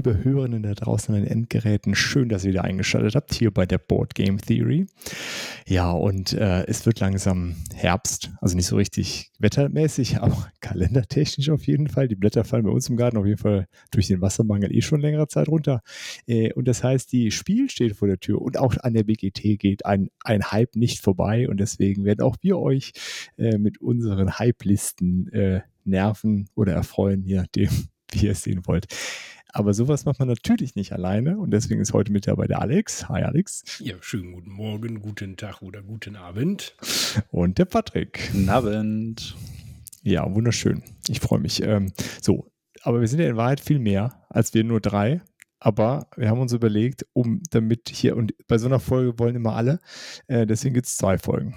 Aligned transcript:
Liebe 0.00 0.24
Hörerinnen 0.24 0.62
da 0.62 0.72
draußen 0.72 1.14
an 1.14 1.24
den 1.24 1.30
Endgeräten, 1.30 1.94
schön, 1.94 2.30
dass 2.30 2.42
ihr 2.44 2.52
wieder 2.52 2.64
eingeschaltet 2.64 3.14
habt 3.14 3.34
hier 3.34 3.50
bei 3.50 3.66
der 3.66 3.76
Board 3.76 4.14
Game 4.14 4.38
Theory. 4.38 4.86
Ja, 5.66 5.90
und 5.90 6.32
äh, 6.32 6.64
es 6.66 6.86
wird 6.86 7.00
langsam 7.00 7.56
Herbst, 7.74 8.30
also 8.40 8.56
nicht 8.56 8.64
so 8.64 8.76
richtig 8.76 9.30
wettermäßig, 9.40 10.16
aber 10.22 10.50
kalendertechnisch 10.60 11.50
auf 11.50 11.66
jeden 11.66 11.86
Fall. 11.86 12.08
Die 12.08 12.14
Blätter 12.14 12.44
fallen 12.44 12.64
bei 12.64 12.70
uns 12.70 12.88
im 12.88 12.96
Garten 12.96 13.18
auf 13.18 13.26
jeden 13.26 13.36
Fall 13.36 13.66
durch 13.90 14.06
den 14.06 14.22
Wassermangel 14.22 14.74
eh 14.74 14.80
schon 14.80 15.02
längere 15.02 15.28
Zeit 15.28 15.48
runter. 15.48 15.82
Äh, 16.26 16.54
und 16.54 16.66
das 16.66 16.82
heißt, 16.82 17.12
die 17.12 17.30
Spiel 17.30 17.68
steht 17.68 17.94
vor 17.94 18.08
der 18.08 18.20
Tür 18.20 18.40
und 18.40 18.56
auch 18.56 18.74
an 18.78 18.94
der 18.94 19.04
BGT 19.04 19.58
geht 19.58 19.84
ein, 19.84 20.08
ein 20.24 20.50
Hype 20.50 20.76
nicht 20.76 21.00
vorbei 21.00 21.46
und 21.46 21.60
deswegen 21.60 22.06
werden 22.06 22.22
auch 22.22 22.36
wir 22.40 22.58
euch 22.58 22.92
äh, 23.36 23.58
mit 23.58 23.82
unseren 23.82 24.38
Hype-Listen 24.38 25.30
äh, 25.34 25.60
nerven 25.84 26.48
oder 26.54 26.72
erfreuen, 26.72 27.22
je 27.22 27.36
nachdem, 27.36 27.68
wie 28.12 28.24
ihr 28.24 28.32
es 28.32 28.44
sehen 28.44 28.66
wollt. 28.66 28.86
Aber 29.52 29.74
sowas 29.74 30.04
macht 30.04 30.18
man 30.18 30.28
natürlich 30.28 30.74
nicht 30.74 30.92
alleine 30.92 31.38
und 31.38 31.50
deswegen 31.50 31.80
ist 31.80 31.92
heute 31.92 32.12
mit 32.12 32.26
dabei 32.26 32.46
der 32.46 32.60
Alex. 32.60 33.08
Hi 33.08 33.22
Alex. 33.22 33.62
Ja, 33.80 33.96
schönen 34.00 34.32
guten 34.32 34.50
Morgen, 34.50 35.00
guten 35.00 35.36
Tag 35.36 35.62
oder 35.62 35.82
guten 35.82 36.16
Abend. 36.16 36.74
Und 37.30 37.58
der 37.58 37.64
Patrick. 37.64 38.30
Guten 38.32 38.48
Abend. 38.48 39.36
Ja, 40.02 40.32
wunderschön. 40.32 40.82
Ich 41.08 41.20
freue 41.20 41.40
mich. 41.40 41.62
Ähm, 41.62 41.92
so, 42.20 42.50
aber 42.82 43.00
wir 43.00 43.08
sind 43.08 43.20
ja 43.20 43.28
in 43.28 43.36
Wahrheit 43.36 43.60
viel 43.60 43.78
mehr 43.78 44.24
als 44.28 44.54
wir 44.54 44.64
nur 44.64 44.80
drei. 44.80 45.20
Aber 45.58 46.08
wir 46.16 46.30
haben 46.30 46.40
uns 46.40 46.54
überlegt, 46.54 47.06
um 47.12 47.42
damit 47.50 47.90
hier, 47.90 48.16
und 48.16 48.32
bei 48.48 48.56
so 48.56 48.66
einer 48.66 48.80
Folge 48.80 49.18
wollen 49.18 49.36
immer 49.36 49.54
alle, 49.56 49.80
äh, 50.26 50.46
deswegen 50.46 50.74
gibt 50.74 50.86
es 50.86 50.96
zwei 50.96 51.18
Folgen 51.18 51.54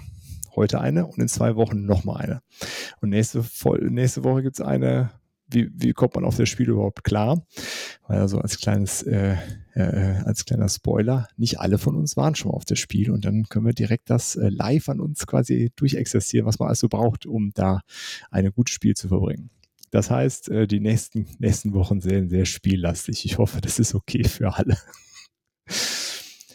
heute 0.56 0.80
eine 0.80 1.06
und 1.06 1.18
in 1.18 1.28
zwei 1.28 1.56
Wochen 1.56 1.84
nochmal 1.86 2.22
eine. 2.22 2.42
Und 3.00 3.10
nächste, 3.10 3.44
nächste 3.80 4.24
Woche 4.24 4.42
gibt 4.42 4.58
es 4.58 4.64
eine 4.64 5.10
wie, 5.48 5.70
wie 5.74 5.92
kommt 5.92 6.14
man 6.14 6.24
auf 6.24 6.36
das 6.36 6.48
Spiel 6.48 6.70
überhaupt 6.70 7.04
klar? 7.04 7.46
Weil 8.06 8.18
also 8.18 8.38
als 8.38 8.58
kleines, 8.58 9.02
äh, 9.02 9.36
äh, 9.74 10.22
als 10.24 10.44
kleiner 10.44 10.68
Spoiler, 10.68 11.28
nicht 11.36 11.60
alle 11.60 11.78
von 11.78 11.96
uns 11.96 12.16
waren 12.16 12.34
schon 12.34 12.50
mal 12.50 12.56
auf 12.56 12.64
das 12.64 12.78
Spiel 12.78 13.10
und 13.10 13.24
dann 13.24 13.44
können 13.48 13.66
wir 13.66 13.72
direkt 13.72 14.10
das 14.10 14.36
äh, 14.36 14.48
live 14.48 14.88
an 14.88 15.00
uns 15.00 15.26
quasi 15.26 15.72
durchexerzieren, 15.76 16.46
was 16.46 16.58
man 16.58 16.68
also 16.68 16.88
braucht, 16.88 17.26
um 17.26 17.50
da 17.54 17.80
ein 18.30 18.50
gutes 18.52 18.74
Spiel 18.74 18.94
zu 18.94 19.08
verbringen. 19.08 19.50
Das 19.90 20.10
heißt, 20.10 20.48
äh, 20.48 20.66
die 20.66 20.80
nächsten, 20.80 21.28
nächsten 21.38 21.72
Wochen 21.72 22.00
sehen 22.00 22.28
sehr 22.28 22.46
spiellastig. 22.46 23.24
Ich 23.24 23.38
hoffe, 23.38 23.60
das 23.60 23.78
ist 23.78 23.94
okay 23.94 24.24
für 24.24 24.54
alle. 24.54 24.76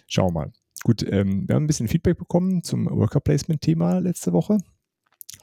Schauen 0.07 0.33
wir 0.33 0.41
mal. 0.41 0.51
Gut, 0.83 1.03
ähm, 1.03 1.47
wir 1.47 1.55
haben 1.55 1.63
ein 1.63 1.67
bisschen 1.67 1.87
Feedback 1.87 2.17
bekommen 2.17 2.63
zum 2.63 2.89
Worker 2.89 3.19
Placement 3.19 3.61
Thema 3.61 3.99
letzte 3.99 4.33
Woche. 4.33 4.57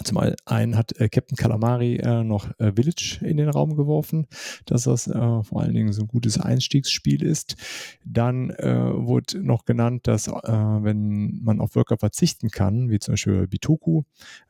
Zum 0.05 0.19
einen 0.45 0.77
hat 0.77 0.99
äh, 1.01 1.09
Captain 1.09 1.37
Calamari 1.37 1.97
äh, 1.97 2.23
noch 2.23 2.51
äh, 2.59 2.73
Village 2.73 3.19
in 3.23 3.37
den 3.37 3.49
Raum 3.49 3.77
geworfen, 3.77 4.27
dass 4.67 4.85
das 4.85 5.07
äh, 5.07 5.43
vor 5.43 5.63
allen 5.63 5.75
Dingen 5.75 5.93
so 5.93 6.03
ein 6.03 6.09
gutes 6.09 6.39
Einstiegsspiel 6.39 7.23
ist. 7.23 7.57
Dann 8.05 8.51
äh, 8.51 8.93
wurde 8.95 9.43
noch 9.43 9.65
genannt, 9.65 10.07
dass 10.07 10.29
äh, 10.29 10.33
wenn 10.33 11.41
man 11.43 11.61
auf 11.61 11.75
Worker 11.77 11.97
verzichten 11.99 12.51
kann, 12.51 12.91
wie 12.91 12.99
zum 12.99 13.13
Beispiel 13.13 13.47
Bitoku, 13.47 14.03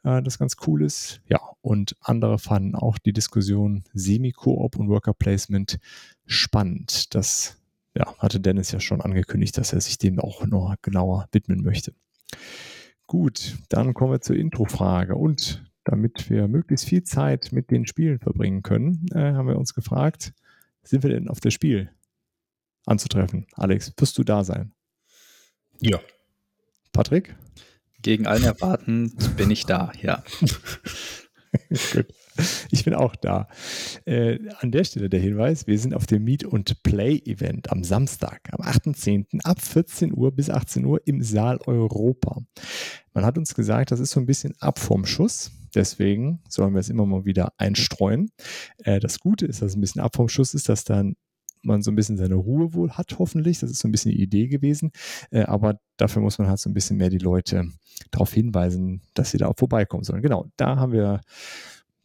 das 0.03 0.39
ganz 0.39 0.57
cool 0.67 0.83
ist. 0.83 1.21
Ja, 1.29 1.41
und 1.61 1.97
andere 2.01 2.39
fanden 2.39 2.75
auch 2.75 2.99
die 2.99 3.13
Diskussion 3.13 3.85
Semi-Koop 3.93 4.77
und 4.77 4.89
Worker 4.89 5.15
Placement 5.15 5.79
spannend. 6.27 7.15
Das 7.15 7.57
ja, 7.97 8.15
hatte 8.19 8.41
Dennis 8.41 8.73
ja 8.73 8.81
schon 8.81 9.01
angekündigt, 9.01 9.57
dass 9.59 9.73
er 9.73 9.81
sich 9.81 9.99
dem 9.99 10.21
auch 10.21 10.47
noch 10.47 10.75
genauer 10.83 11.29
widmen 11.33 11.63
möchte. 11.63 11.93
Gut, 13.07 13.57
dann 13.69 13.95
kommen 13.95 14.13
wir 14.13 14.21
zur 14.21 14.37
Introfrage. 14.37 15.15
Und 15.15 15.65
damit 15.85 16.29
wir 16.29 16.49
möglichst 16.49 16.87
viel 16.87 17.05
Zeit 17.05 17.53
mit 17.53 17.71
den 17.71 17.87
Spielen 17.87 18.19
verbringen 18.19 18.63
können, 18.63 19.07
äh, 19.13 19.33
haben 19.33 19.49
wir 19.49 19.59
uns 19.59 19.75
gefragt, 19.75 20.33
sind 20.83 21.03
wir 21.03 21.11
denn 21.11 21.29
auf 21.29 21.41
das 21.41 21.55
Spiel 21.55 21.91
anzutreffen? 22.85 23.47
Alex, 23.55 23.93
wirst 23.97 24.19
du 24.19 24.25
da 24.25 24.43
sein? 24.43 24.73
Ja. 25.81 26.01
Patrick? 26.93 27.37
Gegen 28.03 28.27
allen 28.27 28.45
Erwarten 28.45 29.15
bin 29.37 29.51
ich 29.51 29.67
da, 29.67 29.93
ja. 30.01 30.23
Gut. 31.93 32.07
Ich 32.71 32.85
bin 32.85 32.95
auch 32.95 33.17
da. 33.17 33.49
Äh, 34.05 34.39
an 34.59 34.71
der 34.71 34.85
Stelle 34.85 35.09
der 35.09 35.21
Hinweis, 35.21 35.67
wir 35.67 35.79
sind 35.79 35.95
auf 35.95 36.07
dem 36.07 36.25
Meet 36.25 36.45
und 36.45 36.83
Play 36.83 37.23
Event 37.25 37.71
am 37.71 37.85
Samstag, 37.85 38.41
am 38.53 38.65
8.10. 38.65 39.45
ab 39.45 39.61
14 39.61 40.13
Uhr 40.15 40.33
bis 40.33 40.51
18 40.51 40.85
Uhr 40.85 41.01
im 41.07 41.23
Saal 41.23 41.59
Europa. 41.67 42.43
Man 43.15 43.25
hat 43.25 43.39
uns 43.39 43.55
gesagt, 43.55 43.93
das 43.93 44.01
ist 44.01 44.11
so 44.11 44.21
ein 44.21 44.27
bisschen 44.27 44.55
ab 44.61 44.79
vom 44.79 45.07
Schuss. 45.07 45.53
Deswegen 45.75 46.41
sollen 46.49 46.75
wir 46.75 46.81
es 46.81 46.89
immer 46.89 47.07
mal 47.07 47.25
wieder 47.25 47.53
einstreuen. 47.59 48.31
Äh, 48.79 49.01
das 49.01 49.21
Gute 49.21 49.47
ist, 49.47 49.63
dass 49.63 49.71
es 49.71 49.77
ein 49.77 49.81
bisschen 49.81 50.03
ab 50.03 50.17
vom 50.17 50.29
Schuss 50.29 50.55
ist, 50.55 50.69
dass 50.69 50.85
dann 50.85 51.17
man 51.67 51.83
so 51.83 51.91
ein 51.91 51.97
bisschen 51.97 52.17
seine 52.17 52.37
Ruhe 52.37 52.73
wohl 52.73 52.93
hat, 52.93 53.19
hoffentlich. 53.19 53.59
Das 53.59 53.71
ist 53.71 53.81
so 53.81 53.89
ein 53.89 53.93
bisschen 53.93 54.13
die 54.13 54.23
Idee 54.23 54.49
gewesen. 54.49 54.93
Äh, 55.31 55.43
aber 55.43 55.79
dafür 55.97 56.23
muss 56.23 56.39
man 56.39 56.49
halt 56.49 56.61
so 56.61 56.71
ein 56.71 56.75
bisschen 56.75 56.97
mehr 56.97 57.11
die 57.11 57.19
Leute 57.19 57.69
darauf 58.11 58.33
hinweisen, 58.33 59.03
dass 59.15 59.31
sie 59.31 59.39
da 59.39 59.49
auch 59.49 59.57
vorbeikommen 59.57 60.05
sollen. 60.05 60.23
Genau, 60.23 60.47
da 60.57 60.77
haben 60.77 60.93
wir 60.93 61.21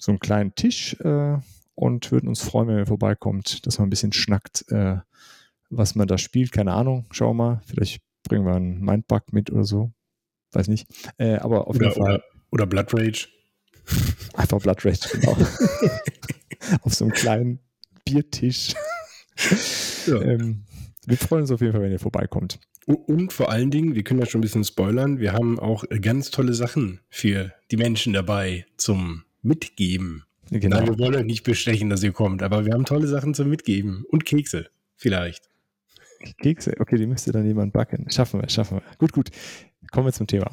so 0.02 0.12
einen 0.12 0.20
kleinen 0.20 0.56
Tisch 0.56 1.00
äh, 1.02 1.38
und 1.76 2.12
würden 2.12 2.28
uns 2.28 2.42
freuen, 2.42 2.68
wenn 2.68 2.78
ihr 2.80 2.88
vorbeikommt, 2.88 3.66
dass 3.68 3.78
man 3.78 3.88
ein 3.88 3.92
bisschen 3.92 4.14
schnackt, 4.14 4.66
äh, 4.72 4.98
was 5.70 5.94
man 5.94 6.08
da 6.08 6.18
spielt. 6.18 6.52
Keine 6.52 6.74
Ahnung, 6.74 7.06
schauen 7.12 7.38
wir 7.38 7.44
mal. 7.44 7.62
Vielleicht 7.68 8.02
bringen 8.28 8.46
wir 8.46 8.56
einen 8.56 8.82
Mindbug 8.82 9.32
mit 9.32 9.52
oder 9.52 9.64
so. 9.64 9.92
Weiß 10.54 10.68
nicht. 10.70 10.88
Äh, 11.18 11.36
aber 11.36 11.68
auf 11.68 11.76
oder, 11.76 11.90
jeden 11.90 12.04
Fall. 12.04 12.16
Oder, 12.16 12.24
oder 12.52 12.66
Blood 12.66 12.94
Rage. 12.94 13.28
Einfach 14.34 14.60
Blood 14.60 14.84
Rage, 14.84 15.08
genau. 15.14 15.38
auf 16.82 16.94
so 16.94 17.06
einem 17.06 17.14
kleinen 17.14 17.60
Biertisch. 18.04 18.74
Ja. 20.08 20.20
Ähm, 20.20 20.64
wir 21.06 21.18
freuen 21.18 21.44
uns 21.44 21.52
auf 21.52 21.62
jeden 21.62 21.74
Fall, 21.74 21.82
wenn 21.84 21.92
ihr 21.92 22.00
vorbeikommt. 22.00 22.60
Und 22.86 23.32
vor 23.32 23.52
allen 23.52 23.70
Dingen, 23.70 23.94
wir 23.94 24.04
können 24.04 24.20
ja 24.20 24.26
schon 24.26 24.40
ein 24.40 24.42
bisschen 24.42 24.64
spoilern, 24.64 25.20
wir 25.20 25.34
haben 25.34 25.60
auch 25.60 25.84
ganz 26.02 26.32
tolle 26.32 26.56
Sachen 26.56 27.02
für 27.10 27.54
die 27.70 27.78
Menschen 27.78 28.14
dabei 28.14 28.66
zum 28.78 29.24
mitgeben. 29.42 30.24
Genau. 30.50 30.78
Nein, 30.78 30.88
wir 30.88 31.00
wollen 31.00 31.16
euch 31.16 31.26
nicht 31.26 31.44
bestechen, 31.44 31.90
dass 31.90 32.04
ihr 32.04 32.12
kommt, 32.12 32.44
aber 32.44 32.66
wir 32.66 32.74
haben 32.74 32.86
tolle 32.86 33.08
Sachen 33.08 33.34
zum 33.34 33.50
Mitgeben. 33.50 34.04
Und 34.10 34.26
Kekse, 34.26 34.68
vielleicht. 34.96 35.50
Kekse, 36.42 36.76
okay, 36.80 36.98
die 36.98 37.08
müsste 37.08 37.32
dann 37.32 37.46
jemand 37.46 37.74
backen. 37.74 38.10
Schaffen 38.12 38.42
wir, 38.42 38.50
schaffen 38.50 38.78
wir. 38.78 38.84
Gut, 38.98 39.14
gut. 39.14 39.30
Kommen 39.92 40.08
wir 40.08 40.14
zum 40.14 40.28
Thema. 40.28 40.52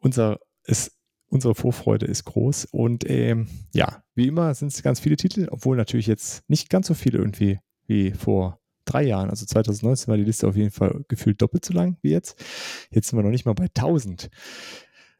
Unser, 0.00 0.38
ist, 0.64 0.92
unsere 1.28 1.54
Vorfreude 1.54 2.06
ist 2.06 2.24
groß 2.24 2.66
und 2.66 3.08
ähm, 3.10 3.48
ja, 3.72 4.02
wie 4.14 4.28
immer 4.28 4.54
sind 4.54 4.72
es 4.72 4.82
ganz 4.82 5.00
viele 5.00 5.16
Titel, 5.16 5.48
obwohl 5.50 5.76
natürlich 5.76 6.06
jetzt 6.06 6.48
nicht 6.48 6.70
ganz 6.70 6.86
so 6.86 6.94
viele 6.94 7.18
irgendwie 7.18 7.58
wie 7.86 8.12
vor 8.12 8.60
drei 8.84 9.02
Jahren. 9.02 9.30
Also 9.30 9.46
2019 9.46 10.08
war 10.08 10.16
die 10.16 10.24
Liste 10.24 10.48
auf 10.48 10.56
jeden 10.56 10.70
Fall 10.70 11.04
gefühlt 11.08 11.40
doppelt 11.42 11.64
so 11.64 11.74
lang 11.74 11.96
wie 12.02 12.10
jetzt. 12.10 12.42
Jetzt 12.90 13.08
sind 13.08 13.18
wir 13.18 13.22
noch 13.22 13.30
nicht 13.30 13.46
mal 13.46 13.54
bei 13.54 13.66
1000 13.66 14.30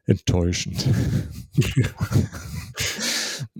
enttäuschend. 0.05 0.87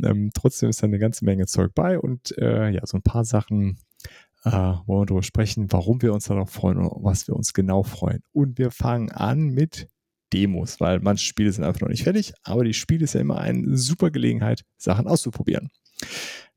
ähm, 0.03 0.31
trotzdem 0.33 0.69
ist 0.69 0.81
da 0.81 0.87
eine 0.87 0.99
ganze 0.99 1.25
Menge 1.25 1.45
Zeug 1.45 1.73
bei 1.73 1.99
und 1.99 2.37
äh, 2.37 2.69
ja, 2.69 2.85
so 2.85 2.97
ein 2.97 3.03
paar 3.03 3.25
Sachen 3.25 3.79
äh, 4.43 4.51
wollen 4.51 5.01
wir 5.01 5.05
darüber 5.05 5.23
sprechen, 5.23 5.71
warum 5.71 6.01
wir 6.01 6.13
uns 6.13 6.25
darauf 6.25 6.49
freuen 6.49 6.77
und 6.77 7.03
was 7.03 7.27
wir 7.27 7.35
uns 7.35 7.53
genau 7.53 7.83
freuen. 7.83 8.23
Und 8.31 8.57
wir 8.57 8.71
fangen 8.71 9.11
an 9.11 9.49
mit 9.49 9.87
Demos, 10.33 10.79
weil 10.79 10.99
manche 10.99 11.25
Spiele 11.25 11.51
sind 11.51 11.63
einfach 11.63 11.81
noch 11.81 11.89
nicht 11.89 12.03
fertig, 12.03 12.33
aber 12.43 12.63
die 12.63 12.73
Spiele 12.73 13.03
ist 13.03 13.13
ja 13.13 13.21
immer 13.21 13.39
eine 13.39 13.77
super 13.77 14.11
Gelegenheit, 14.11 14.63
Sachen 14.77 15.07
auszuprobieren. 15.07 15.69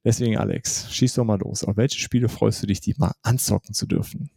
Deswegen, 0.04 0.36
Alex, 0.36 0.92
schieß 0.92 1.14
doch 1.14 1.24
mal 1.24 1.38
los. 1.38 1.64
Auf 1.64 1.76
welche 1.76 1.98
Spiele 1.98 2.28
freust 2.28 2.62
du 2.62 2.66
dich, 2.66 2.80
die 2.80 2.94
mal 2.98 3.12
anzocken 3.22 3.74
zu 3.74 3.86
dürfen? 3.86 4.30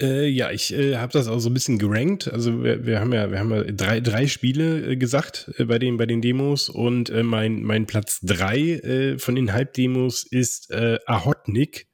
Äh, 0.00 0.28
ja, 0.28 0.50
ich 0.50 0.72
äh, 0.72 0.96
habe 0.96 1.12
das 1.12 1.28
auch 1.28 1.40
so 1.40 1.50
ein 1.50 1.54
bisschen 1.54 1.78
gerankt. 1.78 2.32
Also 2.32 2.62
wir, 2.64 2.86
wir 2.86 3.00
haben 3.00 3.12
ja, 3.12 3.30
wir 3.30 3.38
haben 3.38 3.52
ja 3.52 3.64
drei, 3.64 4.00
drei 4.00 4.26
Spiele 4.26 4.92
äh, 4.92 4.96
gesagt 4.96 5.50
äh, 5.58 5.64
bei 5.64 5.78
den 5.78 5.98
bei 5.98 6.06
den 6.06 6.22
Demos 6.22 6.68
und 6.70 7.10
äh, 7.10 7.22
mein 7.22 7.62
mein 7.62 7.86
Platz 7.86 8.20
drei 8.22 8.58
äh, 8.58 9.18
von 9.18 9.34
den 9.34 9.52
Hype-Demos 9.52 10.24
ist 10.24 10.70
äh, 10.70 10.98
Ahotnik. 11.06 11.88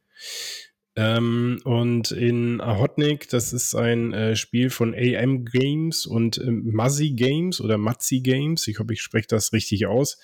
Ähm, 0.99 1.61
und 1.65 2.13
in 2.13 2.61
Ahotnik, 2.61 3.29
das 3.29 3.53
ist 3.53 3.75
ein 3.75 4.35
Spiel 4.35 4.71
von 4.71 4.95
AM 4.95 5.45
Games 5.45 6.07
und 6.07 6.41
Muzzy 6.47 7.11
Games 7.11 7.61
oder 7.61 7.77
Mazzi 7.77 8.21
Games. 8.21 8.67
Ich 8.67 8.79
hoffe, 8.79 8.95
ich 8.95 9.03
spreche 9.03 9.29
das 9.29 9.53
richtig 9.53 9.87
aus. 9.87 10.19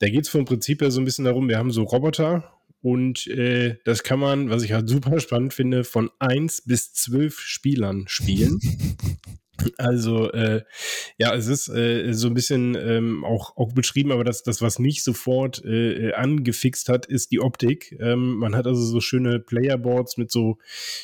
Da 0.00 0.08
geht 0.08 0.24
es 0.24 0.28
vom 0.28 0.46
Prinzip 0.46 0.82
her 0.82 0.90
so 0.90 1.00
ein 1.00 1.04
bisschen 1.04 1.26
darum, 1.26 1.48
wir 1.48 1.58
haben 1.58 1.70
so 1.70 1.84
Roboter 1.84 2.59
und 2.82 3.26
äh, 3.26 3.76
das 3.84 4.02
kann 4.02 4.18
man, 4.20 4.50
was 4.50 4.62
ich 4.62 4.72
halt 4.72 4.88
super 4.88 5.20
spannend 5.20 5.52
finde, 5.52 5.84
von 5.84 6.10
1 6.18 6.62
bis 6.62 6.92
12 6.92 7.38
Spielern 7.38 8.04
spielen. 8.08 8.58
Also 9.76 10.30
äh, 10.32 10.62
ja, 11.18 11.34
es 11.34 11.46
ist 11.46 11.68
äh, 11.68 12.12
so 12.12 12.28
ein 12.28 12.34
bisschen 12.34 12.74
ähm, 12.74 13.24
auch, 13.24 13.56
auch 13.56 13.72
beschrieben, 13.72 14.12
aber 14.12 14.24
das, 14.24 14.42
das, 14.42 14.60
was 14.62 14.78
mich 14.78 15.02
sofort 15.02 15.64
äh, 15.64 16.12
angefixt 16.12 16.88
hat, 16.88 17.06
ist 17.06 17.32
die 17.32 17.40
Optik. 17.40 17.96
Ähm, 18.00 18.36
man 18.36 18.54
hat 18.54 18.66
also 18.66 18.82
so 18.82 19.00
schöne 19.00 19.40
Playerboards 19.40 20.16
mit 20.16 20.30
so 20.30 20.58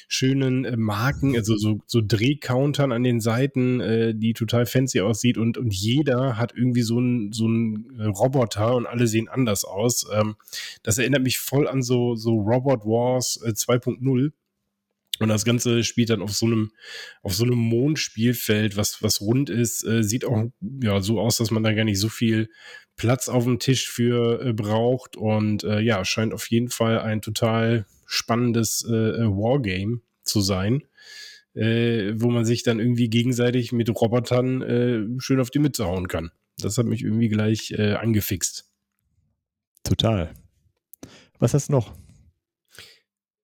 schönen 0.08 0.64
äh, 0.64 0.76
Marken, 0.76 1.36
also 1.36 1.56
so, 1.56 1.80
so 1.86 2.00
Drehcountern 2.02 2.92
an 2.92 3.02
den 3.02 3.20
Seiten, 3.20 3.80
äh, 3.80 4.14
die 4.14 4.34
total 4.34 4.66
fancy 4.66 5.00
aussieht 5.00 5.38
und, 5.38 5.58
und 5.58 5.74
jeder 5.74 6.36
hat 6.36 6.52
irgendwie 6.54 6.82
so 6.82 6.98
einen 6.98 7.32
so 7.32 7.46
einen 7.46 8.00
Roboter 8.00 8.74
und 8.76 8.86
alle 8.86 9.06
sehen 9.06 9.28
anders 9.28 9.64
aus. 9.64 10.06
Ähm, 10.12 10.36
das 10.82 10.98
erinnert 10.98 11.22
mich 11.22 11.38
voll 11.38 11.68
an 11.68 11.82
so, 11.82 12.14
so 12.14 12.34
Robot 12.34 12.84
Wars 12.84 13.40
äh, 13.44 13.50
2.0 13.50 14.32
und 15.18 15.28
das 15.28 15.44
Ganze 15.44 15.84
spielt 15.84 16.10
dann 16.10 16.22
auf 16.22 16.32
so 16.32 16.46
einem, 16.46 16.72
auf 17.22 17.34
so 17.34 17.44
einem 17.44 17.58
Mondspielfeld, 17.58 18.76
was, 18.76 19.02
was 19.02 19.20
rund 19.20 19.50
ist, 19.50 19.84
äh, 19.84 20.02
sieht 20.02 20.24
auch 20.24 20.50
ja 20.82 21.00
so 21.00 21.20
aus, 21.20 21.38
dass 21.38 21.50
man 21.50 21.62
da 21.62 21.72
gar 21.72 21.84
nicht 21.84 22.00
so 22.00 22.08
viel 22.08 22.48
Platz 22.96 23.28
auf 23.28 23.44
dem 23.44 23.58
Tisch 23.58 23.88
für 23.88 24.44
äh, 24.44 24.52
braucht. 24.52 25.16
Und 25.16 25.64
äh, 25.64 25.80
ja, 25.80 26.04
scheint 26.04 26.34
auf 26.34 26.46
jeden 26.50 26.68
Fall 26.68 27.00
ein 27.00 27.22
total 27.22 27.86
spannendes 28.06 28.86
äh, 28.88 28.94
äh 28.94 29.26
Wargame 29.26 30.00
zu 30.22 30.40
sein, 30.40 30.84
äh, 31.54 32.12
wo 32.16 32.30
man 32.30 32.44
sich 32.44 32.62
dann 32.62 32.80
irgendwie 32.80 33.08
gegenseitig 33.08 33.72
mit 33.72 33.88
Robotern 33.88 35.18
schön 35.18 35.40
auf 35.40 35.50
die 35.50 35.58
Mütze 35.58 35.86
hauen 35.86 36.08
kann. 36.08 36.30
Das 36.58 36.78
hat 36.78 36.86
mich 36.86 37.02
irgendwie 37.02 37.28
gleich 37.28 37.78
angefixt. 37.78 38.70
Total. 39.84 40.34
Was 41.38 41.54
hast 41.54 41.68
du 41.68 41.72
noch? 41.72 41.92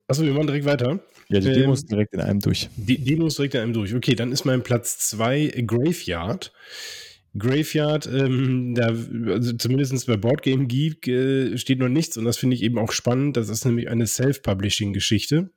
Achso, 0.09 0.25
wir 0.25 0.33
machen 0.33 0.47
direkt 0.47 0.65
weiter. 0.65 1.01
Ja, 1.33 1.41
die 1.41 1.53
Demos 1.53 1.83
ähm, 1.83 1.89
direkt 1.89 2.15
in 2.15 2.21
einem 2.21 2.41
durch. 2.41 2.69
Die 2.77 2.99
Demos 2.99 3.37
direkt 3.37 3.55
in 3.55 3.61
einem 3.61 3.73
durch. 3.73 3.95
Okay, 3.95 4.15
dann 4.15 4.33
ist 4.33 4.45
mein 4.45 4.63
Platz 4.63 4.99
2 5.11 5.65
Graveyard. 5.67 6.53
Graveyard, 7.39 8.07
ähm, 8.13 8.75
da, 8.75 8.89
also 8.89 9.55
zumindest 9.55 10.07
bei 10.07 10.19
Boardgame 10.19 10.67
Geek 10.67 11.09
äh, 11.09 11.57
steht 11.57 11.79
noch 11.79 11.89
nichts 11.89 12.19
und 12.19 12.27
das 12.27 12.37
finde 12.37 12.57
ich 12.57 12.63
eben 12.63 12.79
auch 12.79 12.93
spannend. 12.93 13.39
Das 13.39 13.49
ist 13.49 13.65
nämlich 13.65 13.89
eine 13.89 14.07
Self-Publishing-Geschichte. 14.07 15.51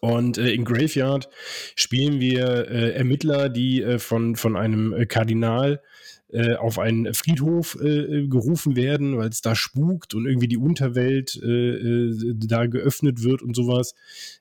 Und 0.00 0.38
äh, 0.38 0.52
in 0.52 0.64
Graveyard 0.64 1.28
spielen 1.74 2.20
wir 2.20 2.68
äh, 2.70 2.92
Ermittler, 2.92 3.48
die 3.48 3.82
äh, 3.82 3.98
von, 3.98 4.36
von 4.36 4.56
einem 4.56 4.92
äh, 4.92 5.06
Kardinal 5.06 5.82
äh, 6.32 6.54
auf 6.54 6.78
einen 6.78 7.12
Friedhof 7.12 7.76
äh, 7.80 8.26
gerufen 8.28 8.76
werden, 8.76 9.18
weil 9.18 9.30
es 9.30 9.42
da 9.42 9.56
spukt 9.56 10.14
und 10.14 10.26
irgendwie 10.26 10.46
die 10.46 10.58
Unterwelt 10.58 11.40
äh, 11.42 11.48
äh 11.48 12.34
da 12.36 12.66
geöffnet 12.66 13.24
wird 13.24 13.42
und 13.42 13.56
sowas. 13.56 13.94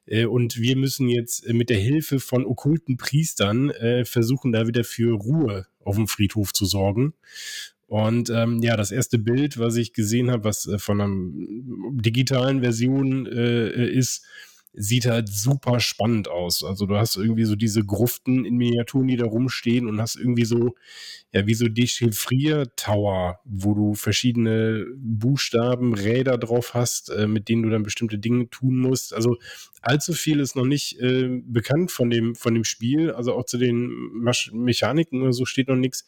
Äh, 0.06 0.26
und 0.26 0.60
wir 0.60 0.76
müssen 0.76 1.10
jetzt 1.10 1.52
mit 1.52 1.70
der 1.70 1.80
Hilfe 1.80 2.20
von 2.20 2.46
okkulten 2.46 2.98
Priestern 2.98 3.72
versuchen, 4.04 4.52
da 4.52 4.68
wieder 4.68 4.84
für 4.84 5.16
Ruhe 5.16 5.66
auf 5.84 5.96
dem 5.96 6.08
Friedhof 6.08 6.54
zu 6.54 6.66
sorgen. 6.66 7.14
Und 7.88 8.30
ähm, 8.30 8.60
ja, 8.62 8.78
das 8.78 8.92
erste 8.92 9.18
Bild, 9.18 9.58
was 9.58 9.76
ich 9.76 9.94
gesehen 9.94 10.30
habe, 10.30 10.44
was 10.44 10.70
von 10.78 11.02
einer 11.02 11.12
digitalen 11.94 12.62
Version 12.62 13.26
ist, 13.26 14.26
sieht 14.74 15.08
halt 15.08 15.30
super 15.30 15.80
spannend 15.80 16.28
aus. 16.28 16.64
Also 16.64 16.86
du 16.86 16.96
hast 16.96 17.16
irgendwie 17.16 17.46
so 17.46 17.56
diese 17.56 17.84
Gruften 17.84 18.46
in 18.46 18.56
Miniaturen, 18.56 19.08
die 19.08 19.18
da 19.18 19.26
rumstehen 19.26 19.88
und 19.88 20.00
hast 20.00 20.16
irgendwie 20.16 20.46
so, 20.46 20.76
ja, 21.34 21.48
wie 21.48 21.56
so 21.56 21.68
Dechiffrier-Tower, 21.68 23.40
wo 23.46 23.74
du 23.74 23.96
verschiedene 23.96 24.86
Buchstaben, 24.96 25.94
Räder 25.94 26.38
drauf 26.38 26.76
hast, 26.76 27.10
äh, 27.10 27.28
mit 27.28 27.50
denen 27.50 27.64
du 27.64 27.70
dann 27.70 27.84
bestimmte 27.84 28.20
Dinge 28.20 28.50
tun 28.50 28.78
musst. 28.78 29.14
Also 29.14 29.38
allzu 29.82 30.14
viel 30.14 30.40
ist 30.40 30.56
noch 30.56 30.66
nicht 30.66 31.00
äh, 31.00 31.42
bekannt 31.44 31.92
von 31.92 32.10
dem, 32.10 32.36
von 32.36 32.54
dem 32.54 32.64
Spiel. 32.64 33.12
Also 33.12 33.34
auch 33.34 33.46
zu 33.46 33.58
den 33.58 33.90
Masch 34.14 34.52
Mechaniken 34.54 35.22
oder 35.22 35.34
so 35.34 35.46
steht 35.46 35.68
noch 35.68 35.76
nichts. 35.76 36.06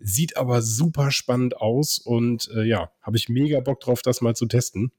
Sieht 0.00 0.36
aber 0.36 0.62
super 0.62 1.10
spannend 1.10 1.56
aus 1.56 1.98
und 1.98 2.48
äh, 2.56 2.64
ja, 2.64 2.90
habe 3.02 3.16
ich 3.16 3.28
mega 3.28 3.60
Bock 3.60 3.80
drauf, 3.80 4.00
das 4.00 4.20
mal 4.20 4.34
zu 4.34 4.46
testen. 4.46 4.92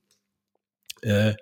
Äh, 1.03 1.35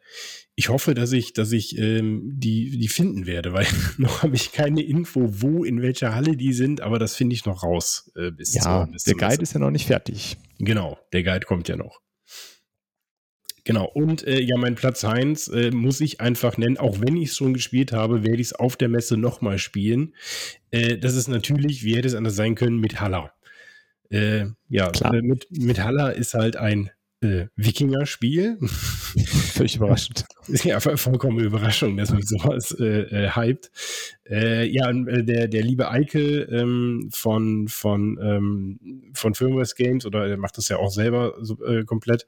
ich 0.56 0.70
hoffe, 0.70 0.96
dass 0.96 1.12
ich, 1.12 1.34
dass 1.34 1.52
ich 1.52 1.78
ähm, 1.78 2.32
die, 2.34 2.80
die 2.80 2.88
finden 2.88 3.28
werde, 3.28 3.54
weil 3.54 3.68
noch 3.98 4.24
habe 4.24 4.36
ich 4.36 4.52
keine 4.52 4.82
Info, 4.82 5.30
wo, 5.42 5.64
in 5.64 5.82
welcher 5.82 6.16
Halle 6.16 6.36
die 6.36 6.54
sind, 6.54 6.82
aber 6.82 6.98
das 6.98 7.16
finde 7.16 7.36
ich 7.36 7.46
noch 7.46 7.64
raus. 7.64 8.12
Äh, 8.16 8.32
bis 8.32 8.56
ja, 8.56 8.62
zur, 8.62 8.88
bis 8.92 9.04
der 9.04 9.16
Guide 9.16 9.44
ist 9.44 9.54
ja 9.54 9.60
noch 9.60 9.72
nicht 9.72 9.86
fertig. 9.86 10.38
Genau, 10.58 10.98
der 11.14 11.24
Guide 11.24 11.46
kommt 11.46 11.68
ja 11.68 11.76
noch. 11.76 12.02
Genau, 13.68 13.86
und 13.86 14.26
äh, 14.26 14.40
ja, 14.40 14.56
mein 14.58 14.76
Platz 14.76 15.04
1 15.04 15.50
äh, 15.50 15.72
muss 15.72 16.00
ich 16.00 16.22
einfach 16.22 16.58
nennen, 16.58 16.78
auch 16.78 17.02
wenn 17.02 17.18
ich 17.18 17.32
es 17.32 17.36
schon 17.36 17.54
gespielt 17.54 17.92
habe, 17.92 18.24
werde 18.24 18.42
ich 18.42 18.48
es 18.48 18.54
auf 18.54 18.78
der 18.78 18.88
Messe 18.88 19.18
nochmal 19.18 19.60
spielen. 19.60 20.16
Äh, 20.72 20.98
das 20.98 21.16
ist 21.16 21.28
natürlich, 21.28 21.84
wie 21.84 21.98
hätte 21.98 22.08
es 22.08 22.16
anders 22.16 22.38
sein 22.38 22.56
können, 22.56 22.80
mit 22.80 23.02
Halla. 23.02 23.34
Äh, 24.10 24.46
ja, 24.70 24.90
äh, 25.12 25.22
mit, 25.22 25.48
mit 25.52 25.84
Halla 25.84 26.10
ist 26.10 26.34
halt 26.34 26.56
ein 26.56 26.92
äh, 27.22 27.48
Wikinger-Spiel. 27.56 28.58
Völlig 29.28 29.76
überraschend. 29.76 30.26
ja, 30.64 30.80
vollkommen 30.80 31.40
Überraschung, 31.40 31.98
dass 31.98 32.12
mich 32.12 32.28
sowas 32.28 32.72
äh, 32.80 33.26
äh, 33.26 33.30
hypt. 33.36 33.72
Äh, 34.30 34.68
ja, 34.70 34.90
äh, 34.90 35.24
der, 35.24 35.48
der 35.48 35.64
liebe 35.64 35.90
Eike 35.90 36.44
ähm, 36.44 37.10
von, 37.12 37.68
von, 37.68 38.20
ähm, 38.22 39.12
von 39.14 39.34
Firmware 39.34 39.68
Games, 39.76 40.06
oder 40.06 40.28
er 40.28 40.38
macht 40.38 40.58
das 40.58 40.70
ja 40.70 40.78
auch 40.78 40.92
selber 40.92 41.36
so, 41.42 41.64
äh, 41.66 41.84
komplett, 41.86 42.28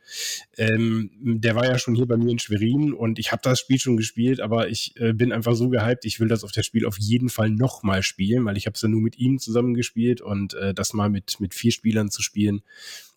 ähm, 0.57 1.11
der 1.21 1.55
war 1.55 1.65
ja 1.65 1.77
schon 1.77 1.95
hier 1.95 2.07
bei 2.07 2.17
mir 2.17 2.31
in 2.31 2.39
Schwerin 2.39 2.93
und 2.93 3.19
ich 3.19 3.31
habe 3.31 3.41
das 3.43 3.59
Spiel 3.59 3.79
schon 3.79 3.97
gespielt, 3.97 4.41
aber 4.41 4.69
ich 4.69 4.93
äh, 4.99 5.13
bin 5.13 5.31
einfach 5.31 5.55
so 5.55 5.69
gehypt, 5.69 6.05
ich 6.05 6.19
will 6.19 6.27
das 6.27 6.43
auf 6.43 6.51
das 6.51 6.65
Spiel 6.65 6.85
auf 6.85 6.97
jeden 6.97 7.29
Fall 7.29 7.49
nochmal 7.49 8.01
spielen, 8.03 8.45
weil 8.45 8.57
ich 8.57 8.65
habe 8.65 8.75
es 8.75 8.81
ja 8.81 8.89
nur 8.89 9.01
mit 9.01 9.17
ihm 9.19 9.39
zusammen 9.39 9.73
gespielt 9.73 10.21
und 10.21 10.53
äh, 10.55 10.73
das 10.73 10.93
mal 10.93 11.09
mit, 11.09 11.39
mit 11.39 11.53
vier 11.53 11.71
Spielern 11.71 12.09
zu 12.09 12.21
spielen, 12.21 12.61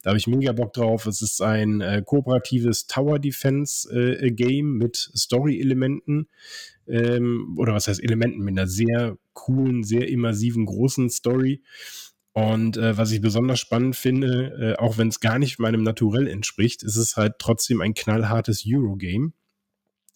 da 0.03 0.11
habe 0.11 0.19
ich 0.19 0.27
mega 0.27 0.53
Bock 0.53 0.73
drauf. 0.73 1.07
Es 1.07 1.23
ist 1.23 1.41
ein 1.41 1.81
äh, 1.81 2.03
kooperatives 2.05 2.87
Tower 2.87 3.19
Defense 3.19 3.89
äh, 3.91 4.31
Game 4.33 4.77
mit 4.77 4.97
Story-Elementen. 4.97 6.29
Ähm, 6.89 7.55
oder 7.57 7.73
was 7.73 7.87
heißt 7.87 8.03
Elementen 8.03 8.41
mit 8.41 8.59
einer 8.59 8.67
sehr 8.67 9.17
coolen, 9.33 9.85
sehr 9.85 10.09
immersiven, 10.09 10.67
großen 10.67 11.09
Story. 11.09 11.63
Und 12.33 12.77
äh, 12.77 12.97
was 12.97 13.13
ich 13.13 13.21
besonders 13.21 13.61
spannend 13.61 13.95
finde, 13.95 14.75
äh, 14.77 14.83
auch 14.83 14.99
wenn 14.99 15.09
es 15.09 15.21
gar 15.21 15.39
nicht 15.39 15.59
meinem 15.59 15.83
Naturell 15.83 16.27
entspricht, 16.27 16.83
ist 16.83 16.97
es 16.97 17.17
halt 17.17 17.35
trotzdem 17.39 17.81
ein 17.81 17.95
knallhartes 17.95 18.65
Eurogame, 18.67 19.33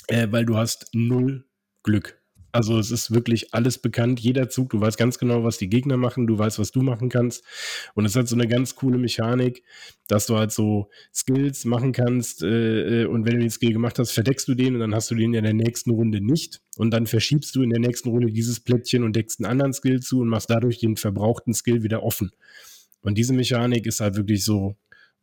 äh, 0.09 0.27
weil 0.31 0.47
du 0.47 0.57
hast 0.57 0.89
null 0.95 1.47
Glück. 1.83 2.16
Also 2.57 2.79
es 2.79 2.91
ist 2.91 3.13
wirklich 3.13 3.53
alles 3.53 3.77
bekannt, 3.77 4.19
jeder 4.19 4.49
Zug, 4.49 4.71
du 4.71 4.81
weißt 4.81 4.97
ganz 4.97 5.19
genau, 5.19 5.45
was 5.45 5.59
die 5.59 5.69
Gegner 5.69 5.99
machen, 5.99 6.27
du 6.27 6.39
weißt, 6.39 6.59
was 6.59 6.73
du 6.73 6.81
machen 6.81 7.11
kannst. 7.11 7.45
Und 7.93 8.07
es 8.07 8.17
hat 8.17 8.29
so 8.29 8.35
eine 8.35 8.49
ganz 8.49 8.75
coole 8.75 8.97
Mechanik, 8.97 9.63
dass 10.09 10.25
du 10.25 10.39
halt 10.39 10.53
so 10.53 10.89
Skills 11.15 11.67
machen 11.67 11.93
kannst 11.93 12.43
äh, 12.43 13.03
äh, 13.03 13.05
und 13.05 13.27
wenn 13.27 13.35
du 13.35 13.41
den 13.41 13.51
Skill 13.51 13.75
gemacht 13.75 13.99
hast, 13.99 14.13
verdeckst 14.13 14.49
du 14.49 14.55
den 14.55 14.73
und 14.73 14.81
dann 14.81 14.95
hast 14.95 15.11
du 15.11 15.15
den 15.15 15.35
in 15.35 15.45
der 15.45 15.53
nächsten 15.53 15.91
Runde 15.91 16.23
nicht. 16.23 16.63
Und 16.79 16.93
dann 16.93 17.07
verschiebst 17.07 17.55
du 17.55 17.63
in 17.63 17.69
der 17.69 17.81
nächsten 17.81 18.09
Runde 18.09 18.33
dieses 18.33 18.59
Plättchen 18.61 19.05
und 19.05 19.15
deckst 19.15 19.39
einen 19.39 19.51
anderen 19.51 19.75
Skill 19.75 20.01
zu 20.01 20.21
und 20.21 20.29
machst 20.29 20.49
dadurch 20.49 20.79
den 20.79 20.97
verbrauchten 20.97 21.53
Skill 21.53 21.83
wieder 21.83 22.03
offen. 22.03 22.31
Und 23.03 23.19
diese 23.19 23.35
Mechanik 23.35 23.85
ist 23.85 24.01
halt 24.01 24.17
wirklich 24.17 24.43
so 24.43 24.77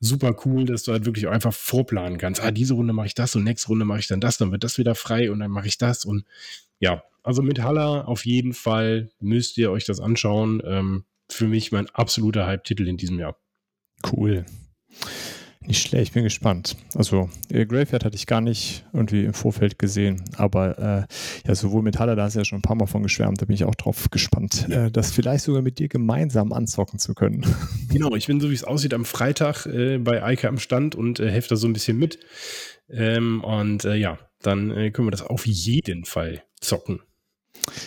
super 0.03 0.35
cool, 0.45 0.65
dass 0.65 0.83
du 0.83 0.91
halt 0.91 1.05
wirklich 1.05 1.27
einfach 1.27 1.53
vorplanen 1.53 2.17
kannst. 2.17 2.41
Ah, 2.41 2.51
diese 2.51 2.73
Runde 2.73 2.93
mache 2.93 3.07
ich 3.07 3.15
das 3.15 3.35
und 3.35 3.43
nächste 3.43 3.69
Runde 3.69 3.85
mache 3.85 3.99
ich 3.99 4.07
dann 4.07 4.19
das, 4.19 4.37
dann 4.37 4.51
wird 4.51 4.63
das 4.63 4.77
wieder 4.77 4.95
frei 4.95 5.31
und 5.31 5.39
dann 5.39 5.51
mache 5.51 5.67
ich 5.67 5.77
das 5.77 6.03
und 6.03 6.25
ja, 6.79 7.03
also 7.23 7.41
mit 7.41 7.61
Haller 7.61 8.07
auf 8.07 8.25
jeden 8.25 8.53
Fall 8.53 9.09
müsst 9.21 9.57
ihr 9.57 9.71
euch 9.71 9.85
das 9.85 10.01
anschauen. 10.01 10.61
Ähm, 10.65 11.05
für 11.29 11.47
mich 11.47 11.71
mein 11.71 11.89
absoluter 11.89 12.45
Hype-Titel 12.45 12.87
in 12.87 12.97
diesem 12.97 13.17
Jahr. 13.17 13.37
Cool. 14.11 14.45
Nicht 15.65 15.87
schlecht, 15.87 16.03
ich 16.03 16.11
bin 16.11 16.23
gespannt. 16.23 16.75
Also 16.93 17.29
äh, 17.49 17.65
Graveyard 17.65 18.03
hatte 18.03 18.15
ich 18.15 18.27
gar 18.27 18.41
nicht 18.41 18.85
irgendwie 18.91 19.23
im 19.23 19.33
Vorfeld 19.33 19.79
gesehen, 19.79 20.23
aber 20.35 21.07
äh, 21.07 21.47
ja, 21.47 21.55
sowohl 21.55 21.81
mit 21.83 21.99
Haller, 21.99 22.15
da 22.15 22.23
hast 22.23 22.35
du 22.35 22.39
ja 22.39 22.45
schon 22.45 22.59
ein 22.59 22.63
paar 22.63 22.75
Mal 22.75 22.85
von 22.85 23.01
geschwärmt, 23.01 23.41
da 23.41 23.45
bin 23.45 23.55
ich 23.55 23.63
auch 23.63 23.75
drauf 23.75 24.09
gespannt, 24.11 24.67
ja. 24.69 24.87
äh, 24.87 24.91
das 24.91 25.11
vielleicht 25.11 25.45
sogar 25.45 25.61
mit 25.61 25.79
dir 25.79 25.87
gemeinsam 25.87 26.51
anzocken 26.51 26.99
zu 26.99 27.13
können. 27.13 27.45
Genau, 27.93 28.15
ich 28.15 28.25
bin 28.25 28.39
so 28.39 28.49
wie 28.49 28.55
es 28.55 28.63
aussieht 28.63 28.93
am 28.93 29.05
Freitag 29.05 29.67
äh, 29.67 29.99
bei 29.99 30.23
Eike 30.23 30.47
am 30.47 30.57
Stand 30.57 30.95
und 30.95 31.19
äh, 31.19 31.29
helfe 31.29 31.49
da 31.49 31.55
so 31.55 31.67
ein 31.67 31.73
bisschen 31.73 31.99
mit. 31.99 32.17
Ähm, 32.89 33.43
und 33.43 33.85
äh, 33.85 33.95
ja, 33.95 34.17
dann 34.41 34.71
äh, 34.71 34.89
können 34.89 35.07
wir 35.07 35.11
das 35.11 35.21
auf 35.21 35.45
jeden 35.45 36.05
Fall 36.05 36.43
zocken. 36.59 37.01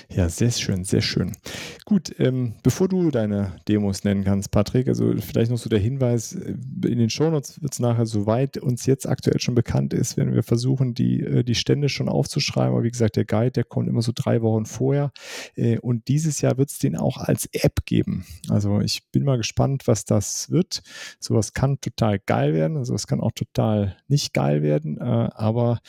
Ja, 0.09 0.29
sehr 0.29 0.51
schön, 0.51 0.85
sehr 0.85 1.03
schön. 1.03 1.37
Gut, 1.85 2.15
ähm, 2.19 2.55
bevor 2.63 2.89
du 2.89 3.11
deine 3.11 3.57
Demos 3.69 4.03
nennen 4.03 4.25
kannst, 4.25 4.51
Patrick, 4.51 4.89
also 4.89 5.13
vielleicht 5.21 5.51
noch 5.51 5.59
so 5.59 5.69
der 5.69 5.79
Hinweis, 5.79 6.33
äh, 6.33 6.55
in 6.87 6.99
den 6.99 7.11
Shownotes 7.11 7.61
wird 7.61 7.75
es 7.75 7.81
nachher, 7.81 8.07
soweit 8.07 8.57
uns 8.57 8.87
jetzt 8.87 9.07
aktuell 9.07 9.41
schon 9.41 9.55
bekannt 9.55 9.93
ist, 9.93 10.17
werden 10.17 10.35
wir 10.35 10.43
versuchen, 10.43 10.95
die, 10.95 11.21
äh, 11.21 11.45
die 11.45 11.55
Stände 11.55 11.89
schon 11.89 12.09
aufzuschreiben. 12.09 12.73
Aber 12.73 12.83
wie 12.83 12.91
gesagt, 12.91 13.17
der 13.17 13.27
Guide, 13.27 13.51
der 13.51 13.65
kommt 13.65 13.89
immer 13.89 14.01
so 14.01 14.13
drei 14.15 14.41
Wochen 14.41 14.65
vorher. 14.65 15.13
Äh, 15.55 15.79
und 15.79 16.09
dieses 16.09 16.41
Jahr 16.41 16.57
wird 16.57 16.71
es 16.71 16.79
den 16.79 16.97
auch 16.97 17.19
als 17.19 17.47
App 17.53 17.85
geben. 17.85 18.25
Also 18.49 18.81
ich 18.81 19.11
bin 19.11 19.25
mal 19.25 19.37
gespannt, 19.37 19.87
was 19.87 20.05
das 20.05 20.51
wird. 20.51 20.83
Sowas 21.21 21.53
kann 21.53 21.81
total 21.81 22.19
geil 22.19 22.55
werden, 22.55 22.77
es 22.77 23.07
kann 23.07 23.21
auch 23.21 23.33
total 23.33 23.97
nicht 24.09 24.33
geil 24.33 24.63
werden. 24.63 24.99
aber 24.99 25.81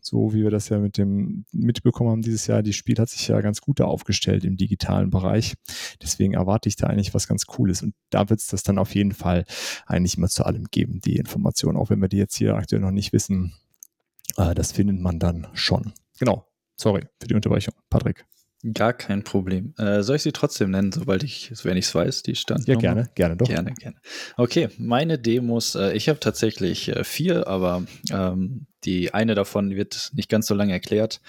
so 0.00 0.34
wie 0.34 0.42
wir 0.42 0.50
das 0.50 0.68
ja 0.68 0.78
mit 0.78 0.98
dem 0.98 1.44
mitbekommen 1.52 2.10
haben 2.10 2.22
dieses 2.22 2.46
Jahr, 2.46 2.62
die 2.62 2.72
Spiele 2.72 2.97
Battlefield 2.98 3.00
hat 3.00 3.08
sich 3.08 3.28
ja 3.28 3.40
ganz 3.40 3.60
gut 3.60 3.80
da 3.80 3.84
aufgestellt 3.84 4.44
im 4.44 4.56
digitalen 4.56 5.10
Bereich. 5.10 5.54
Deswegen 6.02 6.34
erwarte 6.34 6.68
ich 6.68 6.76
da 6.76 6.88
eigentlich 6.88 7.14
was 7.14 7.28
ganz 7.28 7.46
Cooles. 7.46 7.82
Und 7.82 7.94
da 8.10 8.28
wird 8.28 8.40
es 8.40 8.48
das 8.48 8.62
dann 8.62 8.78
auf 8.78 8.94
jeden 8.94 9.12
Fall 9.12 9.44
eigentlich 9.86 10.16
immer 10.16 10.28
zu 10.28 10.44
allem 10.44 10.66
geben, 10.70 11.00
die 11.00 11.16
Informationen, 11.16 11.78
auch 11.78 11.90
wenn 11.90 12.00
wir 12.00 12.08
die 12.08 12.18
jetzt 12.18 12.36
hier 12.36 12.54
aktuell 12.54 12.82
noch 12.82 12.90
nicht 12.90 13.12
wissen. 13.12 13.54
Äh, 14.36 14.54
das 14.54 14.72
findet 14.72 15.00
man 15.00 15.18
dann 15.18 15.46
schon. 15.54 15.92
Genau. 16.18 16.46
Sorry 16.76 17.02
für 17.20 17.28
die 17.28 17.34
Unterbrechung. 17.34 17.74
Patrick. 17.90 18.24
Gar 18.74 18.92
kein 18.92 19.22
Problem. 19.22 19.72
Äh, 19.78 20.02
soll 20.02 20.16
ich 20.16 20.22
sie 20.22 20.32
trotzdem 20.32 20.72
nennen, 20.72 20.90
sobald 20.90 21.22
ich, 21.22 21.52
wenn 21.62 21.76
ich 21.76 21.86
es 21.86 21.94
weiß, 21.94 22.24
die 22.24 22.34
stand? 22.34 22.66
Ja, 22.66 22.74
gerne, 22.74 23.08
gerne 23.14 23.36
doch. 23.36 23.46
Gerne, 23.46 23.72
gerne. 23.74 23.96
Okay, 24.36 24.68
meine 24.78 25.16
Demos, 25.16 25.76
äh, 25.76 25.92
ich 25.92 26.08
habe 26.08 26.18
tatsächlich 26.18 26.88
äh, 26.88 27.04
vier, 27.04 27.46
aber 27.46 27.84
ähm, 28.10 28.66
die 28.84 29.14
eine 29.14 29.36
davon 29.36 29.70
wird 29.70 30.10
nicht 30.14 30.28
ganz 30.28 30.48
so 30.48 30.54
lange 30.54 30.72
erklärt. 30.72 31.20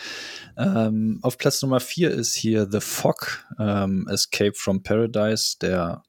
Ähm, 0.57 1.19
auf 1.21 1.37
Platz 1.37 1.61
Nummer 1.61 1.79
vier 1.79 2.09
ist 2.09 2.33
hier 2.33 2.67
The 2.71 2.79
Fog, 2.81 3.45
ähm, 3.59 4.07
Escape 4.09 4.53
from 4.55 4.81
Paradise, 4.81 5.57
der 5.61 6.01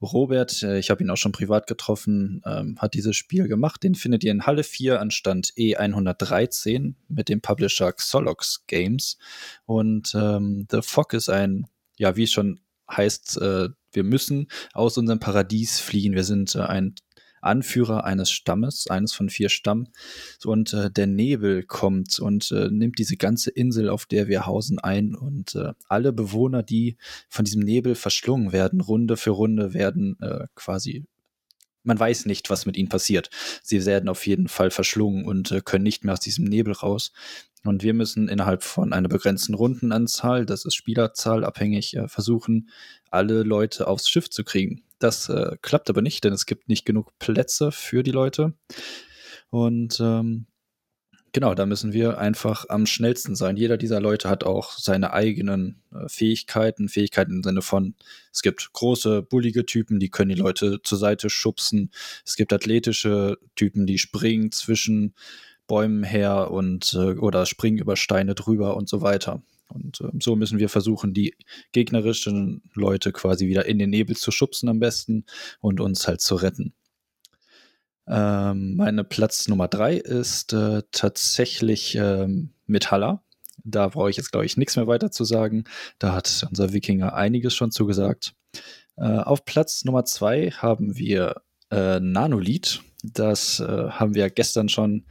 Robert, 0.00 0.62
äh, 0.62 0.78
ich 0.78 0.90
habe 0.90 1.02
ihn 1.02 1.10
auch 1.10 1.16
schon 1.16 1.32
privat 1.32 1.66
getroffen, 1.66 2.42
ähm, 2.46 2.78
hat 2.78 2.94
dieses 2.94 3.16
Spiel 3.16 3.48
gemacht. 3.48 3.82
Den 3.82 3.94
findet 3.94 4.24
ihr 4.24 4.32
in 4.32 4.46
Halle 4.46 4.64
4 4.64 5.00
anstand 5.00 5.52
E113 5.56 6.94
mit 7.08 7.28
dem 7.28 7.40
Publisher 7.40 7.92
Xolox 7.92 8.64
Games. 8.66 9.18
Und 9.66 10.14
ähm, 10.14 10.66
The 10.70 10.82
Fog 10.82 11.12
ist 11.12 11.28
ein, 11.28 11.66
ja, 11.98 12.16
wie 12.16 12.24
es 12.24 12.32
schon 12.32 12.60
heißt, 12.90 13.40
äh, 13.40 13.68
wir 13.92 14.04
müssen 14.04 14.48
aus 14.72 14.96
unserem 14.98 15.20
Paradies 15.20 15.80
fliehen. 15.80 16.14
Wir 16.14 16.24
sind 16.24 16.54
äh, 16.54 16.60
ein 16.60 16.94
Anführer 17.40 18.04
eines 18.04 18.30
Stammes, 18.30 18.86
eines 18.88 19.12
von 19.12 19.28
vier 19.28 19.48
Stamm. 19.48 19.88
Und 20.44 20.72
äh, 20.72 20.90
der 20.90 21.06
Nebel 21.06 21.62
kommt 21.64 22.18
und 22.18 22.50
äh, 22.52 22.68
nimmt 22.70 22.98
diese 22.98 23.16
ganze 23.16 23.50
Insel, 23.50 23.88
auf 23.88 24.06
der 24.06 24.28
wir 24.28 24.46
hausen, 24.46 24.78
ein. 24.78 25.14
Und 25.14 25.54
äh, 25.54 25.72
alle 25.88 26.12
Bewohner, 26.12 26.62
die 26.62 26.96
von 27.28 27.44
diesem 27.44 27.62
Nebel 27.62 27.94
verschlungen 27.94 28.52
werden, 28.52 28.80
Runde 28.80 29.16
für 29.16 29.30
Runde, 29.30 29.74
werden 29.74 30.16
äh, 30.20 30.46
quasi 30.54 31.06
man 31.82 31.98
weiß 31.98 32.26
nicht, 32.26 32.50
was 32.50 32.66
mit 32.66 32.76
ihnen 32.76 32.88
passiert. 32.88 33.30
Sie 33.62 33.84
werden 33.86 34.08
auf 34.08 34.26
jeden 34.26 34.48
Fall 34.48 34.70
verschlungen 34.70 35.24
und 35.24 35.50
äh, 35.52 35.60
können 35.60 35.84
nicht 35.84 36.04
mehr 36.04 36.14
aus 36.14 36.20
diesem 36.20 36.44
Nebel 36.44 36.74
raus. 36.74 37.12
Und 37.64 37.82
wir 37.82 37.92
müssen 37.92 38.28
innerhalb 38.28 38.62
von 38.62 38.92
einer 38.92 39.08
begrenzten 39.08 39.54
Rundenanzahl, 39.54 40.46
das 40.46 40.64
ist 40.64 40.74
Spielerzahl 40.74 41.44
abhängig, 41.44 41.94
äh, 41.96 42.08
versuchen, 42.08 42.70
alle 43.10 43.42
Leute 43.42 43.86
aufs 43.86 44.08
Schiff 44.08 44.30
zu 44.30 44.44
kriegen. 44.44 44.82
Das 44.98 45.28
äh, 45.28 45.56
klappt 45.62 45.90
aber 45.90 46.02
nicht, 46.02 46.24
denn 46.24 46.32
es 46.32 46.46
gibt 46.46 46.68
nicht 46.68 46.84
genug 46.84 47.18
Plätze 47.18 47.72
für 47.72 48.02
die 48.02 48.12
Leute. 48.12 48.54
Und 49.50 49.98
ähm, 50.00 50.46
genau, 51.32 51.54
da 51.54 51.66
müssen 51.66 51.92
wir 51.92 52.18
einfach 52.18 52.66
am 52.68 52.86
schnellsten 52.86 53.34
sein. 53.34 53.56
Jeder 53.56 53.76
dieser 53.76 54.00
Leute 54.00 54.28
hat 54.28 54.44
auch 54.44 54.72
seine 54.72 55.12
eigenen 55.12 55.82
äh, 55.92 56.08
Fähigkeiten. 56.08 56.88
Fähigkeiten 56.88 57.36
im 57.36 57.42
Sinne 57.42 57.62
von, 57.62 57.94
es 58.32 58.42
gibt 58.42 58.72
große, 58.72 59.22
bullige 59.22 59.66
Typen, 59.66 60.00
die 60.00 60.10
können 60.10 60.30
die 60.30 60.40
Leute 60.40 60.80
zur 60.82 60.98
Seite 60.98 61.30
schubsen. 61.30 61.90
Es 62.24 62.36
gibt 62.36 62.52
athletische 62.52 63.38
Typen, 63.56 63.86
die 63.86 63.98
springen 63.98 64.52
zwischen 64.52 65.14
Bäumen 65.66 66.02
her 66.02 66.50
und 66.50 66.94
äh, 66.94 67.14
oder 67.18 67.46
springen 67.46 67.78
über 67.78 67.96
Steine 67.96 68.34
drüber 68.34 68.76
und 68.76 68.88
so 68.88 69.02
weiter. 69.02 69.42
Und 69.68 70.00
äh, 70.00 70.08
so 70.20 70.36
müssen 70.36 70.58
wir 70.58 70.68
versuchen, 70.68 71.14
die 71.14 71.36
gegnerischen 71.72 72.62
Leute 72.74 73.12
quasi 73.12 73.46
wieder 73.46 73.66
in 73.66 73.78
den 73.78 73.90
Nebel 73.90 74.16
zu 74.16 74.30
schubsen 74.30 74.68
am 74.68 74.80
besten 74.80 75.24
und 75.60 75.80
uns 75.80 76.08
halt 76.08 76.20
zu 76.20 76.34
retten. 76.34 76.74
Ähm, 78.10 78.74
meine 78.74 79.04
Platz 79.04 79.46
Nummer 79.46 79.68
drei 79.68 79.94
ist 79.94 80.52
äh, 80.52 80.82
tatsächlich 80.90 81.94
ähm, 81.94 82.50
Metalla. 82.66 83.22
Da 83.62 83.88
brauche 83.88 84.10
ich 84.10 84.16
jetzt, 84.16 84.32
glaube 84.32 84.46
ich, 84.46 84.56
nichts 84.56 84.74
mehr 84.74 84.88
weiter 84.88 85.12
zu 85.12 85.24
sagen. 85.24 85.64
Da 86.00 86.12
hat 86.12 86.44
unser 86.48 86.72
Wikinger 86.72 87.14
einiges 87.14 87.54
schon 87.54 87.70
zugesagt. 87.70 88.34
Äh, 88.96 89.04
auf 89.04 89.44
Platz 89.44 89.84
Nummer 89.84 90.04
zwei 90.04 90.50
haben 90.50 90.96
wir 90.98 91.42
äh, 91.70 92.00
Nanolith. 92.00 92.80
Das 93.04 93.60
äh, 93.60 93.90
haben 93.90 94.16
wir 94.16 94.28
gestern 94.28 94.68
schon 94.68 95.04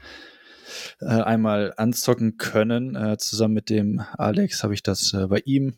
äh, 0.99 1.05
einmal 1.05 1.73
anzocken 1.77 2.35
können. 2.35 2.95
Äh, 2.95 3.17
zusammen 3.17 3.53
mit 3.53 3.69
dem 3.69 4.01
Alex 4.17 4.61
habe 4.63 4.73
ich 4.73 4.83
das 4.83 5.15
bei 5.29 5.41
ihm 5.45 5.75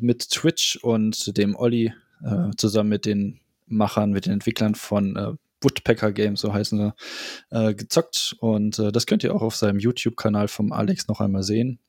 mit 0.00 0.30
Twitch 0.30 0.76
und 0.76 1.36
dem 1.36 1.54
Olli 1.54 1.92
zusammen 2.56 2.88
mit 2.88 3.04
den 3.04 3.40
Machern, 3.66 4.12
mit 4.12 4.24
den 4.24 4.32
Entwicklern 4.32 4.74
von 4.74 5.38
Woodpecker 5.60 6.12
Games, 6.12 6.40
so 6.40 6.52
heißen 6.52 6.92
sie, 7.50 7.74
gezockt. 7.74 8.36
Und 8.40 8.78
das 8.78 9.06
könnt 9.06 9.24
ihr 9.24 9.34
auch 9.34 9.42
auf 9.42 9.56
seinem 9.56 9.78
YouTube-Kanal 9.78 10.48
vom 10.48 10.72
Alex 10.72 11.08
noch 11.08 11.20
einmal 11.20 11.42
sehen. 11.42 11.80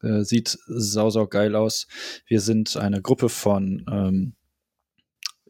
sieht 0.00 0.58
sau, 0.66 1.10
sau 1.10 1.26
geil 1.26 1.54
aus. 1.54 1.86
Wir 2.26 2.40
sind 2.40 2.76
eine 2.76 3.02
Gruppe 3.02 3.28
von 3.28 3.84
ähm, 3.90 4.34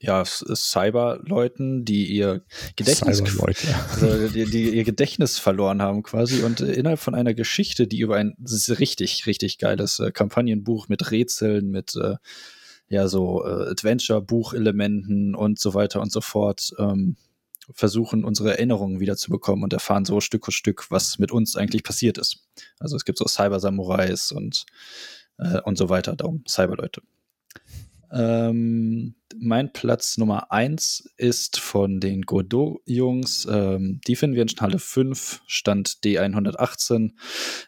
ja, 0.01 0.25
Cyber-Leuten, 0.25 1.85
die 1.85 2.07
ihr 2.07 2.43
Gedächtnis, 2.77 3.21
also 3.21 4.29
die, 4.29 4.45
die, 4.45 4.71
ihr 4.71 4.85
Gedächtnis 4.85 5.39
verloren 5.39 5.83
haben 5.83 6.03
quasi 6.03 6.43
und 6.43 6.61
äh, 6.61 6.73
innerhalb 6.73 7.01
von 7.01 7.15
einer 7.15 7.35
Geschichte, 7.35 7.87
die 7.87 8.01
über 8.01 8.17
ein 8.17 8.37
richtig, 8.69 9.27
richtig 9.27 9.59
geiles 9.59 9.99
äh, 9.99 10.11
Kampagnenbuch 10.13 10.89
mit 10.89 11.11
Rätseln, 11.11 11.71
mit 11.71 11.97
äh, 11.97 12.17
ja 12.89 13.09
so 13.09 13.45
äh, 13.45 13.71
Adventure-Buchelementen 13.71 15.35
und 15.35 15.59
so 15.59 15.75
weiter 15.75 16.01
und 16.01 16.13
so 16.13 16.21
fort 16.21 16.73
ähm, 16.79 17.17
versuchen, 17.73 18.25
unsere 18.25 18.51
Erinnerungen 18.51 19.01
wieder 19.01 19.17
zu 19.17 19.31
bekommen 19.31 19.63
und 19.63 19.73
erfahren 19.73 20.05
so 20.05 20.21
Stück 20.21 20.45
für 20.45 20.53
Stück, 20.53 20.91
was 20.91 21.19
mit 21.19 21.33
uns 21.33 21.57
eigentlich 21.57 21.83
passiert 21.83 22.19
ist. 22.19 22.45
Also 22.79 22.97
es 22.97 23.05
gibt 23.05 23.19
so 23.19 23.27
Cyber-Samurais 23.27 24.33
und, 24.33 24.67
äh, 25.39 25.61
und 25.63 25.77
so 25.77 25.89
weiter, 25.89 26.17
darum 26.17 26.45
Cyber-Leute. 26.47 27.03
Ähm, 28.11 29.17
mein 29.37 29.73
Platz 29.73 30.17
Nummer 30.17 30.51
1 30.51 31.11
ist 31.19 31.61
von 31.61 32.01
den 32.01 32.23
Godot-Jungs. 32.23 33.47
Ähm, 33.51 34.01
die 34.07 34.17
finden 34.17 34.37
wir 34.37 34.43
in 34.43 34.49
Halle 34.61 34.79
5, 34.79 35.43
Stand 35.47 35.99
D118. 36.05 37.13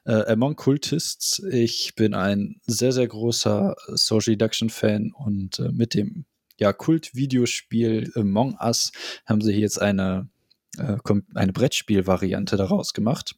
Äh, 0.07 0.33
Among 0.33 0.57
Cultists. 0.57 1.43
Ich 1.51 1.95
bin 1.95 2.15
ein 2.15 2.61
sehr, 2.67 2.93
sehr 2.93 3.07
großer 3.07 3.77
Social 3.89 4.37
Deduction-Fan 4.37 5.13
und 5.13 5.59
äh, 5.59 5.71
mit 5.73 5.95
dem 5.95 6.25
ja, 6.61 6.73
Kult-Videospiel 6.73 8.13
Among 8.15 8.57
Us 8.61 8.93
haben 9.27 9.41
sie 9.41 9.53
hier 9.53 9.63
jetzt 9.63 9.81
eine, 9.81 10.29
äh, 10.79 10.97
eine 11.35 11.53
Brettspiel-Variante 11.53 12.57
daraus 12.57 12.95
gemacht. 12.95 13.35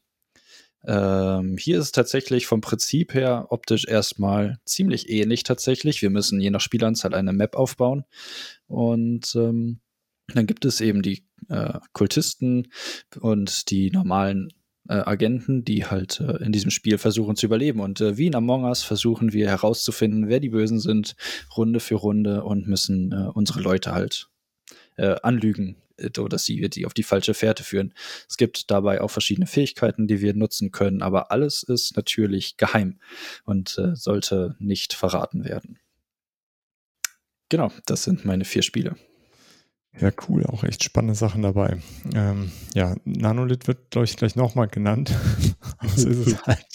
Ähm, 0.85 1.55
hier 1.57 1.79
ist 1.79 1.85
es 1.85 1.91
tatsächlich 1.93 2.45
vom 2.45 2.59
Prinzip 2.59 3.13
her 3.13 3.47
optisch 3.49 3.87
erstmal 3.87 4.59
ziemlich 4.65 5.09
ähnlich 5.09 5.43
tatsächlich. 5.43 6.01
Wir 6.01 6.09
müssen 6.09 6.41
je 6.41 6.49
nach 6.49 6.59
Spielanzahl 6.59 7.13
eine 7.13 7.31
Map 7.31 7.55
aufbauen. 7.55 8.03
Und 8.67 9.33
ähm, 9.35 9.79
dann 10.27 10.45
gibt 10.45 10.65
es 10.65 10.81
eben 10.81 11.01
die 11.01 11.25
äh, 11.49 11.79
Kultisten 11.93 12.67
und 13.19 13.69
die 13.69 13.91
normalen 13.91 14.51
äh, 14.89 14.95
Agenten, 14.95 15.63
die 15.63 15.85
halt 15.85 16.19
äh, 16.19 16.43
in 16.43 16.51
diesem 16.51 16.71
Spiel 16.71 16.97
versuchen 16.97 17.35
zu 17.35 17.45
überleben. 17.45 17.79
Und 17.79 18.01
äh, 18.01 18.17
wie 18.17 18.27
in 18.27 18.35
Among 18.35 18.65
Us 18.65 18.83
versuchen 18.83 19.33
wir 19.33 19.49
herauszufinden, 19.49 20.27
wer 20.27 20.39
die 20.39 20.49
Bösen 20.49 20.79
sind, 20.79 21.15
Runde 21.55 21.79
für 21.79 21.95
Runde 21.95 22.43
und 22.43 22.67
müssen 22.67 23.11
äh, 23.11 23.29
unsere 23.33 23.61
Leute 23.61 23.93
halt 23.93 24.29
äh, 24.97 25.15
anlügen, 25.23 25.77
oder 26.17 26.37
sie 26.37 26.69
die 26.69 26.85
auf 26.85 26.93
die 26.93 27.03
falsche 27.03 27.33
Fährte 27.33 27.63
führen. 27.63 27.93
Es 28.27 28.37
gibt 28.37 28.71
dabei 28.71 29.01
auch 29.01 29.11
verschiedene 29.11 29.47
Fähigkeiten, 29.47 30.07
die 30.07 30.21
wir 30.21 30.33
nutzen 30.33 30.71
können, 30.71 31.01
aber 31.01 31.31
alles 31.31 31.63
ist 31.63 31.95
natürlich 31.95 32.57
geheim 32.57 32.99
und 33.45 33.77
äh, 33.77 33.95
sollte 33.95 34.55
nicht 34.59 34.93
verraten 34.93 35.45
werden. 35.45 35.79
Genau, 37.49 37.71
das 37.85 38.03
sind 38.03 38.25
meine 38.25 38.45
vier 38.45 38.63
Spiele. 38.63 38.95
Ja, 39.99 40.09
cool, 40.27 40.43
auch 40.47 40.63
echt 40.63 40.83
spannende 40.83 41.13
Sachen 41.13 41.43
dabei. 41.43 41.77
Ähm, 42.15 42.51
ja, 42.73 42.95
Nanolith 43.05 43.67
wird, 43.67 43.91
glaube 43.91 44.05
ich, 44.05 44.17
gleich 44.17 44.35
nochmal 44.35 44.67
genannt. 44.67 45.13
das 45.81 46.03
ist 46.03 46.27
es 46.27 46.43
halt. 46.43 46.65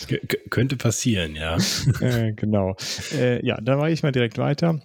könnte 0.51 0.77
passieren, 0.77 1.35
ja. 1.35 1.57
äh, 2.01 2.33
genau. 2.33 2.77
Äh, 3.13 3.45
ja, 3.45 3.61
da 3.61 3.77
mache 3.77 3.91
ich 3.91 4.05
mal 4.05 4.13
direkt 4.13 4.39
weiter. 4.39 4.81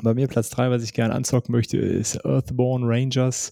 Bei 0.00 0.14
mir 0.14 0.28
Platz 0.28 0.50
3, 0.50 0.70
was 0.70 0.84
ich 0.84 0.92
gerne 0.92 1.14
anzocken 1.14 1.52
möchte, 1.52 1.78
ist 1.78 2.24
Earthborn 2.24 2.84
Rangers. 2.84 3.50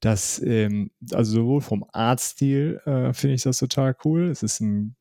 Das, 0.00 0.40
ähm, 0.42 0.90
also 1.12 1.42
sowohl 1.42 1.60
vom 1.60 1.84
Artstil 1.92 2.80
äh, 2.86 3.12
finde 3.12 3.34
ich 3.34 3.42
das 3.42 3.58
total 3.58 3.94
cool. 4.04 4.30
Es 4.30 4.42
ist 4.42 4.60
ein 4.60 4.96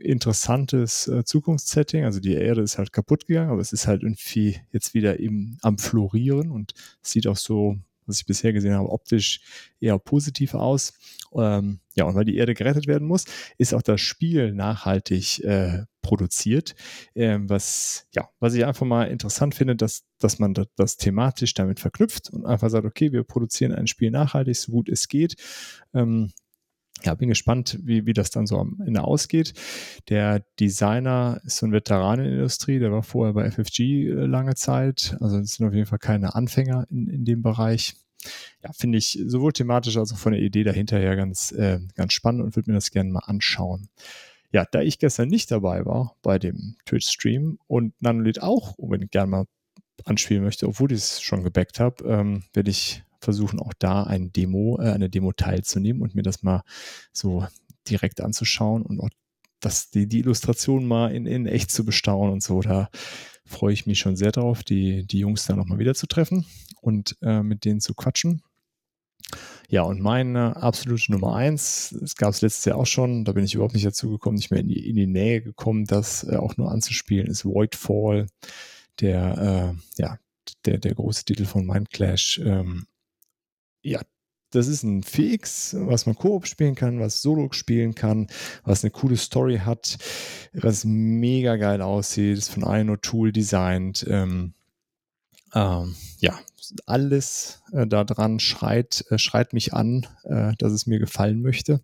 interessantes 0.00 1.06
äh, 1.06 1.24
Zukunftssetting. 1.24 2.04
Also 2.04 2.20
die 2.20 2.34
Erde 2.34 2.62
ist 2.62 2.78
halt 2.78 2.92
kaputt 2.92 3.26
gegangen, 3.26 3.50
aber 3.50 3.60
es 3.60 3.72
ist 3.72 3.86
halt 3.86 4.02
irgendwie 4.02 4.58
jetzt 4.72 4.94
wieder 4.94 5.20
eben 5.20 5.58
am 5.60 5.78
Florieren 5.78 6.50
und 6.50 6.72
sieht 7.02 7.26
auch 7.26 7.36
so 7.36 7.76
was 8.10 8.20
ich 8.20 8.26
bisher 8.26 8.52
gesehen 8.52 8.74
habe, 8.74 8.90
optisch 8.90 9.40
eher 9.80 9.98
positiv 9.98 10.54
aus. 10.54 10.92
Ähm, 11.32 11.80
ja, 11.94 12.04
und 12.04 12.14
weil 12.14 12.24
die 12.24 12.36
Erde 12.36 12.54
gerettet 12.54 12.86
werden 12.86 13.06
muss, 13.06 13.24
ist 13.56 13.74
auch 13.74 13.82
das 13.82 14.00
Spiel 14.00 14.52
nachhaltig 14.52 15.42
äh, 15.44 15.84
produziert. 16.02 16.74
Ähm, 17.14 17.48
was, 17.48 18.06
ja, 18.14 18.28
was 18.40 18.54
ich 18.54 18.64
einfach 18.64 18.86
mal 18.86 19.04
interessant 19.04 19.54
finde, 19.54 19.76
dass, 19.76 20.04
dass 20.18 20.38
man 20.38 20.54
das, 20.54 20.66
das, 20.76 20.96
thematisch 20.96 21.54
damit 21.54 21.80
verknüpft 21.80 22.30
und 22.30 22.46
einfach 22.46 22.70
sagt, 22.70 22.84
okay, 22.84 23.12
wir 23.12 23.22
produzieren 23.22 23.72
ein 23.72 23.86
Spiel 23.86 24.10
nachhaltig, 24.10 24.56
so 24.56 24.72
gut 24.72 24.88
es 24.88 25.08
geht. 25.08 25.36
Ähm, 25.94 26.32
ja, 27.02 27.14
bin 27.14 27.28
gespannt, 27.28 27.78
wie, 27.82 28.06
wie 28.06 28.12
das 28.12 28.30
dann 28.30 28.46
so 28.46 28.58
am 28.58 28.80
Ende 28.84 29.02
ausgeht. 29.02 29.54
Der 30.08 30.44
Designer 30.58 31.40
ist 31.44 31.58
so 31.58 31.66
ein 31.66 31.72
Veteran 31.72 32.18
in 32.20 32.24
der 32.26 32.34
Industrie, 32.34 32.78
der 32.78 32.92
war 32.92 33.02
vorher 33.02 33.34
bei 33.34 33.50
FFG 33.50 33.80
äh, 33.80 34.12
lange 34.26 34.54
Zeit. 34.54 35.16
Also 35.20 35.42
sind 35.42 35.66
auf 35.66 35.74
jeden 35.74 35.86
Fall 35.86 35.98
keine 35.98 36.34
Anfänger 36.34 36.86
in, 36.90 37.08
in 37.08 37.24
dem 37.24 37.42
Bereich. 37.42 37.94
Ja, 38.62 38.72
finde 38.72 38.98
ich 38.98 39.18
sowohl 39.26 39.52
thematisch 39.52 39.96
als 39.96 40.12
auch 40.12 40.18
von 40.18 40.32
der 40.32 40.42
Idee 40.42 40.64
dahinter 40.64 40.98
her 40.98 41.16
ganz, 41.16 41.52
äh, 41.52 41.80
ganz 41.94 42.12
spannend 42.12 42.42
und 42.42 42.56
würde 42.56 42.70
mir 42.70 42.76
das 42.76 42.90
gerne 42.90 43.10
mal 43.10 43.20
anschauen. 43.20 43.88
Ja, 44.52 44.66
da 44.70 44.82
ich 44.82 44.98
gestern 44.98 45.28
nicht 45.28 45.50
dabei 45.50 45.86
war 45.86 46.16
bei 46.22 46.38
dem 46.38 46.76
Twitch-Stream 46.84 47.58
und 47.66 47.94
Nanolith 48.00 48.42
auch 48.42 48.76
unbedingt 48.76 49.12
gerne 49.12 49.30
mal 49.30 49.44
anspielen 50.04 50.42
möchte, 50.42 50.66
obwohl 50.66 50.92
ich 50.92 50.98
es 50.98 51.20
schon 51.22 51.44
gebackt 51.44 51.80
habe, 51.80 52.04
ähm, 52.04 52.42
werde 52.52 52.70
ich 52.70 53.04
versuchen, 53.20 53.60
auch 53.60 53.72
da 53.78 54.02
ein 54.04 54.32
Demo, 54.32 54.78
äh, 54.80 54.90
eine 54.92 55.10
Demo 55.10 55.32
teilzunehmen 55.32 56.02
und 56.02 56.14
mir 56.14 56.22
das 56.22 56.42
mal 56.42 56.62
so 57.12 57.46
direkt 57.88 58.20
anzuschauen 58.20 58.82
und 58.82 59.00
auch 59.00 59.10
das, 59.60 59.90
die, 59.90 60.06
die 60.06 60.20
Illustration 60.20 60.86
mal 60.86 61.14
in, 61.14 61.26
in 61.26 61.46
echt 61.46 61.70
zu 61.70 61.84
bestaunen 61.84 62.32
und 62.32 62.42
so. 62.42 62.62
Da 62.62 62.88
freue 63.44 63.72
ich 63.72 63.86
mich 63.86 63.98
schon 63.98 64.16
sehr 64.16 64.32
drauf, 64.32 64.62
die, 64.62 65.06
die 65.06 65.18
Jungs 65.18 65.46
da 65.46 65.54
nochmal 65.54 65.78
wieder 65.78 65.94
zu 65.94 66.06
treffen 66.06 66.46
und 66.80 67.16
äh, 67.22 67.42
mit 67.42 67.64
denen 67.64 67.80
zu 67.80 67.94
quatschen. 67.94 68.42
Ja, 69.68 69.82
und 69.82 70.00
meine 70.00 70.56
absolute 70.56 71.12
Nummer 71.12 71.36
eins, 71.36 71.92
es 71.92 72.16
gab 72.16 72.30
es 72.30 72.40
letztes 72.40 72.64
Jahr 72.64 72.76
auch 72.76 72.86
schon, 72.86 73.24
da 73.24 73.32
bin 73.32 73.44
ich 73.44 73.54
überhaupt 73.54 73.74
nicht 73.74 73.86
dazu 73.86 74.10
gekommen, 74.10 74.36
nicht 74.36 74.50
mehr 74.50 74.60
in 74.60 74.68
die, 74.68 74.88
in 74.88 74.96
die 74.96 75.06
Nähe 75.06 75.42
gekommen, 75.42 75.84
das 75.84 76.24
äh, 76.24 76.36
auch 76.36 76.56
nur 76.56 76.72
anzuspielen, 76.72 77.28
ist 77.28 77.44
Voidfall, 77.44 78.26
der, 79.00 79.76
äh, 79.96 80.02
ja, 80.02 80.18
der, 80.64 80.78
der 80.78 80.94
große 80.94 81.24
Titel 81.24 81.44
von 81.44 81.66
Mindclash. 81.66 82.40
Ähm, 82.44 82.86
ja, 83.82 84.00
das 84.50 84.66
ist 84.66 84.82
ein 84.82 85.02
Fix, 85.02 85.76
was 85.78 86.06
man 86.06 86.16
Koop 86.16 86.46
spielen 86.46 86.74
kann, 86.74 86.98
was 86.98 87.22
Solo 87.22 87.48
spielen 87.52 87.94
kann, 87.94 88.26
was 88.64 88.82
eine 88.82 88.90
coole 88.90 89.16
Story 89.16 89.58
hat, 89.58 89.98
was 90.52 90.84
mega 90.84 91.56
geil 91.56 91.80
aussieht, 91.82 92.36
ist 92.36 92.52
von 92.52 92.64
Ino 92.64 92.96
Tool 92.96 93.32
designt. 93.32 94.04
Ähm, 94.08 94.54
ähm, 95.54 95.94
ja, 96.18 96.38
alles 96.86 97.62
äh, 97.72 97.86
da 97.86 98.04
dran 98.04 98.40
schreit, 98.40 99.04
äh, 99.10 99.18
schreit 99.18 99.52
mich 99.52 99.72
an, 99.72 100.06
äh, 100.24 100.52
dass 100.58 100.72
es 100.72 100.86
mir 100.86 100.98
gefallen 100.98 101.42
möchte. 101.42 101.82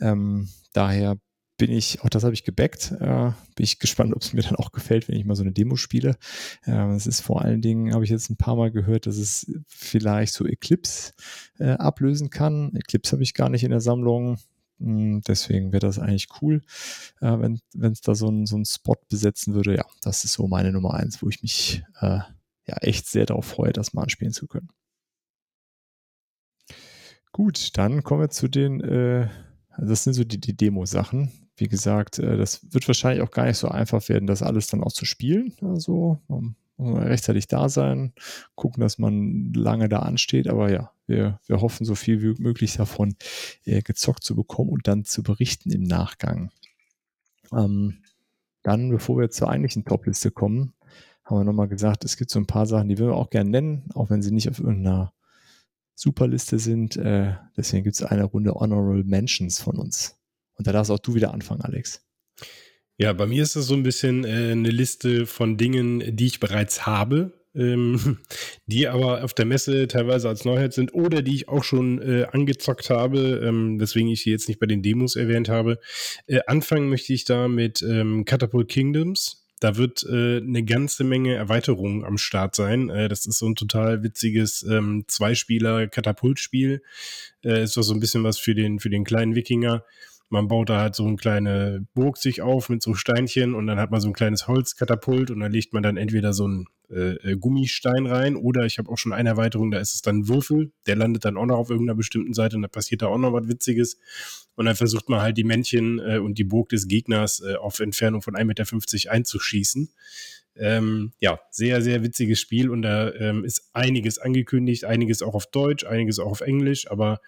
Ähm, 0.00 0.48
daher 0.72 1.18
bin 1.58 1.72
ich, 1.72 2.02
auch 2.02 2.08
das 2.08 2.24
habe 2.24 2.34
ich 2.34 2.44
gebackt, 2.44 2.92
äh, 2.92 3.32
bin 3.56 3.64
ich 3.64 3.78
gespannt, 3.78 4.14
ob 4.14 4.22
es 4.22 4.32
mir 4.32 4.42
dann 4.42 4.56
auch 4.56 4.72
gefällt, 4.72 5.08
wenn 5.08 5.16
ich 5.16 5.24
mal 5.24 5.34
so 5.34 5.42
eine 5.42 5.52
Demo 5.52 5.76
spiele. 5.76 6.16
Äh, 6.64 6.94
es 6.94 7.06
ist 7.06 7.20
vor 7.20 7.42
allen 7.42 7.60
Dingen, 7.60 7.92
habe 7.92 8.04
ich 8.04 8.10
jetzt 8.10 8.30
ein 8.30 8.36
paar 8.36 8.56
Mal 8.56 8.70
gehört, 8.70 9.06
dass 9.06 9.16
es 9.18 9.52
vielleicht 9.66 10.32
so 10.32 10.46
Eclipse 10.46 11.12
äh, 11.58 11.70
ablösen 11.72 12.30
kann. 12.30 12.74
Eclipse 12.74 13.12
habe 13.12 13.24
ich 13.24 13.34
gar 13.34 13.50
nicht 13.50 13.64
in 13.64 13.70
der 13.70 13.80
Sammlung. 13.80 14.38
Hm, 14.78 15.22
deswegen 15.26 15.72
wäre 15.72 15.80
das 15.80 15.98
eigentlich 15.98 16.28
cool, 16.40 16.62
äh, 17.20 17.36
wenn 17.38 17.92
es 17.92 18.00
da 18.00 18.14
so 18.14 18.28
ein, 18.30 18.46
so 18.46 18.62
Spot 18.64 18.96
besetzen 19.08 19.54
würde. 19.54 19.76
Ja, 19.76 19.84
das 20.02 20.24
ist 20.24 20.34
so 20.34 20.46
meine 20.46 20.72
Nummer 20.72 20.94
eins, 20.94 21.20
wo 21.22 21.28
ich 21.28 21.42
mich 21.42 21.82
äh, 22.00 22.20
ja 22.66 22.76
echt 22.80 23.08
sehr 23.08 23.26
darauf 23.26 23.46
freue, 23.46 23.72
das 23.72 23.92
mal 23.92 24.02
anspielen 24.02 24.32
zu 24.32 24.46
können. 24.46 24.68
Gut, 27.32 27.76
dann 27.76 28.04
kommen 28.04 28.20
wir 28.20 28.30
zu 28.30 28.48
den, 28.48 28.80
äh, 28.80 29.28
das 29.76 30.04
sind 30.04 30.14
so 30.14 30.24
die, 30.24 30.40
die 30.40 30.56
Demo-Sachen. 30.56 31.47
Wie 31.58 31.68
gesagt, 31.68 32.18
äh, 32.18 32.36
das 32.36 32.72
wird 32.72 32.86
wahrscheinlich 32.88 33.22
auch 33.22 33.30
gar 33.30 33.46
nicht 33.46 33.58
so 33.58 33.68
einfach 33.68 34.08
werden, 34.08 34.26
das 34.26 34.42
alles 34.42 34.68
dann 34.68 34.82
auch 34.82 34.92
zu 34.92 35.04
spielen. 35.04 35.52
Also 35.60 36.20
man 36.28 36.56
muss 36.76 37.02
rechtzeitig 37.02 37.48
da 37.48 37.68
sein, 37.68 38.12
gucken, 38.54 38.80
dass 38.80 38.98
man 38.98 39.52
lange 39.52 39.88
da 39.88 40.00
ansteht. 40.00 40.48
Aber 40.48 40.70
ja, 40.70 40.92
wir, 41.06 41.40
wir 41.46 41.60
hoffen, 41.60 41.84
so 41.84 41.94
viel 41.94 42.22
wie 42.22 42.40
möglich 42.40 42.76
davon 42.76 43.16
äh, 43.64 43.82
gezockt 43.82 44.22
zu 44.22 44.36
bekommen 44.36 44.70
und 44.70 44.86
dann 44.86 45.04
zu 45.04 45.22
berichten 45.22 45.70
im 45.70 45.82
Nachgang. 45.82 46.50
Ähm, 47.52 47.98
dann, 48.62 48.90
bevor 48.90 49.18
wir 49.18 49.30
zur 49.30 49.48
eigentlichen 49.48 49.84
Top-Liste 49.84 50.30
kommen, 50.30 50.74
haben 51.24 51.38
wir 51.38 51.44
nochmal 51.44 51.68
gesagt, 51.68 52.04
es 52.04 52.16
gibt 52.16 52.30
so 52.30 52.38
ein 52.38 52.46
paar 52.46 52.66
Sachen, 52.66 52.88
die 52.88 52.98
wir 52.98 53.14
auch 53.14 53.30
gerne 53.30 53.50
nennen, 53.50 53.90
auch 53.94 54.10
wenn 54.10 54.22
sie 54.22 54.30
nicht 54.30 54.48
auf 54.48 54.58
irgendeiner 54.58 55.12
Superliste 55.94 56.58
sind. 56.58 56.96
Äh, 56.96 57.34
deswegen 57.56 57.84
gibt 57.84 57.96
es 57.96 58.02
eine 58.02 58.24
Runde 58.24 58.54
Honorable 58.54 59.04
Mentions 59.04 59.58
von 59.58 59.76
uns. 59.76 60.17
Und 60.58 60.66
da 60.66 60.72
darfst 60.72 60.90
auch 60.90 60.98
du 60.98 61.14
wieder 61.14 61.32
anfangen, 61.32 61.62
Alex. 61.62 62.04
Ja, 62.98 63.12
bei 63.12 63.26
mir 63.26 63.44
ist 63.44 63.54
das 63.54 63.66
so 63.66 63.74
ein 63.74 63.84
bisschen 63.84 64.24
äh, 64.24 64.50
eine 64.52 64.70
Liste 64.70 65.24
von 65.26 65.56
Dingen, 65.56 66.16
die 66.16 66.26
ich 66.26 66.40
bereits 66.40 66.84
habe, 66.84 67.32
ähm, 67.54 68.18
die 68.66 68.88
aber 68.88 69.22
auf 69.22 69.34
der 69.34 69.46
Messe 69.46 69.86
teilweise 69.86 70.28
als 70.28 70.44
Neuheit 70.44 70.72
sind 70.72 70.92
oder 70.92 71.22
die 71.22 71.36
ich 71.36 71.48
auch 71.48 71.62
schon 71.62 72.02
äh, 72.02 72.26
angezockt 72.32 72.90
habe, 72.90 73.40
ähm, 73.44 73.78
weswegen 73.80 74.10
ich 74.10 74.22
sie 74.22 74.30
jetzt 74.30 74.48
nicht 74.48 74.58
bei 74.58 74.66
den 74.66 74.82
Demos 74.82 75.14
erwähnt 75.14 75.48
habe. 75.48 75.78
Äh, 76.26 76.40
anfangen 76.48 76.88
möchte 76.88 77.12
ich 77.12 77.24
da 77.24 77.46
mit 77.46 77.82
ähm, 77.82 78.24
Catapult 78.24 78.68
Kingdoms. 78.68 79.44
Da 79.60 79.76
wird 79.76 80.04
äh, 80.04 80.38
eine 80.38 80.64
ganze 80.64 81.04
Menge 81.04 81.34
Erweiterungen 81.34 82.04
am 82.04 82.18
Start 82.18 82.56
sein. 82.56 82.90
Äh, 82.90 83.08
das 83.08 83.26
ist 83.26 83.38
so 83.38 83.46
ein 83.46 83.54
total 83.54 84.02
witziges 84.02 84.64
ähm, 84.64 85.04
Zweispieler-Katapultspiel. 85.06 86.82
Äh, 87.44 87.62
ist 87.62 87.76
doch 87.76 87.82
so 87.82 87.94
ein 87.94 88.00
bisschen 88.00 88.24
was 88.24 88.38
für 88.38 88.54
den, 88.54 88.80
für 88.80 88.90
den 88.90 89.04
kleinen 89.04 89.34
Wikinger. 89.34 89.84
Man 90.30 90.48
baut 90.48 90.68
da 90.68 90.80
halt 90.80 90.94
so 90.94 91.06
eine 91.06 91.16
kleine 91.16 91.86
Burg 91.94 92.18
sich 92.18 92.42
auf 92.42 92.68
mit 92.68 92.82
so 92.82 92.94
Steinchen 92.94 93.54
und 93.54 93.66
dann 93.66 93.78
hat 93.78 93.90
man 93.90 94.00
so 94.00 94.08
ein 94.08 94.14
kleines 94.14 94.46
Holzkatapult 94.46 95.30
und 95.30 95.40
da 95.40 95.46
legt 95.46 95.72
man 95.72 95.82
dann 95.82 95.96
entweder 95.96 96.32
so 96.32 96.44
einen 96.44 96.66
äh, 96.90 97.16
äh, 97.16 97.36
Gummistein 97.36 98.06
rein 98.06 98.34
oder 98.34 98.64
ich 98.64 98.78
habe 98.78 98.90
auch 98.90 98.96
schon 98.96 99.12
eine 99.12 99.28
Erweiterung, 99.28 99.70
da 99.70 99.78
ist 99.78 99.94
es 99.94 100.00
dann 100.00 100.20
ein 100.20 100.28
Würfel, 100.28 100.72
der 100.86 100.96
landet 100.96 101.24
dann 101.26 101.36
auch 101.36 101.44
noch 101.44 101.58
auf 101.58 101.68
irgendeiner 101.68 101.96
bestimmten 101.96 102.32
Seite 102.32 102.56
und 102.56 102.62
da 102.62 102.68
passiert 102.68 103.02
da 103.02 103.08
auch 103.08 103.18
noch 103.18 103.32
was 103.34 103.46
Witziges. 103.46 103.98
Und 104.54 104.64
dann 104.64 104.74
versucht 104.74 105.08
man 105.08 105.20
halt 105.20 105.36
die 105.36 105.44
Männchen 105.44 105.98
äh, 105.98 106.18
und 106.18 106.38
die 106.38 106.44
Burg 106.44 106.70
des 106.70 106.88
Gegners 106.88 107.40
äh, 107.40 107.56
auf 107.56 107.80
Entfernung 107.80 108.22
von 108.22 108.34
1,50 108.34 108.44
Meter 108.44 109.12
einzuschießen. 109.12 109.90
Ähm, 110.56 111.12
ja, 111.20 111.38
sehr, 111.50 111.82
sehr 111.82 112.02
witziges 112.02 112.40
Spiel 112.40 112.70
und 112.70 112.82
da 112.82 113.12
ähm, 113.12 113.44
ist 113.44 113.68
einiges 113.74 114.18
angekündigt, 114.18 114.84
einiges 114.84 115.22
auch 115.22 115.34
auf 115.34 115.46
Deutsch, 115.46 115.84
einiges 115.84 116.18
auch 116.18 116.30
auf 116.30 116.40
Englisch, 116.40 116.90
aber 116.90 117.20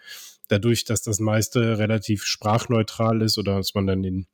dadurch, 0.50 0.84
dass 0.84 1.02
das 1.02 1.20
meiste 1.20 1.78
relativ 1.78 2.24
sprachneutral 2.24 3.22
ist 3.22 3.38
oder 3.38 3.56
dass 3.56 3.74
man 3.74 3.86
dann 3.86 4.02
den 4.02 4.26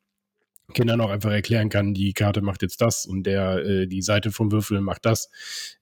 Kindern 0.73 0.99
auch 0.99 1.09
einfach 1.09 1.31
erklären 1.31 1.69
kann, 1.69 1.93
die 1.93 2.13
Karte 2.13 2.41
macht 2.41 2.61
jetzt 2.61 2.81
das 2.81 3.05
und 3.05 3.23
der 3.23 3.57
äh, 3.57 3.87
die 3.87 4.01
Seite 4.01 4.31
vom 4.31 4.51
Würfel 4.51 4.81
macht 4.81 5.05
das, 5.05 5.29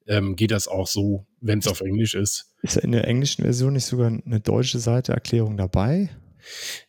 ähm, 0.06 0.36
geht 0.36 0.52
das 0.52 0.68
auch 0.68 0.88
so, 0.88 1.26
wenn 1.42 1.60
es 1.60 1.68
auf 1.68 1.82
Englisch 1.82 2.14
ist. 2.14 2.54
Ist 2.62 2.78
in 2.78 2.92
der 2.92 3.08
englischen 3.08 3.44
Version 3.44 3.74
nicht 3.74 3.86
sogar 3.86 4.08
eine 4.08 4.40
deutsche 4.40 4.80
Seite 4.80 5.14
Erklärung 5.14 5.58
dabei? 5.58 6.10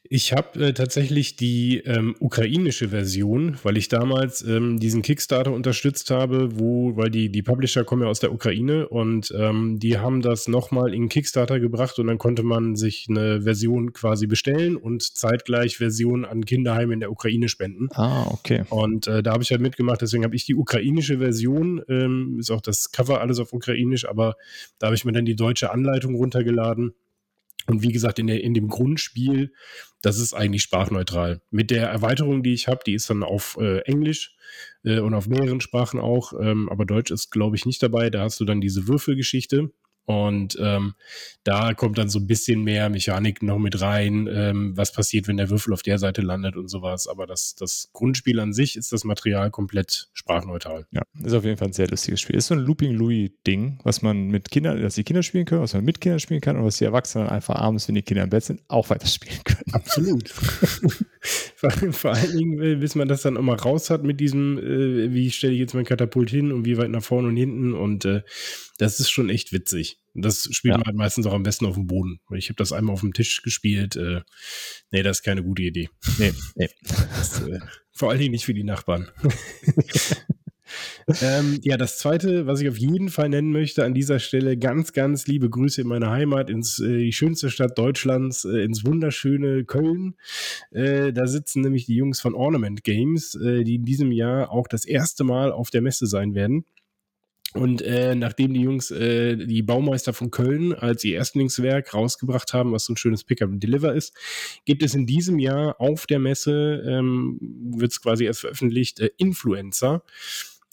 Ich 0.09 0.33
habe 0.33 0.67
äh, 0.67 0.73
tatsächlich 0.73 1.37
die 1.37 1.79
ähm, 1.79 2.15
ukrainische 2.21 2.89
Version, 2.89 3.59
weil 3.63 3.77
ich 3.77 3.89
damals 3.89 4.43
ähm, 4.43 4.79
diesen 4.79 5.03
Kickstarter 5.03 5.53
unterstützt 5.53 6.11
habe, 6.11 6.59
wo, 6.59 6.97
weil 6.97 7.11
die, 7.11 7.31
die 7.31 7.43
Publisher 7.43 7.85
kommen 7.85 8.03
ja 8.03 8.09
aus 8.09 8.21
der 8.21 8.33
Ukraine 8.33 8.89
und 8.89 9.35
ähm, 9.37 9.79
die 9.79 9.99
haben 9.99 10.23
das 10.23 10.49
nochmal 10.49 10.95
in 10.95 11.09
Kickstarter 11.09 11.59
gebracht 11.61 11.99
und 11.99 12.07
dann 12.07 12.19
konnte 12.19 12.43
man 12.43 12.77
sich 12.77 13.07
eine 13.09 13.43
Version 13.43 13.93
quasi 13.93 14.27
bestellen 14.27 14.77
und 14.77 15.03
zeitgleich 15.03 15.79
Versionen 15.79 16.25
an 16.25 16.45
Kinderheime 16.45 16.95
in 16.95 17.01
der 17.01 17.11
Ukraine 17.11 17.49
spenden. 17.49 17.89
Ah, 17.95 18.27
okay. 18.31 18.65
Und 18.71 19.07
äh, 19.07 19.23
da 19.23 19.33
habe 19.33 19.43
ich 19.43 19.51
halt 19.51 19.61
mitgemacht, 19.61 20.03
deswegen 20.03 20.25
habe 20.25 20.37
ich 20.37 20.47
die 20.47 20.55
ukrainische 20.55 21.19
Version, 21.19 21.83
ähm, 21.89 22.37
ist 22.39 22.51
auch 22.51 22.61
das 22.61 22.93
Cover 22.93 23.21
alles 23.21 23.41
auf 23.41 23.53
ukrainisch, 23.53 24.09
aber 24.09 24.37
da 24.79 24.87
habe 24.87 24.97
ich 24.97 25.05
mir 25.05 25.13
dann 25.13 25.25
die 25.25 25.37
deutsche 25.37 25.73
Anleitung 25.73 26.15
runtergeladen 26.15 26.95
und 27.67 27.83
wie 27.83 27.93
gesagt, 27.93 28.19
in, 28.19 28.27
der, 28.27 28.43
in 28.43 28.55
dem 28.55 28.69
Grundspiel, 28.69 29.53
das 30.03 30.19
ist 30.19 30.35
eigentlich 30.35 30.63
sprachneutral. 30.63 31.41
Mit 31.51 31.71
der 31.71 31.89
Erweiterung, 31.89 32.43
die 32.43 32.55
ich 32.55 32.69
habe, 32.69 32.81
die 32.87 32.95
ist 32.95 33.11
dann 33.11 33.23
auf 33.23 33.57
äh, 33.61 33.81
Englisch 33.81 34.37
äh, 34.85 35.01
und 35.01 35.15
auf 35.15 35.27
mehreren 35.27 35.61
Sprachen 35.61 36.01
auch, 36.01 36.33
ähm, 36.41 36.69
aber 36.69 36.85
Deutsch 36.85 37.11
ist, 37.11 37.31
glaube 37.31 37.57
ich, 37.57 37.67
nicht 37.67 37.83
dabei. 37.83 38.11
Da 38.11 38.23
hast 38.23 38.39
du 38.41 38.45
dann 38.45 38.61
diese 38.61 38.87
Würfelgeschichte. 38.87 39.71
Und 40.07 40.57
ähm, 40.61 40.95
da 41.43 41.75
kommt 41.75 41.99
dann 41.99 42.09
so 42.09 42.21
ein 42.21 42.29
bisschen 42.29 42.63
mehr 42.63 42.89
Mechanik 42.89 43.43
noch 43.43 43.59
mit 43.59 43.81
rein, 43.81 44.29
ähm, 44.33 44.77
was 44.77 44.93
passiert, 44.93 45.27
wenn 45.27 45.37
der 45.37 45.51
Würfel 45.51 45.73
auf 45.73 45.83
der 45.83 45.99
Seite 45.99 46.23
landet 46.23 46.57
und 46.57 46.69
sowas. 46.69 47.09
Aber 47.09 47.27
das, 47.27 47.57
das 47.57 47.91
Grundspiel 47.93 48.39
an 48.39 48.53
sich 48.53 48.77
ist 48.77 48.93
das 48.93 49.03
Material 49.03 49.51
komplett 49.51 50.09
sprachneutral. 50.13 50.87
Ja, 50.93 51.03
ist 51.25 51.33
auf 51.33 51.45
jeden 51.45 51.57
Fall 51.57 51.69
ein 51.69 51.73
sehr 51.73 51.89
lustiges 51.89 52.21
Spiel. 52.21 52.37
Ist 52.37 52.47
so 52.47 52.55
ein 52.55 52.61
Looping 52.61 52.93
Louis-Ding, 52.93 53.81
was 53.83 54.01
man 54.03 54.29
mit 54.29 54.51
Kindern, 54.53 54.81
dass 54.81 54.95
die 54.95 55.03
Kinder 55.03 55.25
spielen 55.25 55.45
können, 55.45 55.63
was 55.63 55.75
man 55.75 55.85
mit 55.85 56.01
Kindern 56.01 56.21
spielen 56.21 56.41
kann 56.41 56.57
und 56.57 56.65
was 56.65 56.79
die 56.79 56.85
Erwachsenen 56.85 57.27
einfach 57.29 57.57
abends, 57.57 57.89
wenn 57.89 57.97
die 57.97 58.03
Kinder 58.03 58.23
im 58.23 58.31
Bett 58.31 58.45
sind, 58.45 58.63
auch 58.69 58.91
weiterspielen 58.91 59.43
können. 59.43 59.73
Absolut. 59.73 60.29
vor, 61.91 62.13
allen 62.13 62.37
Dingen, 62.37 62.63
äh, 62.63 62.77
bis 62.77 62.95
man 62.95 63.09
das 63.09 63.23
dann 63.23 63.37
auch 63.37 63.43
mal 63.43 63.57
raus 63.57 63.91
hat 63.91 64.05
mit 64.05 64.21
diesem, 64.21 64.59
äh, 64.59 65.13
wie 65.13 65.33
stelle 65.33 65.53
ich 65.53 65.59
jetzt 65.59 65.75
mein 65.75 65.85
Katapult 65.85 66.31
hin 66.31 66.53
und 66.53 66.65
wie 66.65 66.79
weit 66.79 66.91
nach 66.91 67.03
vorne 67.03 67.29
und 67.29 67.37
hinten 67.37 67.75
und 67.75 68.05
äh, 68.05 68.23
das 68.77 69.01
ist 69.01 69.11
schon 69.11 69.31
echt 69.31 69.53
witzig. 69.53 70.01
Das 70.15 70.49
spielt 70.51 70.73
ja. 70.73 70.79
man 70.79 70.87
halt 70.87 70.97
meistens 70.97 71.27
auch 71.27 71.33
am 71.33 71.43
besten 71.43 71.67
auf 71.67 71.75
dem 71.75 71.87
Boden. 71.87 72.21
Ich 72.35 72.49
habe 72.49 72.57
das 72.57 72.73
einmal 72.73 72.95
auf 72.95 73.01
dem 73.01 73.13
Tisch 73.13 73.43
gespielt. 73.43 73.97
Äh, 73.97 74.23
nee, 74.91 75.03
das 75.03 75.19
ist 75.19 75.23
keine 75.23 75.43
gute 75.43 75.63
Idee. 75.63 75.89
Nee, 76.19 76.33
nee. 76.55 76.69
Das, 77.17 77.43
äh, 77.43 77.61
vor 77.93 78.11
allen 78.11 78.21
Dingen 78.21 78.33
nicht 78.33 78.45
für 78.45 78.55
die 78.55 78.65
Nachbarn. 78.65 79.09
ähm, 81.23 81.61
ja, 81.63 81.77
das 81.77 81.99
zweite, 81.99 82.47
was 82.47 82.61
ich 82.61 82.69
auf 82.69 82.79
jeden 82.79 83.09
Fall 83.09 83.29
nennen 83.29 83.53
möchte 83.53 83.85
an 83.85 83.95
dieser 83.95 84.19
Stelle, 84.19 84.57
ganz, 84.57 84.93
ganz 84.93 85.27
liebe 85.27 85.49
Grüße 85.49 85.81
in 85.81 85.89
meine 85.89 86.11
Heimat, 86.11 86.51
ins 86.51 86.79
äh, 86.79 86.99
die 86.99 87.13
schönste 87.13 87.51
Stadt 87.51 87.79
Deutschlands, 87.79 88.45
äh, 88.45 88.65
ins 88.65 88.85
wunderschöne 88.85 89.65
Köln. 89.65 90.15
Äh, 90.71 91.13
da 91.13 91.27
sitzen 91.27 91.63
nämlich 91.63 91.87
die 91.87 91.97
Jungs 91.97 92.21
von 92.21 92.35
Ornament 92.35 92.85
Games, 92.85 93.35
äh, 93.35 93.65
die 93.65 93.77
in 93.77 93.85
diesem 93.85 94.13
Jahr 94.13 94.51
auch 94.51 94.69
das 94.69 94.85
erste 94.85 95.25
Mal 95.25 95.53
auf 95.53 95.71
der 95.71 95.83
Messe 95.83 96.07
sein 96.07 96.35
werden. 96.35 96.65
Und 97.57 97.81
äh, 97.83 98.15
nachdem 98.15 98.53
die 98.53 98.61
Jungs 98.61 98.91
äh, 98.91 99.37
die 99.37 99.63
Baumeister 99.63 100.13
von 100.13 100.31
Köln 100.31 100.75
als 100.75 101.03
ihr 101.05 101.17
Erstlingswerk 101.17 101.95
rausgebracht 101.95 102.53
haben, 102.53 102.73
was 102.73 102.85
so 102.85 102.93
ein 102.93 102.97
schönes 102.97 103.25
Pick-up 103.25 103.51
Deliver 103.55 103.95
ist, 103.95 104.15
gibt 104.65 104.83
es 104.83 104.95
in 104.95 105.07
diesem 105.07 105.39
Jahr 105.39 105.81
auf 105.81 106.07
der 106.07 106.19
Messe, 106.19 106.85
ähm, 106.87 107.39
wird 107.41 107.93
es 107.93 108.03
quasi 108.03 108.25
erst 108.25 108.41
veröffentlicht, 108.41 109.01
äh, 109.01 109.11
Influencer. 109.17 110.03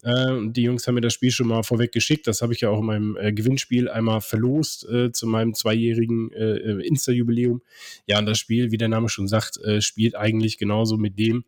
Äh, 0.03 0.49
die 0.49 0.63
Jungs 0.63 0.85
haben 0.85 0.95
mir 0.95 1.01
das 1.01 1.13
Spiel 1.13 1.31
schon 1.31 1.47
mal 1.47 1.63
vorweg 1.63 1.93
geschickt. 1.93 2.27
Das 2.27 2.41
habe 2.41 2.53
ich 2.53 2.61
ja 2.61 2.69
auch 2.69 2.79
in 2.79 2.85
meinem 2.85 3.17
äh, 3.17 3.31
Gewinnspiel 3.31 3.89
einmal 3.89 4.19
verlost 4.19 4.87
äh, 4.89 5.11
zu 5.11 5.25
meinem 5.25 5.53
zweijährigen 5.53 6.31
äh, 6.33 6.57
äh, 6.57 6.85
Insta-Jubiläum. 6.85 7.61
Ja, 8.07 8.19
und 8.19 8.25
das 8.25 8.37
Spiel, 8.39 8.71
wie 8.71 8.77
der 8.77 8.89
Name 8.89 9.07
schon 9.07 9.27
sagt, 9.29 9.57
äh, 9.63 9.81
spielt 9.81 10.15
eigentlich 10.15 10.57
genauso 10.57 10.97
mit 10.97 11.17
dem, 11.17 11.45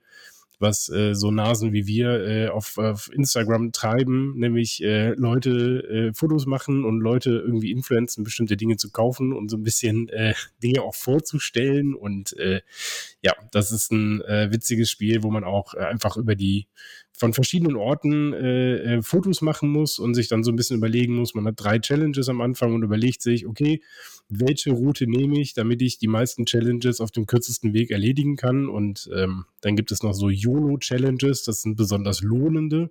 was 0.60 0.89
äh, 0.89 1.13
so 1.13 1.32
Nasen 1.32 1.74
wie 1.74 1.88
wir 1.88 2.26
äh, 2.26 2.48
auf, 2.48 2.78
auf 2.78 3.12
Instagram 3.13 3.72
treiben, 3.72 4.38
nämlich 4.38 4.84
äh, 4.84 5.13
Leute 5.13 6.10
äh, 6.10 6.13
Fotos 6.13 6.46
machen 6.46 6.86
und 6.86 7.00
Leute 7.00 7.32
irgendwie 7.32 7.72
influenzen, 7.72 8.24
bestimmte 8.24 8.58
Dinge 8.58 8.78
zu 8.78 8.91
kaufen 8.91 9.34
und 9.34 9.50
so 9.50 9.58
ein 9.58 9.63
bisschen 9.63 10.10
äh, 10.10 10.34
Dinge 10.63 10.82
auch 10.82 10.96
vorzustellen. 10.96 11.94
Und 11.94 12.38
äh, 12.38 12.62
ja, 13.22 13.34
das 13.52 13.72
ist 13.72 13.91
ein 13.91 14.22
äh, 14.22 14.52
witziges 14.52 14.89
Spiel, 14.89 15.24
wo 15.24 15.32
man 15.32 15.44
auch 15.44 15.74
äh, 15.74 15.80
einfach 15.80 16.18
über 16.18 16.36
die 16.36 16.68
von 17.18 17.34
verschiedenen 17.34 17.78
Orten 17.78 18.34
äh, 18.34 18.96
äh, 18.96 19.02
Fotos 19.02 19.41
machen 19.41 19.70
muss 19.70 20.00
und 20.00 20.15
sich 20.15 20.28
dann 20.28 20.44
so 20.44 20.52
ein 20.52 20.56
bisschen 20.56 20.78
überlegen 20.78 21.15
muss. 21.15 21.34
Man 21.34 21.46
hat 21.46 21.56
drei 21.58 21.80
Challenges 21.80 22.28
am 22.30 22.41
Anfang 22.41 22.74
und 22.74 22.84
überlegt 22.84 23.22
sich, 23.22 23.48
okay, 23.48 23.82
welche 24.30 24.72
Route 24.72 25.08
nehme 25.08 25.40
ich, 25.40 25.54
damit 25.54 25.82
ich 25.82 25.98
die 25.98 26.08
meisten 26.08 26.46
Challenges 26.46 27.00
auf 27.00 27.12
dem 27.12 27.26
kürzesten 27.26 27.74
Weg 27.74 27.92
erledigen 27.92 28.36
kann. 28.36 28.68
Und 28.68 29.10
ähm, 29.16 29.46
dann 29.62 29.76
gibt 29.76 29.92
es 29.92 30.02
noch 30.02 30.14
so 30.14 30.30
YOLO-Challenges, 30.30 31.44
das 31.44 31.62
sind 31.62 31.76
besonders 31.76 32.22
lohnende 32.22 32.90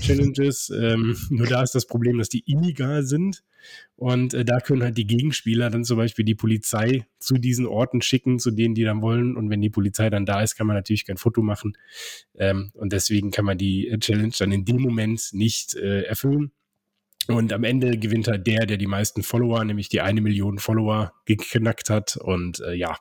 Challenges. 0.00 0.70
ähm, 0.78 1.16
nur 1.30 1.46
da 1.46 1.62
ist 1.62 1.74
das 1.74 1.86
Problem, 1.86 2.18
dass 2.18 2.28
die 2.28 2.44
illegal 2.46 3.04
sind. 3.04 3.42
Und 3.96 4.34
äh, 4.34 4.44
da 4.44 4.60
können 4.60 4.82
halt 4.82 4.98
die 4.98 5.06
Gegenspieler 5.06 5.70
dann 5.70 5.84
zum 5.84 5.96
Beispiel 5.96 6.24
die 6.24 6.34
Polizei 6.34 7.06
zu 7.18 7.34
diesen 7.34 7.66
Orten 7.66 8.02
schicken, 8.02 8.38
zu 8.38 8.50
denen 8.50 8.74
die 8.74 8.84
dann 8.84 9.02
wollen. 9.02 9.36
Und 9.36 9.50
wenn 9.50 9.60
die 9.60 9.70
Polizei 9.70 10.10
dann 10.10 10.26
da 10.26 10.42
ist, 10.42 10.54
kann 10.54 10.66
man 10.66 10.76
natürlich 10.76 11.06
kein 11.06 11.16
Foto 11.16 11.42
machen. 11.42 11.76
Ähm, 12.36 12.70
und 12.74 12.92
deswegen 12.92 13.30
kann 13.30 13.46
man 13.46 13.58
die 13.58 13.88
äh, 13.88 13.98
Challenge 13.98 14.34
dann 14.38 14.52
in 14.52 14.64
dem 14.64 14.82
Moment 14.82 15.30
nicht 15.32 15.74
äh, 15.74 16.02
erfüllen. 16.02 16.52
Und 17.28 17.52
am 17.52 17.64
Ende 17.64 17.98
gewinnt 17.98 18.26
halt 18.26 18.46
der, 18.46 18.64
der 18.64 18.78
die 18.78 18.86
meisten 18.86 19.22
Follower, 19.22 19.62
nämlich 19.62 19.90
die 19.90 20.00
eine 20.00 20.22
Million 20.22 20.58
Follower 20.58 21.12
geknackt 21.26 21.90
hat. 21.90 22.16
Und 22.16 22.60
äh, 22.60 22.72
ja, 22.74 22.96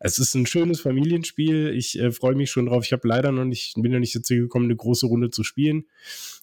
es 0.00 0.18
ist 0.18 0.34
ein 0.34 0.46
schönes 0.46 0.80
Familienspiel. 0.80 1.74
Ich 1.76 1.98
äh, 1.98 2.10
freue 2.10 2.34
mich 2.34 2.50
schon 2.50 2.66
drauf. 2.66 2.84
Ich 2.84 2.92
habe 2.92 3.06
leider 3.06 3.30
noch 3.30 3.44
nicht, 3.44 3.74
bin 3.74 3.92
noch 3.92 3.98
nicht 3.98 4.14
dazu 4.14 4.34
gekommen, 4.34 4.64
eine 4.64 4.76
große 4.76 5.06
Runde 5.06 5.30
zu 5.30 5.44
spielen. 5.44 5.84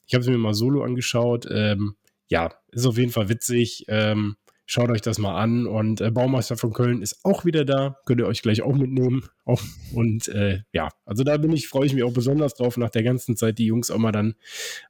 Ich 0.06 0.14
habe 0.14 0.22
es 0.22 0.30
mir 0.30 0.38
mal 0.38 0.54
solo 0.54 0.84
angeschaut. 0.84 1.48
Ähm, 1.50 1.96
ja, 2.28 2.54
ist 2.72 2.86
auf 2.86 2.98
jeden 2.98 3.12
Fall 3.12 3.28
witzig. 3.28 3.86
Ähm, 3.88 4.36
schaut 4.68 4.90
euch 4.90 5.02
das 5.02 5.18
mal 5.18 5.36
an. 5.36 5.66
Und 5.68 6.02
äh, 6.02 6.12
Baumeister 6.12 6.58
von 6.58 6.74
Köln 6.74 7.02
ist 7.02 7.24
auch 7.24 7.46
wieder 7.46 7.66
da. 7.66 7.98
Könnt 8.06 8.20
ihr 8.20 8.28
euch 8.28 8.42
gleich 8.42 8.62
auch 8.62 8.76
mitnehmen. 8.76 9.28
Auch, 9.46 9.62
und 9.94 10.28
äh, 10.28 10.62
ja, 10.74 10.90
also 11.06 11.24
da 11.24 11.38
bin 11.38 11.54
ich, 11.54 11.68
freue 11.68 11.88
ich 11.88 11.94
mich 11.94 12.04
auch 12.04 12.14
besonders 12.14 12.54
drauf, 12.54 12.78
nach 12.78 12.90
der 12.90 13.04
ganzen 13.04 13.36
Zeit 13.36 13.58
die 13.58 13.66
Jungs 13.66 13.90
auch 13.90 13.98
mal 13.98 14.12
dann 14.12 14.36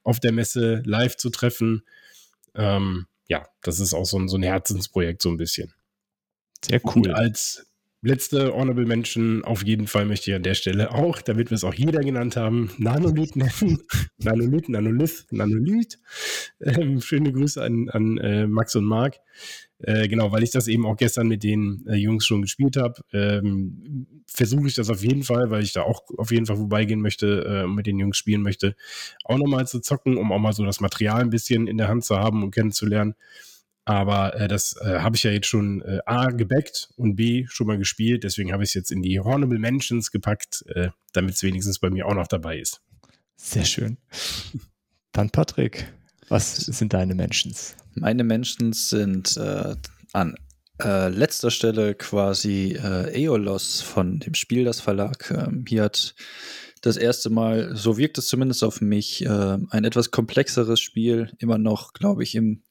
auf 0.04 0.20
der 0.20 0.34
Messe 0.34 0.84
live 0.86 1.16
zu 1.16 1.30
treffen. 1.30 1.84
Ähm, 2.56 3.08
ja, 3.28 3.48
das 3.62 3.80
ist 3.80 3.94
auch 3.94 4.06
so 4.06 4.18
ein, 4.20 4.28
so 4.28 4.38
ein 4.38 4.44
Herzensprojekt, 4.44 5.22
so 5.22 5.30
ein 5.30 5.38
bisschen. 5.38 5.74
Sehr 6.64 6.82
cool. 6.86 7.10
Und 7.10 7.12
als 7.12 7.68
letzte 8.06 8.54
Honorable 8.54 8.86
Mention 8.86 9.44
auf 9.44 9.66
jeden 9.66 9.88
Fall 9.88 10.06
möchte 10.06 10.32
ich 10.32 10.36
an 10.36 10.44
der 10.44 10.54
Stelle 10.54 10.92
auch, 10.92 11.22
damit 11.22 11.50
wir 11.50 11.56
es 11.56 11.64
auch 11.64 11.74
jeder 11.74 12.02
genannt 12.02 12.38
haben, 12.38 12.72
Nanolith 12.78 13.36
nennen. 13.36 13.82
Nanolith, 14.18 14.70
Nanolith, 14.70 15.26
Nanolith. 15.32 16.00
Ähm, 16.62 17.02
schöne 17.02 17.34
Grüße 17.34 17.62
an, 17.62 17.90
an 17.90 18.18
äh, 18.18 18.48
Max 18.48 18.76
und 18.76 18.86
Marc. 18.86 19.16
Äh, 19.80 20.08
genau, 20.08 20.32
weil 20.32 20.44
ich 20.44 20.52
das 20.52 20.68
eben 20.68 20.86
auch 20.86 20.96
gestern 20.96 21.28
mit 21.28 21.44
den 21.44 21.84
äh, 21.88 21.96
Jungs 21.96 22.26
schon 22.26 22.42
gespielt 22.42 22.78
habe, 22.78 23.02
ähm, 23.12 24.24
versuche 24.26 24.68
ich 24.68 24.76
das 24.76 24.90
auf 24.90 25.04
jeden 25.04 25.24
Fall, 25.24 25.50
weil 25.50 25.64
ich 25.64 25.74
da 25.74 25.82
auch 25.82 26.04
auf 26.18 26.32
jeden 26.32 26.46
Fall 26.46 26.56
vorbeigehen 26.56 27.02
möchte 27.02 27.44
äh, 27.46 27.68
mit 27.68 27.86
den 27.86 28.00
Jungs 28.00 28.18
spielen 28.18 28.42
möchte, 28.42 28.76
auch 29.26 29.38
nochmal 29.38 29.68
zu 29.68 29.82
zocken, 29.82 30.18
um 30.18 30.32
auch 30.32 30.40
mal 30.40 30.54
so 30.54 30.64
das 30.64 30.80
Material 30.80 31.22
ein 31.22 31.30
bisschen 31.30 31.68
in 31.68 31.78
der 31.78 31.90
Hand 31.90 32.06
zu 32.06 32.18
haben 32.18 32.44
und 32.44 32.52
kennenzulernen. 32.52 33.16
Aber 33.86 34.36
äh, 34.36 34.48
das 34.48 34.76
äh, 34.82 35.00
habe 35.00 35.16
ich 35.16 35.24
ja 35.24 35.32
jetzt 35.32 35.48
schon 35.48 35.82
äh, 35.84 36.00
A 36.06 36.32
gebackt 36.32 36.90
und 36.98 37.16
B 37.16 37.46
schon 37.48 37.68
mal 37.68 37.78
gespielt. 37.78 38.24
Deswegen 38.24 38.52
habe 38.52 38.64
ich 38.64 38.72
es 38.72 38.74
jetzt 38.74 38.92
in 38.92 39.04
die 39.04 39.20
Hornable 39.20 39.60
Mentions 39.60 40.12
gepackt, 40.12 40.66
äh, 40.70 40.90
damit 41.14 41.36
es 41.36 41.44
wenigstens 41.44 41.80
bei 41.80 41.92
mir 41.92 42.08
auch 42.08 42.16
noch 42.16 42.28
dabei 42.28 42.58
ist. 42.58 42.82
Sehr 43.36 43.66
schön. 43.66 43.98
Dann 45.12 45.30
Patrick, 45.30 45.86
was 46.30 46.56
sind 46.56 46.94
deine 46.94 47.14
Mentions? 47.14 47.76
Meine 47.94 48.24
Mentions 48.24 48.90
sind 48.90 49.38
äh, 49.38 49.76
an 50.14 50.36
äh, 50.82 51.10
letzter 51.10 51.52
Stelle 51.52 51.96
quasi 51.96 52.78
äh, 52.82 53.24
Eolos 53.24 53.82
von 53.82 54.20
dem 54.20 54.34
Spiel, 54.34 54.66
das 54.66 54.82
Verlag. 54.82 55.32
Ähm, 55.32 55.64
hier 55.68 55.84
hat 55.84 56.16
das 56.82 56.98
erste 56.98 57.30
Mal, 57.30 57.76
so 57.76 57.98
wirkt 57.98 58.18
es 58.18 58.28
zumindest 58.28 58.64
auf 58.64 58.82
mich, 58.82 59.26
äh, 59.26 59.58
ein 59.70 59.86
etwas 59.86 60.12
komplexeres 60.12 60.80
Spiel, 60.80 61.32
immer 61.40 61.58
noch, 61.58 61.94
glaube 61.94 62.24
ich, 62.24 62.36
im 62.36 62.64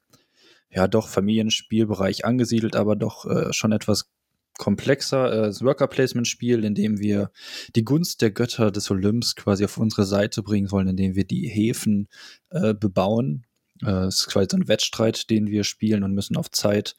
ja 0.74 0.88
doch 0.88 1.08
Familienspielbereich 1.08 2.24
angesiedelt, 2.24 2.76
aber 2.76 2.96
doch 2.96 3.24
äh, 3.26 3.52
schon 3.52 3.72
etwas 3.72 4.10
komplexer. 4.58 5.32
Äh, 5.32 5.42
das 5.46 5.62
Worker-Placement-Spiel, 5.62 6.64
in 6.64 6.74
dem 6.74 6.98
wir 6.98 7.30
die 7.74 7.84
Gunst 7.84 8.22
der 8.22 8.30
Götter 8.30 8.70
des 8.70 8.90
Olymps 8.90 9.36
quasi 9.36 9.64
auf 9.64 9.78
unsere 9.78 10.04
Seite 10.04 10.42
bringen 10.42 10.70
wollen, 10.70 10.88
indem 10.88 11.14
wir 11.14 11.24
die 11.24 11.48
Häfen 11.48 12.08
äh, 12.50 12.74
bebauen. 12.74 13.46
Äh, 13.82 14.06
es 14.06 14.20
ist 14.20 14.26
quasi 14.28 14.48
so 14.50 14.56
ein 14.56 14.68
Wettstreit, 14.68 15.30
den 15.30 15.46
wir 15.48 15.64
spielen 15.64 16.02
und 16.02 16.14
müssen 16.14 16.36
auf 16.36 16.50
Zeit 16.50 16.96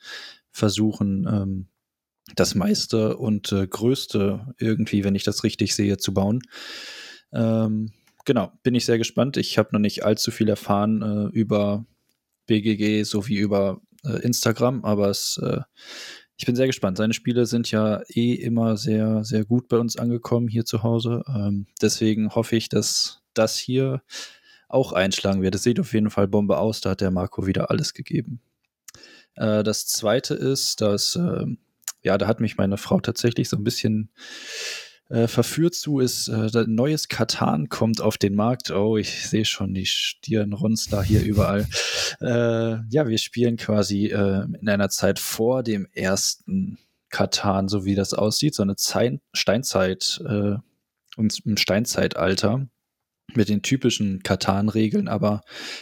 versuchen, 0.51 1.27
ähm, 1.27 1.67
das 2.35 2.55
meiste 2.55 3.17
und 3.17 3.51
äh, 3.51 3.67
größte 3.67 4.55
irgendwie, 4.57 5.03
wenn 5.03 5.15
ich 5.15 5.23
das 5.23 5.43
richtig 5.43 5.75
sehe, 5.75 5.97
zu 5.97 6.13
bauen. 6.13 6.41
Ähm, 7.31 7.91
genau, 8.25 8.51
bin 8.63 8.73
ich 8.73 8.85
sehr 8.85 8.97
gespannt. 8.97 9.37
Ich 9.37 9.57
habe 9.57 9.69
noch 9.73 9.79
nicht 9.79 10.03
allzu 10.03 10.31
viel 10.31 10.49
erfahren 10.49 11.01
äh, 11.01 11.37
über 11.37 11.85
BGG 12.45 13.03
sowie 13.03 13.37
über 13.37 13.81
äh, 14.03 14.19
Instagram, 14.21 14.83
aber 14.85 15.09
es, 15.09 15.39
äh, 15.41 15.61
ich 16.37 16.45
bin 16.45 16.55
sehr 16.55 16.67
gespannt. 16.67 16.97
Seine 16.97 17.13
Spiele 17.13 17.45
sind 17.45 17.71
ja 17.71 18.01
eh 18.09 18.33
immer 18.33 18.77
sehr, 18.77 19.23
sehr 19.23 19.45
gut 19.45 19.67
bei 19.67 19.77
uns 19.77 19.97
angekommen 19.97 20.47
hier 20.47 20.65
zu 20.65 20.83
Hause. 20.83 21.23
Ähm, 21.27 21.67
deswegen 21.81 22.35
hoffe 22.35 22.55
ich, 22.55 22.69
dass 22.69 23.21
das 23.33 23.57
hier 23.57 24.01
auch 24.67 24.91
einschlagen 24.91 25.41
wird. 25.41 25.55
Es 25.55 25.63
sieht 25.63 25.79
auf 25.79 25.93
jeden 25.93 26.09
Fall 26.09 26.27
Bombe 26.27 26.57
aus, 26.57 26.81
da 26.81 26.91
hat 26.91 27.01
der 27.01 27.11
Marco 27.11 27.47
wieder 27.47 27.69
alles 27.69 27.93
gegeben. 27.93 28.41
Äh, 29.35 29.63
das 29.63 29.87
zweite 29.87 30.33
ist, 30.33 30.81
dass, 30.81 31.15
ähm, 31.15 31.59
ja, 32.01 32.17
da 32.17 32.27
hat 32.27 32.39
mich 32.39 32.57
meine 32.57 32.77
Frau 32.77 32.99
tatsächlich 32.99 33.49
so 33.49 33.57
ein 33.57 33.63
bisschen 33.63 34.09
äh, 35.09 35.27
verführt 35.27 35.75
zu, 35.75 35.99
ist 35.99 36.27
äh, 36.27 36.49
ein 36.53 36.73
neues 36.73 37.07
Katan 37.07 37.69
kommt 37.69 38.01
auf 38.01 38.17
den 38.17 38.35
Markt. 38.35 38.71
Oh, 38.71 38.97
ich 38.97 39.27
sehe 39.27 39.45
schon 39.45 39.73
die 39.73 39.85
Stirnrunzler 39.85 41.03
hier 41.03 41.23
überall. 41.23 41.67
Äh, 42.21 42.77
ja, 42.89 43.07
wir 43.07 43.17
spielen 43.17 43.57
quasi 43.57 44.07
äh, 44.07 44.45
in 44.59 44.69
einer 44.69 44.89
Zeit 44.89 45.19
vor 45.19 45.63
dem 45.63 45.87
ersten 45.93 46.79
Katan, 47.09 47.67
so 47.67 47.85
wie 47.85 47.95
das 47.95 48.13
aussieht, 48.13 48.55
so 48.55 48.63
eine 48.63 48.75
Zeit, 48.75 49.19
Steinzeit, 49.33 50.21
äh, 50.27 50.55
im 51.17 51.57
Steinzeitalter 51.57 52.67
mit 53.33 53.49
den 53.49 53.61
typischen 53.61 54.21
Katan-Regeln, 54.23 55.07
aber 55.07 55.41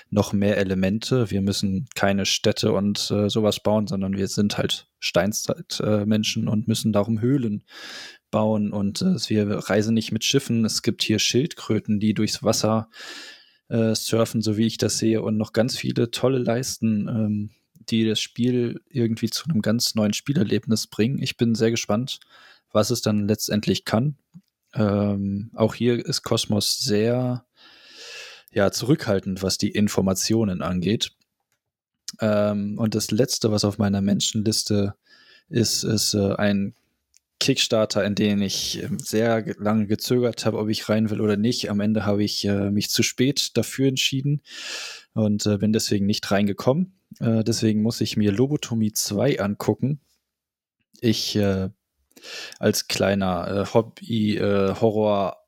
noch 0.09 0.33
mehr 0.33 0.57
Elemente. 0.57 1.29
Wir 1.31 1.41
müssen 1.41 1.87
keine 1.95 2.25
Städte 2.25 2.71
und 2.71 3.11
äh, 3.11 3.29
sowas 3.29 3.61
bauen, 3.61 3.87
sondern 3.87 4.15
wir 4.15 4.27
sind 4.27 4.57
halt 4.57 4.87
Steinzeitmenschen 4.99 6.47
äh, 6.47 6.49
und 6.49 6.67
müssen 6.67 6.93
darum 6.93 7.21
Höhlen 7.21 7.65
bauen 8.33 8.73
und 8.73 9.03
äh, 9.03 9.15
wir 9.29 9.47
reisen 9.69 9.93
nicht 9.93 10.11
mit 10.11 10.25
Schiffen. 10.25 10.65
Es 10.65 10.81
gibt 10.81 11.03
hier 11.03 11.19
Schildkröten, 11.19 11.99
die 11.99 12.15
durchs 12.15 12.43
Wasser 12.43 12.89
äh, 13.69 13.93
surfen, 13.93 14.41
so 14.41 14.57
wie 14.57 14.65
ich 14.65 14.79
das 14.79 14.97
sehe, 14.97 15.21
und 15.21 15.37
noch 15.37 15.53
ganz 15.53 15.77
viele 15.77 16.09
tolle 16.09 16.39
Leisten, 16.39 17.07
ähm, 17.07 17.49
die 17.89 18.05
das 18.05 18.19
Spiel 18.19 18.81
irgendwie 18.89 19.29
zu 19.29 19.45
einem 19.45 19.61
ganz 19.61 19.93
neuen 19.93 20.13
Spielerlebnis 20.13 20.87
bringen. 20.87 21.21
Ich 21.21 21.37
bin 21.37 21.53
sehr 21.53 21.69
gespannt, 21.69 22.19
was 22.71 22.89
es 22.89 23.01
dann 23.01 23.27
letztendlich 23.27 23.85
kann. 23.85 24.17
Ähm, 24.73 25.51
auch 25.53 25.75
hier 25.75 26.03
ist 26.03 26.23
Kosmos 26.23 26.79
sehr 26.79 27.45
ja, 28.51 28.71
zurückhaltend, 28.71 29.43
was 29.43 29.59
die 29.59 29.69
Informationen 29.69 30.63
angeht. 30.63 31.11
Ähm, 32.19 32.79
und 32.79 32.95
das 32.95 33.11
letzte, 33.11 33.51
was 33.51 33.63
auf 33.63 33.77
meiner 33.77 34.01
Menschenliste 34.01 34.95
ist, 35.49 35.83
ist 35.83 36.15
äh, 36.15 36.33
ein 36.35 36.73
Kickstarter, 37.43 38.05
in 38.05 38.15
den 38.15 38.41
ich 38.41 38.81
ähm, 38.81 38.99
sehr 38.99 39.43
lange 39.57 39.85
gezögert 39.85 40.45
habe, 40.45 40.59
ob 40.59 40.69
ich 40.69 40.87
rein 40.87 41.09
will 41.09 41.19
oder 41.19 41.35
nicht. 41.35 41.69
Am 41.69 41.81
Ende 41.81 42.05
habe 42.05 42.23
ich 42.23 42.45
äh, 42.45 42.71
mich 42.71 42.89
zu 42.89 43.03
spät 43.03 43.57
dafür 43.57 43.89
entschieden 43.89 44.41
und 45.13 45.45
äh, 45.45 45.57
bin 45.57 45.73
deswegen 45.73 46.05
nicht 46.05 46.31
reingekommen. 46.31 46.99
Äh, 47.19 47.43
deswegen 47.43 47.81
muss 47.81 47.99
ich 47.99 48.15
mir 48.15 48.31
Lobotomie 48.31 48.93
2 48.93 49.41
angucken. 49.41 49.99
Ich 51.01 51.35
äh, 51.35 51.69
als 52.59 52.87
kleiner 52.87 53.47
äh, 53.47 53.73
Hobby-Horror- 53.73 55.42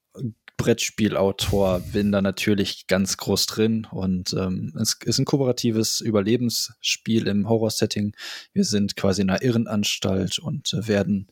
Brettspielautor 0.57 1.79
bin 1.79 2.11
da 2.11 2.21
natürlich 2.21 2.87
ganz 2.87 3.17
groß 3.17 3.45
drin 3.45 3.87
und 3.91 4.33
ähm, 4.33 4.73
es 4.79 4.97
ist 5.03 5.19
ein 5.19 5.25
kooperatives 5.25 6.01
Überlebensspiel 6.01 7.27
im 7.27 7.49
Horror-Setting. 7.49 8.15
Wir 8.53 8.63
sind 8.63 8.95
quasi 8.95 9.21
in 9.21 9.29
einer 9.29 9.41
Irrenanstalt 9.41 10.39
und 10.39 10.73
äh, 10.73 10.87
werden 10.87 11.27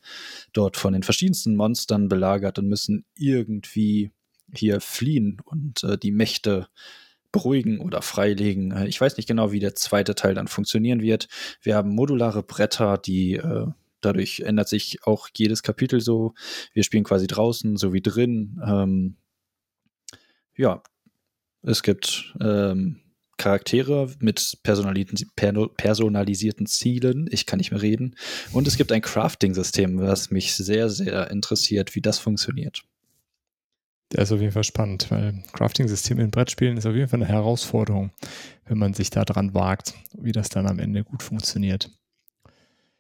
dort 0.52 0.78
von 0.78 0.94
den 0.94 1.04
verschiedensten 1.04 1.56
Monstern 1.56 2.10
belagert 2.10 2.60
und 2.60 2.68
müssen 2.68 3.06
irgendwie 3.16 4.12
hier 4.54 4.82
fliehen 4.82 5.42
und 5.46 5.84
äh, 5.84 5.98
die 5.98 6.12
Mächte 6.12 6.68
beruhigen 7.32 7.80
oder 7.80 8.02
freilegen. 8.02 8.72
Äh, 8.72 8.88
ich 8.88 9.02
weiß 9.02 9.18
nicht 9.18 9.28
genau, 9.28 9.52
wie 9.52 9.60
der 9.60 9.76
zweite 9.76 10.16
Teil 10.16 10.36
dann 10.36 10.48
funktionieren 10.48 11.02
wird. 11.02 11.28
Wir 11.62 11.76
haben 11.76 11.90
modulare 11.90 12.44
Bretter, 12.44 12.98
die 12.98 13.34
äh, 13.36 13.68
dadurch 14.06 14.42
ändert 14.42 14.70
sich 14.70 15.06
auch 15.06 15.30
jedes 15.36 15.64
Kapitel 15.64 16.02
so. 16.02 16.34
Wir 16.74 16.84
spielen 16.84 17.04
quasi 17.04 17.28
draußen 17.28 17.78
so 17.78 17.94
wie 17.94 18.02
drin. 18.02 18.62
Ähm, 18.66 19.18
ja, 20.56 20.84
es 21.64 21.84
gibt 21.84 22.36
ähm, 22.40 23.04
Charaktere 23.38 24.12
mit 24.20 24.60
personalisierten 24.64 26.66
Zielen. 26.66 27.28
Ich 27.32 27.46
kann 27.46 27.58
nicht 27.58 27.72
mehr 27.72 27.82
reden. 27.82 28.16
Und 28.52 28.68
es 28.68 28.78
gibt 28.78 28.92
ein 28.92 29.02
Crafting-System, 29.02 30.00
was 30.00 30.30
mich 30.30 30.54
sehr, 30.54 30.90
sehr 30.90 31.32
interessiert, 31.32 31.96
wie 31.96 32.02
das 32.02 32.20
funktioniert. 32.20 32.84
Der 34.12 34.22
ist 34.22 34.32
auf 34.32 34.40
jeden 34.40 34.52
Fall 34.52 34.64
spannend, 34.64 35.10
weil 35.10 35.44
Crafting-System 35.54 36.20
in 36.20 36.30
Brettspielen 36.30 36.78
ist 36.78 36.86
auf 36.86 36.94
jeden 36.94 37.10
Fall 37.10 37.22
eine 37.22 37.32
Herausforderung, 37.32 38.12
wenn 38.66 38.78
man 38.78 38.94
sich 38.94 39.10
da 39.10 39.26
dran 39.26 39.56
wagt, 39.56 39.96
wie 40.16 40.32
das 40.32 40.50
dann 40.50 40.68
am 40.68 40.78
Ende 40.78 41.04
gut 41.04 41.24
funktioniert. 41.24 41.90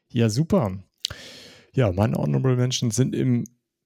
Ja, 0.09 0.29
super. 0.29 0.83
Ja, 1.73 1.91
meine 1.91 2.17
Honorable 2.17 2.55
Mentions 2.55 2.95
sind 2.95 3.15
im 3.15 3.45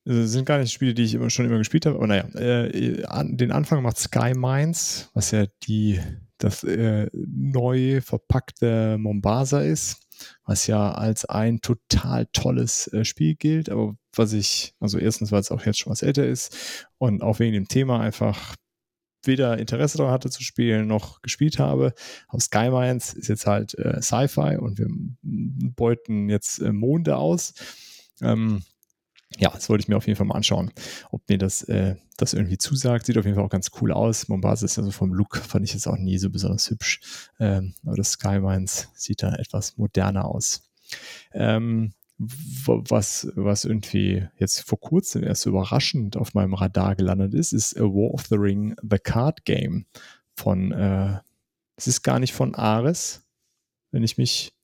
sind 0.10 0.46
gar 0.46 0.60
nicht 0.60 0.72
Spiele, 0.72 0.94
die 0.94 1.04
ich 1.04 1.14
immer, 1.16 1.30
schon 1.30 1.46
immer 1.46 1.58
gespielt 1.58 1.86
habe, 1.86 1.98
aber 1.98 2.08
naja, 2.08 2.28
äh, 2.36 3.04
an, 3.06 3.36
den 3.36 3.52
Anfang 3.52 3.84
macht 3.84 3.98
Sky 3.98 4.34
Mines, 4.34 5.10
was 5.14 5.32
ja 5.32 5.48
die, 5.64 6.00
das 6.38 6.64
äh, 6.64 7.10
neu 7.14 8.00
verpackte 8.00 8.98
Mombasa 8.98 9.62
ist, 9.62 10.08
was 10.46 10.66
ja 10.68 10.94
als 10.94 11.26
ein 11.26 11.60
total 11.60 12.28
tolles 12.32 12.88
äh, 12.94 13.04
Spiel 13.04 13.36
gilt, 13.36 13.70
aber 13.70 13.98
was 14.16 14.32
ich, 14.32 14.76
also 14.80 14.98
erstens, 14.98 15.32
weil 15.32 15.42
es 15.42 15.52
auch 15.52 15.66
jetzt 15.66 15.80
schon 15.80 15.92
was 15.92 16.04
älter 16.04 16.26
ist 16.26 16.88
und 16.98 17.22
auch 17.22 17.40
wegen 17.40 17.54
dem 17.54 17.68
Thema 17.68 18.00
einfach 18.00 18.56
weder 19.28 19.58
Interesse 19.58 19.98
daran 19.98 20.14
hatte 20.14 20.30
zu 20.30 20.44
spielen, 20.44 20.88
noch 20.88 21.22
gespielt 21.22 21.60
habe. 21.60 21.94
Aber 22.28 22.40
Sky 22.40 22.70
Mines 22.70 23.14
ist 23.14 23.28
jetzt 23.28 23.46
halt 23.46 23.78
äh, 23.78 24.02
Sci-Fi 24.02 24.58
und 24.58 24.78
wir 24.78 24.88
beuten 25.22 26.30
jetzt 26.30 26.60
äh, 26.60 26.72
Monde 26.72 27.18
aus. 27.18 27.54
Ähm, 28.22 28.64
ja, 29.38 29.50
das 29.50 29.70
wollte 29.70 29.82
ich 29.82 29.88
mir 29.88 29.98
auf 29.98 30.08
jeden 30.08 30.18
Fall 30.18 30.26
mal 30.26 30.36
anschauen, 30.36 30.72
ob 31.12 31.28
mir 31.30 31.38
das, 31.38 31.64
äh, 31.64 31.96
das 32.16 32.34
irgendwie 32.34 32.58
zusagt. 32.58 33.06
Sieht 33.06 33.18
auf 33.18 33.26
jeden 33.26 33.36
Fall 33.36 33.44
auch 33.44 33.50
ganz 33.50 33.72
cool 33.82 33.92
aus. 33.92 34.30
Mombasa 34.30 34.66
ist 34.66 34.80
also 34.80 34.92
vom 34.92 35.14
Look, 35.14 35.38
fand 35.38 35.66
ich 35.66 35.74
jetzt 35.74 35.88
auch 35.88 35.98
nie 35.98 36.18
so 36.18 36.30
besonders 36.30 36.70
hübsch. 36.70 37.30
Ähm, 37.40 37.74
aber 37.86 37.98
das 37.98 38.12
Sky 38.12 38.40
Mines 38.40 38.90
sieht 38.96 39.22
da 39.24 39.36
etwas 39.36 39.78
moderner 39.78 40.26
aus. 40.26 40.72
Ähm, 41.34 41.94
was, 42.20 43.32
was 43.36 43.66
irgendwie 43.66 44.28
jetzt 44.38 44.62
vor 44.62 44.80
kurzem 44.80 45.24
erst 45.24 45.46
überraschend 45.46 46.18
auf 46.18 46.34
meinem 46.34 46.56
Radar 46.56 46.96
gelandet 46.96 47.34
ist, 47.34 47.54
ist 47.54 47.78
A 47.78 47.84
War 47.84 48.14
of 48.14 48.26
the 48.28 48.36
Ring, 48.36 48.76
The 48.82 48.98
Card 48.98 49.46
Game 49.46 49.86
von, 50.36 50.72
äh, 50.72 51.20
es 51.76 51.88
ist 51.88 52.02
gar 52.02 52.20
nicht 52.20 52.34
von 52.34 52.56
Ares, 52.56 53.24
wenn 53.92 54.04
ich 54.04 54.18
mich 54.18 54.52
äh, 54.52 54.57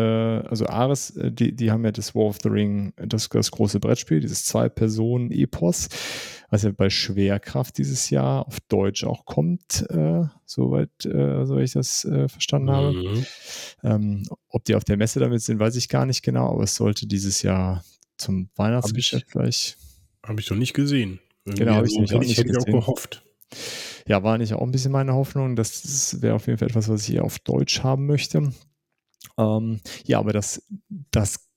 also 0.00 0.66
Ares, 0.66 1.10
äh, 1.10 1.30
die, 1.30 1.54
die 1.54 1.70
haben 1.70 1.84
ja 1.84 1.92
das 1.92 2.14
War 2.14 2.24
of 2.24 2.38
the 2.42 2.48
Ring, 2.48 2.92
das, 2.96 3.28
das 3.28 3.50
große 3.50 3.80
Brettspiel, 3.80 4.20
dieses 4.20 4.44
Zwei-Personen-Epos, 4.44 5.88
was 6.50 6.62
ja 6.62 6.70
bei 6.70 6.90
Schwerkraft 6.90 7.78
dieses 7.78 8.10
Jahr 8.10 8.46
auf 8.46 8.58
Deutsch 8.68 9.04
auch 9.04 9.24
kommt, 9.24 9.86
äh, 9.90 10.24
soweit, 10.44 11.04
äh, 11.04 11.44
soweit 11.46 11.64
ich 11.64 11.72
das 11.72 12.04
äh, 12.04 12.28
verstanden 12.28 12.70
habe. 12.70 12.92
Mhm. 12.92 13.26
Ähm, 13.82 14.22
ob 14.48 14.64
die 14.64 14.74
auf 14.74 14.84
der 14.84 14.96
Messe 14.96 15.20
damit 15.20 15.42
sind, 15.42 15.58
weiß 15.58 15.76
ich 15.76 15.88
gar 15.88 16.06
nicht 16.06 16.22
genau, 16.22 16.50
aber 16.52 16.64
es 16.64 16.74
sollte 16.74 17.06
dieses 17.06 17.42
Jahr 17.42 17.84
zum 18.16 18.48
Weihnachtsgeschäft 18.56 19.28
gleich. 19.28 19.76
Habe 20.24 20.40
ich 20.40 20.50
noch 20.50 20.56
nicht 20.56 20.74
gesehen. 20.74 21.20
Irgendwie 21.44 21.64
genau, 21.64 21.76
habe 21.76 21.86
ich, 21.86 21.98
also, 21.98 22.16
auch 22.16 22.20
nicht 22.20 22.38
hätte 22.38 22.50
ich 22.50 22.58
auch 22.58 22.64
gehofft. 22.64 23.24
Ja, 24.06 24.22
war 24.22 24.38
nicht 24.38 24.54
auch 24.54 24.62
ein 24.62 24.70
bisschen 24.70 24.92
meine 24.92 25.14
Hoffnung. 25.14 25.56
Das 25.56 26.20
wäre 26.20 26.34
auf 26.34 26.46
jeden 26.46 26.58
Fall 26.58 26.68
etwas, 26.68 26.88
was 26.88 27.08
ich 27.08 27.20
auf 27.20 27.38
Deutsch 27.38 27.82
haben 27.82 28.06
möchte. 28.06 28.52
Ähm, 29.38 29.80
ja, 30.04 30.18
aber 30.18 30.32
das, 30.32 30.62
das 31.10 31.48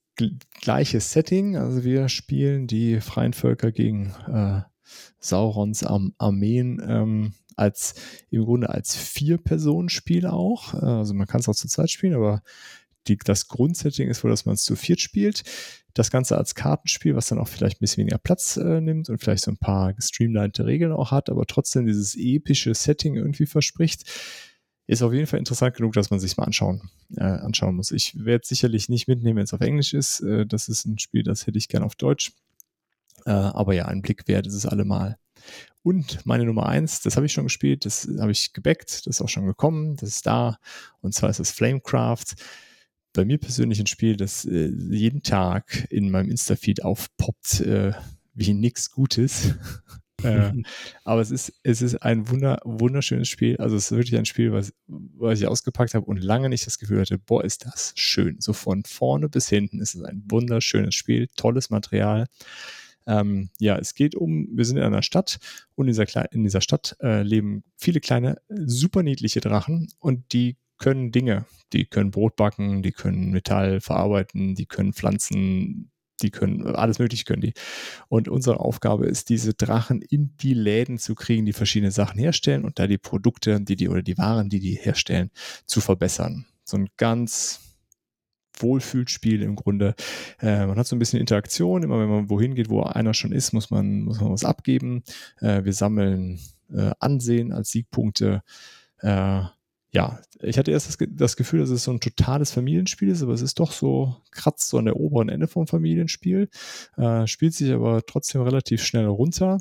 gleiche 0.60 1.00
Setting, 1.00 1.56
also 1.56 1.84
wir 1.84 2.08
spielen 2.08 2.66
die 2.66 3.00
freien 3.00 3.32
Völker 3.32 3.70
gegen 3.70 4.14
äh, 4.26 4.62
Saurons 5.20 5.84
Arm 5.84 6.14
Armeen 6.18 6.82
ähm, 6.84 7.32
als 7.56 7.94
im 8.30 8.44
Grunde 8.44 8.70
als 8.70 8.94
Vier-Personen-Spiel 8.96 10.26
auch. 10.26 10.74
Also 10.74 11.12
man 11.14 11.26
kann 11.26 11.40
es 11.40 11.48
auch 11.48 11.56
zu 11.56 11.68
zweit 11.68 11.90
spielen, 11.90 12.14
aber 12.14 12.42
die, 13.08 13.16
das 13.16 13.48
Grundsetting 13.48 14.08
ist 14.08 14.22
wohl, 14.22 14.30
dass 14.30 14.46
man 14.46 14.54
es 14.54 14.62
zu 14.62 14.76
viert 14.76 15.00
spielt. 15.00 15.42
Das 15.94 16.10
Ganze 16.10 16.38
als 16.38 16.54
Kartenspiel, 16.54 17.16
was 17.16 17.26
dann 17.26 17.38
auch 17.38 17.48
vielleicht 17.48 17.78
ein 17.78 17.80
bisschen 17.80 18.02
weniger 18.02 18.18
Platz 18.18 18.56
äh, 18.56 18.80
nimmt 18.80 19.08
und 19.08 19.18
vielleicht 19.18 19.44
so 19.44 19.50
ein 19.50 19.56
paar 19.56 19.92
gestreamlinete 19.94 20.66
Regeln 20.66 20.92
auch 20.92 21.10
hat, 21.10 21.30
aber 21.30 21.46
trotzdem 21.46 21.86
dieses 21.86 22.14
epische 22.16 22.74
Setting 22.74 23.16
irgendwie 23.16 23.46
verspricht 23.46 24.04
ist 24.88 25.02
auf 25.02 25.12
jeden 25.12 25.26
Fall 25.26 25.38
interessant 25.38 25.76
genug, 25.76 25.92
dass 25.92 26.10
man 26.10 26.18
sich 26.18 26.36
mal 26.38 26.44
anschauen, 26.44 26.90
äh, 27.16 27.22
anschauen 27.22 27.76
muss. 27.76 27.90
Ich 27.90 28.24
werde 28.24 28.46
sicherlich 28.46 28.88
nicht 28.88 29.06
mitnehmen, 29.06 29.36
wenn 29.36 29.44
es 29.44 29.52
auf 29.52 29.60
Englisch 29.60 29.92
ist. 29.92 30.20
Äh, 30.20 30.46
das 30.46 30.68
ist 30.68 30.86
ein 30.86 30.98
Spiel, 30.98 31.22
das 31.22 31.46
hätte 31.46 31.58
ich 31.58 31.68
gern 31.68 31.82
auf 31.82 31.94
Deutsch. 31.94 32.32
Äh, 33.26 33.30
aber 33.30 33.74
ja, 33.74 33.84
ein 33.84 34.00
Blick 34.00 34.26
wert 34.26 34.46
ist 34.46 34.54
es 34.54 34.64
allemal. 34.64 35.18
Und 35.82 36.24
meine 36.24 36.44
Nummer 36.44 36.66
eins, 36.66 37.02
das 37.02 37.16
habe 37.16 37.26
ich 37.26 37.32
schon 37.32 37.44
gespielt, 37.44 37.84
das 37.84 38.08
habe 38.18 38.32
ich 38.32 38.54
gebackt, 38.54 39.06
das 39.06 39.16
ist 39.16 39.20
auch 39.20 39.28
schon 39.28 39.46
gekommen, 39.46 39.96
das 39.96 40.08
ist 40.08 40.26
da. 40.26 40.58
Und 41.02 41.12
zwar 41.14 41.28
ist 41.28 41.40
das 41.40 41.50
Flamecraft. 41.50 42.34
Bei 43.12 43.26
mir 43.26 43.38
persönlich 43.38 43.80
ein 43.80 43.86
Spiel, 43.86 44.16
das 44.16 44.46
äh, 44.46 44.68
jeden 44.68 45.22
Tag 45.22 45.86
in 45.90 46.10
meinem 46.10 46.30
Insta-Feed 46.30 46.82
aufpoppt, 46.82 47.60
äh, 47.60 47.92
wie 48.32 48.54
nichts 48.54 48.90
Gutes. 48.90 49.54
aber 51.04 51.20
es 51.20 51.30
ist, 51.30 51.52
es 51.62 51.82
ist 51.82 51.96
ein 52.02 52.28
wunder, 52.28 52.60
wunderschönes 52.64 53.28
Spiel. 53.28 53.56
Also 53.58 53.76
es 53.76 53.90
ist 53.90 53.96
wirklich 53.96 54.18
ein 54.18 54.26
Spiel, 54.26 54.52
was, 54.52 54.72
was 54.86 55.40
ich 55.40 55.46
ausgepackt 55.46 55.94
habe 55.94 56.06
und 56.06 56.22
lange 56.22 56.48
nicht 56.48 56.66
das 56.66 56.78
Gefühl 56.78 57.00
hatte, 57.00 57.18
boah, 57.18 57.44
ist 57.44 57.66
das 57.66 57.92
schön. 57.96 58.36
So 58.40 58.52
von 58.52 58.84
vorne 58.84 59.28
bis 59.28 59.48
hinten 59.48 59.80
ist 59.80 59.94
es 59.94 60.02
ein 60.02 60.24
wunderschönes 60.28 60.94
Spiel, 60.94 61.28
tolles 61.36 61.70
Material. 61.70 62.26
Ähm, 63.06 63.50
ja, 63.58 63.78
es 63.78 63.94
geht 63.94 64.14
um, 64.14 64.48
wir 64.52 64.64
sind 64.64 64.76
in 64.76 64.82
einer 64.82 65.02
Stadt 65.02 65.38
und 65.74 65.86
in 65.86 65.94
dieser, 65.94 66.32
in 66.32 66.42
dieser 66.42 66.60
Stadt 66.60 66.96
äh, 67.00 67.22
leben 67.22 67.64
viele 67.76 68.00
kleine, 68.00 68.36
super 68.48 69.02
niedliche 69.02 69.40
Drachen 69.40 69.88
und 69.98 70.32
die 70.32 70.56
können 70.78 71.12
Dinge. 71.12 71.46
Die 71.72 71.84
können 71.84 72.10
Brot 72.10 72.36
backen, 72.36 72.82
die 72.82 72.92
können 72.92 73.30
Metall 73.30 73.80
verarbeiten, 73.80 74.54
die 74.54 74.66
können 74.66 74.92
Pflanzen 74.92 75.90
die 76.22 76.30
können, 76.30 76.66
alles 76.66 76.98
mögliche 76.98 77.24
können 77.24 77.42
die. 77.42 77.54
Und 78.08 78.28
unsere 78.28 78.60
Aufgabe 78.60 79.06
ist, 79.06 79.28
diese 79.28 79.54
Drachen 79.54 80.02
in 80.02 80.36
die 80.36 80.54
Läden 80.54 80.98
zu 80.98 81.14
kriegen, 81.14 81.46
die 81.46 81.52
verschiedene 81.52 81.90
Sachen 81.90 82.18
herstellen 82.18 82.64
und 82.64 82.78
da 82.78 82.86
die 82.86 82.98
Produkte, 82.98 83.60
die 83.60 83.76
die 83.76 83.88
oder 83.88 84.02
die 84.02 84.18
Waren, 84.18 84.48
die 84.48 84.60
die 84.60 84.74
herstellen, 84.74 85.30
zu 85.66 85.80
verbessern. 85.80 86.46
So 86.64 86.76
ein 86.76 86.88
ganz 86.96 87.60
Wohlfühlspiel 88.62 89.42
im 89.42 89.56
Grunde. 89.56 89.94
Äh, 90.40 90.66
man 90.66 90.76
hat 90.76 90.86
so 90.86 90.96
ein 90.96 90.98
bisschen 90.98 91.20
Interaktion. 91.20 91.82
Immer 91.82 92.00
wenn 92.00 92.08
man 92.08 92.30
wohin 92.30 92.54
geht, 92.54 92.70
wo 92.70 92.82
einer 92.82 93.14
schon 93.14 93.32
ist, 93.32 93.52
muss 93.52 93.70
man, 93.70 94.02
muss 94.02 94.20
man 94.20 94.32
was 94.32 94.44
abgeben. 94.44 95.02
Äh, 95.40 95.64
wir 95.64 95.72
sammeln 95.72 96.40
äh, 96.72 96.90
Ansehen 96.98 97.52
als 97.52 97.70
Siegpunkte. 97.70 98.42
Ja, 99.90 100.20
ich 100.42 100.58
hatte 100.58 100.70
erst 100.70 100.88
das, 100.88 101.08
das, 101.10 101.36
Gefühl, 101.36 101.60
dass 101.60 101.70
es 101.70 101.84
so 101.84 101.90
ein 101.90 102.00
totales 102.00 102.50
Familienspiel 102.50 103.08
ist, 103.08 103.22
aber 103.22 103.32
es 103.32 103.40
ist 103.40 103.58
doch 103.58 103.72
so, 103.72 104.16
kratzt 104.32 104.68
so 104.68 104.78
an 104.78 104.84
der 104.84 104.96
oberen 104.96 105.30
Ende 105.30 105.48
vom 105.48 105.66
Familienspiel, 105.66 106.50
äh, 106.96 107.26
spielt 107.26 107.54
sich 107.54 107.72
aber 107.72 108.04
trotzdem 108.04 108.42
relativ 108.42 108.84
schnell 108.84 109.06
runter. 109.06 109.58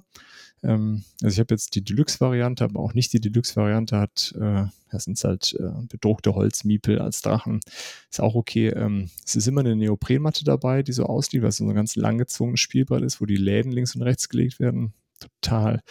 Ähm, 0.63 1.03
also 1.21 1.33
ich 1.33 1.39
habe 1.39 1.53
jetzt 1.53 1.75
die 1.75 1.83
Deluxe-Variante, 1.83 2.65
aber 2.65 2.81
auch 2.81 2.93
nicht 2.93 3.13
die 3.13 3.21
Deluxe-Variante 3.21 3.97
hat, 3.97 4.33
äh, 4.37 4.65
das 4.91 5.05
sind 5.05 5.21
halt 5.23 5.55
äh, 5.59 5.85
bedruckte 5.87 6.35
Holzmiepel 6.35 6.99
als 6.99 7.21
Drachen. 7.21 7.61
Ist 8.09 8.21
auch 8.21 8.35
okay. 8.35 8.69
Ähm, 8.69 9.09
es 9.25 9.35
ist 9.35 9.47
immer 9.47 9.61
eine 9.61 9.75
Neoprenmatte 9.75 10.43
dabei, 10.43 10.83
die 10.83 10.93
so 10.93 11.05
aussieht, 11.05 11.41
weil 11.41 11.49
es 11.49 11.57
so 11.57 11.67
ein 11.67 11.75
ganz 11.75 11.95
langgezogenes 11.95 12.59
Spielbrett 12.59 13.03
ist, 13.03 13.21
wo 13.21 13.25
die 13.25 13.37
Läden 13.37 13.71
links 13.71 13.95
und 13.95 14.01
rechts 14.01 14.29
gelegt 14.29 14.59
werden. 14.59 14.93
Total 15.19 15.81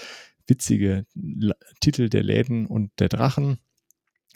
witzige 0.47 1.07
L 1.17 1.55
Titel 1.81 2.09
der 2.09 2.23
Läden 2.23 2.67
und 2.67 2.91
der 2.99 3.09
Drachen 3.09 3.59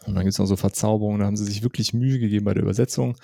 Und 0.07 0.15
dann 0.15 0.25
gibt 0.25 0.33
es 0.33 0.39
noch 0.39 0.47
so 0.47 0.57
Verzauberungen, 0.57 1.21
da 1.21 1.27
haben 1.27 1.37
sie 1.37 1.45
sich 1.45 1.63
wirklich 1.63 1.93
Mühe 1.93 2.19
gegeben 2.19 2.45
bei 2.45 2.55
der 2.55 2.63
Übersetzung. 2.63 3.15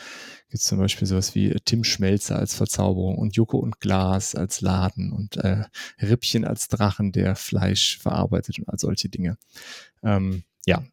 Gibt 0.48 0.60
es 0.60 0.64
zum 0.64 0.78
Beispiel 0.78 1.08
sowas 1.08 1.34
wie 1.34 1.50
Tim 1.64 1.84
Schmelzer 1.84 2.36
als 2.36 2.54
Verzauberung 2.54 3.16
und 3.16 3.34
Joko 3.34 3.58
und 3.58 3.80
Glas 3.80 4.34
als 4.34 4.60
Laden 4.60 5.12
und 5.12 5.36
äh, 5.38 5.64
Rippchen 6.00 6.44
als 6.44 6.68
Drachen, 6.68 7.12
der 7.12 7.34
Fleisch 7.34 7.98
verarbeitet 7.98 8.58
und 8.58 8.68
all 8.68 8.78
solche 8.78 9.08
Dinge. 9.08 9.38
Ähm, 10.02 10.44
ja, 10.66 10.84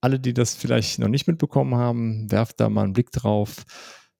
alle, 0.00 0.18
die 0.18 0.34
das 0.34 0.54
vielleicht 0.54 0.98
noch 0.98 1.08
nicht 1.08 1.26
mitbekommen 1.26 1.74
haben, 1.74 2.30
werft 2.30 2.60
da 2.60 2.68
mal 2.68 2.84
einen 2.84 2.92
Blick 2.92 3.10
drauf. 3.10 3.64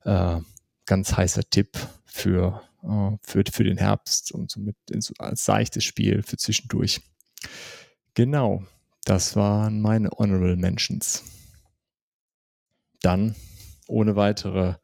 Äh, 0.04 0.40
ganz 0.87 1.16
heißer 1.16 1.48
Tipp 1.48 1.78
für, 2.04 2.62
äh, 2.82 3.16
für, 3.22 3.44
für 3.50 3.64
den 3.64 3.78
Herbst 3.78 4.32
und 4.32 4.50
so 4.50 4.61
mit, 4.61 4.76
als 5.18 5.44
seichtes 5.44 5.85
Spiel 5.85 6.22
für 6.22 6.37
zwischendurch. 6.37 7.00
Genau, 8.14 8.64
das 9.04 9.36
waren 9.36 9.80
meine 9.80 10.10
Honorable 10.10 10.56
Mentions. 10.56 11.24
Dann, 13.00 13.34
ohne 13.88 14.16
weitere. 14.16 14.74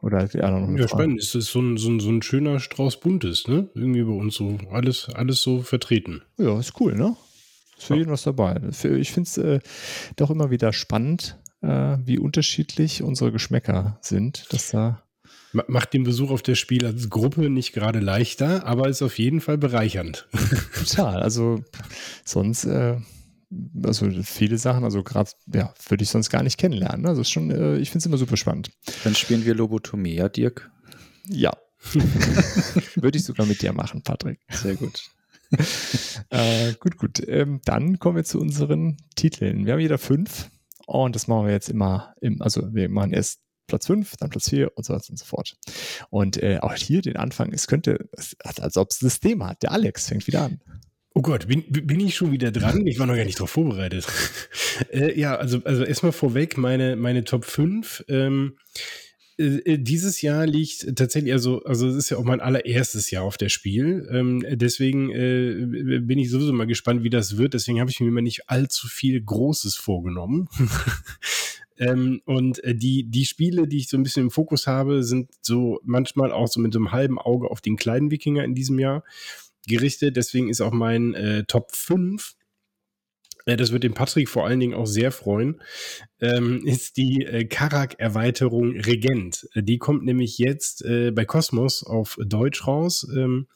Oder 0.00 0.28
ja, 0.34 0.50
noch 0.50 0.78
ja 0.78 0.88
spannend. 0.88 1.20
Es 1.20 1.34
ist 1.34 1.52
so 1.52 1.60
ein, 1.60 1.76
so, 1.76 1.88
ein, 1.88 2.00
so 2.00 2.10
ein 2.10 2.22
schöner 2.22 2.58
Strauß 2.58 2.98
Buntes, 2.98 3.46
ne? 3.46 3.70
Irgendwie 3.74 4.02
bei 4.02 4.12
uns 4.12 4.34
so. 4.34 4.58
Alles, 4.70 5.08
alles 5.10 5.42
so 5.42 5.62
vertreten. 5.62 6.22
Ja, 6.38 6.58
ist 6.58 6.80
cool, 6.80 6.96
ne? 6.96 7.16
Ist 7.78 7.86
für 7.86 7.94
ja. 7.94 8.00
jeden 8.00 8.10
was 8.10 8.24
dabei. 8.24 8.60
Ich 8.70 9.12
finde 9.12 9.28
es 9.28 9.38
äh, 9.38 9.60
doch 10.16 10.30
immer 10.30 10.50
wieder 10.50 10.72
spannend, 10.72 11.38
äh, 11.60 11.98
wie 12.04 12.18
unterschiedlich 12.18 13.04
unsere 13.04 13.30
Geschmäcker 13.30 13.98
sind. 14.00 14.52
Dass 14.52 14.70
da 14.70 15.01
Macht 15.52 15.92
den 15.92 16.04
Besuch 16.04 16.30
auf 16.30 16.42
der 16.42 16.54
Spiel 16.54 16.86
als 16.86 17.10
Gruppe 17.10 17.50
nicht 17.50 17.72
gerade 17.72 18.00
leichter, 18.00 18.66
aber 18.66 18.88
ist 18.88 19.02
auf 19.02 19.18
jeden 19.18 19.40
Fall 19.40 19.58
bereichernd. 19.58 20.26
Total. 20.74 21.22
Also 21.22 21.62
sonst, 22.24 22.64
äh, 22.64 22.96
also 23.82 24.10
viele 24.22 24.56
Sachen, 24.56 24.84
also 24.84 25.02
gerade, 25.02 25.30
ja, 25.52 25.74
würde 25.88 26.04
ich 26.04 26.10
sonst 26.10 26.30
gar 26.30 26.42
nicht 26.42 26.58
kennenlernen. 26.58 27.06
Also 27.06 27.20
ist 27.20 27.30
schon, 27.30 27.50
äh, 27.50 27.76
ich 27.76 27.90
finde 27.90 27.98
es 27.98 28.06
immer 28.06 28.16
super 28.16 28.36
spannend. 28.36 28.70
Dann 29.04 29.14
spielen 29.14 29.44
wir 29.44 29.54
Lobotomie, 29.54 30.14
ja, 30.14 30.28
Dirk? 30.28 30.70
Ja. 31.28 31.52
würde 32.94 33.18
ich 33.18 33.24
sogar 33.24 33.46
mit 33.46 33.60
dir 33.60 33.72
machen, 33.72 34.02
Patrick. 34.02 34.40
Sehr 34.48 34.76
gut. 34.76 35.02
äh, 36.30 36.72
gut, 36.80 36.96
gut. 36.96 37.22
Ähm, 37.28 37.60
dann 37.64 37.98
kommen 37.98 38.16
wir 38.16 38.24
zu 38.24 38.40
unseren 38.40 38.96
Titeln. 39.16 39.66
Wir 39.66 39.74
haben 39.74 39.80
jeder 39.80 39.98
fünf. 39.98 40.48
Und 40.86 41.14
das 41.14 41.28
machen 41.28 41.46
wir 41.46 41.52
jetzt 41.52 41.68
immer, 41.68 42.14
im, 42.20 42.42
also 42.42 42.74
wir 42.74 42.88
machen 42.88 43.12
erst 43.12 43.40
Platz 43.72 43.86
5, 43.86 44.16
dann 44.18 44.28
Platz 44.28 44.50
4 44.50 44.76
und 44.76 44.84
so 44.84 44.92
weiter 44.92 45.08
und 45.08 45.18
so 45.18 45.24
fort. 45.24 45.56
Und 46.10 46.42
äh, 46.42 46.58
auch 46.60 46.74
hier 46.74 47.00
den 47.00 47.16
Anfang, 47.16 47.54
es 47.54 47.66
könnte, 47.66 48.10
als 48.42 48.76
ob 48.76 48.90
es 48.90 48.98
System 48.98 49.42
hat. 49.46 49.62
Der 49.62 49.72
Alex 49.72 50.08
fängt 50.08 50.26
wieder 50.26 50.42
an. 50.42 50.60
Oh 51.14 51.22
Gott, 51.22 51.48
bin, 51.48 51.64
bin 51.70 52.00
ich 52.00 52.14
schon 52.14 52.32
wieder 52.32 52.50
dran? 52.50 52.86
Ich 52.86 52.98
war 52.98 53.06
noch 53.06 53.16
gar 53.16 53.24
nicht 53.24 53.38
darauf 53.38 53.50
vorbereitet. 53.50 54.06
äh, 54.92 55.18
ja, 55.18 55.36
also, 55.36 55.62
also 55.64 55.84
erstmal 55.84 56.12
vorweg, 56.12 56.58
meine, 56.58 56.96
meine 56.96 57.24
Top 57.24 57.46
5. 57.46 58.04
Ähm, 58.08 58.58
äh, 59.38 59.44
äh, 59.44 59.78
dieses 59.78 60.20
Jahr 60.20 60.46
liegt 60.46 60.94
tatsächlich, 60.96 61.32
also, 61.32 61.64
also 61.64 61.88
es 61.88 61.96
ist 61.96 62.10
ja 62.10 62.18
auch 62.18 62.24
mein 62.24 62.40
allererstes 62.40 63.10
Jahr 63.10 63.24
auf 63.24 63.38
der 63.38 63.48
Spiel. 63.48 64.06
Ähm, 64.10 64.44
deswegen 64.50 65.10
äh, 65.10 66.00
bin 66.00 66.18
ich 66.18 66.30
sowieso 66.30 66.52
mal 66.52 66.66
gespannt, 66.66 67.04
wie 67.04 67.10
das 67.10 67.38
wird. 67.38 67.54
Deswegen 67.54 67.80
habe 67.80 67.90
ich 67.90 68.00
mir 68.00 68.08
immer 68.08 68.20
nicht 68.20 68.50
allzu 68.50 68.86
viel 68.86 69.22
Großes 69.22 69.76
vorgenommen. 69.76 70.48
Ähm, 71.82 72.22
und 72.24 72.62
äh, 72.62 72.74
die, 72.74 73.04
die 73.10 73.24
Spiele, 73.24 73.66
die 73.66 73.78
ich 73.78 73.88
so 73.88 73.96
ein 73.96 74.04
bisschen 74.04 74.24
im 74.24 74.30
Fokus 74.30 74.66
habe, 74.66 75.02
sind 75.02 75.30
so 75.40 75.80
manchmal 75.82 76.30
auch 76.30 76.46
so 76.46 76.60
mit 76.60 76.72
so 76.72 76.78
einem 76.78 76.92
halben 76.92 77.18
Auge 77.18 77.50
auf 77.50 77.60
den 77.60 77.76
kleinen 77.76 78.10
Wikinger 78.10 78.44
in 78.44 78.54
diesem 78.54 78.78
Jahr 78.78 79.02
gerichtet. 79.66 80.16
Deswegen 80.16 80.48
ist 80.48 80.60
auch 80.60 80.72
mein 80.72 81.14
äh, 81.14 81.44
Top 81.44 81.72
5 81.72 82.34
äh, 83.46 83.56
das 83.56 83.72
wird 83.72 83.82
den 83.82 83.94
Patrick 83.94 84.28
vor 84.28 84.46
allen 84.46 84.60
Dingen 84.60 84.74
auch 84.74 84.86
sehr 84.86 85.10
freuen, 85.10 85.60
ähm, 86.20 86.64
ist 86.64 86.96
die 86.96 87.24
äh, 87.24 87.44
Karak-Erweiterung 87.44 88.78
Regent. 88.78 89.48
Die 89.56 89.78
kommt 89.78 90.04
nämlich 90.04 90.38
jetzt 90.38 90.84
bei 90.84 91.24
Cosmos 91.24 91.82
auf 91.82 92.16
Deutsch 92.24 92.66
raus. 92.68 93.08
Ähm, 93.12 93.48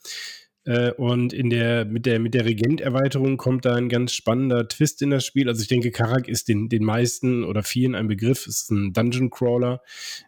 äh, 0.67 0.91
und 0.91 1.31
in 1.31 1.49
der, 1.49 1.85
mit 1.85 2.05
der, 2.05 2.19
mit 2.19 2.33
der 2.33 2.43
Regent-Erweiterung 2.43 3.37
kommt 3.37 3.63
da 3.63 3.75
ein 3.75 3.87
ganz 3.87 4.11
spannender 4.11 4.67
Twist 4.67 5.01
in 5.01 5.09
das 5.09 5.25
Spiel. 5.25 5.47
Also 5.47 5.61
ich 5.61 5.69
denke, 5.69 5.91
Karak 5.91 6.27
ist 6.27 6.49
den, 6.49 6.67
den 6.67 6.83
meisten 6.83 7.45
oder 7.45 7.63
vielen 7.63 7.95
ein 7.95 8.09
Begriff, 8.09 8.45
ist 8.47 8.69
ein 8.69 8.91
Dungeon 8.91 9.29
Crawler 9.29 9.81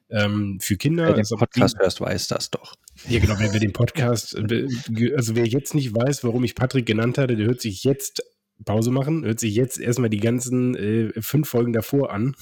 ähm, 0.09 0.57
für 0.61 0.77
Kinder. 0.77 1.07
Wer 1.07 1.13
den 1.13 1.19
also 1.19 1.35
Podcast 1.35 1.77
hörst, 1.77 1.99
weiß 1.99 2.29
das 2.29 2.51
doch. 2.51 2.75
Ja, 3.09 3.19
genau, 3.19 3.35
wer, 3.37 3.51
wer 3.51 3.59
den 3.59 3.73
Podcast, 3.73 4.33
also 5.15 5.35
wer 5.35 5.45
jetzt 5.45 5.75
nicht 5.75 5.93
weiß, 5.93 6.23
warum 6.23 6.45
ich 6.45 6.55
Patrick 6.55 6.85
genannt 6.85 7.17
hatte, 7.17 7.35
der 7.35 7.45
hört 7.45 7.59
sich 7.59 7.83
jetzt 7.83 8.23
Pause 8.63 8.91
machen, 8.91 9.25
hört 9.25 9.41
sich 9.41 9.55
jetzt 9.55 9.77
erstmal 9.77 10.09
die 10.09 10.21
ganzen 10.21 10.75
äh, 10.75 11.21
fünf 11.21 11.49
Folgen 11.49 11.73
davor 11.73 12.13
an. 12.13 12.37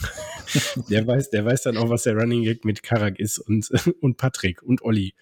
der 0.89 1.07
weiß, 1.07 1.31
der 1.31 1.45
weiß 1.45 1.63
dann 1.63 1.77
auch, 1.77 1.89
was 1.89 2.03
der 2.03 2.15
Running 2.15 2.43
Gag 2.43 2.63
mit 2.63 2.83
Karak 2.83 3.19
ist 3.19 3.39
und, 3.39 3.71
und 4.01 4.17
Patrick 4.17 4.61
und 4.61 4.83
Olli. 4.83 5.15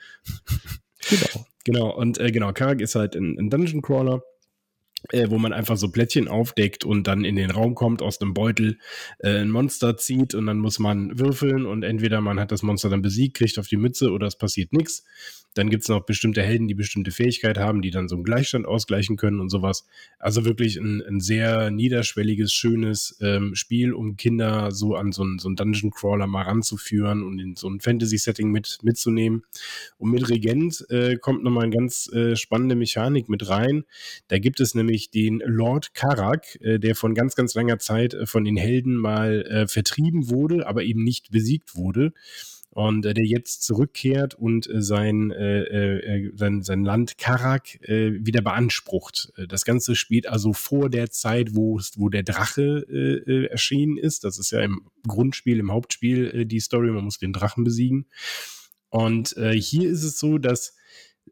Genau. 1.09 1.45
Genau, 1.65 1.93
und 1.93 2.19
äh, 2.19 2.31
genau, 2.31 2.53
Karak 2.53 2.79
ist 2.79 2.95
halt 2.95 3.15
ein, 3.15 3.37
ein 3.37 3.49
Dungeon 3.49 3.81
Crawler. 3.81 4.21
Äh, 5.11 5.29
wo 5.29 5.37
man 5.37 5.53
einfach 5.53 5.77
so 5.77 5.91
Plättchen 5.91 6.27
aufdeckt 6.27 6.83
und 6.83 7.05
dann 7.05 7.25
in 7.25 7.35
den 7.35 7.51
Raum 7.51 7.75
kommt, 7.75 8.01
aus 8.01 8.17
dem 8.17 8.33
Beutel 8.33 8.79
äh, 9.19 9.41
ein 9.41 9.51
Monster 9.51 9.97
zieht 9.97 10.33
und 10.33 10.47
dann 10.47 10.57
muss 10.57 10.79
man 10.79 11.19
würfeln 11.19 11.67
und 11.67 11.83
entweder 11.83 12.21
man 12.21 12.39
hat 12.39 12.51
das 12.51 12.63
Monster 12.63 12.89
dann 12.89 13.03
besiegt, 13.03 13.37
kriegt 13.37 13.59
auf 13.59 13.67
die 13.67 13.77
Mütze 13.77 14.09
oder 14.09 14.25
es 14.25 14.35
passiert 14.35 14.73
nichts. 14.73 15.03
Dann 15.55 15.69
gibt 15.69 15.83
es 15.83 15.89
noch 15.89 16.05
bestimmte 16.05 16.43
Helden, 16.43 16.67
die 16.67 16.75
bestimmte 16.75 17.11
Fähigkeit 17.11 17.57
haben, 17.57 17.81
die 17.81 17.89
dann 17.89 18.07
so 18.07 18.15
einen 18.15 18.25
Gleichstand 18.25 18.67
ausgleichen 18.67 19.15
können 19.15 19.39
und 19.39 19.49
sowas. 19.49 19.87
Also 20.19 20.45
wirklich 20.45 20.75
ein, 20.77 21.01
ein 21.01 21.21
sehr 21.21 21.71
niederschwelliges, 21.71 22.53
schönes 22.53 23.17
ähm, 23.21 23.55
Spiel, 23.55 23.93
um 23.93 24.17
Kinder 24.17 24.71
so 24.71 24.95
an 24.95 25.13
so 25.13 25.23
einen, 25.23 25.39
so 25.39 25.47
einen 25.47 25.55
Dungeon 25.55 25.91
Crawler 25.91 26.27
mal 26.27 26.43
ranzuführen 26.43 27.23
und 27.23 27.39
in 27.39 27.55
so 27.55 27.69
ein 27.69 27.79
Fantasy-Setting 27.79 28.51
mit, 28.51 28.79
mitzunehmen. 28.83 29.43
Und 29.97 30.11
mit 30.11 30.29
Regent 30.29 30.85
äh, 30.89 31.15
kommt 31.15 31.43
nochmal 31.43 31.63
eine 31.63 31.75
ganz 31.75 32.11
äh, 32.11 32.35
spannende 32.35 32.75
Mechanik 32.75 33.29
mit 33.29 33.47
rein. 33.47 33.85
Da 34.27 34.39
gibt 34.39 34.59
es 34.59 34.75
nämlich 34.75 35.09
den 35.09 35.41
Lord 35.45 35.93
Karak, 35.93 36.59
äh, 36.61 36.79
der 36.79 36.95
von 36.95 37.15
ganz, 37.15 37.35
ganz 37.35 37.55
langer 37.55 37.79
Zeit 37.79 38.13
äh, 38.13 38.25
von 38.25 38.43
den 38.43 38.57
Helden 38.57 38.95
mal 38.95 39.41
äh, 39.43 39.67
vertrieben 39.67 40.29
wurde, 40.29 40.67
aber 40.67 40.83
eben 40.83 41.03
nicht 41.03 41.31
besiegt 41.31 41.75
wurde 41.75 42.11
und 42.75 43.05
äh, 43.05 43.13
der 43.13 43.25
jetzt 43.25 43.63
zurückkehrt 43.63 44.35
und 44.35 44.69
äh, 44.69 44.81
sein, 44.81 45.31
äh, 45.31 45.61
äh, 45.61 46.31
sein, 46.35 46.61
sein 46.61 46.83
Land 46.83 47.17
Karak 47.17 47.81
äh, 47.87 48.11
wieder 48.25 48.41
beansprucht. 48.41 49.31
Äh, 49.37 49.47
das 49.47 49.63
Ganze 49.63 49.95
spielt 49.95 50.27
also 50.27 50.51
vor 50.51 50.89
der 50.89 51.09
Zeit, 51.09 51.55
wo, 51.55 51.79
wo 51.95 52.09
der 52.09 52.23
Drache 52.23 52.85
äh, 52.89 53.31
äh, 53.31 53.45
erschienen 53.45 53.97
ist. 53.97 54.25
Das 54.25 54.37
ist 54.39 54.51
ja 54.51 54.59
im 54.59 54.89
Grundspiel, 55.07 55.59
im 55.59 55.71
Hauptspiel 55.71 56.41
äh, 56.41 56.45
die 56.45 56.59
Story, 56.59 56.91
man 56.91 57.05
muss 57.05 57.17
den 57.17 57.31
Drachen 57.31 57.63
besiegen. 57.63 58.07
Und 58.89 59.37
äh, 59.37 59.53
hier 59.53 59.89
ist 59.89 60.03
es 60.03 60.19
so, 60.19 60.37
dass 60.37 60.74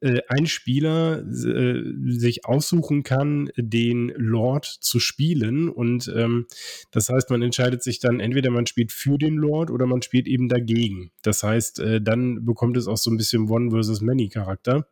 äh, 0.01 0.21
ein 0.27 0.45
Spieler 0.45 1.19
äh, 1.19 1.83
sich 2.11 2.45
aussuchen 2.45 3.03
kann, 3.03 3.49
den 3.55 4.11
Lord 4.15 4.65
zu 4.65 4.99
spielen. 4.99 5.69
Und 5.69 6.11
ähm, 6.15 6.47
das 6.91 7.09
heißt, 7.09 7.29
man 7.29 7.41
entscheidet 7.41 7.83
sich 7.83 7.99
dann, 7.99 8.19
entweder 8.19 8.51
man 8.51 8.65
spielt 8.65 8.91
für 8.91 9.17
den 9.17 9.35
Lord 9.35 9.71
oder 9.71 9.85
man 9.85 10.01
spielt 10.01 10.27
eben 10.27 10.49
dagegen. 10.49 11.11
Das 11.21 11.43
heißt, 11.43 11.79
äh, 11.79 12.01
dann 12.01 12.45
bekommt 12.45 12.77
es 12.77 12.87
auch 12.87 12.97
so 12.97 13.11
ein 13.11 13.17
bisschen 13.17 13.49
One 13.49 13.71
versus 13.71 14.01
Many 14.01 14.29
Charakter. 14.29 14.87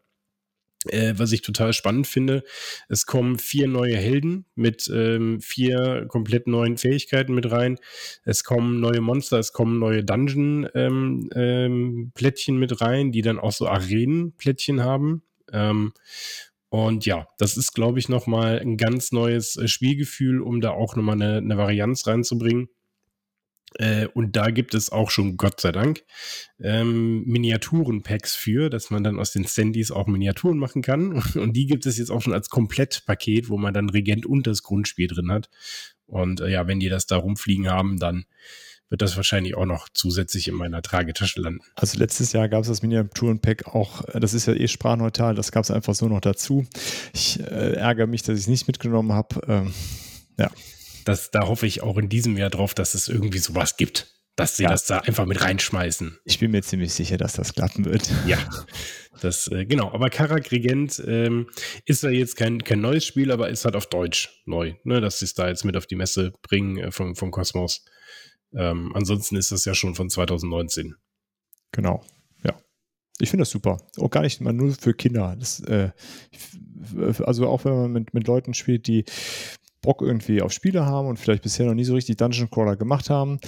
Äh, 0.87 1.13
was 1.17 1.31
ich 1.31 1.43
total 1.43 1.73
spannend 1.73 2.07
finde, 2.07 2.43
es 2.89 3.05
kommen 3.05 3.37
vier 3.37 3.67
neue 3.67 3.97
Helden 3.97 4.45
mit 4.55 4.89
ähm, 4.91 5.39
vier 5.39 6.05
komplett 6.07 6.47
neuen 6.47 6.77
Fähigkeiten 6.77 7.35
mit 7.35 7.51
rein. 7.51 7.77
Es 8.23 8.43
kommen 8.43 8.79
neue 8.79 8.99
Monster, 8.99 9.37
es 9.37 9.53
kommen 9.53 9.77
neue 9.77 10.03
Dungeon-Plättchen 10.03 11.33
ähm, 11.35 12.09
ähm, 12.55 12.59
mit 12.59 12.81
rein, 12.81 13.11
die 13.11 13.21
dann 13.21 13.37
auch 13.37 13.51
so 13.51 13.67
Arenen-Plättchen 13.67 14.81
haben. 14.81 15.21
Ähm, 15.53 15.93
und 16.69 17.05
ja, 17.05 17.27
das 17.37 17.57
ist, 17.57 17.73
glaube 17.73 17.99
ich, 17.99 18.09
nochmal 18.09 18.59
ein 18.59 18.77
ganz 18.77 19.11
neues 19.11 19.57
äh, 19.57 19.67
Spielgefühl, 19.67 20.41
um 20.41 20.61
da 20.61 20.71
auch 20.71 20.95
nochmal 20.95 21.21
eine, 21.21 21.37
eine 21.37 21.57
Varianz 21.57 22.07
reinzubringen. 22.07 22.69
Äh, 23.75 24.07
und 24.07 24.35
da 24.35 24.49
gibt 24.49 24.73
es 24.73 24.91
auch 24.91 25.09
schon, 25.11 25.37
Gott 25.37 25.61
sei 25.61 25.71
Dank, 25.71 26.03
ähm, 26.59 27.23
Miniaturen-Packs 27.25 28.35
für, 28.35 28.69
dass 28.69 28.89
man 28.89 29.03
dann 29.03 29.19
aus 29.19 29.31
den 29.31 29.45
Standys 29.45 29.91
auch 29.91 30.07
Miniaturen 30.07 30.57
machen 30.57 30.81
kann. 30.81 31.13
Und 31.35 31.53
die 31.53 31.65
gibt 31.65 31.85
es 31.85 31.97
jetzt 31.97 32.11
auch 32.11 32.21
schon 32.21 32.33
als 32.33 32.49
Komplettpaket, 32.49 33.49
wo 33.49 33.57
man 33.57 33.73
dann 33.73 33.89
Regent 33.89 34.25
und 34.25 34.47
das 34.47 34.63
Grundspiel 34.63 35.07
drin 35.07 35.31
hat. 35.31 35.49
Und 36.05 36.41
äh, 36.41 36.49
ja, 36.49 36.67
wenn 36.67 36.79
die 36.79 36.89
das 36.89 37.07
da 37.07 37.17
rumfliegen 37.17 37.69
haben, 37.69 37.97
dann 37.97 38.25
wird 38.89 39.01
das 39.01 39.15
wahrscheinlich 39.15 39.55
auch 39.55 39.65
noch 39.65 39.87
zusätzlich 39.93 40.49
in 40.49 40.55
meiner 40.55 40.81
Tragetasche 40.81 41.39
landen. 41.39 41.61
Also 41.75 41.97
letztes 41.97 42.33
Jahr 42.33 42.49
gab 42.49 42.63
es 42.63 42.67
das 42.67 42.81
Miniaturen-Pack 42.81 43.67
auch, 43.67 44.05
äh, 44.09 44.19
das 44.19 44.33
ist 44.33 44.47
ja 44.47 44.53
eh 44.53 44.67
sprachneutral, 44.67 45.33
das 45.33 45.53
gab 45.53 45.63
es 45.63 45.71
einfach 45.71 45.95
so 45.95 46.09
noch 46.09 46.19
dazu. 46.19 46.65
Ich 47.13 47.39
äh, 47.39 47.75
ärgere 47.75 48.07
mich, 48.07 48.23
dass 48.23 48.37
ich 48.37 48.43
es 48.43 48.49
nicht 48.49 48.67
mitgenommen 48.67 49.13
habe. 49.13 49.41
Ähm, 49.47 49.73
ja 50.37 50.51
das, 51.05 51.31
da 51.31 51.47
hoffe 51.47 51.65
ich 51.65 51.81
auch 51.81 51.97
in 51.97 52.09
diesem 52.09 52.37
Jahr 52.37 52.49
drauf, 52.49 52.73
dass 52.73 52.93
es 52.93 53.07
irgendwie 53.07 53.39
sowas 53.39 53.77
gibt. 53.77 54.07
dass 54.37 54.57
sie 54.57 54.63
ja. 54.63 54.69
das 54.69 54.85
da 54.85 54.99
einfach 54.99 55.25
mit 55.25 55.41
reinschmeißen. 55.41 56.17
Ich 56.25 56.39
bin 56.39 56.51
mir 56.51 56.63
ziemlich 56.63 56.93
sicher, 56.93 57.17
dass 57.17 57.33
das 57.33 57.53
klappen 57.53 57.85
wird. 57.85 58.09
Ja, 58.25 58.37
das, 59.21 59.47
äh, 59.49 59.65
genau. 59.65 59.91
Aber 59.91 60.09
Karak 60.09 60.51
Regent 60.51 61.01
ähm, 61.05 61.47
ist 61.85 62.03
ja 62.03 62.09
jetzt 62.09 62.37
kein, 62.37 62.63
kein 62.63 62.81
neues 62.81 63.05
Spiel, 63.05 63.31
aber 63.31 63.49
ist 63.49 63.65
halt 63.65 63.75
auf 63.75 63.87
Deutsch 63.87 64.41
neu, 64.45 64.73
ne? 64.83 65.01
dass 65.01 65.19
sie 65.19 65.25
es 65.25 65.33
da 65.33 65.47
jetzt 65.47 65.65
mit 65.65 65.77
auf 65.77 65.85
die 65.85 65.95
Messe 65.95 66.33
bringen 66.41 66.77
äh, 66.77 66.91
vom, 66.91 67.15
vom 67.15 67.29
Kosmos. 67.29 67.85
Ähm, 68.53 68.91
ansonsten 68.95 69.35
ist 69.35 69.51
das 69.51 69.65
ja 69.65 69.75
schon 69.75 69.95
von 69.95 70.09
2019. 70.09 70.95
Genau, 71.71 72.03
ja. 72.43 72.57
Ich 73.19 73.29
finde 73.29 73.41
das 73.41 73.51
super. 73.51 73.77
Auch 73.97 74.09
gar 74.09 74.21
nicht 74.21 74.41
mal 74.41 74.53
nur 74.53 74.73
für 74.73 74.93
Kinder. 74.93 75.35
Das, 75.39 75.59
äh, 75.61 75.91
also 77.23 77.47
auch 77.47 77.65
wenn 77.65 77.73
man 77.73 77.91
mit, 77.91 78.13
mit 78.13 78.27
Leuten 78.27 78.53
spielt, 78.53 78.87
die 78.87 79.05
Bock 79.81 80.01
irgendwie 80.01 80.41
auf 80.41 80.51
Spiele 80.51 80.85
haben 80.85 81.07
und 81.07 81.17
vielleicht 81.17 81.43
bisher 81.43 81.65
noch 81.65 81.73
nie 81.73 81.83
so 81.83 81.95
richtig 81.95 82.17
Dungeon 82.17 82.49
Crawler 82.49 82.75
gemacht 82.75 83.09
haben, 83.09 83.39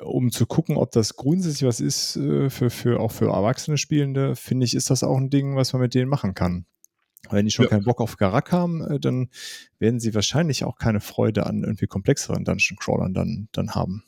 um 0.00 0.30
zu 0.30 0.46
gucken, 0.46 0.76
ob 0.76 0.92
das 0.92 1.16
grundsätzlich 1.16 1.66
was 1.66 1.80
ist 1.80 2.16
äh, 2.16 2.48
für, 2.48 2.70
für 2.70 3.00
auch 3.00 3.12
für 3.12 3.26
erwachsene 3.26 3.76
Spielende, 3.76 4.36
finde 4.36 4.66
ich, 4.66 4.74
ist 4.74 4.90
das 4.90 5.02
auch 5.02 5.16
ein 5.16 5.30
Ding, 5.30 5.56
was 5.56 5.72
man 5.72 5.82
mit 5.82 5.94
denen 5.94 6.08
machen 6.08 6.34
kann. 6.34 6.66
Wenn 7.28 7.44
die 7.44 7.50
schon 7.50 7.64
ja. 7.64 7.70
keinen 7.70 7.84
Bock 7.84 8.00
auf 8.00 8.16
Garak 8.16 8.52
haben, 8.52 8.82
äh, 8.82 9.00
dann 9.00 9.28
werden 9.78 10.00
sie 10.00 10.14
wahrscheinlich 10.14 10.64
auch 10.64 10.76
keine 10.76 11.00
Freude 11.00 11.46
an 11.46 11.62
irgendwie 11.62 11.86
komplexeren 11.86 12.44
Dungeon 12.44 12.78
Crawlern 12.78 13.12
dann, 13.12 13.48
dann 13.52 13.74
haben. 13.74 14.04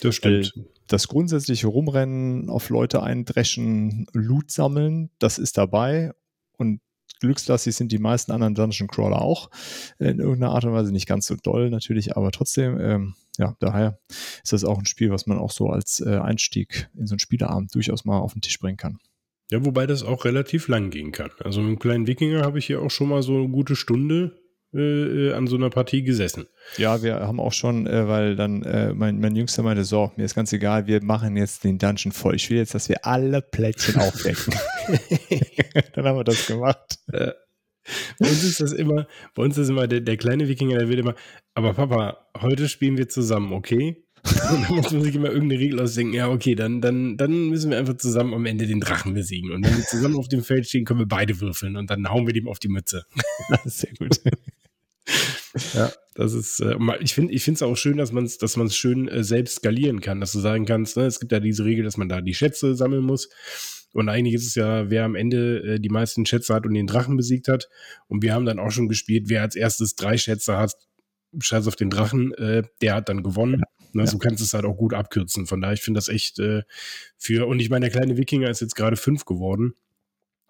Das 0.00 0.16
stimmt. 0.16 0.52
Das 0.88 1.08
grundsätzliche 1.08 1.66
Rumrennen, 1.66 2.48
auf 2.48 2.70
Leute 2.70 3.02
eindreschen, 3.02 4.06
Loot 4.12 4.50
sammeln, 4.50 5.10
das 5.18 5.38
ist 5.38 5.58
dabei. 5.58 6.12
Glückslastig 7.20 7.74
sind 7.74 7.92
die 7.92 7.98
meisten 7.98 8.32
anderen 8.32 8.54
Dungeon 8.54 8.88
Crawler 8.88 9.22
auch. 9.22 9.50
In 9.98 10.20
irgendeiner 10.20 10.52
Art 10.52 10.64
und 10.64 10.72
Weise 10.72 10.92
nicht 10.92 11.08
ganz 11.08 11.26
so 11.26 11.36
doll 11.36 11.70
natürlich, 11.70 12.16
aber 12.16 12.30
trotzdem, 12.30 12.78
ähm, 12.80 13.14
ja, 13.38 13.56
daher 13.60 13.98
ist 14.42 14.52
das 14.52 14.64
auch 14.64 14.78
ein 14.78 14.86
Spiel, 14.86 15.10
was 15.10 15.26
man 15.26 15.38
auch 15.38 15.50
so 15.50 15.70
als 15.70 16.00
äh, 16.00 16.18
Einstieg 16.18 16.88
in 16.96 17.06
so 17.06 17.14
einen 17.14 17.18
Spieleabend 17.18 17.74
durchaus 17.74 18.04
mal 18.04 18.18
auf 18.18 18.32
den 18.32 18.42
Tisch 18.42 18.58
bringen 18.58 18.76
kann. 18.76 18.98
Ja, 19.50 19.64
wobei 19.64 19.86
das 19.86 20.02
auch 20.02 20.24
relativ 20.24 20.68
lang 20.68 20.90
gehen 20.90 21.12
kann. 21.12 21.30
Also 21.38 21.60
mit 21.60 21.68
einem 21.68 21.78
kleinen 21.78 22.06
Wikinger 22.06 22.42
habe 22.42 22.58
ich 22.58 22.66
hier 22.66 22.82
auch 22.82 22.90
schon 22.90 23.08
mal 23.08 23.22
so 23.22 23.36
eine 23.36 23.48
gute 23.48 23.76
Stunde 23.76 24.36
äh, 24.74 24.78
äh, 24.78 25.32
an 25.32 25.46
so 25.46 25.56
einer 25.56 25.70
Partie 25.70 26.02
gesessen. 26.02 26.46
Ja, 26.76 27.02
wir 27.02 27.20
haben 27.20 27.40
auch 27.40 27.52
schon, 27.52 27.86
äh, 27.86 28.08
weil 28.08 28.36
dann 28.36 28.62
äh, 28.62 28.92
mein, 28.92 29.20
mein 29.20 29.36
Jüngster 29.36 29.62
meinte, 29.62 29.84
so, 29.84 30.12
mir 30.16 30.24
ist 30.24 30.34
ganz 30.34 30.52
egal, 30.52 30.86
wir 30.86 31.02
machen 31.02 31.36
jetzt 31.36 31.64
den 31.64 31.78
Dungeon 31.78 32.12
voll. 32.12 32.34
Ich 32.34 32.50
will 32.50 32.58
jetzt, 32.58 32.74
dass 32.74 32.88
wir 32.88 33.04
alle 33.06 33.42
Plättchen 33.42 33.96
aufdecken. 34.00 34.54
dann 35.94 36.04
haben 36.04 36.18
wir 36.18 36.24
das 36.24 36.46
gemacht. 36.46 36.98
Äh, 37.12 37.32
bei 38.18 38.28
uns 38.28 38.42
ist 38.42 38.60
das 38.60 38.72
immer, 38.72 39.06
bei 39.34 39.42
uns 39.44 39.56
ist 39.58 39.68
immer 39.68 39.86
der, 39.86 40.00
der 40.00 40.16
kleine 40.16 40.48
Wikinger, 40.48 40.78
der 40.78 40.88
will 40.88 40.98
immer, 40.98 41.14
aber 41.54 41.72
Papa, 41.74 42.28
heute 42.40 42.68
spielen 42.68 42.98
wir 42.98 43.08
zusammen, 43.08 43.52
okay? 43.52 44.05
Und 44.26 44.62
dann 44.62 44.76
muss 44.76 44.92
man 44.92 45.02
sich 45.02 45.14
immer 45.14 45.30
irgendeine 45.30 45.60
Regel 45.60 45.80
ausdenken. 45.80 46.14
Ja, 46.14 46.28
okay, 46.28 46.54
dann, 46.54 46.80
dann, 46.80 47.16
dann 47.16 47.48
müssen 47.48 47.70
wir 47.70 47.78
einfach 47.78 47.96
zusammen 47.96 48.34
am 48.34 48.46
Ende 48.46 48.66
den 48.66 48.80
Drachen 48.80 49.14
besiegen. 49.14 49.52
Und 49.52 49.64
wenn 49.64 49.76
wir 49.76 49.84
zusammen 49.84 50.16
auf 50.16 50.28
dem 50.28 50.42
Feld 50.42 50.66
stehen, 50.66 50.84
können 50.84 51.00
wir 51.00 51.06
beide 51.06 51.40
würfeln 51.40 51.76
und 51.76 51.90
dann 51.90 52.08
hauen 52.08 52.26
wir 52.26 52.32
dem 52.32 52.48
auf 52.48 52.58
die 52.58 52.68
Mütze. 52.68 53.04
Sehr 53.64 53.92
gut. 53.98 54.20
Ja, 55.74 55.90
das 56.14 56.34
ist, 56.34 56.60
äh, 56.60 56.76
ich 57.00 57.14
finde 57.14 57.32
ich 57.32 57.44
finde 57.44 57.56
es 57.56 57.62
auch 57.62 57.76
schön, 57.76 57.96
dass 57.96 58.12
man 58.12 58.24
es 58.24 58.38
dass 58.38 58.56
man's 58.56 58.76
schön 58.76 59.08
äh, 59.08 59.24
selbst 59.24 59.56
skalieren 59.56 60.00
kann, 60.00 60.20
dass 60.20 60.32
du 60.32 60.40
sagen 60.40 60.66
kannst, 60.66 60.96
ne, 60.96 61.04
es 61.04 61.20
gibt 61.20 61.32
ja 61.32 61.40
diese 61.40 61.64
Regel, 61.64 61.84
dass 61.84 61.96
man 61.96 62.08
da 62.08 62.20
die 62.20 62.34
Schätze 62.34 62.74
sammeln 62.74 63.04
muss. 63.04 63.28
Und 63.92 64.10
eigentlich 64.10 64.34
ist 64.34 64.46
es 64.46 64.54
ja, 64.54 64.90
wer 64.90 65.04
am 65.04 65.14
Ende 65.14 65.62
äh, 65.62 65.80
die 65.80 65.88
meisten 65.88 66.26
Schätze 66.26 66.52
hat 66.52 66.66
und 66.66 66.74
den 66.74 66.86
Drachen 66.86 67.16
besiegt 67.16 67.48
hat. 67.48 67.68
Und 68.08 68.22
wir 68.22 68.34
haben 68.34 68.44
dann 68.44 68.58
auch 68.58 68.70
schon 68.70 68.88
gespielt, 68.88 69.24
wer 69.28 69.42
als 69.42 69.56
erstes 69.56 69.94
drei 69.94 70.18
Schätze 70.18 70.58
hat, 70.58 70.74
scheiß 71.40 71.66
auf 71.66 71.76
den 71.76 71.90
Drachen, 71.90 72.32
äh, 72.34 72.62
der 72.82 72.94
hat 72.94 73.08
dann 73.08 73.22
gewonnen. 73.22 73.62
Ne, 73.96 74.02
ja. 74.02 74.06
So 74.06 74.18
kannst 74.18 74.40
du 74.40 74.44
es 74.44 74.52
halt 74.52 74.66
auch 74.66 74.76
gut 74.76 74.92
abkürzen. 74.92 75.46
Von 75.46 75.62
daher, 75.62 75.72
ich 75.72 75.80
finde 75.80 75.96
das 75.96 76.08
echt 76.08 76.38
äh, 76.38 76.62
für, 77.16 77.46
und 77.46 77.60
ich 77.60 77.70
meine, 77.70 77.88
der 77.88 77.98
kleine 77.98 78.18
Wikinger 78.18 78.50
ist 78.50 78.60
jetzt 78.60 78.76
gerade 78.76 78.96
fünf 78.96 79.24
geworden. 79.24 79.74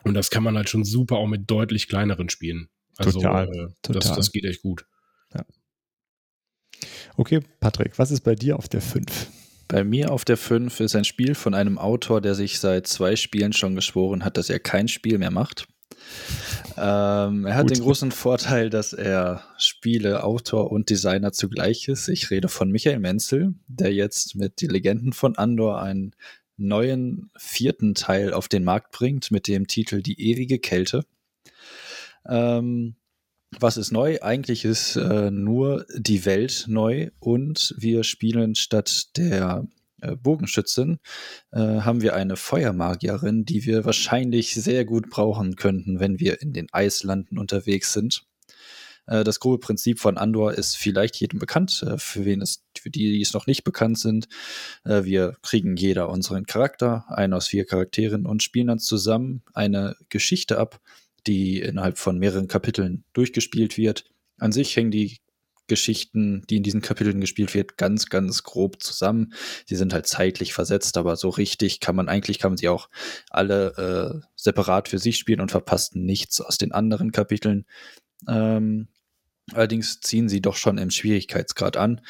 Und 0.03 0.15
das 0.15 0.31
kann 0.31 0.43
man 0.43 0.57
halt 0.57 0.69
schon 0.69 0.85
super 0.85 1.17
auch 1.17 1.29
mit 1.29 1.49
deutlich 1.49 1.87
kleineren 1.89 2.29
spielen. 2.29 2.69
Also 2.97 3.21
total, 3.21 3.49
äh, 3.49 3.69
total. 3.83 4.01
Das, 4.01 4.15
das 4.15 4.33
geht 4.33 4.45
echt 4.45 4.63
gut. 4.63 4.85
Ja. 5.33 5.45
Okay, 7.17 7.41
Patrick, 7.61 7.99
was 8.01 8.11
ist 8.11 8.23
bei 8.23 8.35
dir 8.35 8.59
auf 8.59 8.69
der 8.69 8.81
5? 8.81 9.29
Bei 9.69 9.85
mir 9.85 10.11
auf 10.11 10.25
der 10.25 10.37
5 10.37 10.81
ist 10.81 10.97
ein 10.97 11.05
Spiel 11.05 11.37
von 11.37 11.55
einem 11.55 11.79
Autor, 11.79 12.21
der 12.21 12.35
sich 12.35 12.59
seit 12.59 12.89
zwei 12.89 13.15
Spielen 13.15 13.53
schon 13.53 13.77
geschworen 13.77 14.25
hat, 14.25 14.37
dass 14.37 14.51
er 14.51 14.59
kein 14.59 14.89
Spiel 14.89 15.19
mehr 15.19 15.31
macht. 15.31 15.69
Ähm, 16.77 17.47
er 17.47 17.55
hat 17.55 17.69
Gut. 17.69 17.77
den 17.77 17.83
großen 17.83 18.13
Vorteil, 18.13 18.69
dass 18.69 18.93
er 18.93 19.43
Spiele, 19.59 20.25
Autor 20.25 20.71
und 20.71 20.91
Designer 20.91 21.33
zugleich 21.33 21.89
ist. 21.89 22.09
Ich 22.09 22.31
rede 22.31 22.49
von 22.49 22.71
Michael 22.71 22.99
Menzel, 22.99 23.55
der 23.67 23.95
jetzt 23.95 24.35
mit 24.35 24.61
Die 24.61 24.67
Legenden 24.67 25.13
von 25.13 25.37
Andor 25.37 25.81
einen 25.81 26.15
neuen 26.59 27.31
vierten 27.37 27.95
Teil 27.95 28.33
auf 28.33 28.49
den 28.49 28.65
Markt 28.65 28.93
bringt 28.93 29.31
mit 29.31 29.49
dem 29.49 29.67
Titel 29.67 30.03
Die 30.03 30.21
ewige 30.21 30.59
Kälte. 30.59 31.05
Ähm, 32.27 32.97
was 33.59 33.77
ist 33.77 33.93
neu? 33.93 34.19
Eigentlich 34.21 34.65
ist 34.65 34.97
äh, 34.97 35.31
nur 35.31 35.87
die 35.97 36.25
Welt 36.27 36.67
neu 36.69 37.11
und 37.21 37.75
wir 37.79 38.05
spielen 38.05 38.55
statt 38.55 39.17
der 39.17 39.67
Bogenschützin 40.23 40.99
äh, 41.53 41.59
haben 41.59 42.03
wir 42.03 42.15
eine 42.15 42.37
Feuermagierin, 42.37 43.45
die 43.45 43.65
wir 43.65 43.85
wahrscheinlich 43.85 44.55
sehr 44.55 44.85
gut 44.85 45.11
brauchen 45.11 45.57
könnten, 45.57 46.01
wenn 46.01 46.21
wir 46.21 46.43
in 46.43 46.53
den 46.53 46.69
Eislanden 46.73 47.39
unterwegs 47.39 47.93
sind. 47.93 48.27
Äh, 49.07 49.25
das 49.25 49.41
grobe 49.41 49.59
Prinzip 49.59 49.99
von 49.99 50.19
Andor 50.19 50.55
ist 50.55 50.77
vielleicht 50.77 51.17
jedem 51.17 51.39
bekannt, 51.39 51.85
äh, 51.87 51.99
für 51.99 52.25
wen 52.25 52.43
es, 52.43 52.63
für 52.77 52.91
die, 52.91 53.13
die 53.13 53.23
es 53.23 53.33
noch 53.33 53.47
nicht 53.47 53.65
bekannt 53.65 53.99
sind. 53.99 54.29
Äh, 54.85 55.05
wir 55.05 55.37
kriegen 55.43 55.77
jeder 55.77 56.09
unseren 56.09 56.47
Charakter, 56.47 57.05
einen 57.09 57.33
aus 57.33 57.49
vier 57.49 57.65
Charakteren 57.65 58.27
und 58.27 58.43
spielen 58.43 58.69
dann 58.69 58.79
zusammen 58.79 59.43
eine 59.55 59.97
Geschichte 60.09 60.59
ab, 60.59 60.81
die 61.27 61.61
innerhalb 61.61 61.99
von 61.99 62.19
mehreren 62.19 62.49
Kapiteln 62.49 63.05
durchgespielt 63.13 63.77
wird. 63.77 64.05
An 64.39 64.53
sich 64.53 64.77
hängen 64.77 64.91
die 64.91 65.19
Geschichten, 65.67 66.43
die 66.49 66.57
in 66.57 66.63
diesen 66.63 66.83
Kapiteln 66.83 67.21
gespielt 67.21 67.55
wird, 67.55 67.77
ganz, 67.77 68.07
ganz 68.07 68.43
grob 68.43 68.83
zusammen. 68.83 69.33
Sie 69.67 69.77
sind 69.77 69.93
halt 69.93 70.07
zeitlich 70.07 70.53
versetzt, 70.53 70.97
aber 70.97 71.17
so 71.17 71.29
richtig 71.29 71.81
kann 71.81 71.97
man 71.97 72.09
eigentlich, 72.09 72.39
kann 72.39 72.53
man 72.53 72.59
sie 72.59 72.69
auch 72.69 72.89
alle 73.31 74.23
äh, 74.23 74.27
separat 74.35 74.89
für 74.89 74.99
sich 74.99 75.17
spielen 75.19 75.41
und 75.41 75.51
verpasst 75.51 75.97
nichts 75.97 76.41
aus 76.41 76.59
den 76.59 76.73
anderen 76.73 77.13
Kapiteln. 77.13 77.67
Ähm, 78.29 78.89
allerdings 79.53 80.01
ziehen 80.01 80.29
sie 80.29 80.41
doch 80.41 80.57
schon 80.57 80.79
im 80.79 80.91
Schwierigkeitsgrad 80.91 81.77
an. 81.77 82.01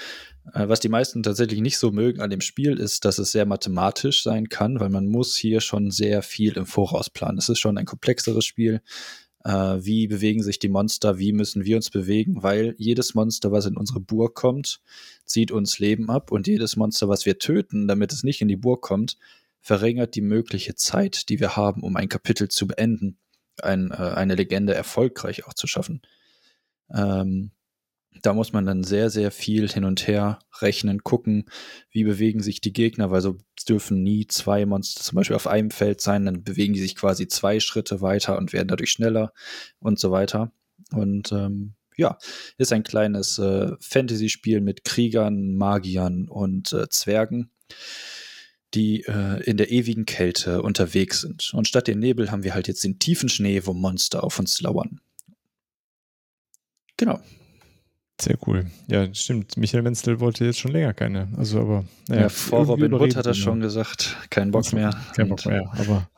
Äh, 0.53 0.69
was 0.69 0.81
die 0.81 0.89
meisten 0.89 1.23
tatsächlich 1.23 1.61
nicht 1.61 1.79
so 1.79 1.91
mögen 1.91 2.21
an 2.21 2.31
dem 2.31 2.41
Spiel 2.41 2.79
ist, 2.79 3.05
dass 3.05 3.19
es 3.19 3.33
sehr 3.33 3.47
mathematisch 3.47 4.23
sein 4.23 4.49
kann, 4.49 4.81
weil 4.81 4.91
man 4.91 5.07
muss 5.07 5.37
hier 5.37 5.61
schon 5.61 5.91
sehr 5.91 6.23
viel 6.23 6.57
im 6.57 6.67
Voraus 6.67 7.11
planen. 7.11 7.39
Es 7.39 7.49
ist 7.49 7.59
schon 7.59 7.79
ein 7.79 7.87
komplexeres 7.87 8.45
Spiel 8.45 8.81
äh, 9.47 9.85
wie 9.85 10.09
bewegen 10.09 10.43
sich 10.43 10.59
die 10.59 10.69
Monster, 10.69 11.19
wie 11.19 11.33
müssen 11.33 11.65
wir 11.65 11.77
uns 11.77 11.91
bewegen, 11.91 12.43
weil 12.43 12.75
jedes 12.79 13.15
Monster, 13.15 13.53
was 13.53 13.67
in 13.67 13.77
unsere 13.77 14.01
Burg 14.01 14.35
kommt, 14.35 14.81
zieht 15.25 15.53
uns 15.53 15.79
Leben 15.79 16.11
ab. 16.11 16.33
Und 16.33 16.49
jedes 16.49 16.75
Monster, 16.75 17.09
was 17.09 17.27
wir 17.27 17.39
töten, 17.39 17.87
damit 17.87 18.13
es 18.13 18.25
nicht 18.25 18.41
in 18.41 18.49
die 18.49 18.57
Burg 18.57 18.83
kommt, 18.83 19.17
verringert 19.61 20.17
die 20.17 20.21
mögliche 20.21 20.75
Zeit, 20.75 21.29
die 21.29 21.39
wir 21.39 21.57
haben, 21.57 21.83
um 21.85 21.95
ein 21.95 22.09
Kapitel 22.09 22.49
zu 22.49 22.67
beenden, 22.67 23.19
ein, 23.63 23.93
äh, 23.93 23.95
eine 23.95 24.35
Legende 24.35 24.75
erfolgreich 24.75 25.47
auch 25.47 25.55
zu 25.55 25.69
schaffen. 25.69 26.03
Ähm, 26.93 27.53
da 28.23 28.33
muss 28.33 28.53
man 28.53 28.67
dann 28.67 28.85
sehr, 28.85 29.11
sehr 29.11 29.31
viel 29.31 29.69
hin 29.69 29.85
und 29.85 30.07
her 30.07 30.39
rechnen, 30.61 31.03
gucken, 31.03 31.47
wie 31.91 32.05
bewegen 32.05 32.43
sich 32.43 32.61
die 32.61 32.73
Gegner, 32.73 33.11
weil 33.11 33.21
so 33.21 33.37
dürfen 33.69 34.03
nie 34.03 34.27
zwei 34.27 34.67
Monster 34.67 35.03
zum 35.03 35.17
Beispiel 35.17 35.37
auf 35.37 35.47
einem 35.47 35.71
Feld 35.71 36.01
sein, 36.01 36.25
dann 36.25 36.43
bewegen 36.45 36.75
die 36.75 36.81
sich 36.81 36.97
quasi 36.97 37.29
zwei 37.29 37.61
Schritte 37.61 38.01
weiter 38.01 38.39
und 38.39 38.53
werden 38.53 38.69
dadurch 38.69 38.91
schneller 38.91 39.33
und 39.79 39.99
so 39.99 40.11
weiter. 40.11 40.53
Und 40.93 41.33
ähm, 41.33 41.75
ja, 41.97 42.19
ist 42.59 42.73
ein 42.73 42.83
kleines 42.83 43.39
äh, 43.39 43.73
Fantasy-Spiel 43.81 44.61
mit 44.61 44.85
Kriegern, 44.85 45.55
Magiern 45.55 46.29
und 46.29 46.73
äh, 46.73 46.89
Zwergen, 46.91 47.51
die 48.75 49.03
äh, 49.05 49.43
in 49.45 49.57
der 49.57 49.71
ewigen 49.71 50.05
Kälte 50.05 50.63
unterwegs 50.63 51.23
sind. 51.23 51.53
Und 51.55 51.69
statt 51.69 51.89
dem 51.89 51.99
Nebel 51.99 52.31
haben 52.31 52.45
wir 52.45 52.55
halt 52.55 52.69
jetzt 52.69 52.85
den 52.85 52.99
tiefen 52.99 53.29
Schnee, 53.29 53.63
wo 53.65 53.73
Monster 53.73 54.23
auf 54.23 54.39
uns 54.39 54.61
lauern. 54.61 55.01
Genau, 56.99 57.21
sehr 58.21 58.39
cool. 58.47 58.67
Ja, 58.87 59.13
stimmt. 59.15 59.57
Michael 59.57 59.83
Menzel 59.83 60.21
wollte 60.21 60.45
jetzt 60.45 60.59
schon 60.59 60.73
länger 60.73 60.95
keine. 60.95 61.29
Also, 61.37 61.61
aber. 61.61 61.85
Naja, 62.09 62.23
ja, 62.23 62.29
vor 62.29 62.65
Robin 62.65 62.93
Hood 62.95 63.17
hat 63.17 63.27
er 63.27 63.35
schon 63.35 63.61
gesagt, 63.61 64.17
kein 64.31 64.51
Bock 64.51 64.73
mehr. 64.73 64.91
Kein 65.15 65.29
Bock 65.29 65.45
mehr, 65.47 65.71
aber. 65.77 66.09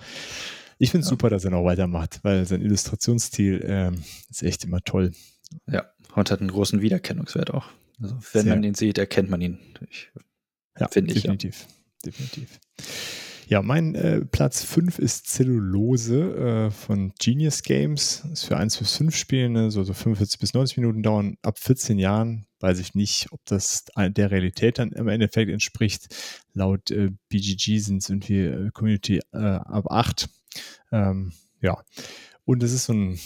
Ich 0.78 0.90
finde 0.92 1.02
es 1.02 1.08
ja. 1.08 1.10
super, 1.10 1.28
dass 1.28 1.44
er 1.44 1.50
noch 1.50 1.64
weitermacht, 1.64 2.20
weil 2.22 2.46
sein 2.46 2.62
Illustrationsstil 2.62 3.64
ähm, 3.66 4.04
ist 4.30 4.44
echt 4.44 4.64
immer 4.64 4.80
toll. 4.80 5.10
Ja, 5.66 5.86
und 6.14 6.30
hat 6.30 6.40
einen 6.40 6.50
großen 6.50 6.80
Wiedererkennungswert 6.80 7.52
auch. 7.52 7.66
Also, 8.00 8.16
wenn 8.32 8.44
Sehr. 8.44 8.54
man 8.54 8.62
ihn 8.62 8.74
sieht, 8.74 8.96
erkennt 8.98 9.28
man 9.28 9.40
ihn. 9.40 9.58
Ich, 9.90 10.10
ja, 10.78 10.86
finde 10.88 11.14
ich. 11.14 11.22
Definitiv. 11.22 11.60
Ja. 11.60 11.66
Definitiv. 12.04 12.60
Ja, 13.48 13.62
mein 13.62 13.94
äh, 13.94 14.26
Platz 14.26 14.62
5 14.62 14.98
ist 14.98 15.26
Zellulose 15.26 16.66
äh, 16.66 16.70
von 16.70 17.14
Genius 17.18 17.62
Games. 17.62 18.22
Ist 18.30 18.44
für 18.44 18.58
1 18.58 18.76
bis 18.76 18.94
5 18.98 19.16
Spiele, 19.16 19.48
ne? 19.48 19.70
so, 19.70 19.82
so 19.84 19.94
45 19.94 20.38
bis 20.38 20.52
90 20.52 20.76
Minuten 20.76 21.02
dauern, 21.02 21.38
ab 21.40 21.58
14 21.58 21.98
Jahren 21.98 22.44
weiß 22.60 22.78
ich 22.78 22.94
nicht, 22.94 23.28
ob 23.30 23.40
das 23.46 23.86
der 23.96 24.30
Realität 24.30 24.78
dann 24.78 24.92
im 24.92 25.08
Endeffekt 25.08 25.50
entspricht. 25.50 26.14
Laut 26.52 26.90
äh, 26.90 27.10
BGG 27.30 27.78
sind 27.78 28.02
es 28.02 28.10
irgendwie 28.10 28.44
äh, 28.44 28.70
Community 28.72 29.20
äh, 29.32 29.38
ab 29.38 29.90
8. 29.90 30.28
Ähm, 30.92 31.32
ja. 31.62 31.82
Und 32.44 32.62
es 32.62 32.72
ist 32.72 32.84
so 32.84 32.92
ein, 32.92 33.18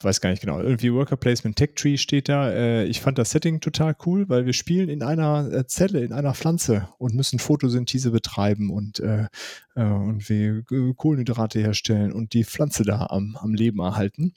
weiß 0.00 0.20
gar 0.20 0.30
nicht 0.30 0.40
genau, 0.40 0.60
irgendwie 0.60 0.92
Worker 0.92 1.16
Placement 1.16 1.56
Tech 1.56 1.70
Tree 1.76 1.96
steht 1.96 2.28
da. 2.28 2.50
Äh, 2.50 2.84
ich 2.84 3.00
fand 3.00 3.18
das 3.18 3.30
Setting 3.30 3.60
total 3.60 3.96
cool, 4.04 4.28
weil 4.28 4.46
wir 4.46 4.52
spielen 4.52 4.88
in 4.88 5.02
einer 5.02 5.50
äh, 5.52 5.66
Zelle, 5.66 6.04
in 6.04 6.12
einer 6.12 6.34
Pflanze 6.34 6.88
und 6.98 7.14
müssen 7.14 7.38
Photosynthese 7.38 8.10
betreiben 8.10 8.70
und, 8.70 9.00
äh, 9.00 9.26
äh, 9.74 9.84
und 9.84 10.28
wir 10.28 10.62
Kohlenhydrate 10.96 11.60
herstellen 11.60 12.12
und 12.12 12.32
die 12.34 12.44
Pflanze 12.44 12.84
da 12.84 13.06
am, 13.06 13.36
am 13.36 13.54
Leben 13.54 13.80
erhalten 13.80 14.34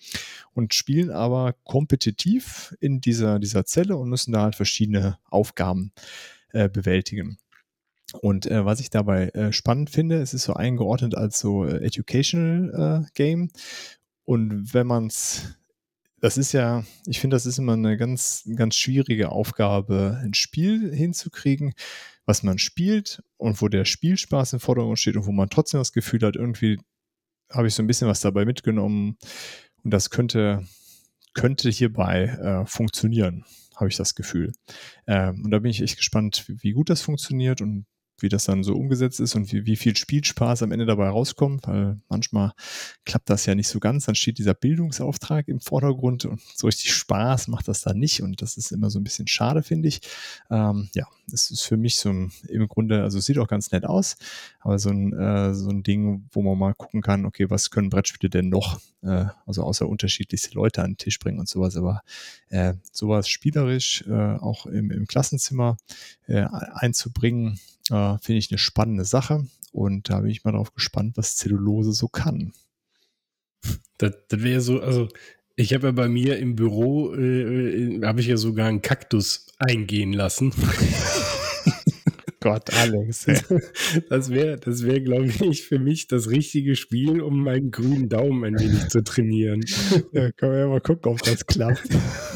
und 0.54 0.74
spielen 0.74 1.12
aber 1.12 1.54
kompetitiv 1.64 2.76
in 2.80 3.02
dieser, 3.02 3.40
dieser 3.40 3.66
Zelle 3.66 3.98
und 3.98 4.10
müssen 4.10 4.32
da 4.32 4.44
halt 4.44 4.56
verschiedene 4.56 5.18
Aufgaben 5.30 5.92
äh, 6.54 6.70
bewältigen. 6.70 7.38
Und 8.22 8.46
äh, 8.46 8.64
was 8.64 8.80
ich 8.80 8.90
dabei 8.90 9.30
äh, 9.30 9.52
spannend 9.52 9.90
finde, 9.90 10.22
es 10.22 10.34
ist 10.34 10.44
so 10.44 10.54
eingeordnet 10.54 11.16
als 11.16 11.40
so 11.40 11.66
äh, 11.66 11.84
Educational 11.84 13.06
Game. 13.14 13.50
Und 14.28 14.74
wenn 14.74 14.88
man 14.88 15.08
es, 15.08 15.58
das 16.20 16.38
ist 16.38 16.52
ja, 16.52 16.84
ich 17.06 17.22
finde, 17.22 17.36
das 17.36 17.46
ist 17.46 17.60
immer 17.60 17.74
eine 17.74 17.96
ganz, 17.96 18.44
ganz 18.58 18.76
schwierige 18.76 19.30
Aufgabe, 19.30 20.20
ein 20.22 20.34
Spiel 20.34 20.94
hinzukriegen, 20.94 21.74
was 22.26 22.44
man 22.44 22.58
spielt 22.58 23.24
und 23.38 23.62
wo 23.62 23.70
der 23.70 23.86
Spielspaß 23.86 24.52
im 24.52 24.60
Vordergrund 24.60 25.00
steht 25.00 25.16
und 25.16 25.28
wo 25.28 25.32
man 25.32 25.50
trotzdem 25.50 25.80
das 25.80 25.94
Gefühl 25.94 26.24
hat, 26.24 26.36
irgendwie 26.36 26.78
habe 27.50 27.68
ich 27.68 27.74
so 27.74 27.82
ein 27.82 27.88
bisschen 27.88 28.10
was 28.10 28.20
dabei 28.20 28.44
mitgenommen 28.44 29.18
und 29.86 29.92
das 29.92 30.10
könnte, 30.10 30.68
könnte 31.34 31.70
hierbei 31.70 32.26
äh, 32.26 32.66
funktionieren, 32.66 33.46
habe 33.78 33.88
ich 33.88 33.96
das 33.96 34.14
Gefühl. 34.14 34.52
Ähm, 35.08 35.46
und 35.46 35.52
da 35.52 35.60
bin 35.60 35.72
ich 35.72 35.82
echt 35.82 35.96
gespannt, 35.96 36.44
wie, 36.50 36.62
wie 36.64 36.72
gut 36.74 36.90
das 36.90 37.02
funktioniert 37.02 37.62
und 37.62 37.86
wie 38.22 38.30
das 38.30 38.46
dann 38.46 38.64
so 38.64 38.76
umgesetzt 38.76 39.20
ist 39.20 39.36
und 39.36 39.52
wie, 39.52 39.66
wie 39.66 39.76
viel 39.76 39.96
Spielspaß 39.96 40.64
am 40.64 40.72
Ende 40.72 40.86
dabei 40.86 41.10
rauskommt, 41.10 41.68
weil 41.68 42.00
manchmal 42.10 42.54
klappt 43.06 43.30
das 43.30 43.46
ja 43.46 43.56
nicht 43.56 43.68
so 43.68 43.80
ganz. 43.80 44.06
Dann 44.06 44.16
steht 44.16 44.38
dieser 44.38 44.54
Bildungsauftrag 44.54 45.48
im 45.48 45.60
Vordergrund 45.60 46.26
und 46.26 46.42
so 46.56 46.68
richtig 46.68 46.94
Spaß 46.94 47.48
macht 47.48 47.68
das 47.68 47.82
dann 47.82 48.00
nicht 48.00 48.22
und 48.22 48.42
das 48.42 48.58
ist 48.58 48.72
immer 48.72 48.90
so 48.90 49.00
ein 49.00 49.04
bisschen 49.04 49.28
schade, 49.28 49.64
finde 49.64 49.88
ich. 49.88 50.02
Ähm, 50.50 50.90
ja, 50.94 51.06
es 51.32 51.52
ist 51.52 51.64
für 51.64 51.78
mich 51.78 51.98
so 51.98 52.10
im 52.10 52.68
Grunde, 52.68 53.04
also 53.04 53.18
es 53.18 53.26
sieht 53.26 53.38
auch 53.38 53.48
ganz 53.48 53.72
nett 53.72 53.86
aus, 53.86 54.16
aber 54.60 54.80
so 54.80 54.90
ein, 54.90 55.14
äh, 55.14 55.54
so 55.54 55.70
ein 55.70 55.84
Ding, 55.84 56.26
wo 56.32 56.42
man 56.42 56.58
mal 56.58 56.74
gucken 56.74 57.02
kann, 57.02 57.26
okay, 57.26 57.50
was 57.50 57.70
können 57.70 57.90
Brettspiele 57.90 58.30
denn 58.30 58.50
noch? 58.50 58.80
Äh, 59.02 59.26
also 59.46 59.64
außer 59.64 59.88
unterschiedlichste 59.88 60.54
Leute 60.56 60.84
an 60.84 60.92
den 60.92 60.98
Tisch 60.98 61.20
bringen 61.20 61.40
und 61.40 61.50
sowas, 61.50 61.76
aber 61.76 62.02
äh, 62.50 62.74
sowas 62.92 63.28
spielerisch 63.28 64.04
äh, 64.08 64.36
auch 64.38 64.66
im, 64.66 64.92
im 64.92 65.06
Klassenzimmer 65.08 65.78
äh, 66.28 66.46
einzubringen, 66.74 67.60
äh, 67.92 68.18
Finde 68.20 68.40
ich 68.40 68.52
eine 68.52 68.58
spannende 68.58 69.06
Sache 69.06 69.48
und 69.72 70.10
da 70.10 70.22
bin 70.22 70.30
ich 70.30 70.44
mal 70.44 70.52
drauf 70.52 70.74
gespannt, 70.74 71.18
was 71.18 71.36
Zellulose 71.36 71.92
so 71.92 72.08
kann. 72.08 72.54
Das, 73.98 74.14
das 74.30 74.44
wäre 74.44 74.62
so, 74.62 74.82
also 74.82 75.08
ich 75.56 75.74
habe 75.74 75.88
ja 75.88 75.92
bei 75.92 76.08
mir 76.08 76.38
im 76.38 76.56
Büro, 76.56 77.14
äh, 77.16 77.42
äh 77.42 78.06
habe 78.06 78.22
ich 78.22 78.28
ja 78.28 78.38
sogar 78.38 78.68
einen 78.68 78.82
Kaktus 78.82 79.48
eingehen 79.58 80.14
lassen. 80.14 80.54
Gott, 82.40 82.74
Alex. 82.74 83.26
Das 84.10 84.30
wäre, 84.30 84.58
das 84.58 84.84
wäre, 84.84 85.02
glaube 85.02 85.26
ich, 85.26 85.64
für 85.64 85.80
mich 85.80 86.08
das 86.08 86.30
richtige 86.30 86.76
Spiel, 86.76 87.22
um 87.22 87.44
meinen 87.44 87.72
grünen 87.72 88.10
Daumen 88.10 88.44
ein 88.44 88.60
wenig 88.60 88.88
zu 88.90 89.04
trainieren. 89.04 89.64
Ja, 90.12 90.32
können 90.32 90.52
wir 90.54 90.60
ja 90.60 90.68
mal 90.68 90.82
gucken, 90.82 91.12
ob 91.12 91.22
das 91.24 91.46
klappt. 91.46 91.90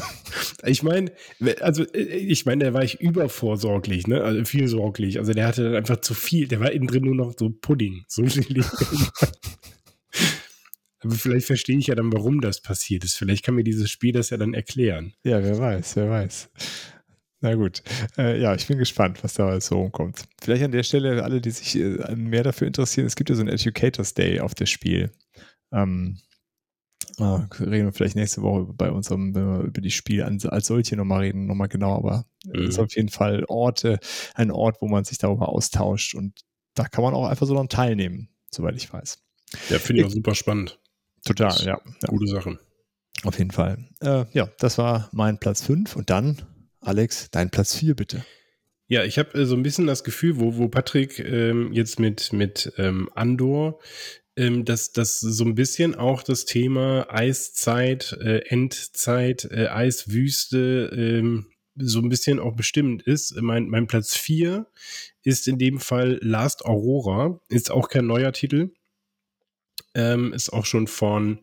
Ich 0.64 0.82
meine, 0.82 1.12
also 1.60 1.84
äh, 1.92 1.98
ich 1.98 2.46
meine, 2.46 2.64
da 2.64 2.74
war 2.74 2.84
ich 2.84 3.00
übervorsorglich, 3.00 4.06
ne? 4.06 4.22
Also 4.22 4.44
viel 4.44 4.68
sorglich. 4.68 5.18
Also 5.18 5.32
der 5.32 5.46
hatte 5.46 5.76
einfach 5.76 6.00
zu 6.00 6.14
viel. 6.14 6.48
Der 6.48 6.60
war 6.60 6.72
innen 6.72 6.86
drin 6.86 7.04
nur 7.04 7.14
noch 7.14 7.34
so 7.38 7.50
Pudding. 7.50 8.04
So 8.08 8.24
Aber 11.00 11.14
vielleicht 11.14 11.46
verstehe 11.46 11.78
ich 11.78 11.88
ja 11.88 11.94
dann, 11.94 12.12
warum 12.12 12.40
das 12.40 12.60
passiert 12.60 13.04
ist. 13.04 13.16
Vielleicht 13.16 13.44
kann 13.44 13.56
mir 13.56 13.64
dieses 13.64 13.90
Spiel 13.90 14.12
das 14.12 14.30
ja 14.30 14.36
dann 14.36 14.54
erklären. 14.54 15.14
Ja, 15.24 15.42
wer 15.42 15.58
weiß, 15.58 15.96
wer 15.96 16.08
weiß. 16.08 16.50
Na 17.40 17.54
gut. 17.56 17.82
Äh, 18.16 18.40
ja, 18.40 18.54
ich 18.54 18.68
bin 18.68 18.78
gespannt, 18.78 19.24
was 19.24 19.34
da 19.34 19.60
so 19.60 19.74
rumkommt. 19.80 20.22
Vielleicht 20.40 20.62
an 20.62 20.70
der 20.70 20.84
Stelle, 20.84 21.24
alle, 21.24 21.40
die 21.40 21.50
sich 21.50 21.74
äh, 21.76 22.14
mehr 22.14 22.44
dafür 22.44 22.68
interessieren, 22.68 23.06
es 23.06 23.16
gibt 23.16 23.30
ja 23.30 23.36
so 23.36 23.42
einen 23.42 23.50
Educators 23.50 24.14
Day 24.14 24.38
auf 24.38 24.54
das 24.54 24.70
Spiel. 24.70 25.10
Ähm, 25.72 26.18
äh, 27.18 27.62
reden 27.62 27.86
wir 27.86 27.92
vielleicht 27.92 28.16
nächste 28.16 28.42
Woche 28.42 28.72
bei 28.72 28.90
unserem, 28.90 29.34
wenn 29.34 29.46
wir 29.46 29.60
über 29.64 29.80
die 29.80 29.90
Spiele 29.90 30.24
als, 30.24 30.46
als 30.46 30.66
solche 30.66 30.96
nochmal 30.96 31.20
reden, 31.20 31.46
nochmal 31.46 31.68
genau, 31.68 31.96
aber 31.96 32.26
es 32.44 32.60
mhm. 32.60 32.68
ist 32.68 32.78
auf 32.78 32.94
jeden 32.94 33.08
Fall 33.08 33.44
Orte, 33.48 33.98
ein 34.34 34.50
Ort, 34.50 34.80
wo 34.80 34.88
man 34.88 35.04
sich 35.04 35.18
darüber 35.18 35.48
austauscht 35.48 36.14
und 36.14 36.40
da 36.74 36.84
kann 36.84 37.04
man 37.04 37.14
auch 37.14 37.26
einfach 37.26 37.46
so 37.46 37.54
dann 37.54 37.68
teilnehmen, 37.68 38.28
soweit 38.50 38.76
ich 38.76 38.92
weiß. 38.92 39.18
Ja, 39.68 39.78
finde 39.78 40.02
ich 40.02 40.06
auch 40.06 40.12
super 40.12 40.34
spannend. 40.34 40.78
Total, 41.24 41.54
ja, 41.64 41.80
ja. 42.02 42.08
Gute 42.08 42.26
Sache. 42.26 42.58
Auf 43.24 43.38
jeden 43.38 43.50
Fall. 43.50 43.78
Äh, 44.00 44.24
ja, 44.32 44.48
das 44.58 44.78
war 44.78 45.08
mein 45.12 45.38
Platz 45.38 45.62
5 45.62 45.94
und 45.96 46.10
dann, 46.10 46.42
Alex, 46.80 47.30
dein 47.30 47.50
Platz 47.50 47.76
4 47.76 47.94
bitte. 47.94 48.24
Ja, 48.88 49.04
ich 49.04 49.18
habe 49.18 49.38
äh, 49.38 49.46
so 49.46 49.54
ein 49.54 49.62
bisschen 49.62 49.86
das 49.86 50.04
Gefühl, 50.04 50.40
wo, 50.40 50.56
wo 50.56 50.68
Patrick 50.68 51.18
ähm, 51.20 51.72
jetzt 51.72 52.00
mit, 52.00 52.32
mit 52.32 52.72
ähm, 52.78 53.08
Andor 53.14 53.80
ähm, 54.36 54.64
dass 54.64 54.92
das 54.92 55.20
so 55.20 55.44
ein 55.44 55.54
bisschen 55.54 55.94
auch 55.94 56.22
das 56.22 56.44
Thema 56.44 57.06
Eiszeit, 57.10 58.16
äh, 58.20 58.38
Endzeit, 58.46 59.48
äh, 59.50 59.68
Eiswüste 59.68 60.90
ähm, 60.94 61.46
so 61.76 62.00
ein 62.00 62.08
bisschen 62.08 62.38
auch 62.38 62.54
bestimmend 62.54 63.02
ist. 63.02 63.34
Mein, 63.40 63.68
mein 63.68 63.86
Platz 63.86 64.16
4 64.16 64.66
ist 65.22 65.48
in 65.48 65.58
dem 65.58 65.80
Fall 65.80 66.18
Last 66.22 66.64
Aurora, 66.64 67.40
ist 67.48 67.70
auch 67.70 67.88
kein 67.88 68.06
neuer 68.06 68.32
Titel. 68.32 68.72
Ähm, 69.94 70.32
ist 70.32 70.50
auch 70.52 70.64
schon 70.64 70.86
von 70.86 71.40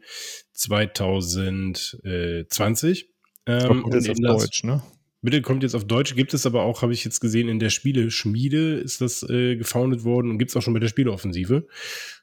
2020. 0.53 3.09
Ähm, 3.45 3.83
und 3.83 3.93
in 3.93 4.23
Deutsch, 4.23 4.63
ne? 4.63 4.81
Bitte 5.21 5.41
kommt 5.41 5.63
jetzt 5.63 5.75
auf 5.75 5.85
Deutsch, 5.85 6.15
gibt 6.15 6.33
es 6.33 6.45
aber 6.45 6.63
auch, 6.63 6.81
habe 6.81 6.93
ich 6.93 7.03
jetzt 7.03 7.19
gesehen, 7.19 7.49
in 7.49 7.59
der 7.59 7.69
Spiele-Schmiede 7.69 8.75
ist 8.75 9.01
das 9.01 9.21
äh, 9.23 9.57
gefoundet 9.57 10.05
worden 10.05 10.31
und 10.31 10.37
gibt 10.37 10.51
es 10.51 10.57
auch 10.57 10.61
schon 10.61 10.73
bei 10.73 10.79
der 10.79 10.87
Spieleoffensive. 10.87 11.67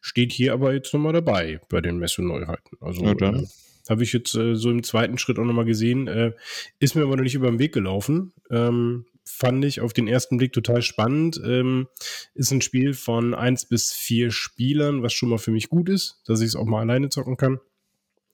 Steht 0.01 0.33
hier 0.33 0.55
aber 0.55 0.73
jetzt 0.73 0.95
nochmal 0.95 1.13
dabei 1.13 1.61
bei 1.69 1.83
den 1.83 1.99
Messe-Neuheiten. 1.99 2.79
Also 2.81 3.05
äh, 3.05 3.45
habe 3.89 4.03
ich 4.03 4.13
jetzt 4.13 4.35
äh, 4.35 4.57
so 4.57 4.71
im 4.71 4.83
zweiten 4.83 5.19
Schritt 5.19 5.39
auch 5.39 5.45
nochmal 5.45 5.65
gesehen. 5.67 6.09
Äh, 6.09 6.33
ist 6.79 6.95
mir 6.95 7.03
aber 7.03 7.17
noch 7.17 7.23
nicht 7.23 7.35
über 7.35 7.51
den 7.51 7.59
Weg 7.59 7.75
gelaufen. 7.75 8.33
Ähm, 8.51 9.05
fand 9.25 9.65
ich 9.65 9.81
auf 9.81 9.93
den 9.93 10.09
ersten 10.09 10.39
Blick 10.39 10.53
total 10.53 10.83
spannend. 10.83 11.41
Ähm, 11.45 11.89
ist 12.35 12.51
ein 12.53 12.63
Spiel 12.63 12.95
von 12.95 13.35
eins 13.35 13.67
bis 13.67 13.93
vier 13.93 14.31
Spielern, 14.31 15.03
was 15.03 15.13
schon 15.13 15.29
mal 15.29 15.39
für 15.39 15.51
mich 15.51 15.69
gut 15.69 15.89
ist, 15.89 16.23
dass 16.27 16.41
ich 16.41 16.49
es 16.49 16.57
auch 16.57 16.65
mal 16.65 16.81
alleine 16.81 17.09
zocken 17.11 17.37
kann. 17.37 17.61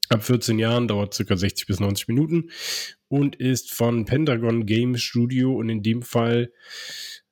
Ab 0.09 0.25
14 0.25 0.59
Jahren 0.59 0.89
dauert 0.89 1.15
circa 1.15 1.37
60 1.37 1.67
bis 1.67 1.81
90 1.81 2.09
Minuten 2.09 2.51
und 3.09 3.37
ist 3.37 3.73
von 3.73 4.05
Pentagon 4.05 4.67
Game 4.67 4.97
Studio 4.97 5.55
und 5.55 5.69
in 5.69 5.83
dem 5.83 6.03
Fall 6.03 6.53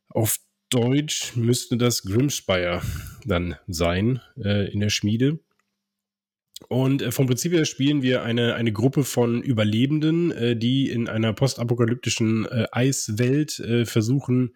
auf 0.08 0.38
Deutsch 0.70 1.36
müsste 1.36 1.76
das 1.76 2.02
Grimspire 2.02 2.80
dann 3.26 3.56
sein 3.66 4.20
äh, 4.42 4.72
in 4.72 4.80
der 4.80 4.90
Schmiede. 4.90 5.40
Und 6.68 7.02
äh, 7.02 7.10
vom 7.10 7.26
Prinzip 7.26 7.52
her 7.52 7.64
spielen 7.64 8.02
wir 8.02 8.22
eine, 8.22 8.54
eine 8.54 8.72
Gruppe 8.72 9.04
von 9.04 9.42
Überlebenden, 9.42 10.30
äh, 10.30 10.56
die 10.56 10.90
in 10.90 11.08
einer 11.08 11.32
postapokalyptischen 11.32 12.46
äh, 12.46 12.66
Eiswelt 12.70 13.58
äh, 13.60 13.86
versuchen, 13.86 14.54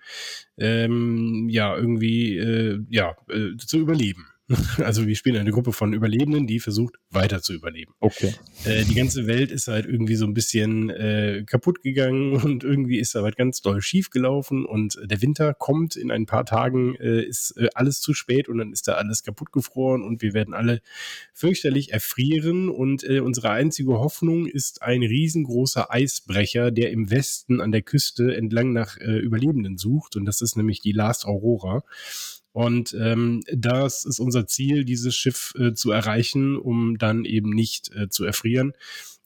ähm, 0.59 1.49
ja, 1.49 1.77
irgendwie, 1.77 2.37
äh, 2.37 2.81
ja, 2.91 3.17
äh, 3.29 3.57
zu 3.57 3.79
überleben. 3.79 4.27
Also 4.85 5.07
wir 5.07 5.17
spielen 5.17 5.37
eine 5.37 5.51
Gruppe 5.51 5.73
von 5.73 5.93
Überlebenden, 5.93 6.47
die 6.47 6.61
versucht 6.61 6.97
weiter 7.11 7.41
zu 7.41 7.55
überleben. 7.55 7.95
Okay. 8.01 8.35
Äh, 8.65 8.85
die 8.85 8.95
ganze 8.95 9.27
Welt 9.27 9.51
ist 9.51 9.69
halt 9.69 9.87
irgendwie 9.87 10.17
so 10.17 10.27
ein 10.27 10.35
bisschen 10.35 10.91
äh, 10.91 11.45
kaputt 11.47 11.83
gegangen 11.83 12.37
und 12.43 12.65
irgendwie 12.65 12.99
ist 12.99 13.15
da 13.15 13.23
halt 13.23 13.37
ganz 13.37 13.61
doll 13.63 13.81
schief 13.81 14.11
gelaufen 14.11 14.67
und 14.67 14.99
der 15.03 15.23
Winter 15.23 15.55
kommt 15.55 15.97
in 15.97 16.11
ein 16.11 16.27
paar 16.27 16.45
Tagen, 16.45 16.95
äh, 16.97 17.23
ist 17.23 17.57
äh, 17.57 17.69
alles 17.75 18.01
zu 18.01 18.13
spät 18.13 18.49
und 18.49 18.59
dann 18.59 18.73
ist 18.73 18.87
da 18.89 18.95
alles 18.95 19.23
kaputt 19.23 19.53
gefroren 19.53 20.03
und 20.03 20.23
wir 20.23 20.35
werden 20.35 20.55
alle 20.55 20.81
fürchterlich 21.33 21.93
erfrieren 21.93 22.69
und 22.69 23.05
äh, 23.05 23.21
unsere 23.21 23.51
einzige 23.51 23.93
Hoffnung 23.93 24.47
ist 24.47 24.83
ein 24.83 25.03
riesengroßer 25.03 25.91
Eisbrecher, 25.91 26.71
der 26.71 26.91
im 26.91 27.11
Westen 27.11 27.61
an 27.61 27.73
der 27.73 27.83
Küste 27.83 28.37
entlang 28.37 28.73
nach 28.73 28.99
äh, 28.99 29.19
Überlebenden 29.19 29.79
sucht 29.79 30.17
und 30.17 30.27
das 30.27 30.43
ist 30.43 30.57
nämlich 30.57 30.81
die 30.81 30.93
Last 30.93 31.25
Aurora. 31.25 31.83
Und 32.55 32.95
ähm, 32.95 33.43
das 33.53 34.05
ist 34.05 34.21
unser 34.21 34.47
Ziel, 34.47 34.85
dieses 34.85 35.17
Schiff 35.17 35.55
äh, 35.59 35.73
zu 35.75 35.91
erreichen, 35.91 36.57
um 36.57 36.99
dann 36.99 37.25
eben 37.25 37.51
nicht 37.51 37.91
äh, 37.97 38.09
zu 38.09 38.25
erfrieren. 38.25 38.75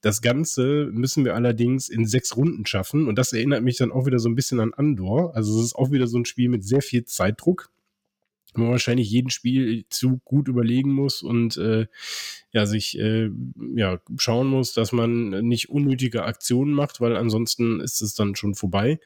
Das 0.00 0.22
Ganze 0.22 0.88
müssen 0.92 1.26
wir 1.26 1.34
allerdings 1.34 1.90
in 1.90 2.06
sechs 2.06 2.38
Runden 2.38 2.64
schaffen. 2.64 3.06
Und 3.06 3.18
das 3.18 3.34
erinnert 3.34 3.62
mich 3.62 3.76
dann 3.76 3.92
auch 3.92 4.06
wieder 4.06 4.18
so 4.18 4.30
ein 4.30 4.34
bisschen 4.34 4.60
an 4.60 4.72
Andor. 4.72 5.36
Also 5.36 5.58
es 5.58 5.66
ist 5.66 5.76
auch 5.76 5.90
wieder 5.90 6.06
so 6.06 6.16
ein 6.16 6.24
Spiel 6.24 6.48
mit 6.48 6.64
sehr 6.64 6.80
viel 6.80 7.04
Zeitdruck. 7.04 7.68
Man 8.56 8.70
wahrscheinlich 8.70 9.10
jeden 9.10 9.30
Spiel 9.30 9.84
zu 9.90 10.20
gut 10.24 10.48
überlegen 10.48 10.92
muss 10.92 11.22
und 11.22 11.56
äh, 11.56 11.86
ja 12.52 12.66
sich 12.66 12.98
äh, 12.98 13.30
ja 13.74 14.00
schauen 14.16 14.48
muss, 14.48 14.72
dass 14.72 14.92
man 14.92 15.46
nicht 15.46 15.68
unnötige 15.68 16.24
Aktionen 16.24 16.72
macht, 16.72 17.00
weil 17.00 17.16
ansonsten 17.16 17.80
ist 17.80 18.00
es 18.00 18.14
dann 18.14 18.36
schon 18.36 18.54
vorbei. 18.54 19.00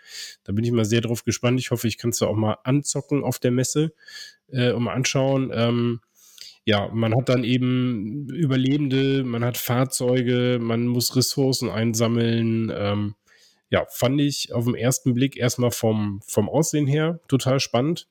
Da 0.44 0.52
bin 0.52 0.64
ich 0.64 0.72
mal 0.72 0.84
sehr 0.84 1.00
drauf 1.00 1.24
gespannt. 1.24 1.58
Ich 1.58 1.70
hoffe, 1.70 1.88
ich 1.88 1.98
kann 1.98 2.10
es 2.10 2.18
da 2.18 2.26
auch 2.26 2.36
mal 2.36 2.58
anzocken 2.64 3.24
auf 3.24 3.38
der 3.38 3.50
Messe 3.50 3.92
äh, 4.48 4.72
und 4.72 4.84
mal 4.84 4.94
anschauen. 4.94 5.50
Ähm, 5.52 6.00
ja, 6.64 6.88
man 6.92 7.16
hat 7.16 7.28
dann 7.28 7.42
eben 7.42 8.28
Überlebende, 8.28 9.24
man 9.24 9.44
hat 9.44 9.56
Fahrzeuge, 9.56 10.58
man 10.60 10.86
muss 10.86 11.16
Ressourcen 11.16 11.68
einsammeln. 11.68 12.72
Ähm, 12.72 13.14
ja, 13.68 13.86
fand 13.90 14.20
ich 14.20 14.52
auf 14.52 14.66
den 14.66 14.76
ersten 14.76 15.14
Blick 15.14 15.36
erstmal 15.36 15.72
vom, 15.72 16.20
vom 16.24 16.48
Aussehen 16.48 16.86
her 16.86 17.18
total 17.26 17.58
spannend 17.58 18.06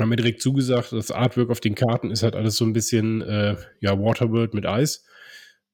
haben 0.00 0.08
mir 0.08 0.16
direkt 0.16 0.42
zugesagt, 0.42 0.92
das 0.92 1.10
Artwork 1.10 1.50
auf 1.50 1.60
den 1.60 1.74
Karten 1.74 2.10
ist 2.10 2.22
halt 2.22 2.34
alles 2.34 2.56
so 2.56 2.64
ein 2.64 2.72
bisschen, 2.72 3.22
äh, 3.22 3.56
ja, 3.80 3.98
Waterworld 3.98 4.54
mit 4.54 4.66
Eis. 4.66 5.04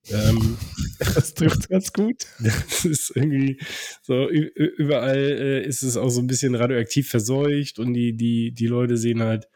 Ähm, 0.09 0.57
das 0.99 1.35
trifft 1.35 1.68
ganz 1.68 1.93
gut. 1.93 2.27
Das 2.43 2.85
ist 2.85 3.12
irgendwie 3.14 3.59
so, 4.03 4.29
überall 4.29 5.16
äh, 5.16 5.66
ist 5.66 5.83
es 5.83 5.97
auch 5.97 6.11
so 6.11 6.21
ein 6.21 6.27
bisschen 6.27 6.55
radioaktiv 6.55 7.09
verseucht 7.09 7.79
und 7.79 7.95
die, 7.95 8.16
die, 8.16 8.53
die 8.53 8.66
Leute 8.66 8.97
sehen 8.97 9.23
halt, 9.23 9.49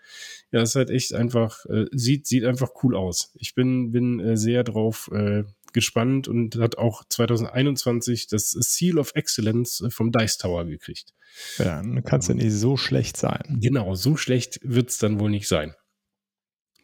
ja, 0.53 0.63
es 0.63 0.71
ist 0.71 0.77
halt 0.77 0.91
echt 0.91 1.15
einfach, 1.15 1.65
äh, 1.67 1.87
sieht, 1.93 2.27
sieht 2.27 2.45
einfach 2.45 2.71
cool 2.83 2.95
aus. 2.95 3.33
Ich 3.35 3.55
bin, 3.55 3.91
bin 3.91 4.21
äh, 4.21 4.37
sehr 4.37 4.65
drauf 4.65 5.11
äh, 5.13 5.45
gespannt 5.75 6.27
und 6.29 6.57
hat 6.57 6.79
auch 6.79 7.05
2021 7.07 8.29
das 8.29 8.53
Seal 8.53 8.99
of 8.99 9.13
Excellence 9.15 9.83
äh, 9.83 9.91
vom 9.91 10.11
Dice 10.11 10.39
Tower 10.39 10.65
gekriegt. 10.65 11.13
Ja, 11.59 11.83
dann 11.83 12.03
kann 12.05 12.21
es 12.21 12.29
ja 12.29 12.35
nicht 12.35 12.53
so 12.53 12.77
schlecht 12.77 13.17
sein. 13.17 13.59
Genau, 13.61 13.95
so 13.95 14.17
schlecht 14.17 14.61
wird 14.63 14.91
es 14.91 14.99
dann 14.99 15.21
wohl 15.21 15.31
nicht 15.31 15.49
sein. 15.49 15.75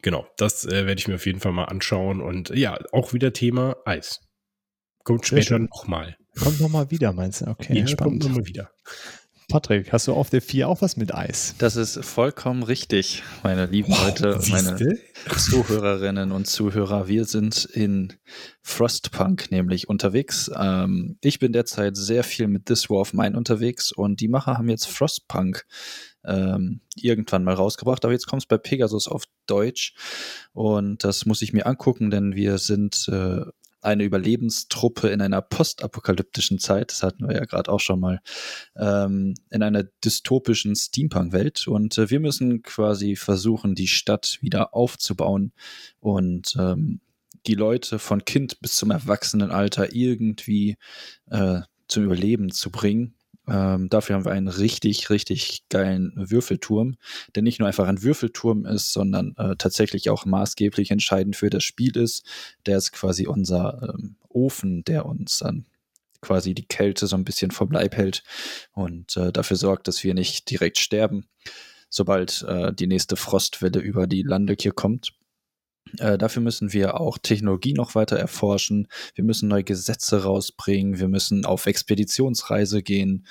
Genau, 0.02 0.26
das 0.36 0.64
äh, 0.64 0.86
werde 0.86 0.98
ich 0.98 1.08
mir 1.08 1.14
auf 1.14 1.26
jeden 1.26 1.40
Fall 1.40 1.52
mal 1.52 1.64
anschauen. 1.66 2.20
Und 2.20 2.50
ja, 2.50 2.78
auch 2.92 3.12
wieder 3.12 3.32
Thema 3.32 3.76
Eis. 3.84 4.20
Kommt 5.04 5.26
später 5.26 5.58
nochmal. 5.58 6.16
Kommt 6.38 6.60
nochmal 6.60 6.90
wieder, 6.90 7.12
meinst 7.12 7.42
du? 7.42 7.46
Okay, 7.46 7.78
ja, 7.78 7.86
spannend. 7.86 8.22
kommt 8.22 8.32
nochmal 8.32 8.46
wieder. 8.46 8.70
Patrick, 9.50 9.92
hast 9.92 10.06
du 10.06 10.14
auf 10.14 10.30
der 10.30 10.40
4 10.40 10.68
auch 10.68 10.80
was 10.80 10.96
mit 10.96 11.12
Eis? 11.12 11.56
Das 11.58 11.74
ist 11.74 12.04
vollkommen 12.04 12.62
richtig, 12.62 13.24
meine 13.42 13.66
lieben 13.66 13.90
wow, 13.90 14.04
Leute, 14.04 14.40
meine 14.50 14.76
Zuhörerinnen 15.36 16.30
und 16.30 16.46
Zuhörer. 16.46 17.08
Wir 17.08 17.24
sind 17.24 17.64
in 17.64 18.12
Frostpunk 18.62 19.50
nämlich 19.50 19.88
unterwegs. 19.88 20.50
Ähm, 20.56 21.18
ich 21.20 21.40
bin 21.40 21.52
derzeit 21.52 21.96
sehr 21.96 22.22
viel 22.22 22.46
mit 22.46 22.66
This 22.66 22.88
War 22.88 23.00
of 23.00 23.12
Mine 23.12 23.36
unterwegs 23.36 23.90
und 23.90 24.20
die 24.20 24.28
Macher 24.28 24.56
haben 24.56 24.68
jetzt 24.68 24.86
Frostpunk 24.86 25.66
ähm, 26.24 26.80
irgendwann 26.94 27.44
mal 27.44 27.54
rausgebracht. 27.54 28.04
Aber 28.04 28.12
jetzt 28.12 28.26
kommt 28.26 28.42
es 28.42 28.46
bei 28.46 28.58
Pegasus 28.58 29.08
auf 29.08 29.24
Deutsch 29.46 29.94
und 30.52 31.02
das 31.02 31.26
muss 31.26 31.42
ich 31.42 31.52
mir 31.52 31.66
angucken, 31.66 32.10
denn 32.10 32.34
wir 32.34 32.58
sind 32.58 33.08
äh, 33.08 33.42
eine 33.80 34.04
Überlebenstruppe 34.04 35.08
in 35.08 35.20
einer 35.20 35.42
postapokalyptischen 35.42 36.58
Zeit, 36.58 36.90
das 36.90 37.02
hatten 37.02 37.26
wir 37.26 37.34
ja 37.34 37.44
gerade 37.44 37.70
auch 37.70 37.80
schon 37.80 38.00
mal, 38.00 38.20
ähm, 38.76 39.34
in 39.50 39.62
einer 39.62 39.84
dystopischen 40.04 40.76
Steampunk-Welt. 40.76 41.66
Und 41.68 41.98
äh, 41.98 42.10
wir 42.10 42.20
müssen 42.20 42.62
quasi 42.62 43.16
versuchen, 43.16 43.74
die 43.74 43.88
Stadt 43.88 44.38
wieder 44.40 44.74
aufzubauen 44.74 45.52
und 46.00 46.54
ähm, 46.58 47.00
die 47.46 47.54
Leute 47.54 47.98
von 47.98 48.24
Kind 48.24 48.60
bis 48.60 48.76
zum 48.76 48.90
Erwachsenenalter 48.90 49.94
irgendwie 49.94 50.76
äh, 51.30 51.60
zum 51.88 52.04
Überleben 52.04 52.50
zu 52.50 52.70
bringen. 52.70 53.14
Ähm, 53.50 53.88
dafür 53.88 54.14
haben 54.14 54.24
wir 54.24 54.32
einen 54.32 54.48
richtig, 54.48 55.10
richtig 55.10 55.64
geilen 55.68 56.12
Würfelturm, 56.14 56.94
der 57.34 57.42
nicht 57.42 57.58
nur 57.58 57.66
einfach 57.66 57.88
ein 57.88 58.02
Würfelturm 58.02 58.64
ist, 58.64 58.92
sondern 58.92 59.34
äh, 59.36 59.56
tatsächlich 59.56 60.08
auch 60.08 60.24
maßgeblich 60.24 60.92
entscheidend 60.92 61.34
für 61.34 61.50
das 61.50 61.64
Spiel 61.64 61.96
ist. 61.96 62.24
Der 62.66 62.78
ist 62.78 62.92
quasi 62.92 63.26
unser 63.26 63.94
ähm, 63.94 64.16
Ofen, 64.28 64.84
der 64.84 65.04
uns 65.04 65.38
dann 65.38 65.66
quasi 66.20 66.54
die 66.54 66.66
Kälte 66.66 67.06
so 67.06 67.16
ein 67.16 67.24
bisschen 67.24 67.50
vom 67.50 67.70
Leib 67.72 67.96
hält 67.96 68.22
und 68.72 69.16
äh, 69.16 69.32
dafür 69.32 69.56
sorgt, 69.56 69.88
dass 69.88 70.04
wir 70.04 70.14
nicht 70.14 70.50
direkt 70.50 70.78
sterben, 70.78 71.26
sobald 71.88 72.44
äh, 72.46 72.72
die 72.72 72.86
nächste 72.86 73.16
Frostwelle 73.16 73.80
über 73.80 74.06
die 74.06 74.22
Lande 74.22 74.54
hier 74.58 74.72
kommt. 74.72 75.12
Äh, 75.98 76.18
dafür 76.18 76.42
müssen 76.42 76.72
wir 76.72 77.00
auch 77.00 77.18
Technologie 77.18 77.72
noch 77.72 77.94
weiter 77.94 78.16
erforschen. 78.16 78.88
Wir 79.14 79.24
müssen 79.24 79.48
neue 79.48 79.64
Gesetze 79.64 80.22
rausbringen. 80.22 80.98
Wir 80.98 81.08
müssen 81.08 81.44
auf 81.44 81.66
Expeditionsreise 81.66 82.82
gehen. 82.82 83.26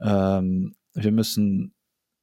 Ähm, 0.00 0.74
wir 0.94 1.12
müssen 1.12 1.74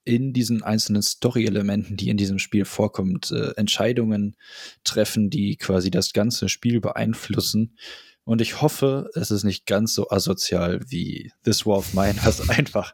in 0.05 0.34
diesen 0.34 0.63
einzelnen 0.63 1.01
Story-Elementen, 1.01 1.95
die 1.95 2.09
in 2.09 2.17
diesem 2.17 2.39
Spiel 2.39 2.65
vorkommt, 2.65 3.32
äh, 3.32 3.51
Entscheidungen 3.55 4.36
treffen, 4.84 5.30
die 5.30 5.55
quasi 5.55 5.91
das 5.91 6.13
ganze 6.13 6.49
Spiel 6.49 6.82
beeinflussen. 6.82 7.78
Und 8.26 8.41
ich 8.41 8.61
hoffe, 8.61 9.09
es 9.15 9.32
ist 9.32 9.43
nicht 9.43 9.65
ganz 9.65 9.93
so 9.93 10.09
asozial 10.09 10.80
wie 10.88 11.32
This 11.43 11.65
War 11.65 11.78
of 11.78 11.93
Mine, 11.93 12.15
was 12.24 12.49
einfach 12.49 12.93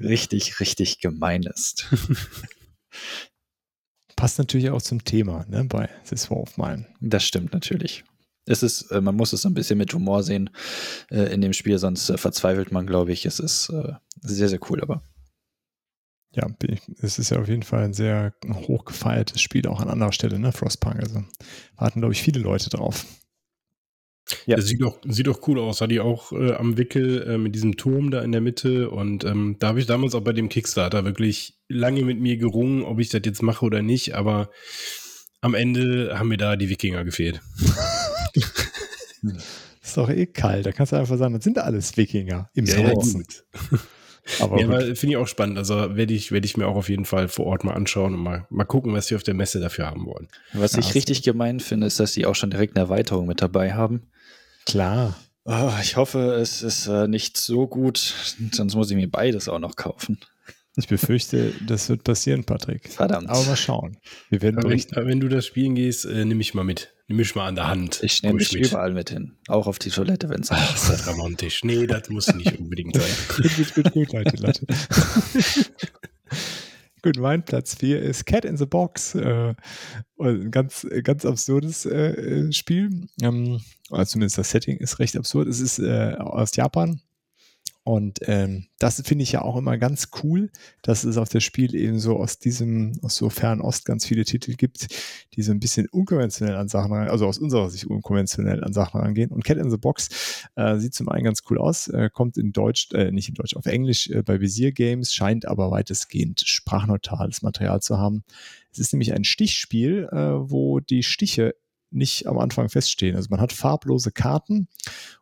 richtig, 0.00 0.60
richtig 0.60 1.00
gemein 1.00 1.42
ist. 1.42 1.86
Passt 4.16 4.38
natürlich 4.38 4.70
auch 4.70 4.82
zum 4.82 5.04
Thema 5.04 5.44
ne, 5.48 5.64
bei 5.64 5.88
This 6.08 6.30
War 6.30 6.38
of 6.38 6.56
Mine. 6.56 6.86
Das 7.00 7.24
stimmt 7.24 7.52
natürlich. 7.52 8.04
Es 8.46 8.62
ist, 8.62 8.90
äh, 8.90 9.00
man 9.00 9.16
muss 9.16 9.32
es 9.32 9.46
ein 9.46 9.54
bisschen 9.54 9.78
mit 9.78 9.92
Humor 9.94 10.22
sehen 10.22 10.50
äh, 11.10 11.32
in 11.32 11.40
dem 11.40 11.52
Spiel, 11.52 11.78
sonst 11.78 12.10
äh, 12.10 12.18
verzweifelt 12.18 12.72
man, 12.72 12.86
glaube 12.86 13.12
ich. 13.12 13.24
Es 13.26 13.38
ist 13.38 13.70
äh, 13.70 13.94
sehr, 14.20 14.48
sehr 14.48 14.60
cool, 14.70 14.82
aber. 14.82 15.02
Ja, 16.34 16.48
es 17.00 17.18
ist 17.18 17.30
ja 17.30 17.38
auf 17.38 17.48
jeden 17.48 17.62
Fall 17.62 17.84
ein 17.84 17.94
sehr 17.94 18.34
hochgefeiertes 18.44 19.40
Spiel, 19.40 19.68
auch 19.68 19.80
an 19.80 19.88
anderer 19.88 20.12
Stelle, 20.12 20.38
ne? 20.38 20.50
Frostpunk. 20.50 20.96
Also 20.96 21.22
warten, 21.76 22.00
glaube 22.00 22.12
ich, 22.12 22.22
viele 22.22 22.40
Leute 22.40 22.70
drauf. 22.70 23.06
Ja. 24.46 24.56
Das 24.56 24.66
sieht 24.66 24.80
doch, 24.80 24.98
sieht 25.06 25.26
doch 25.26 25.46
cool 25.48 25.58
aus. 25.58 25.80
Hat 25.80 25.90
die 25.90 26.00
auch 26.00 26.32
äh, 26.32 26.52
am 26.52 26.78
Wickel 26.78 27.22
äh, 27.22 27.38
mit 27.38 27.54
diesem 27.54 27.76
Turm 27.76 28.10
da 28.10 28.22
in 28.22 28.32
der 28.32 28.40
Mitte. 28.40 28.90
Und 28.90 29.24
ähm, 29.24 29.56
da 29.58 29.68
habe 29.68 29.80
ich 29.80 29.86
damals 29.86 30.14
auch 30.14 30.22
bei 30.22 30.32
dem 30.32 30.48
Kickstarter 30.48 31.04
wirklich 31.04 31.58
lange 31.68 32.02
mit 32.04 32.20
mir 32.20 32.36
gerungen, 32.36 32.82
ob 32.82 33.00
ich 33.00 33.10
das 33.10 33.22
jetzt 33.24 33.42
mache 33.42 33.64
oder 33.64 33.82
nicht. 33.82 34.14
Aber 34.14 34.50
am 35.40 35.54
Ende 35.54 36.18
haben 36.18 36.28
mir 36.28 36.38
da 36.38 36.56
die 36.56 36.70
Wikinger 36.70 37.04
gefehlt. 37.04 37.40
ist 39.82 39.96
doch 39.96 40.08
eh 40.08 40.26
kalt. 40.26 40.66
Da 40.66 40.72
kannst 40.72 40.92
du 40.92 40.96
einfach 40.96 41.18
sagen, 41.18 41.34
das 41.34 41.44
sind 41.44 41.58
alles 41.58 41.96
Wikinger 41.96 42.50
im 42.54 42.64
ja, 42.64 42.76
Herzen. 42.76 43.26
Aber 44.40 44.58
ja, 44.58 44.68
finde 44.94 45.08
ich 45.08 45.16
auch 45.16 45.28
spannend. 45.28 45.58
Also 45.58 45.96
werde 45.96 46.14
ich, 46.14 46.32
werde 46.32 46.46
ich 46.46 46.56
mir 46.56 46.66
auch 46.66 46.76
auf 46.76 46.88
jeden 46.88 47.04
Fall 47.04 47.28
vor 47.28 47.46
Ort 47.46 47.64
mal 47.64 47.74
anschauen 47.74 48.14
und 48.14 48.20
mal, 48.20 48.46
mal 48.50 48.64
gucken, 48.64 48.92
was 48.94 49.08
sie 49.08 49.16
auf 49.16 49.22
der 49.22 49.34
Messe 49.34 49.60
dafür 49.60 49.86
haben 49.86 50.06
wollen. 50.06 50.28
Was 50.52 50.72
ja, 50.72 50.78
ich 50.80 50.94
richtig 50.94 51.22
gemein 51.22 51.60
finde, 51.60 51.86
ist, 51.86 52.00
dass 52.00 52.14
sie 52.14 52.24
auch 52.26 52.34
schon 52.34 52.50
direkt 52.50 52.76
eine 52.76 52.84
Erweiterung 52.84 53.26
mit 53.26 53.42
dabei 53.42 53.74
haben. 53.74 54.02
Klar. 54.66 55.16
Oh, 55.44 55.72
ich 55.82 55.96
hoffe, 55.96 56.36
es 56.40 56.62
ist 56.62 56.86
äh, 56.86 57.06
nicht 57.06 57.36
so 57.36 57.66
gut, 57.66 58.14
sonst 58.52 58.74
muss 58.74 58.90
ich 58.90 58.96
mir 58.96 59.10
beides 59.10 59.46
auch 59.48 59.58
noch 59.58 59.76
kaufen. 59.76 60.18
Ich 60.76 60.88
befürchte, 60.88 61.52
das 61.66 61.88
wird 61.90 62.02
passieren, 62.02 62.44
Patrick. 62.44 62.88
Verdammt. 62.88 63.28
Aber 63.28 63.44
mal 63.44 63.56
schauen. 63.56 63.98
Wir 64.30 64.40
werden 64.40 64.58
aber 64.58 64.68
berichten. 64.68 64.96
Wenn, 64.96 65.06
wenn, 65.06 65.20
du 65.20 65.28
das 65.28 65.46
spielen 65.46 65.74
gehst, 65.74 66.06
äh, 66.06 66.24
nimm 66.24 66.38
mich 66.38 66.54
mal 66.54 66.64
mit. 66.64 66.93
Nimm 67.06 67.18
mich 67.18 67.34
mal 67.34 67.48
an 67.48 67.54
der 67.54 67.68
Hand. 67.68 68.00
Ich 68.02 68.22
nehme 68.22 68.36
mich 68.36 68.52
mit. 68.52 68.66
überall 68.66 68.92
mit 68.92 69.10
hin. 69.10 69.36
Auch 69.48 69.66
auf 69.66 69.78
die 69.78 69.90
Toilette, 69.90 70.30
wenn 70.30 70.40
es 70.40 70.48
sein 70.48 70.60
muss. 70.70 70.88
Das 70.88 71.00
ist 71.00 71.08
romantisch. 71.08 71.62
Nee, 71.62 71.86
das 71.86 72.08
muss 72.08 72.32
nicht 72.32 72.58
unbedingt 72.58 72.96
sein. 72.96 73.10
gut, 73.28 73.56
gut, 73.56 73.74
gut, 73.74 73.92
gut, 73.92 74.12
Leute, 74.12 74.36
Leute. 74.36 74.66
Gut, 77.02 77.18
mein 77.18 77.44
Platz 77.44 77.74
4 77.74 78.00
ist 78.00 78.24
Cat 78.24 78.46
in 78.46 78.56
the 78.56 78.64
Box. 78.64 79.14
Äh, 79.14 79.54
ein 80.18 80.50
ganz, 80.50 80.86
ganz 81.02 81.26
absurdes 81.26 81.84
äh, 81.84 82.50
Spiel. 82.50 83.08
Ähm, 83.20 83.60
also 83.90 84.12
zumindest 84.12 84.38
das 84.38 84.50
Setting 84.50 84.78
ist 84.78 84.98
recht 85.00 85.14
absurd. 85.14 85.46
Es 85.46 85.60
ist 85.60 85.78
äh, 85.80 86.14
aus 86.18 86.56
Japan 86.56 87.02
und 87.86 88.20
ähm, 88.22 88.66
das 88.78 89.02
finde 89.04 89.24
ich 89.24 89.32
ja 89.32 89.42
auch 89.42 89.56
immer 89.56 89.76
ganz 89.76 90.08
cool, 90.22 90.50
dass 90.80 91.04
es 91.04 91.18
auf 91.18 91.28
das 91.28 91.44
Spiel 91.44 91.74
eben 91.74 91.98
so 91.98 92.16
aus 92.16 92.38
diesem, 92.38 92.98
aus 93.02 93.16
so 93.16 93.28
Fernost 93.28 93.84
ganz 93.84 94.06
viele 94.06 94.24
Titel 94.24 94.54
gibt, 94.54 94.86
die 95.34 95.42
so 95.42 95.52
ein 95.52 95.60
bisschen 95.60 95.86
unkonventionell 95.90 96.56
an 96.56 96.68
Sachen 96.68 96.94
rein, 96.94 97.08
also 97.08 97.26
aus 97.26 97.36
unserer 97.36 97.68
Sicht 97.68 97.84
unkonventionell 97.84 98.64
an 98.64 98.72
Sachen 98.72 99.02
rangehen. 99.02 99.30
Und 99.30 99.44
Cat 99.44 99.58
in 99.58 99.70
the 99.70 99.76
Box 99.76 100.46
äh, 100.56 100.78
sieht 100.78 100.94
zum 100.94 101.10
einen 101.10 101.24
ganz 101.24 101.42
cool 101.50 101.58
aus, 101.58 101.88
äh, 101.88 102.08
kommt 102.10 102.38
in 102.38 102.52
Deutsch, 102.52 102.88
äh, 102.94 103.12
nicht 103.12 103.28
in 103.28 103.34
Deutsch, 103.34 103.54
auf 103.54 103.66
Englisch 103.66 104.08
äh, 104.08 104.22
bei 104.22 104.40
Visier 104.40 104.72
Games, 104.72 105.12
scheint 105.12 105.46
aber 105.46 105.70
weitestgehend 105.70 106.40
sprachneutrales 106.40 107.42
Material 107.42 107.82
zu 107.82 107.98
haben. 107.98 108.24
Es 108.72 108.78
ist 108.78 108.94
nämlich 108.94 109.12
ein 109.12 109.24
Stichspiel, 109.24 110.08
äh, 110.10 110.16
wo 110.16 110.80
die 110.80 111.02
Stiche 111.02 111.54
nicht 111.90 112.26
am 112.26 112.38
Anfang 112.38 112.70
feststehen. 112.70 113.14
Also 113.14 113.28
man 113.30 113.40
hat 113.40 113.52
farblose 113.52 114.10
Karten 114.10 114.68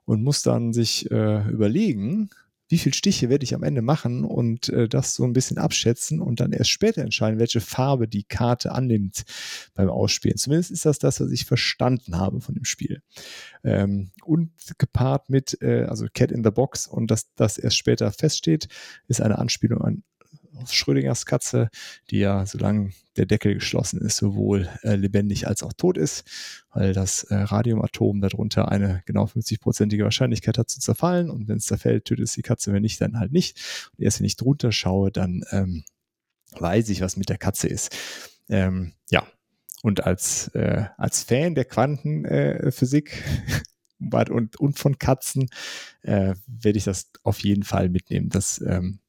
und 0.05 0.23
muss 0.23 0.43
dann 0.43 0.73
sich 0.73 1.11
äh, 1.11 1.47
überlegen, 1.49 2.31
wie 2.73 2.79
viele 2.79 2.95
Stiche 2.95 3.29
werde 3.29 3.45
ich 3.45 3.55
am 3.55 3.63
Ende 3.63 3.83
machen 3.83 4.25
und 4.25 4.71
äh, 4.71 4.89
das 4.89 5.15
so 5.15 5.25
ein 5.25 5.35
bisschen 5.35 5.59
abschätzen 5.59 6.21
und 6.23 6.41
dann 6.41 6.53
erst 6.53 6.71
später 6.71 7.03
entscheiden, 7.03 7.39
welche 7.39 7.61
Farbe 7.61 8.09
die 8.09 8.25
Karte 8.25 8.73
annimmt 8.73 9.25
beim 9.75 9.91
Ausspielen. 9.91 10.39
Zumindest 10.39 10.71
ist 10.71 10.87
das 10.87 10.99
das, 10.99 11.21
was 11.21 11.31
ich 11.31 11.45
verstanden 11.45 12.17
habe 12.17 12.41
von 12.41 12.55
dem 12.55 12.65
Spiel. 12.65 13.03
Ähm, 13.63 14.11
und 14.25 14.51
gepaart 14.79 15.29
mit, 15.29 15.59
äh, 15.61 15.85
also 15.85 16.07
Cat 16.15 16.33
in 16.33 16.43
the 16.43 16.51
Box 16.51 16.87
und 16.87 17.11
dass 17.11 17.35
das 17.35 17.59
erst 17.59 17.77
später 17.77 18.11
feststeht, 18.11 18.69
ist 19.07 19.21
eine 19.21 19.39
Anspielung 19.39 19.83
an 19.83 20.03
aus 20.57 20.75
Schrödingers 20.75 21.27
Katze, 21.27 21.69
die 22.11 22.19
ja, 22.19 22.47
solange 22.47 22.93
der 23.17 23.27
Deckel 23.27 23.55
geschlossen 23.55 24.01
ist, 24.01 24.17
sowohl 24.17 24.69
äh, 24.83 24.97
lebendig 24.97 25.47
als 25.47 25.63
auch 25.63 25.73
tot 25.73 25.99
ist, 25.99 26.25
weil 26.71 26.93
das 26.93 27.25
äh, 27.25 27.35
Radiumatom 27.35 28.21
darunter 28.21 28.71
eine 28.71 29.03
genau 29.07 29.25
50-prozentige 29.25 30.05
Wahrscheinlichkeit 30.05 30.59
hat 30.59 30.71
zu 30.71 30.81
zerfallen. 30.81 31.31
Und 31.31 31.49
wenn 31.49 31.59
es 31.59 31.67
zerfällt, 31.67 32.07
tötet 32.07 32.25
es 32.25 32.33
die 32.33 32.43
Katze, 32.43 32.73
wenn 32.73 32.83
nicht, 32.83 33.01
dann 33.01 33.19
halt 33.19 33.33
nicht. 33.33 33.91
Und 33.97 34.05
erst 34.05 34.21
wenn 34.21 34.27
ich 34.27 34.37
drunter 34.37 34.73
schaue, 34.73 35.11
dann 35.11 35.45
ähm, 35.51 35.85
weiß 36.53 36.89
ich, 36.89 37.01
was 37.01 37.17
mit 37.17 37.29
der 37.29 37.39
Katze 37.39 37.69
ist. 37.69 37.95
Ähm, 38.49 38.93
ja, 39.11 39.27
und 39.83 40.05
als, 40.05 40.49
äh, 40.49 40.85
als 40.97 41.23
Fan 41.23 41.55
der 41.55 41.65
Quantenphysik 41.65 43.23
und, 44.11 44.57
und 44.57 44.79
von 44.79 44.99
Katzen 44.99 45.49
äh, 46.03 46.35
werde 46.47 46.79
ich 46.79 46.85
das 46.85 47.11
auf 47.23 47.41
jeden 47.41 47.63
Fall 47.63 47.89
mitnehmen. 47.89 48.29
Das, 48.29 48.63
ähm, 48.67 49.01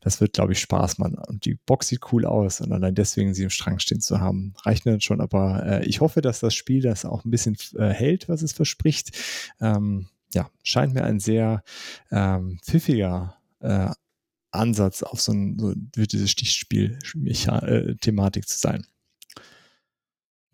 das 0.00 0.20
wird, 0.20 0.32
glaube 0.32 0.52
ich, 0.52 0.60
Spaß 0.60 0.98
machen. 0.98 1.18
Und 1.26 1.44
die 1.44 1.54
Box 1.54 1.88
sieht 1.88 2.12
cool 2.12 2.24
aus 2.24 2.60
und 2.60 2.72
allein 2.72 2.94
deswegen 2.94 3.34
sie 3.34 3.44
im 3.44 3.50
Schrank 3.50 3.82
stehen 3.82 4.00
zu 4.00 4.20
haben, 4.20 4.54
reicht 4.64 4.84
mir 4.84 4.92
dann 4.92 5.00
schon. 5.00 5.20
Aber 5.20 5.64
äh, 5.66 5.84
ich 5.86 6.00
hoffe, 6.00 6.20
dass 6.20 6.40
das 6.40 6.54
Spiel 6.54 6.82
das 6.82 7.04
auch 7.04 7.24
ein 7.24 7.30
bisschen 7.30 7.56
äh, 7.76 7.88
hält, 7.88 8.28
was 8.28 8.42
es 8.42 8.52
verspricht. 8.52 9.16
Ähm, 9.60 10.08
ja, 10.34 10.50
scheint 10.62 10.94
mir 10.94 11.04
ein 11.04 11.20
sehr 11.20 11.62
ähm, 12.10 12.58
pfiffiger 12.62 13.36
äh, 13.60 13.90
Ansatz 14.50 15.02
auf 15.02 15.20
so, 15.20 15.32
ein, 15.32 15.58
so 15.58 15.74
diese 16.06 16.28
Stichspiel-Thematik 16.28 18.48
zu 18.48 18.58
sein. 18.58 18.86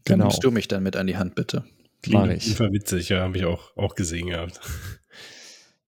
Genau. 0.05 0.24
Nimmst 0.24 0.45
du 0.45 0.51
mich 0.51 0.68
dann 0.68 0.82
mit 0.82 0.97
an 0.97 1.07
die 1.07 1.16
Hand, 1.16 1.34
bitte? 1.34 1.64
Mach 2.12 2.28
ich. 2.28 2.59
War 2.59 2.72
witzig, 2.72 3.09
ja, 3.09 3.20
habe 3.20 3.36
ich 3.36 3.44
auch, 3.44 3.76
auch 3.76 3.94
gesehen 3.94 4.28
gehabt. 4.28 4.61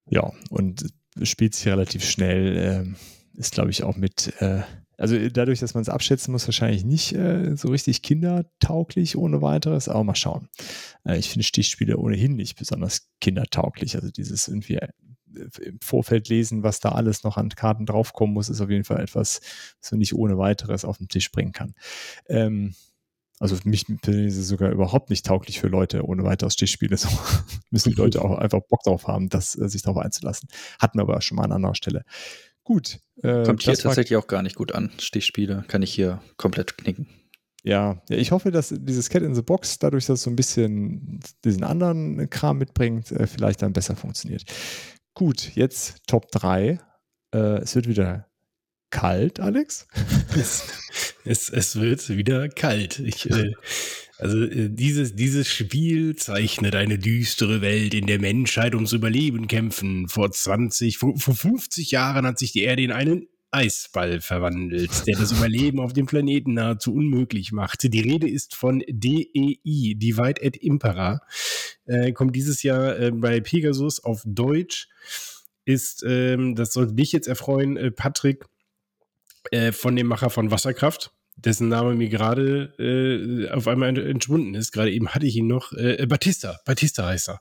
Ja, 0.08 0.32
und 0.50 0.86
spielt 1.22 1.54
sich 1.54 1.66
relativ 1.66 2.04
schnell, 2.04 2.56
äh, 2.56 3.38
ist 3.38 3.54
glaube 3.54 3.70
ich 3.70 3.82
auch 3.82 3.96
mit, 3.96 4.32
äh, 4.40 4.62
also 4.98 5.16
dadurch, 5.28 5.60
dass 5.60 5.74
man 5.74 5.82
es 5.82 5.88
abschätzen 5.88 6.32
muss, 6.32 6.46
wahrscheinlich 6.48 6.84
nicht 6.84 7.12
äh, 7.12 7.54
so 7.56 7.68
richtig 7.68 8.02
kindertauglich 8.02 9.16
ohne 9.16 9.42
weiteres, 9.42 9.88
aber 9.88 10.04
mal 10.04 10.14
schauen. 10.14 10.48
Äh, 11.04 11.18
ich 11.18 11.28
finde 11.28 11.44
Stichspiele 11.44 11.98
ohnehin 11.98 12.34
nicht 12.34 12.56
besonders 12.56 13.08
kindertauglich. 13.20 13.96
Also 13.96 14.10
dieses 14.10 14.48
irgendwie 14.48 14.76
äh, 14.76 14.88
im 15.62 15.78
Vorfeld 15.82 16.30
lesen, 16.30 16.62
was 16.62 16.80
da 16.80 16.90
alles 16.90 17.24
noch 17.24 17.36
an 17.36 17.50
Karten 17.50 17.84
draufkommen 17.84 18.32
muss, 18.32 18.48
ist 18.48 18.62
auf 18.62 18.70
jeden 18.70 18.84
Fall 18.84 19.00
etwas, 19.00 19.40
was 19.82 19.90
man 19.90 19.98
nicht 19.98 20.14
ohne 20.14 20.38
weiteres 20.38 20.86
auf 20.86 20.96
den 20.96 21.08
Tisch 21.08 21.30
bringen 21.30 21.52
kann. 21.52 21.74
Ähm, 22.28 22.74
also 23.38 23.56
für 23.56 23.68
mich 23.68 23.86
persönlich 24.00 24.32
ist 24.32 24.38
es 24.38 24.48
sogar 24.48 24.70
überhaupt 24.70 25.10
nicht 25.10 25.26
tauglich 25.26 25.60
für 25.60 25.68
Leute 25.68 26.04
ohne 26.04 26.24
weiteres 26.24 26.54
Stichspiele. 26.54 26.96
So 26.96 27.08
müssen 27.70 27.90
die 27.90 27.96
Leute 27.96 28.22
auch 28.22 28.38
einfach 28.38 28.60
Bock 28.68 28.82
drauf 28.82 29.06
haben, 29.06 29.28
das, 29.28 29.58
äh, 29.58 29.68
sich 29.68 29.82
darauf 29.82 29.98
einzulassen. 29.98 30.48
Hatten 30.80 30.98
wir 30.98 31.02
aber 31.02 31.20
schon 31.20 31.36
mal 31.36 31.44
an 31.44 31.52
anderer 31.52 31.74
Stelle. 31.74 32.04
Gut. 32.64 33.00
Äh, 33.22 33.44
Kommt 33.44 33.62
hier 33.62 33.74
tatsächlich 33.74 34.16
auch 34.16 34.26
gar 34.26 34.42
nicht 34.42 34.56
gut 34.56 34.72
an. 34.72 34.90
Stichspiele 34.98 35.64
kann 35.68 35.82
ich 35.82 35.92
hier 35.92 36.22
komplett 36.36 36.78
knicken. 36.78 37.08
Ja, 37.62 38.00
ja, 38.08 38.16
ich 38.16 38.30
hoffe, 38.30 38.52
dass 38.52 38.74
dieses 38.76 39.10
Cat 39.10 39.22
in 39.22 39.34
the 39.34 39.42
Box, 39.42 39.78
dadurch, 39.80 40.06
dass 40.06 40.20
es 40.20 40.22
so 40.22 40.30
ein 40.30 40.36
bisschen 40.36 41.20
diesen 41.44 41.64
anderen 41.64 42.30
Kram 42.30 42.58
mitbringt, 42.58 43.10
äh, 43.10 43.26
vielleicht 43.26 43.60
dann 43.60 43.72
besser 43.72 43.96
funktioniert. 43.96 44.44
Gut, 45.14 45.54
jetzt 45.54 46.06
Top 46.06 46.30
3. 46.30 46.78
Äh, 47.34 47.38
es 47.38 47.74
wird 47.74 47.88
wieder 47.88 48.28
kalt, 48.90 49.40
Alex? 49.40 49.88
Es, 51.26 51.50
es, 51.50 51.76
wird 51.76 52.08
wieder 52.08 52.48
kalt. 52.48 53.00
Ich, 53.00 53.28
äh, 53.30 53.52
also 54.18 54.42
äh, 54.42 54.68
dieses, 54.70 55.14
dieses 55.14 55.48
Spiel 55.48 56.16
zeichnet 56.16 56.74
eine 56.74 56.98
düstere 56.98 57.60
Welt, 57.60 57.94
in 57.94 58.06
der 58.06 58.20
Menschheit 58.20 58.74
ums 58.74 58.92
Überleben 58.92 59.48
kämpfen. 59.48 60.08
Vor 60.08 60.30
20, 60.30 60.98
vor, 60.98 61.18
vor 61.18 61.34
50 61.34 61.90
Jahren 61.90 62.26
hat 62.26 62.38
sich 62.38 62.52
die 62.52 62.62
Erde 62.62 62.82
in 62.82 62.92
einen 62.92 63.26
Eisball 63.50 64.20
verwandelt, 64.20 65.06
der 65.06 65.16
das 65.16 65.32
Überleben 65.32 65.80
auf 65.80 65.92
dem 65.92 66.06
Planeten 66.06 66.54
nahezu 66.54 66.94
unmöglich 66.94 67.52
macht. 67.52 67.82
Die 67.90 68.00
Rede 68.00 68.28
ist 68.28 68.54
von 68.54 68.82
DEI, 68.88 69.58
Divide 69.64 70.42
et 70.42 70.56
Impera. 70.56 71.20
Äh, 71.86 72.12
kommt 72.12 72.36
dieses 72.36 72.62
Jahr 72.62 72.98
äh, 72.98 73.10
bei 73.12 73.40
Pegasus 73.40 74.02
auf 74.02 74.22
Deutsch. 74.24 74.88
Ist, 75.64 76.04
ähm, 76.06 76.54
das 76.54 76.72
sollte 76.72 76.94
dich 76.94 77.12
jetzt 77.12 77.26
erfreuen, 77.26 77.76
äh, 77.76 77.90
Patrick, 77.90 78.44
äh, 79.50 79.72
von 79.72 79.96
dem 79.96 80.06
Macher 80.06 80.30
von 80.30 80.50
Wasserkraft, 80.50 81.12
dessen 81.36 81.68
Name 81.68 81.94
mir 81.94 82.08
gerade 82.08 82.72
äh, 82.78 83.50
auf 83.50 83.68
einmal 83.68 83.96
entschwunden 83.98 84.54
ist. 84.54 84.72
Gerade 84.72 84.90
eben 84.90 85.08
hatte 85.08 85.26
ich 85.26 85.36
ihn 85.36 85.46
noch. 85.46 85.72
Äh, 85.72 86.02
äh, 86.02 86.06
Batista, 86.06 86.58
Batista 86.64 87.06
heißt 87.06 87.28
er. 87.28 87.40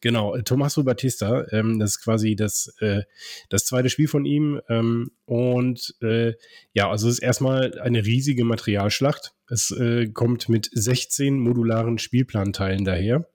Genau, 0.00 0.34
äh, 0.34 0.42
Tommaso 0.42 0.82
Batista. 0.82 1.46
Ähm, 1.52 1.78
das 1.78 1.92
ist 1.92 2.02
quasi 2.02 2.36
das, 2.36 2.74
äh, 2.80 3.02
das 3.50 3.66
zweite 3.66 3.90
Spiel 3.90 4.08
von 4.08 4.24
ihm. 4.24 4.60
Ähm, 4.68 5.10
und 5.26 5.94
äh, 6.02 6.32
ja, 6.72 6.90
also 6.90 7.08
es 7.08 7.14
ist 7.14 7.22
erstmal 7.22 7.78
eine 7.80 8.04
riesige 8.04 8.44
Materialschlacht. 8.44 9.34
Es 9.48 9.70
äh, 9.70 10.08
kommt 10.08 10.48
mit 10.48 10.70
16 10.72 11.38
modularen 11.38 11.98
Spielplanteilen 11.98 12.84
daher. 12.84 13.28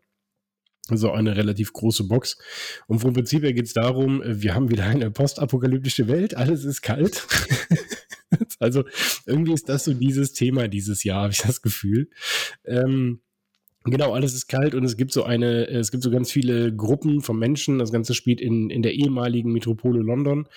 Also 0.90 1.12
eine 1.12 1.38
relativ 1.38 1.72
große 1.72 2.06
Box. 2.06 2.38
Und 2.88 3.00
vom 3.00 3.14
Prinzip 3.14 3.44
her 3.44 3.54
geht 3.54 3.68
es 3.68 3.74
darum, 3.74 4.24
äh, 4.24 4.42
wir 4.42 4.56
haben 4.56 4.72
wieder 4.72 4.86
eine 4.86 5.12
postapokalyptische 5.12 6.08
Welt, 6.08 6.36
alles 6.36 6.66
ist 6.66 6.82
kalt. 6.82 7.28
also 8.60 8.84
irgendwie 9.26 9.54
ist 9.54 9.70
das 9.70 9.86
so 9.86 9.94
dieses 9.94 10.34
Thema 10.34 10.68
dieses 10.68 11.04
Jahr, 11.04 11.24
habe 11.24 11.34
ich 11.34 11.42
das 11.42 11.62
Gefühl. 11.62 12.10
Ähm, 12.66 13.22
Genau, 13.86 14.14
alles 14.14 14.34
ist 14.34 14.48
kalt 14.48 14.76
und 14.76 14.84
es 14.84 14.98
gibt 14.98 15.14
so 15.14 15.24
eine, 15.24 15.68
es 15.70 15.90
gibt 15.90 16.04
so 16.04 16.12
ganz 16.12 16.30
viele 16.30 16.76
Gruppen 16.76 17.22
von 17.22 17.40
Menschen. 17.40 17.80
Das 17.80 17.94
Ganze 17.94 18.14
spielt 18.14 18.42
in, 18.42 18.70
in 18.70 18.82
der 18.82 18.94
ehemaligen 18.94 19.54
Metropole 19.54 20.02
London. 20.02 20.50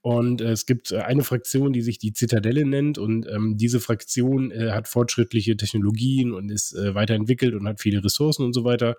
Und 0.00 0.40
äh, 0.40 0.50
es 0.50 0.66
gibt 0.66 0.92
eine 0.92 1.22
Fraktion, 1.22 1.72
die 1.72 1.82
sich 1.82 1.98
die 1.98 2.12
Zitadelle 2.12 2.66
nennt. 2.66 2.98
Und 2.98 3.28
ähm, 3.28 3.56
diese 3.56 3.78
Fraktion 3.78 4.50
äh, 4.50 4.72
hat 4.72 4.88
fortschrittliche 4.88 5.56
Technologien 5.56 6.32
und 6.32 6.50
ist 6.50 6.74
äh, 6.74 6.96
weiterentwickelt 6.96 7.54
und 7.54 7.68
hat 7.68 7.80
viele 7.80 8.02
Ressourcen 8.02 8.44
und 8.44 8.54
so 8.54 8.64
weiter. 8.64 8.96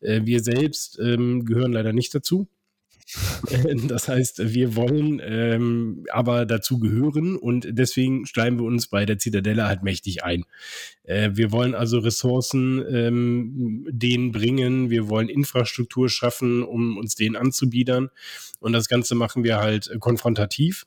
Äh, 0.00 0.22
wir 0.24 0.42
selbst 0.42 0.98
ähm, 0.98 1.44
gehören 1.44 1.72
leider 1.72 1.92
nicht 1.92 2.14
dazu. 2.14 2.48
Das 3.88 4.08
heißt, 4.08 4.54
wir 4.54 4.76
wollen 4.76 5.20
ähm, 5.24 6.04
aber 6.10 6.46
dazu 6.46 6.78
gehören 6.78 7.36
und 7.36 7.66
deswegen 7.70 8.26
schreiben 8.26 8.58
wir 8.58 8.64
uns 8.64 8.88
bei 8.88 9.06
der 9.06 9.18
Zitadelle 9.18 9.66
halt 9.66 9.82
mächtig 9.82 10.24
ein. 10.24 10.44
Äh, 11.04 11.30
wir 11.34 11.52
wollen 11.52 11.74
also 11.74 11.98
Ressourcen 11.98 12.84
ähm, 12.90 13.86
denen 13.90 14.32
bringen, 14.32 14.90
wir 14.90 15.08
wollen 15.08 15.28
Infrastruktur 15.28 16.08
schaffen, 16.08 16.62
um 16.62 16.96
uns 16.96 17.14
denen 17.14 17.36
anzubiedern 17.36 18.10
und 18.60 18.72
das 18.72 18.88
Ganze 18.88 19.14
machen 19.14 19.44
wir 19.44 19.58
halt 19.58 19.90
konfrontativ. 20.00 20.86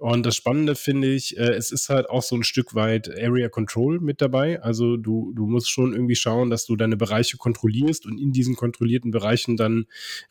Und 0.00 0.24
das 0.24 0.34
Spannende 0.34 0.76
finde 0.76 1.08
ich, 1.12 1.36
äh, 1.36 1.52
es 1.52 1.70
ist 1.72 1.90
halt 1.90 2.08
auch 2.08 2.22
so 2.22 2.34
ein 2.34 2.42
Stück 2.42 2.74
weit 2.74 3.10
Area 3.10 3.50
Control 3.50 4.00
mit 4.00 4.22
dabei. 4.22 4.62
Also 4.62 4.96
du, 4.96 5.34
du 5.36 5.46
musst 5.46 5.70
schon 5.70 5.92
irgendwie 5.92 6.16
schauen, 6.16 6.48
dass 6.48 6.64
du 6.64 6.74
deine 6.74 6.96
Bereiche 6.96 7.36
kontrollierst 7.36 8.06
und 8.06 8.18
in 8.18 8.32
diesen 8.32 8.56
kontrollierten 8.56 9.10
Bereichen 9.10 9.58
dann 9.58 9.84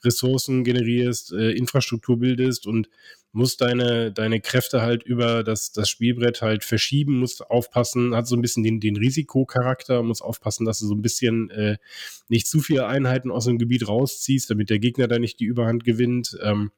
Ressourcen 0.03 0.63
generierst, 0.63 1.33
äh, 1.33 1.51
Infrastruktur 1.51 2.17
bildest 2.17 2.65
und 2.65 2.89
musst 3.31 3.61
deine, 3.61 4.11
deine 4.11 4.41
Kräfte 4.41 4.81
halt 4.81 5.03
über 5.03 5.43
das, 5.43 5.71
das 5.71 5.87
Spielbrett 5.87 6.41
halt 6.41 6.63
verschieben, 6.63 7.19
musst 7.19 7.47
aufpassen, 7.51 8.15
hat 8.15 8.25
so 8.25 8.35
ein 8.35 8.41
bisschen 8.41 8.63
den, 8.63 8.79
den 8.79 8.95
Risikocharakter, 8.95 10.01
muss 10.01 10.23
aufpassen, 10.23 10.65
dass 10.65 10.79
du 10.79 10.87
so 10.87 10.95
ein 10.95 11.03
bisschen 11.03 11.51
äh, 11.51 11.77
nicht 12.27 12.47
zu 12.47 12.59
viele 12.59 12.87
Einheiten 12.87 13.29
aus 13.29 13.45
dem 13.45 13.59
Gebiet 13.59 13.87
rausziehst, 13.87 14.49
damit 14.49 14.71
der 14.71 14.79
Gegner 14.79 15.07
da 15.07 15.19
nicht 15.19 15.39
die 15.39 15.45
Überhand 15.45 15.83
gewinnt. 15.83 16.35
Ähm, 16.41 16.71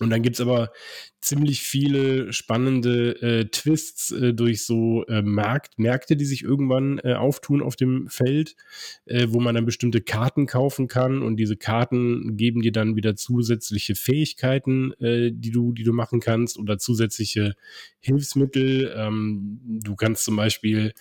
und 0.00 0.10
dann 0.10 0.22
gibt's 0.22 0.40
aber 0.40 0.72
ziemlich 1.20 1.60
viele 1.60 2.32
spannende 2.32 3.20
äh, 3.20 3.44
Twists 3.44 4.10
äh, 4.10 4.32
durch 4.32 4.64
so 4.64 5.04
äh, 5.06 5.20
Markt, 5.20 5.78
Märkte, 5.78 6.16
die 6.16 6.24
sich 6.24 6.42
irgendwann 6.42 6.98
äh, 7.04 7.12
auftun 7.12 7.62
auf 7.62 7.76
dem 7.76 8.08
Feld, 8.08 8.56
äh, 9.04 9.26
wo 9.28 9.40
man 9.40 9.54
dann 9.54 9.66
bestimmte 9.66 10.00
Karten 10.00 10.46
kaufen 10.46 10.88
kann 10.88 11.22
und 11.22 11.36
diese 11.36 11.58
Karten 11.58 12.38
geben 12.38 12.62
dir 12.62 12.72
dann 12.72 12.96
wieder 12.96 13.14
zusätzliche 13.14 13.94
Fähigkeiten, 13.94 14.94
äh, 14.94 15.30
die 15.32 15.50
du, 15.50 15.72
die 15.74 15.84
du 15.84 15.92
machen 15.92 16.20
kannst 16.20 16.58
oder 16.58 16.78
zusätzliche 16.78 17.54
Hilfsmittel. 18.00 18.94
Ähm, 18.96 19.60
du 19.82 19.96
kannst 19.96 20.24
zum 20.24 20.36
Beispiel 20.36 20.94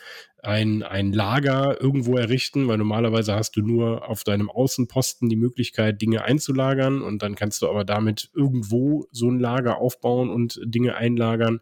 ein, 0.43 0.83
ein 0.83 1.11
Lager 1.11 1.81
irgendwo 1.81 2.17
errichten, 2.17 2.67
weil 2.67 2.77
normalerweise 2.77 3.35
hast 3.35 3.55
du 3.55 3.61
nur 3.61 4.07
auf 4.07 4.23
deinem 4.23 4.49
Außenposten 4.49 5.29
die 5.29 5.35
Möglichkeit, 5.35 6.01
Dinge 6.01 6.23
einzulagern 6.23 7.01
und 7.01 7.21
dann 7.21 7.35
kannst 7.35 7.61
du 7.61 7.69
aber 7.69 7.83
damit 7.83 8.29
irgendwo 8.33 9.07
so 9.11 9.29
ein 9.29 9.39
Lager 9.39 9.77
aufbauen 9.77 10.29
und 10.29 10.59
Dinge 10.63 10.95
einlagern. 10.95 11.59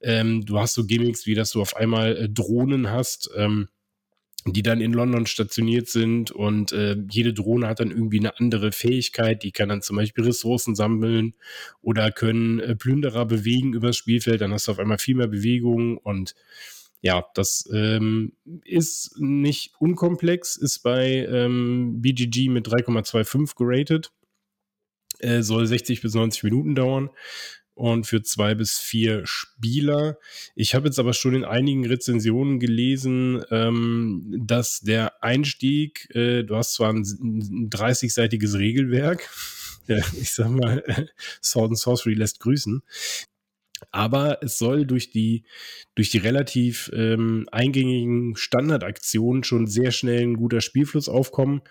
Ähm, 0.00 0.44
du 0.44 0.58
hast 0.58 0.74
so 0.74 0.86
Gimmicks, 0.86 1.26
wie 1.26 1.34
dass 1.34 1.50
du 1.50 1.60
auf 1.60 1.76
einmal 1.76 2.16
äh, 2.16 2.28
Drohnen 2.28 2.90
hast, 2.90 3.30
ähm, 3.36 3.68
die 4.46 4.62
dann 4.62 4.80
in 4.80 4.92
London 4.92 5.26
stationiert 5.26 5.88
sind 5.88 6.30
und 6.30 6.72
äh, 6.72 6.96
jede 7.10 7.34
Drohne 7.34 7.66
hat 7.66 7.80
dann 7.80 7.90
irgendwie 7.90 8.20
eine 8.20 8.38
andere 8.38 8.70
Fähigkeit, 8.70 9.42
die 9.42 9.50
kann 9.50 9.68
dann 9.68 9.82
zum 9.82 9.96
Beispiel 9.96 10.24
Ressourcen 10.24 10.76
sammeln 10.76 11.34
oder 11.82 12.12
können 12.12 12.60
äh, 12.60 12.76
Plünderer 12.76 13.26
bewegen 13.26 13.74
übers 13.74 13.96
Spielfeld, 13.96 14.40
dann 14.40 14.52
hast 14.52 14.68
du 14.68 14.72
auf 14.72 14.78
einmal 14.78 14.98
viel 14.98 15.16
mehr 15.16 15.26
Bewegung 15.26 15.98
und 15.98 16.34
ja, 17.00 17.24
das 17.34 17.68
ähm, 17.72 18.32
ist 18.64 19.14
nicht 19.18 19.74
unkomplex, 19.78 20.56
ist 20.56 20.80
bei 20.80 21.26
ähm, 21.26 22.00
BGG 22.02 22.48
mit 22.48 22.66
3,25 22.66 23.56
geratet, 23.56 24.12
äh, 25.20 25.42
soll 25.42 25.66
60 25.66 26.02
bis 26.02 26.14
90 26.14 26.42
Minuten 26.44 26.74
dauern 26.74 27.10
und 27.78 28.08
für 28.08 28.22
zwei 28.22 28.56
bis 28.56 28.78
vier 28.78 29.24
Spieler. 29.24 30.18
Ich 30.56 30.74
habe 30.74 30.88
jetzt 30.88 30.98
aber 30.98 31.12
schon 31.12 31.36
in 31.36 31.44
einigen 31.44 31.86
Rezensionen 31.86 32.58
gelesen, 32.58 33.44
ähm, 33.52 34.34
dass 34.36 34.80
der 34.80 35.22
Einstieg, 35.22 36.12
äh, 36.14 36.42
du 36.42 36.56
hast 36.56 36.74
zwar 36.74 36.92
ein, 36.92 37.02
ein 37.02 37.70
30-seitiges 37.70 38.58
Regelwerk, 38.58 39.30
ich 40.20 40.32
sag 40.32 40.50
mal, 40.50 40.82
Sword 41.42 41.70
and 41.70 41.78
Sorcery 41.78 42.14
lässt 42.14 42.40
grüßen. 42.40 42.82
Aber 43.90 44.42
es 44.42 44.58
soll 44.58 44.86
durch 44.86 45.10
die, 45.10 45.44
durch 45.94 46.10
die 46.10 46.18
relativ 46.18 46.90
ähm, 46.92 47.48
eingängigen 47.50 48.36
Standardaktionen 48.36 49.44
schon 49.44 49.66
sehr 49.66 49.92
schnell 49.92 50.22
ein 50.22 50.36
guter 50.36 50.60
Spielfluss 50.60 51.08
aufkommen. 51.08 51.62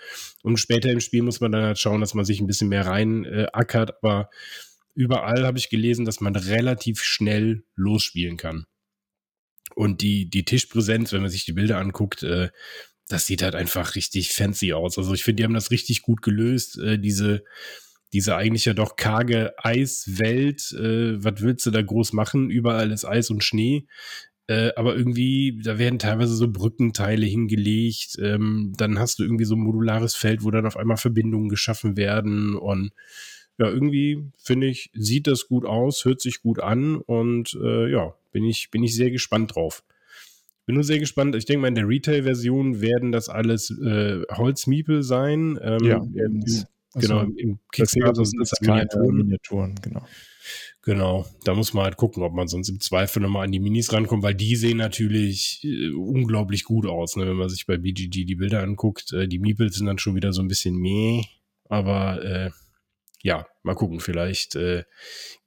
Und 0.42 0.58
später 0.58 0.90
im 0.90 1.00
Spiel 1.00 1.22
muss 1.22 1.42
man 1.42 1.52
dann 1.52 1.64
halt 1.64 1.80
schauen, 1.80 2.02
dass 2.02 2.16
man 2.16 2.26
sich 2.26 2.40
ein 2.40 2.48
bisschen 2.48 2.70
mehr 2.70 2.86
rein 2.86 3.24
äh, 3.26 3.48
ackert. 3.54 4.04
Aber 4.04 4.30
überall 4.96 5.46
habe 5.46 5.60
ich 5.60 5.70
gelesen, 5.70 6.06
dass 6.06 6.20
man 6.20 6.36
relativ 6.36 7.04
schnell 7.04 7.64
losspielen 7.76 8.38
kann. 8.38 8.66
Und 9.76 10.02
die, 10.02 10.28
die 10.28 10.44
Tischpräsenz, 10.44 11.14
wenn 11.14 11.22
man 11.22 11.30
sich 11.30 11.46
die 11.46 11.54
Bilder 11.54 11.78
anguckt, 11.78 12.24
äh, 12.24 12.50
das 13.08 13.26
sieht 13.26 13.42
halt 13.44 13.56
einfach 13.56 13.96
richtig 13.96 14.34
fancy 14.34 14.74
aus. 14.74 14.98
Also 14.98 15.14
ich 15.14 15.24
finde, 15.24 15.42
die 15.42 15.44
haben 15.44 15.54
das 15.54 15.72
richtig 15.72 16.02
gut 16.02 16.22
gelöst. 16.22 16.80
Äh, 16.80 16.98
diese, 16.98 17.44
diese 18.18 18.36
eigentlich 18.36 18.66
ja 18.66 18.74
doch 18.74 18.96
karge 18.96 19.54
Eiswelt, 19.64 20.72
äh, 20.72 21.24
was 21.24 21.40
willst 21.40 21.68
du 21.68 21.72
da 21.72 21.84
groß 21.84 22.14
machen? 22.14 22.50
Überall 22.50 22.92
ist 22.92 23.06
Eis 23.06 23.30
und 23.30 23.44
Schnee. 23.44 23.86
Äh, 24.48 24.72
aber 24.76 24.96
irgendwie, 24.96 25.62
da 25.64 25.78
werden 25.78 26.00
teilweise 26.00 26.34
so 26.34 26.52
Brückenteile 26.52 27.28
hingelegt. 27.28 28.18
Ähm, 28.20 28.74
dann 28.76 28.98
hast 28.98 29.20
du 29.20 29.24
irgendwie 29.24 29.46
so 29.46 29.54
ein 29.54 29.62
modulares 29.62 30.16
Feld, 30.16 30.44
wo 30.44 30.50
dann 30.50 30.66
auf 30.66 30.78
einmal 30.78 30.98
Verbindungen 30.98 31.48
geschaffen 31.48 31.96
werden 31.96 32.56
und 32.56 32.92
ja, 33.60 33.68
irgendwie 33.70 34.24
finde 34.38 34.66
ich, 34.66 34.90
sieht 34.94 35.28
das 35.28 35.48
gut 35.48 35.66
aus, 35.66 36.04
hört 36.04 36.20
sich 36.22 36.42
gut 36.42 36.60
an 36.60 36.96
und 36.96 37.56
äh, 37.62 37.92
ja, 37.92 38.16
bin 38.32 38.46
ich, 38.46 38.72
bin 38.72 38.84
ich 38.84 38.96
sehr 38.96 39.12
gespannt 39.12 39.56
drauf. 39.56 39.84
Bin 40.66 40.74
nur 40.76 40.84
sehr 40.84 41.00
gespannt. 41.00 41.36
Ich 41.36 41.46
denke 41.46 41.62
mal, 41.62 41.68
in 41.68 41.76
der 41.76 41.88
Retail-Version 41.88 42.82
werden 42.82 43.12
das 43.12 43.30
alles 43.30 43.70
äh, 43.70 44.24
Holzmiepel 44.32 45.04
sein. 45.04 45.60
Ähm, 45.62 45.84
Ja, 46.48 46.68
Also, 46.94 47.08
genau, 47.08 47.22
im 47.38 47.60
das 47.76 47.92
Kickstarter 47.92 48.26
sind 48.26 48.48
sind 48.48 48.52
das 48.52 48.62
Miniaturen. 48.62 49.16
Miniaturen, 49.18 49.76
genau. 49.82 50.06
Genau, 50.84 51.26
da 51.44 51.54
muss 51.54 51.74
man 51.74 51.84
halt 51.84 51.98
gucken, 51.98 52.24
ob 52.24 52.34
man 52.34 52.48
sonst 52.48 52.70
im 52.70 52.80
Zweifel 52.80 53.22
nochmal 53.22 53.46
an 53.46 53.52
die 53.52 53.60
Minis 53.60 53.92
rankommt, 53.92 54.24
weil 54.24 54.36
die 54.36 54.56
sehen 54.56 54.78
natürlich 54.78 55.62
äh, 55.66 55.90
unglaublich 55.90 56.64
gut 56.64 56.86
aus, 56.86 57.18
ne? 57.18 57.28
wenn 57.28 57.36
man 57.36 57.50
sich 57.50 57.66
bei 57.66 57.78
BGG 57.78 58.24
die 58.24 58.36
Bilder 58.36 58.64
anguckt. 58.64 59.12
Äh, 59.12 59.28
die 59.28 59.40
Meeples 59.40 59.76
sind 59.76 59.88
dann 59.88 59.98
schon 59.98 60.16
wieder 60.16 60.32
so 60.32 60.42
ein 60.42 60.48
bisschen 60.48 60.78
meh, 60.78 61.24
aber 61.66 62.24
äh, 62.24 62.52
ja, 63.22 63.46
mal 63.64 63.76
gucken, 63.76 64.00
vielleicht 64.00 64.56
äh, 64.56 64.86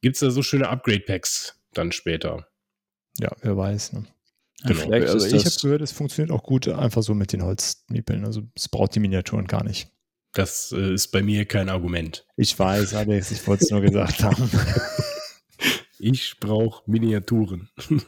gibt 0.03 0.17
es 0.17 0.21
da 0.21 0.31
so 0.31 0.43
schöne 0.43 0.69
Upgrade-Packs 0.69 1.59
dann 1.73 1.93
später. 1.93 2.47
Ja, 3.19 3.35
wer 3.41 3.57
weiß. 3.57 3.95
Ne? 3.95 4.05
Genau. 4.65 4.81
Vielleicht 4.81 5.09
Also 5.09 5.35
ich 5.35 5.47
habe 5.47 5.57
gehört, 5.63 5.81
es 5.81 5.93
funktioniert 5.93 6.31
auch 6.33 6.43
gut 6.43 6.69
einfach 6.69 7.03
so 7.03 7.15
mit 7.15 7.33
den 7.33 7.43
Holzmiepeln. 7.43 8.27
Also 8.27 8.43
es 8.55 8.69
braucht 8.69 8.95
die 8.95 9.01
Miniaturen 9.01 9.47
gar 9.47 9.65
nicht. 9.65 9.89
Das 10.33 10.73
äh, 10.73 10.95
ist 10.95 11.09
bei 11.09 11.23
mir 11.23 11.45
kein 11.45 11.69
Argument. 11.69 12.27
Ich 12.37 12.57
weiß, 12.59 12.95
Alex, 12.95 13.31
ich 13.31 13.47
wollte 13.47 13.65
es 13.65 13.71
nur 13.71 13.81
gesagt 13.81 14.23
haben. 14.23 14.51
Ich 16.03 16.41
brauche 16.41 16.91
Miniaturen. 16.91 17.69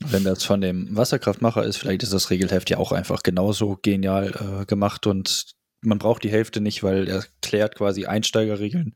wenn 0.00 0.24
das 0.24 0.44
von 0.44 0.60
dem 0.60 0.96
Wasserkraftmacher 0.96 1.64
ist, 1.64 1.76
vielleicht 1.76 2.02
ist 2.02 2.12
das 2.12 2.30
Regelheft 2.30 2.70
ja 2.70 2.78
auch 2.78 2.92
einfach 2.92 3.22
genauso 3.22 3.78
genial 3.80 4.62
äh, 4.62 4.66
gemacht 4.66 5.06
und 5.06 5.52
man 5.82 5.98
braucht 5.98 6.24
die 6.24 6.30
Hälfte 6.30 6.60
nicht, 6.60 6.82
weil 6.82 7.08
er 7.08 7.24
klärt 7.42 7.76
quasi 7.76 8.06
Einsteigerregeln 8.06 8.94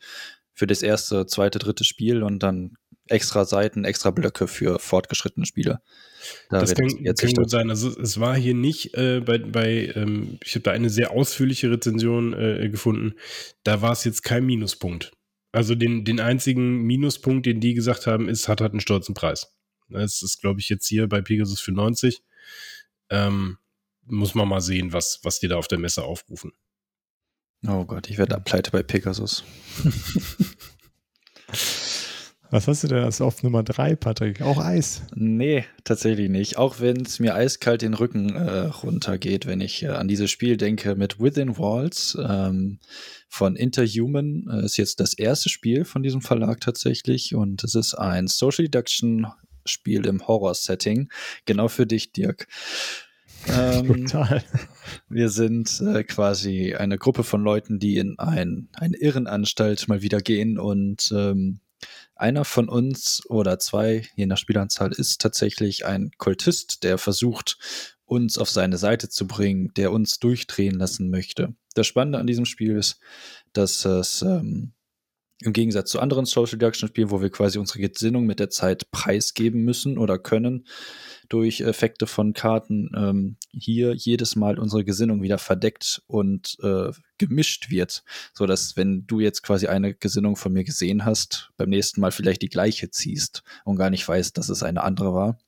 für 0.54 0.66
das 0.66 0.82
erste, 0.82 1.26
zweite, 1.26 1.58
dritte 1.58 1.84
Spiel 1.84 2.22
und 2.22 2.42
dann 2.42 2.74
extra 3.08 3.44
Seiten, 3.44 3.84
extra 3.84 4.10
Blöcke 4.10 4.46
für 4.48 4.78
fortgeschrittene 4.78 5.46
Spieler. 5.46 5.82
Da 6.48 6.60
das 6.60 6.74
kann, 6.74 6.88
jetzt 7.02 7.20
kann 7.20 7.32
gut 7.32 7.50
sein. 7.50 7.70
Also 7.70 7.88
es 8.00 8.18
war 8.18 8.36
hier 8.36 8.54
nicht 8.54 8.94
äh, 8.94 9.20
bei, 9.20 9.38
bei 9.38 9.92
ähm, 9.94 10.38
ich 10.42 10.54
habe 10.54 10.62
da 10.62 10.72
eine 10.72 10.90
sehr 10.90 11.10
ausführliche 11.10 11.70
Rezension 11.70 12.32
äh, 12.32 12.68
gefunden. 12.70 13.14
Da 13.62 13.82
war 13.82 13.92
es 13.92 14.04
jetzt 14.04 14.22
kein 14.22 14.46
Minuspunkt. 14.46 15.12
Also 15.52 15.74
den, 15.74 16.04
den 16.04 16.18
einzigen 16.18 16.82
Minuspunkt, 16.82 17.46
den 17.46 17.60
die 17.60 17.74
gesagt 17.74 18.06
haben, 18.06 18.28
ist, 18.28 18.48
hat 18.48 18.60
halt 18.60 18.72
einen 18.72 18.80
stolzen 18.80 19.14
Preis. 19.14 19.52
Das 19.88 20.22
ist, 20.22 20.40
glaube 20.40 20.60
ich, 20.60 20.68
jetzt 20.68 20.88
hier 20.88 21.08
bei 21.08 21.20
Pegasus 21.20 21.60
für 21.60 21.72
90. 21.72 22.22
Ähm, 23.10 23.58
muss 24.06 24.34
man 24.34 24.48
mal 24.48 24.60
sehen, 24.60 24.92
was, 24.92 25.20
was 25.22 25.38
die 25.38 25.48
da 25.48 25.56
auf 25.56 25.68
der 25.68 25.78
Messe 25.78 26.02
aufrufen. 26.02 26.52
Oh 27.66 27.84
Gott, 27.84 28.10
ich 28.10 28.18
werde 28.18 28.38
pleite 28.40 28.70
bei 28.70 28.82
Pegasus. 28.82 29.44
Was 32.54 32.68
hast 32.68 32.84
du 32.84 32.86
denn 32.86 33.02
als 33.02 33.20
auf 33.20 33.42
Nummer 33.42 33.64
3, 33.64 33.96
Patrick? 33.96 34.40
Auch 34.40 34.58
Eis. 34.58 35.02
Nee, 35.16 35.64
tatsächlich 35.82 36.30
nicht. 36.30 36.56
Auch 36.56 36.78
wenn 36.78 37.00
es 37.00 37.18
mir 37.18 37.34
eiskalt 37.34 37.82
den 37.82 37.94
Rücken 37.94 38.36
äh, 38.36 38.66
runtergeht, 38.66 39.46
wenn 39.46 39.60
ich 39.60 39.82
äh, 39.82 39.88
an 39.88 40.06
dieses 40.06 40.30
Spiel 40.30 40.56
denke 40.56 40.94
mit 40.94 41.18
Within 41.18 41.58
Walls 41.58 42.16
ähm, 42.24 42.78
von 43.28 43.56
Interhuman. 43.56 44.46
Äh, 44.48 44.66
ist 44.66 44.76
jetzt 44.76 45.00
das 45.00 45.14
erste 45.14 45.48
Spiel 45.48 45.84
von 45.84 46.04
diesem 46.04 46.20
Verlag 46.20 46.60
tatsächlich 46.60 47.34
und 47.34 47.64
es 47.64 47.74
ist 47.74 47.94
ein 47.94 48.28
Social 48.28 48.66
Deduction 48.66 49.26
Spiel 49.64 50.06
im 50.06 50.24
Horror-Setting. 50.24 51.08
Genau 51.46 51.66
für 51.66 51.88
dich, 51.88 52.12
Dirk. 52.12 52.46
Ähm, 53.48 54.06
Total. 54.06 54.44
wir 55.08 55.28
sind 55.28 55.80
äh, 55.80 56.04
quasi 56.04 56.76
eine 56.76 56.98
Gruppe 56.98 57.24
von 57.24 57.42
Leuten, 57.42 57.80
die 57.80 57.96
in 57.96 58.16
ein, 58.20 58.68
eine 58.74 58.96
Irrenanstalt 58.96 59.88
mal 59.88 60.02
wieder 60.02 60.20
gehen 60.20 60.56
und 60.56 61.12
ähm, 61.12 61.58
einer 62.16 62.44
von 62.44 62.68
uns 62.68 63.22
oder 63.28 63.58
zwei, 63.58 64.06
je 64.14 64.26
nach 64.26 64.38
Spielanzahl, 64.38 64.92
ist 64.92 65.20
tatsächlich 65.20 65.84
ein 65.84 66.10
Kultist, 66.18 66.82
der 66.84 66.98
versucht, 66.98 67.58
uns 68.04 68.38
auf 68.38 68.50
seine 68.50 68.76
Seite 68.76 69.08
zu 69.08 69.26
bringen, 69.26 69.72
der 69.76 69.90
uns 69.90 70.18
durchdrehen 70.18 70.74
lassen 70.78 71.10
möchte. 71.10 71.54
Das 71.74 71.86
Spannende 71.86 72.18
an 72.18 72.26
diesem 72.26 72.44
Spiel 72.44 72.76
ist, 72.76 73.00
dass 73.52 73.84
es 73.84 74.22
ähm, 74.22 74.74
im 75.42 75.52
Gegensatz 75.52 75.90
zu 75.90 76.00
anderen 76.00 76.26
Social 76.26 76.58
Deduction 76.58 76.88
Spielen, 76.88 77.10
wo 77.10 77.20
wir 77.20 77.30
quasi 77.30 77.58
unsere 77.58 77.80
Gesinnung 77.80 78.24
mit 78.24 78.38
der 78.38 78.50
Zeit 78.50 78.90
preisgeben 78.90 79.62
müssen 79.64 79.98
oder 79.98 80.18
können, 80.18 80.66
durch 81.28 81.60
Effekte 81.60 82.06
von 82.06 82.34
Karten 82.34 82.90
ähm, 82.96 83.36
hier 83.52 83.94
jedes 83.94 84.36
Mal 84.36 84.58
unsere 84.58 84.84
Gesinnung 84.84 85.22
wieder 85.22 85.38
verdeckt 85.38 86.02
und 86.06 86.56
äh, 86.62 86.90
gemischt 87.18 87.70
wird, 87.70 88.04
so 88.32 88.46
dass 88.46 88.76
wenn 88.76 89.06
du 89.06 89.20
jetzt 89.20 89.42
quasi 89.42 89.66
eine 89.66 89.94
Gesinnung 89.94 90.36
von 90.36 90.52
mir 90.52 90.64
gesehen 90.64 91.04
hast, 91.04 91.50
beim 91.56 91.70
nächsten 91.70 92.00
Mal 92.00 92.12
vielleicht 92.12 92.42
die 92.42 92.48
gleiche 92.48 92.90
ziehst 92.90 93.42
und 93.64 93.76
gar 93.76 93.90
nicht 93.90 94.06
weißt, 94.06 94.36
dass 94.38 94.48
es 94.48 94.62
eine 94.62 94.82
andere 94.82 95.14
war. 95.14 95.38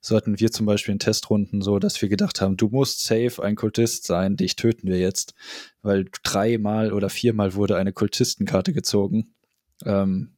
So 0.00 0.16
hatten 0.16 0.38
wir 0.38 0.50
zum 0.50 0.66
Beispiel 0.66 0.92
in 0.92 0.98
Testrunden 0.98 1.62
so, 1.62 1.78
dass 1.78 2.00
wir 2.00 2.08
gedacht 2.08 2.40
haben, 2.40 2.56
du 2.56 2.68
musst 2.68 3.04
safe 3.04 3.42
ein 3.42 3.56
Kultist 3.56 4.04
sein, 4.04 4.36
dich 4.36 4.56
töten 4.56 4.88
wir 4.88 4.98
jetzt, 4.98 5.34
weil 5.82 6.06
dreimal 6.22 6.92
oder 6.92 7.08
viermal 7.08 7.54
wurde 7.54 7.76
eine 7.76 7.92
Kultistenkarte 7.92 8.72
gezogen. 8.72 9.34
Ähm, 9.84 10.34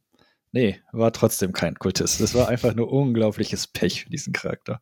Nee, 0.53 0.79
war 0.93 1.11
trotzdem 1.11 1.51
kein 1.51 1.75
Kultist. 1.75 2.21
Das 2.21 2.33
war 2.33 2.47
einfach 2.47 2.73
nur 2.73 2.91
unglaubliches 2.91 3.67
Pech 3.67 4.03
für 4.03 4.09
diesen 4.09 4.31
Charakter. 4.31 4.81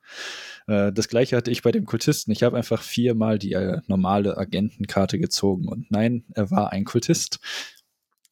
Äh, 0.67 0.93
das 0.93 1.09
gleiche 1.09 1.35
hatte 1.35 1.49
ich 1.49 1.63
bei 1.63 1.71
dem 1.71 1.85
Kultisten. 1.85 2.31
Ich 2.31 2.43
habe 2.43 2.55
einfach 2.55 2.83
viermal 2.83 3.39
die 3.39 3.53
äh, 3.53 3.81
normale 3.87 4.37
Agentenkarte 4.37 5.17
gezogen 5.17 5.67
und 5.67 5.89
nein, 5.89 6.23
er 6.33 6.51
war 6.51 6.71
ein 6.71 6.85
Kultist. 6.85 7.39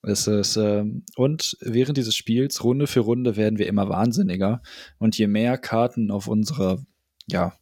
Es 0.03 0.27
ist, 0.27 0.57
ähm, 0.57 1.05
und 1.15 1.57
während 1.61 1.97
dieses 1.97 2.15
Spiels, 2.15 2.63
Runde 2.63 2.87
für 2.87 2.99
Runde, 2.99 3.37
werden 3.37 3.57
wir 3.57 3.67
immer 3.67 3.89
wahnsinniger. 3.89 4.61
Und 4.99 5.17
je 5.17 5.27
mehr 5.27 5.57
Karten 5.57 6.11
auf 6.11 6.27
unserer, 6.27 6.83
ja, 7.27 7.53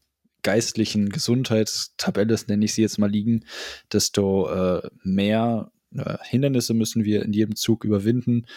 geistlichen 0.43 1.09
Gesundheitstabelle, 1.09 2.35
nenne 2.47 2.65
ich 2.65 2.73
sie 2.73 2.81
jetzt 2.81 2.97
mal, 2.97 3.09
liegen, 3.09 3.45
desto 3.91 4.49
äh, 4.49 4.89
mehr 5.03 5.71
äh, 5.95 6.17
Hindernisse 6.23 6.73
müssen 6.73 7.03
wir 7.03 7.23
in 7.23 7.33
jedem 7.33 7.55
Zug 7.55 7.83
überwinden 7.83 8.47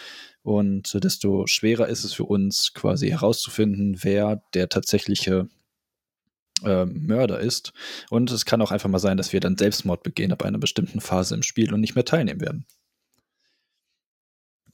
und 0.41 0.95
äh, 0.95 0.99
desto 0.99 1.45
schwerer 1.47 1.87
ist 1.87 2.03
es 2.03 2.13
für 2.13 2.23
uns 2.23 2.73
quasi 2.73 3.09
herauszufinden, 3.09 3.97
wer 4.01 4.41
der 4.53 4.69
tatsächliche 4.69 5.47
äh, 6.63 6.85
Mörder 6.85 7.39
ist. 7.39 7.73
Und 8.09 8.31
es 8.31 8.45
kann 8.45 8.61
auch 8.61 8.71
einfach 8.71 8.89
mal 8.89 8.99
sein, 8.99 9.17
dass 9.17 9.33
wir 9.33 9.39
dann 9.39 9.57
Selbstmord 9.57 10.03
begehen 10.03 10.31
ab 10.31 10.43
einer 10.43 10.57
bestimmten 10.57 11.01
Phase 11.01 11.35
im 11.35 11.43
Spiel 11.43 11.73
und 11.73 11.81
nicht 11.81 11.95
mehr 11.95 12.05
teilnehmen 12.05 12.41
werden. 12.41 12.65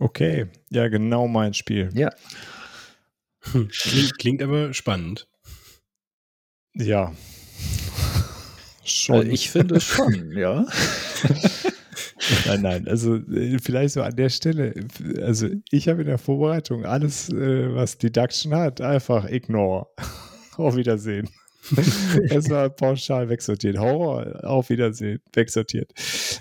Okay, 0.01 0.47
ja, 0.71 0.87
genau 0.87 1.27
mein 1.27 1.53
Spiel. 1.53 1.91
Ja. 1.93 2.09
Klingt, 3.41 4.17
klingt 4.17 4.41
aber 4.41 4.73
spannend. 4.73 5.27
Ja. 6.73 7.13
Schon. 8.83 9.17
Also 9.17 9.31
ich 9.31 9.51
finde 9.51 9.79
schon, 9.79 10.31
ja. 10.35 10.65
Nein, 12.45 12.61
nein, 12.61 12.87
also 12.87 13.15
äh, 13.15 13.59
vielleicht 13.59 13.93
so 13.93 14.01
an 14.01 14.15
der 14.15 14.29
Stelle, 14.29 14.73
also 15.21 15.49
ich 15.69 15.87
habe 15.87 16.01
in 16.01 16.07
der 16.07 16.17
Vorbereitung 16.17 16.85
alles, 16.85 17.29
äh, 17.29 17.75
was 17.75 17.97
Deduction 17.97 18.55
hat, 18.55 18.79
einfach 18.81 19.25
ignore. 19.29 19.87
Auf 20.57 20.75
Wiedersehen. 20.75 21.29
Es 22.29 22.49
war 22.49 22.69
pauschal 22.71 23.29
wegsortiert. 23.29 23.77
Horror, 23.77 24.43
auf 24.43 24.69
Wiedersehen, 24.69 25.21
wegsortiert. 25.33 25.91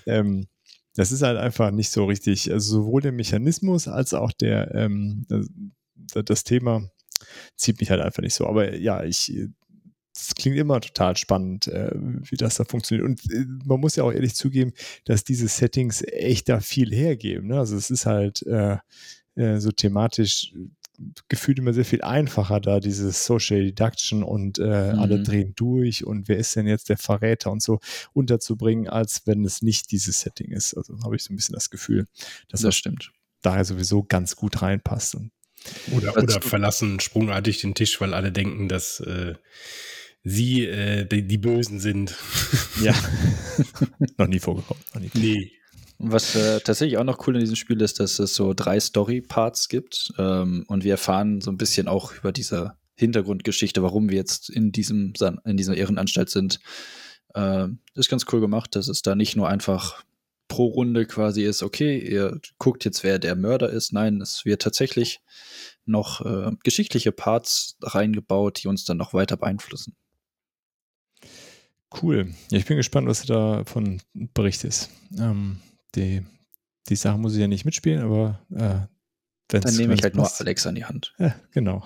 Ähm, 0.06 0.46
das 0.94 1.12
ist 1.12 1.22
halt 1.22 1.38
einfach 1.38 1.70
nicht 1.70 1.90
so 1.90 2.04
richtig, 2.04 2.50
also 2.52 2.82
sowohl 2.82 3.00
der 3.00 3.12
Mechanismus 3.12 3.88
als 3.88 4.14
auch 4.14 4.32
der, 4.32 4.74
ähm, 4.74 5.26
das, 6.24 6.44
Thema 6.44 6.90
zieht 7.56 7.80
mich 7.80 7.90
halt 7.90 8.00
einfach 8.00 8.22
nicht 8.22 8.34
so. 8.34 8.46
Aber 8.46 8.76
ja, 8.76 9.04
ich, 9.04 9.32
es 10.14 10.34
klingt 10.34 10.56
immer 10.56 10.80
total 10.80 11.16
spannend, 11.16 11.68
äh, 11.68 11.92
wie 11.94 12.36
das 12.36 12.56
da 12.56 12.64
funktioniert. 12.64 13.06
Und 13.06 13.32
äh, 13.32 13.44
man 13.64 13.80
muss 13.80 13.96
ja 13.96 14.04
auch 14.04 14.12
ehrlich 14.12 14.34
zugeben, 14.34 14.72
dass 15.04 15.24
diese 15.24 15.48
Settings 15.48 16.02
echt 16.02 16.48
da 16.48 16.60
viel 16.60 16.92
hergeben. 16.92 17.48
Ne? 17.48 17.58
Also 17.58 17.76
es 17.76 17.90
ist 17.90 18.06
halt 18.06 18.42
äh, 18.46 18.78
äh 19.36 19.58
so 19.60 19.70
thematisch 19.70 20.52
gefühlt 21.28 21.58
immer 21.58 21.72
sehr 21.72 21.84
viel 21.84 22.02
einfacher, 22.02 22.60
da 22.60 22.80
dieses 22.80 23.24
Social 23.24 23.64
Deduction 23.64 24.22
und 24.22 24.58
äh, 24.58 24.92
mhm. 24.92 24.98
alle 24.98 25.22
drehen 25.22 25.54
durch 25.56 26.04
und 26.04 26.28
wer 26.28 26.36
ist 26.36 26.56
denn 26.56 26.66
jetzt 26.66 26.88
der 26.88 26.98
Verräter 26.98 27.50
und 27.50 27.62
so 27.62 27.80
unterzubringen, 28.12 28.88
als 28.88 29.22
wenn 29.26 29.44
es 29.44 29.62
nicht 29.62 29.90
dieses 29.90 30.20
Setting 30.20 30.50
ist. 30.52 30.74
Also 30.74 30.98
habe 31.04 31.16
ich 31.16 31.24
so 31.24 31.32
ein 31.32 31.36
bisschen 31.36 31.54
das 31.54 31.70
Gefühl, 31.70 32.06
dass 32.48 32.60
das, 32.60 32.62
das 32.62 32.76
stimmt. 32.76 33.12
daher 33.42 33.64
sowieso 33.64 34.02
ganz 34.02 34.36
gut 34.36 34.62
reinpasst. 34.62 35.14
Und 35.14 35.32
oder, 35.92 36.16
oder 36.16 36.40
verlassen 36.40 37.00
sprungartig 37.00 37.60
den 37.60 37.74
Tisch, 37.74 38.00
weil 38.00 38.14
alle 38.14 38.32
denken, 38.32 38.68
dass 38.68 39.00
äh, 39.00 39.34
sie 40.24 40.64
äh, 40.64 41.06
die, 41.06 41.26
die, 41.26 41.38
Bösen 41.38 41.80
sind. 41.80 42.16
Ja. 42.82 42.94
noch 44.18 44.26
nie 44.26 44.38
vorgekommen. 44.38 44.82
Noch 44.94 45.00
nie. 45.00 45.10
Nee. 45.14 45.52
Was 46.02 46.34
äh, 46.34 46.60
tatsächlich 46.60 46.96
auch 46.96 47.04
noch 47.04 47.26
cool 47.26 47.34
in 47.34 47.40
diesem 47.40 47.56
Spiel 47.56 47.80
ist, 47.82 48.00
dass 48.00 48.18
es 48.18 48.34
so 48.34 48.54
drei 48.54 48.80
Story-Parts 48.80 49.68
gibt 49.68 50.14
ähm, 50.16 50.64
und 50.66 50.82
wir 50.82 50.92
erfahren 50.92 51.42
so 51.42 51.50
ein 51.50 51.58
bisschen 51.58 51.88
auch 51.88 52.14
über 52.14 52.32
diese 52.32 52.72
Hintergrundgeschichte, 52.96 53.82
warum 53.82 54.08
wir 54.08 54.16
jetzt 54.16 54.48
in 54.48 54.72
diesem 54.72 55.12
in 55.44 55.56
dieser 55.58 55.76
Ehrenanstalt 55.76 56.30
sind. 56.30 56.60
Äh, 57.34 57.68
ist 57.94 58.08
ganz 58.08 58.24
cool 58.32 58.40
gemacht, 58.40 58.76
dass 58.76 58.88
es 58.88 59.02
da 59.02 59.14
nicht 59.14 59.36
nur 59.36 59.50
einfach 59.50 60.02
pro 60.48 60.68
Runde 60.68 61.04
quasi 61.04 61.44
ist, 61.44 61.62
okay, 61.62 61.98
ihr 61.98 62.40
guckt 62.58 62.86
jetzt, 62.86 63.04
wer 63.04 63.18
der 63.18 63.36
Mörder 63.36 63.68
ist. 63.68 63.92
Nein, 63.92 64.22
es 64.22 64.46
wird 64.46 64.62
tatsächlich 64.62 65.20
noch 65.84 66.24
äh, 66.24 66.50
geschichtliche 66.64 67.12
Parts 67.12 67.76
reingebaut, 67.82 68.62
die 68.62 68.68
uns 68.68 68.86
dann 68.86 68.96
noch 68.96 69.12
weiter 69.12 69.36
beeinflussen. 69.36 69.94
Cool. 72.02 72.32
Ja, 72.50 72.58
ich 72.58 72.64
bin 72.64 72.78
gespannt, 72.78 73.06
was 73.06 73.26
du 73.26 73.32
davon 73.34 74.00
berichtest. 74.14 74.88
Ähm, 75.18 75.60
die, 75.94 76.22
die 76.88 76.96
Sache 76.96 77.18
muss 77.18 77.34
ich 77.34 77.40
ja 77.40 77.48
nicht 77.48 77.64
mitspielen, 77.64 78.02
aber 78.02 78.40
äh, 78.50 78.86
Dann 79.48 79.76
nehme 79.76 79.94
ich 79.94 80.02
halt 80.02 80.14
passt. 80.14 80.40
nur 80.40 80.46
Alex 80.46 80.66
an 80.66 80.74
die 80.74 80.84
Hand. 80.84 81.14
Ja, 81.18 81.34
genau. 81.52 81.84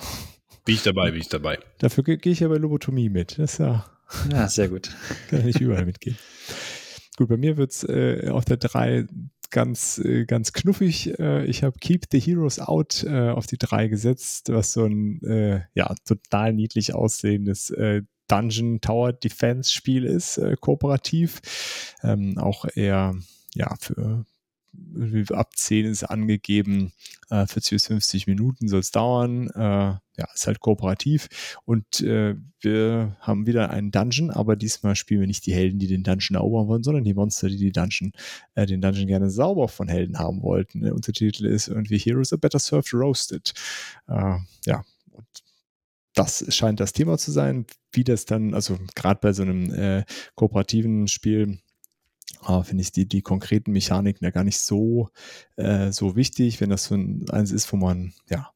Bin 0.65 0.75
ich 0.75 0.83
dabei, 0.83 1.11
bin 1.11 1.21
ich 1.21 1.29
dabei. 1.29 1.59
Dafür 1.79 2.05
gehe 2.05 2.33
ich 2.33 2.41
ja 2.41 2.49
bei 2.49 2.57
Lobotomie 2.57 3.11
mit. 3.11 3.39
Das 3.39 3.55
ist 3.55 3.59
ja. 3.59 3.87
Ja, 4.31 4.49
sehr 4.49 4.69
gut. 4.69 4.91
Kann 5.29 5.41
ich 5.41 5.45
nicht 5.47 5.61
überall 5.61 5.85
mitgehen. 5.85 6.17
Gut, 7.17 7.29
bei 7.29 7.37
mir 7.37 7.57
wird 7.57 7.73
es 7.73 7.85
äh, 7.85 8.29
auf 8.31 8.45
der 8.45 8.57
3 8.57 9.07
ganz, 9.51 9.99
äh, 9.99 10.25
ganz 10.25 10.53
knuffig. 10.53 11.19
Äh, 11.19 11.45
ich 11.47 11.63
habe 11.63 11.79
Keep 11.79 12.07
the 12.11 12.21
Heroes 12.21 12.59
Out 12.59 13.05
äh, 13.05 13.31
auf 13.31 13.47
die 13.47 13.59
3 13.59 13.89
gesetzt, 13.89 14.51
was 14.51 14.73
so 14.73 14.85
ein 14.85 15.23
äh, 15.23 15.63
ja, 15.75 15.95
total 16.05 16.53
niedlich 16.53 16.95
aussehendes 16.95 17.71
äh, 17.71 18.03
Dungeon 18.29 18.81
Tower 18.81 19.13
Defense 19.13 19.73
Spiel 19.73 20.05
ist, 20.05 20.39
äh, 20.39 20.57
kooperativ. 20.59 21.41
Ähm, 22.03 22.39
auch 22.39 22.65
eher 22.75 23.15
ja, 23.55 23.75
für 23.81 24.25
ab 25.31 25.53
10 25.57 25.87
ist 25.87 26.05
angegeben, 26.05 26.93
äh, 27.31 27.47
40 27.47 27.71
bis 27.71 27.87
50 27.87 28.27
Minuten 28.27 28.69
soll 28.69 28.81
es 28.81 28.91
dauern. 28.91 29.49
Äh, 29.51 29.95
ja, 30.17 30.29
ist 30.33 30.47
halt 30.47 30.61
kooperativ. 30.61 31.59
Und 31.65 32.01
äh, 32.01 32.37
wir 32.61 33.17
haben 33.21 33.47
wieder 33.47 33.71
einen 33.71 33.91
Dungeon, 33.91 34.31
aber 34.31 34.57
diesmal 34.57 34.95
spielen 34.95 35.21
wir 35.21 35.27
nicht 35.27 35.47
die 35.47 35.55
Helden, 35.55 35.79
die 35.79 35.89
den 35.89 36.05
Dungeon 36.05 36.37
erobern 36.37 36.69
wollen, 36.69 36.85
sondern 36.85 37.05
die 37.05 37.15
Monster, 37.15 37.49
die, 37.49 37.57
die 37.57 37.73
Dungeon, 37.73 38.13
äh, 38.55 38.67
den 38.67 38.81
Dungeon 38.81 39.07
gerne 39.07 39.31
sauber 39.31 39.69
von 39.69 39.89
Helden 39.89 40.19
haben 40.19 40.43
wollten. 40.43 40.83
Der 40.83 40.95
Untertitel 40.95 41.47
ist 41.47 41.69
irgendwie 41.69 41.99
Heroes 41.99 42.33
are 42.33 42.39
better 42.39 42.59
served 42.59 42.93
roasted. 42.93 43.53
Äh, 44.07 44.37
ja, 44.67 44.85
und 45.11 45.27
das 46.15 46.45
scheint 46.55 46.79
das 46.79 46.93
Thema 46.93 47.19
zu 47.19 47.33
sein. 47.33 47.67
Wie 47.93 48.05
das 48.05 48.25
dann, 48.25 48.55
also 48.55 48.79
gerade 48.95 49.21
bei 49.21 49.33
so 49.33 49.43
einem 49.43 49.73
äh, 49.73 50.05
kooperativen 50.37 51.09
Spiel, 51.09 51.59
äh, 52.47 52.63
finde 52.63 52.83
ich 52.83 52.93
die, 52.93 53.07
die 53.07 53.23
konkreten 53.23 53.73
Mechaniken 53.73 54.25
ja 54.25 54.31
gar 54.31 54.45
nicht 54.45 54.59
so, 54.59 55.11
äh, 55.57 55.93
so 55.93 56.17
wichtig, 56.17 56.61
wenn 56.61 56.71
das 56.71 56.85
so 56.85 56.95
ein, 56.95 57.27
eins 57.31 57.53
ist, 57.53 57.73
wo 57.73 57.77
man, 57.77 58.13
ja, 58.29 58.51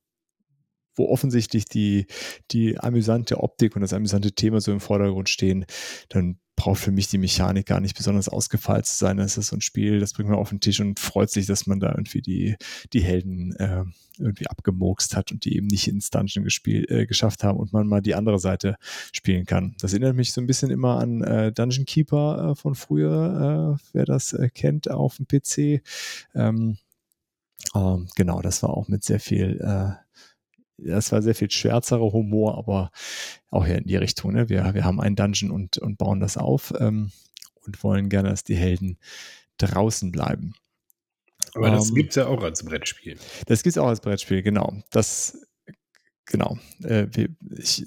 wo 0.94 1.08
offensichtlich 1.08 1.66
die, 1.66 2.06
die 2.50 2.78
amüsante 2.78 3.38
Optik 3.38 3.76
und 3.76 3.82
das 3.82 3.92
amüsante 3.92 4.32
Thema 4.32 4.60
so 4.60 4.72
im 4.72 4.80
Vordergrund 4.80 5.28
stehen, 5.28 5.64
dann 6.08 6.38
braucht 6.58 6.80
für 6.80 6.90
mich 6.90 7.06
die 7.06 7.18
Mechanik 7.18 7.66
gar 7.66 7.80
nicht 7.80 7.96
besonders 7.96 8.28
ausgefeilt 8.28 8.84
zu 8.84 8.96
sein. 8.96 9.16
Das 9.16 9.38
ist 9.38 9.46
so 9.46 9.56
ein 9.56 9.60
Spiel, 9.60 10.00
das 10.00 10.12
bringt 10.12 10.28
man 10.28 10.38
auf 10.38 10.48
den 10.48 10.58
Tisch 10.58 10.80
und 10.80 10.98
freut 10.98 11.30
sich, 11.30 11.46
dass 11.46 11.68
man 11.68 11.78
da 11.78 11.90
irgendwie 11.90 12.20
die, 12.20 12.56
die 12.92 13.00
Helden 13.00 13.54
äh, 13.56 13.84
irgendwie 14.18 14.48
abgemurkst 14.48 15.14
hat 15.14 15.30
und 15.30 15.44
die 15.44 15.56
eben 15.56 15.68
nicht 15.68 15.86
ins 15.86 16.10
Dungeon 16.10 16.42
gespielt, 16.42 16.90
äh, 16.90 17.06
geschafft 17.06 17.44
haben 17.44 17.58
und 17.58 17.72
man 17.72 17.86
mal 17.86 18.02
die 18.02 18.16
andere 18.16 18.40
Seite 18.40 18.74
spielen 19.12 19.46
kann. 19.46 19.76
Das 19.80 19.92
erinnert 19.92 20.16
mich 20.16 20.32
so 20.32 20.40
ein 20.40 20.48
bisschen 20.48 20.70
immer 20.70 20.98
an 20.98 21.22
äh, 21.22 21.52
Dungeon 21.52 21.86
Keeper 21.86 22.50
äh, 22.50 22.54
von 22.56 22.74
früher, 22.74 23.78
äh, 23.78 23.88
wer 23.92 24.04
das 24.04 24.32
äh, 24.32 24.48
kennt 24.52 24.90
auf 24.90 25.16
dem 25.16 25.28
PC. 25.28 25.84
Ähm, 26.34 26.76
ähm, 27.72 28.08
genau, 28.16 28.42
das 28.42 28.64
war 28.64 28.70
auch 28.70 28.88
mit 28.88 29.04
sehr 29.04 29.20
viel 29.20 29.60
äh, 29.60 29.92
das 30.78 31.12
war 31.12 31.22
sehr 31.22 31.34
viel 31.34 31.50
schwärzerer 31.50 32.12
Humor, 32.12 32.56
aber 32.56 32.90
auch 33.50 33.66
ja 33.66 33.74
in 33.74 33.84
die 33.84 33.96
Richtung. 33.96 34.32
Ne? 34.32 34.48
Wir, 34.48 34.74
wir 34.74 34.84
haben 34.84 35.00
einen 35.00 35.16
Dungeon 35.16 35.50
und, 35.50 35.78
und 35.78 35.98
bauen 35.98 36.20
das 36.20 36.36
auf 36.36 36.72
ähm, 36.78 37.10
und 37.66 37.82
wollen 37.82 38.08
gerne, 38.08 38.30
dass 38.30 38.44
die 38.44 38.56
Helden 38.56 38.98
draußen 39.58 40.12
bleiben. 40.12 40.54
Aber 41.54 41.70
das 41.70 41.88
ähm, 41.88 41.94
gibt 41.94 42.10
es 42.10 42.16
ja 42.16 42.26
auch 42.26 42.42
als 42.42 42.62
Brettspiel. 42.62 43.18
Das 43.46 43.62
gibt 43.62 43.76
es 43.76 43.78
auch 43.78 43.88
als 43.88 44.00
Brettspiel, 44.00 44.42
genau. 44.42 44.74
Das, 44.90 45.38
genau. 46.24 46.58
Äh, 46.84 47.06
ich, 47.56 47.84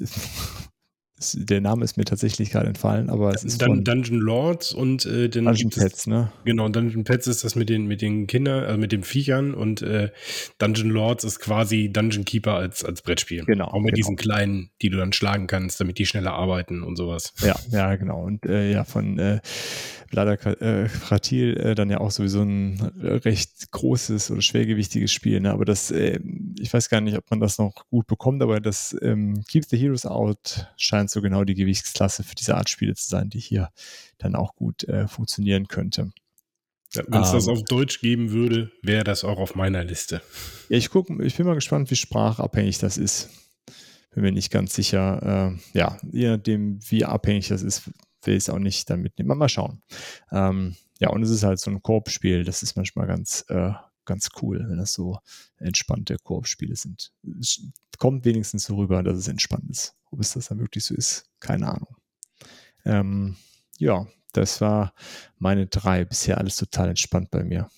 der 1.33 1.61
Name 1.61 1.83
ist 1.83 1.97
mir 1.97 2.05
tatsächlich 2.05 2.51
gerade 2.51 2.67
entfallen, 2.67 3.09
aber 3.09 3.33
es 3.33 3.43
ist 3.43 3.61
Dun 3.61 3.83
Dungeon 3.83 4.19
Lords 4.19 4.73
und 4.73 5.05
äh, 5.05 5.29
den 5.29 5.45
Dungeon 5.45 5.69
Pets, 5.69 6.07
ne? 6.07 6.31
Genau, 6.45 6.69
Dungeon 6.69 7.03
Pets 7.03 7.27
ist 7.27 7.43
das 7.43 7.55
mit 7.55 7.69
den 7.69 7.87
mit 7.87 8.01
den 8.01 8.27
Kindern, 8.27 8.63
also 8.63 8.77
mit 8.77 8.91
den 8.91 9.03
Viechern 9.03 9.53
und 9.53 9.81
äh, 9.81 10.11
Dungeon 10.57 10.89
Lords 10.89 11.23
ist 11.23 11.39
quasi 11.39 11.89
Dungeon 11.91 12.25
Keeper 12.25 12.55
als 12.55 12.83
als 12.83 13.01
Brettspiel. 13.01 13.45
Genau. 13.45 13.65
Auch 13.65 13.81
mit 13.81 13.95
genau. 13.95 13.95
diesen 13.95 14.15
kleinen, 14.15 14.71
die 14.81 14.89
du 14.89 14.97
dann 14.97 15.13
schlagen 15.13 15.47
kannst, 15.47 15.79
damit 15.79 15.97
die 15.97 16.05
schneller 16.05 16.33
arbeiten 16.33 16.83
und 16.83 16.95
sowas. 16.95 17.33
Ja, 17.41 17.55
ja, 17.69 17.95
genau. 17.95 18.23
Und 18.23 18.45
äh, 18.45 18.71
ja, 18.71 18.83
von 18.83 19.19
äh, 19.19 19.39
Vlada 20.11 20.33
äh, 20.33 20.87
Kratil 20.87 21.57
äh, 21.57 21.75
dann 21.75 21.89
ja 21.89 21.99
auch 21.99 22.11
sowieso 22.11 22.41
ein 22.41 22.79
recht 23.01 23.71
großes 23.71 24.31
oder 24.31 24.41
schwergewichtiges 24.41 25.11
Spiel. 25.11 25.39
Ne? 25.39 25.51
Aber 25.51 25.63
das, 25.63 25.89
äh, 25.89 26.19
ich 26.59 26.73
weiß 26.73 26.89
gar 26.89 26.99
nicht, 26.99 27.17
ob 27.17 27.29
man 27.29 27.39
das 27.39 27.57
noch 27.57 27.85
gut 27.89 28.07
bekommt, 28.07 28.43
aber 28.43 28.59
das 28.59 28.95
ähm, 29.01 29.43
Keep 29.49 29.65
the 29.65 29.77
Heroes 29.77 30.05
Out 30.05 30.67
scheint 30.75 31.09
so 31.11 31.21
genau 31.21 31.43
die 31.43 31.55
Gewichtsklasse 31.55 32.23
für 32.23 32.35
diese 32.35 32.55
Art 32.55 32.69
Spiele 32.69 32.95
zu 32.95 33.07
sein, 33.07 33.29
die 33.29 33.39
hier 33.39 33.69
dann 34.17 34.35
auch 34.35 34.55
gut 34.55 34.83
äh, 34.85 35.07
funktionieren 35.07 35.67
könnte. 35.67 36.11
Wenn 36.93 37.21
es 37.21 37.29
um, 37.29 37.35
das 37.35 37.47
ähm. 37.47 37.53
auf 37.53 37.63
Deutsch 37.63 38.01
geben 38.01 38.31
würde, 38.31 38.71
wäre 38.81 39.03
das 39.03 39.23
auch 39.23 39.39
auf 39.39 39.55
meiner 39.55 39.83
Liste. 39.83 40.21
Ja, 40.69 40.77
ich 40.77 40.89
gucke, 40.89 41.23
ich 41.23 41.35
bin 41.35 41.45
mal 41.45 41.55
gespannt, 41.55 41.89
wie 41.91 41.95
sprachabhängig 41.95 42.79
das 42.79 42.97
ist. 42.97 43.29
Bin 44.13 44.23
mir 44.23 44.31
nicht 44.31 44.51
ganz 44.51 44.73
sicher. 44.73 45.53
Äh, 45.73 45.77
ja, 45.77 45.97
je 46.11 46.29
nachdem, 46.29 46.79
wie 46.89 47.05
abhängig 47.05 47.47
das 47.47 47.61
ist, 47.61 47.89
will 48.23 48.35
ich 48.35 48.43
es 48.43 48.49
auch 48.49 48.59
nicht 48.59 48.89
dann 48.89 49.01
mitnehmen. 49.01 49.37
Mal 49.37 49.47
schauen. 49.47 49.81
Ähm, 50.31 50.75
ja, 50.99 51.09
und 51.09 51.23
es 51.23 51.29
ist 51.29 51.43
halt 51.43 51.59
so 51.59 51.71
ein 51.71 51.81
Koop-Spiel. 51.81 52.43
Das 52.43 52.61
ist 52.61 52.75
manchmal 52.75 53.07
ganz, 53.07 53.45
äh, 53.47 53.71
ganz 54.03 54.29
cool, 54.41 54.65
wenn 54.67 54.77
das 54.77 54.91
so 54.91 55.19
entspannte 55.57 56.17
Koop-Spiele 56.21 56.75
sind. 56.75 57.13
Es 57.39 57.61
kommt 57.97 58.25
wenigstens 58.25 58.65
so 58.65 58.75
rüber, 58.75 59.01
dass 59.01 59.17
es 59.17 59.29
entspannt 59.29 59.69
ist. 59.69 59.95
Ob 60.11 60.19
es 60.19 60.33
das 60.33 60.49
dann 60.49 60.59
wirklich 60.59 60.85
so 60.85 60.93
ist, 60.93 61.25
keine 61.39 61.69
Ahnung. 61.69 61.95
Ähm, 62.85 63.35
ja, 63.77 64.07
das 64.33 64.61
war 64.61 64.93
meine 65.37 65.67
drei. 65.67 66.05
Bisher 66.05 66.37
alles 66.37 66.55
total 66.55 66.89
entspannt 66.89 67.31
bei 67.31 67.43
mir. 67.43 67.69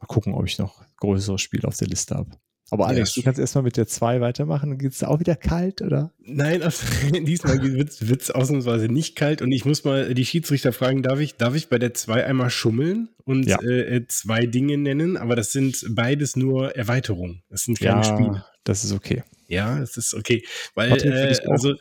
Mal 0.00 0.06
gucken, 0.06 0.34
ob 0.34 0.46
ich 0.46 0.58
noch 0.58 0.84
größere 0.96 1.38
Spiele 1.38 1.66
auf 1.68 1.76
der 1.76 1.88
Liste 1.88 2.14
habe. 2.14 2.30
Aber 2.72 2.86
Alex, 2.86 3.16
ja, 3.16 3.20
du 3.20 3.24
kannst 3.24 3.40
erstmal 3.40 3.64
mit 3.64 3.76
der 3.76 3.88
2 3.88 4.20
weitermachen. 4.20 4.78
Geht 4.78 4.92
es 4.92 5.02
auch 5.02 5.18
wieder 5.18 5.34
kalt, 5.34 5.82
oder? 5.82 6.12
Nein, 6.20 6.62
also, 6.62 6.86
diesmal 7.12 7.60
wird 7.62 8.22
es 8.22 8.30
ausnahmsweise 8.30 8.86
nicht 8.86 9.16
kalt. 9.16 9.42
Und 9.42 9.50
ich 9.50 9.64
muss 9.64 9.84
mal 9.84 10.14
die 10.14 10.24
Schiedsrichter 10.24 10.72
fragen, 10.72 11.02
darf 11.02 11.18
ich, 11.18 11.36
darf 11.36 11.56
ich 11.56 11.68
bei 11.68 11.78
der 11.78 11.94
2 11.94 12.24
einmal 12.24 12.50
schummeln 12.50 13.08
und 13.24 13.46
ja. 13.46 13.60
äh, 13.60 13.96
äh, 13.96 14.06
zwei 14.06 14.46
Dinge 14.46 14.78
nennen? 14.78 15.16
Aber 15.16 15.34
das 15.34 15.50
sind 15.50 15.84
beides 15.90 16.36
nur 16.36 16.76
Erweiterungen. 16.76 17.42
Das 17.50 17.64
sind 17.64 17.80
keine 17.80 18.02
ja, 18.02 18.04
Spiele. 18.04 18.44
Das 18.62 18.84
ist 18.84 18.92
okay. 18.92 19.24
Ja, 19.50 19.80
das 19.80 19.96
ist 19.96 20.14
okay. 20.14 20.44
Weil, 20.74 20.92
äh, 20.92 21.36
also, 21.48 21.74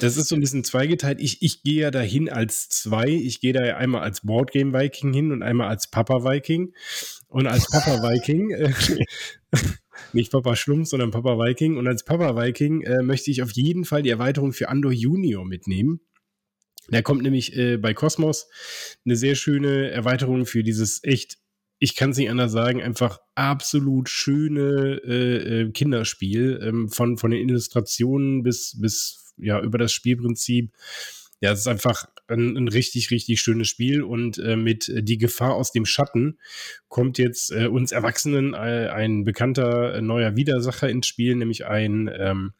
das 0.00 0.16
ist 0.16 0.26
so 0.26 0.34
ein 0.34 0.40
bisschen 0.40 0.64
zweigeteilt. 0.64 1.20
Ich, 1.20 1.40
ich 1.40 1.62
gehe 1.62 1.82
ja 1.82 1.90
dahin 1.92 2.28
als 2.28 2.68
zwei. 2.68 3.06
Ich 3.06 3.40
gehe 3.40 3.52
da 3.52 3.64
ja 3.64 3.76
einmal 3.76 4.02
als 4.02 4.22
Boardgame 4.22 4.72
Viking 4.72 5.12
hin 5.12 5.30
und 5.30 5.44
einmal 5.44 5.68
als 5.68 5.88
Papa 5.88 6.24
Viking. 6.24 6.74
Und 7.28 7.46
als 7.46 7.70
Papa 7.70 8.02
Viking 8.02 8.50
äh, 8.50 8.72
nicht 10.12 10.32
Papa 10.32 10.56
Schlumpf, 10.56 10.88
sondern 10.88 11.12
Papa 11.12 11.38
Viking. 11.38 11.76
Und 11.76 11.86
als 11.86 12.04
Papa 12.04 12.34
Viking 12.34 12.82
äh, 12.82 13.02
möchte 13.02 13.30
ich 13.30 13.40
auf 13.40 13.52
jeden 13.52 13.84
Fall 13.84 14.02
die 14.02 14.10
Erweiterung 14.10 14.52
für 14.52 14.68
Andor 14.68 14.90
Junior 14.90 15.44
mitnehmen. 15.44 16.00
Da 16.88 17.02
kommt 17.02 17.22
nämlich 17.22 17.56
äh, 17.56 17.76
bei 17.76 17.94
Cosmos 17.94 18.48
eine 19.04 19.14
sehr 19.14 19.36
schöne 19.36 19.92
Erweiterung 19.92 20.44
für 20.44 20.64
dieses 20.64 21.04
echt 21.04 21.38
ich 21.82 21.96
kann 21.96 22.10
es 22.10 22.16
nicht 22.16 22.30
anders 22.30 22.52
sagen, 22.52 22.80
einfach 22.80 23.18
absolut 23.34 24.08
schöne 24.08 25.00
äh, 25.04 25.62
äh, 25.62 25.70
Kinderspiel 25.72 26.60
ähm, 26.62 26.88
von, 26.88 27.18
von 27.18 27.32
den 27.32 27.40
Illustrationen 27.48 28.44
bis, 28.44 28.80
bis 28.80 29.34
ja 29.36 29.60
über 29.60 29.78
das 29.78 29.92
Spielprinzip. 29.92 30.72
Ja, 31.40 31.50
es 31.50 31.58
ist 31.58 31.66
einfach 31.66 32.04
ein, 32.28 32.56
ein 32.56 32.68
richtig, 32.68 33.10
richtig 33.10 33.40
schönes 33.40 33.66
Spiel 33.66 34.04
und 34.04 34.38
äh, 34.38 34.54
mit 34.54 34.92
Die 34.96 35.18
Gefahr 35.18 35.56
aus 35.56 35.72
dem 35.72 35.84
Schatten 35.84 36.38
kommt 36.86 37.18
jetzt 37.18 37.50
äh, 37.50 37.66
uns 37.66 37.90
Erwachsenen 37.90 38.54
äh, 38.54 38.88
ein 38.92 39.24
bekannter 39.24 39.96
äh, 39.96 40.02
neuer 40.02 40.36
Widersacher 40.36 40.88
ins 40.88 41.08
Spiel, 41.08 41.34
nämlich 41.34 41.66
ein, 41.66 42.08
ähm, 42.16 42.52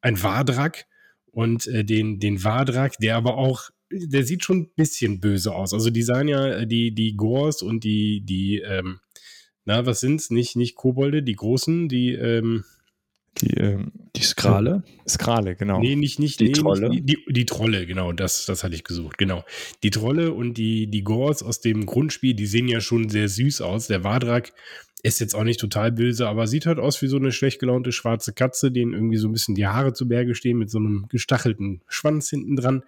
ein 0.00 0.22
Wardrak 0.22 0.86
und 1.32 1.66
äh, 1.66 1.84
den, 1.84 2.20
den 2.20 2.44
Wardrak, 2.44 2.98
der 2.98 3.16
aber 3.16 3.36
auch 3.36 3.70
der 3.98 4.24
sieht 4.24 4.44
schon 4.44 4.58
ein 4.58 4.70
bisschen 4.76 5.20
böse 5.20 5.54
aus. 5.54 5.72
Also 5.72 5.90
die 5.90 6.02
sahen 6.02 6.28
ja, 6.28 6.46
äh, 6.46 6.66
die, 6.66 6.94
die 6.94 7.16
Gors 7.16 7.62
und 7.62 7.84
die, 7.84 8.20
die, 8.24 8.60
ähm, 8.60 9.00
na, 9.64 9.86
was 9.86 10.00
sind's? 10.00 10.30
Nicht, 10.30 10.56
nicht 10.56 10.74
Kobolde, 10.74 11.22
die 11.22 11.36
großen, 11.36 11.88
die, 11.88 12.12
ähm, 12.12 12.64
die, 13.38 13.54
ähm, 13.54 13.92
die 14.14 14.22
Skrale? 14.22 14.84
Skrale, 15.08 15.56
genau. 15.56 15.80
Nee, 15.80 15.96
nicht, 15.96 16.18
nicht 16.18 16.40
die 16.40 16.46
nee, 16.46 16.52
Trolle. 16.52 16.88
Nicht, 16.88 17.08
die, 17.08 17.18
die 17.28 17.46
Trolle, 17.46 17.86
genau, 17.86 18.12
das, 18.12 18.46
das 18.46 18.62
hatte 18.62 18.74
ich 18.74 18.84
gesucht, 18.84 19.18
genau. 19.18 19.44
Die 19.82 19.90
Trolle 19.90 20.32
und 20.32 20.56
die, 20.58 20.86
die 20.86 21.02
Gors 21.02 21.42
aus 21.42 21.60
dem 21.60 21.86
Grundspiel, 21.86 22.34
die 22.34 22.46
sehen 22.46 22.68
ja 22.68 22.80
schon 22.80 23.08
sehr 23.08 23.28
süß 23.28 23.60
aus. 23.60 23.88
Der 23.88 24.04
Wadrak 24.04 24.52
ist 25.04 25.20
jetzt 25.20 25.34
auch 25.34 25.44
nicht 25.44 25.60
total 25.60 25.92
böse, 25.92 26.26
aber 26.26 26.46
sieht 26.46 26.64
halt 26.64 26.78
aus 26.78 27.02
wie 27.02 27.08
so 27.08 27.18
eine 27.18 27.30
schlecht 27.30 27.60
gelaunte 27.60 27.92
schwarze 27.92 28.32
Katze, 28.32 28.72
denen 28.72 28.94
irgendwie 28.94 29.18
so 29.18 29.28
ein 29.28 29.32
bisschen 29.32 29.54
die 29.54 29.66
Haare 29.66 29.92
zu 29.92 30.08
Berge 30.08 30.34
stehen 30.34 30.56
mit 30.56 30.70
so 30.70 30.78
einem 30.78 31.06
gestachelten 31.10 31.82
Schwanz 31.88 32.30
hinten 32.30 32.56
dran. 32.56 32.84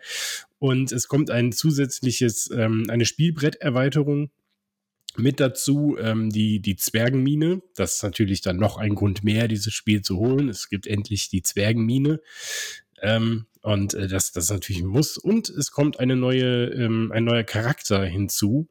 Und 0.67 0.91
es 0.91 1.07
kommt 1.07 1.31
ein 1.31 1.53
zusätzliches, 1.53 2.51
ähm, 2.51 2.87
eine 2.89 3.05
Spielbretterweiterung 3.05 4.33
mit 5.17 5.39
dazu 5.39 5.97
ähm, 5.97 6.29
die, 6.31 6.59
die 6.59 6.75
Zwergenmine. 6.75 7.63
Das 7.77 7.95
ist 7.95 8.03
natürlich 8.03 8.41
dann 8.41 8.57
noch 8.57 8.77
ein 8.77 8.97
Grund 8.97 9.23
mehr, 9.23 9.47
dieses 9.47 9.73
Spiel 9.73 10.03
zu 10.03 10.17
holen. 10.17 10.49
Es 10.49 10.69
gibt 10.69 10.89
endlich 10.89 11.29
die 11.29 11.43
Zwergenmine. 11.43 12.21
Ähm, 13.01 13.47
und 13.63 13.95
äh, 13.95 14.09
das, 14.09 14.33
das 14.33 14.51
natürlich 14.51 14.83
ein 14.83 14.89
Muss. 14.89 15.19
Und 15.19 15.51
es 15.51 15.71
kommt 15.71 16.01
eine 16.01 16.17
neue, 16.17 16.65
ähm, 16.71 17.13
ein 17.13 17.23
neuer 17.23 17.45
Charakter 17.45 18.05
hinzu, 18.05 18.69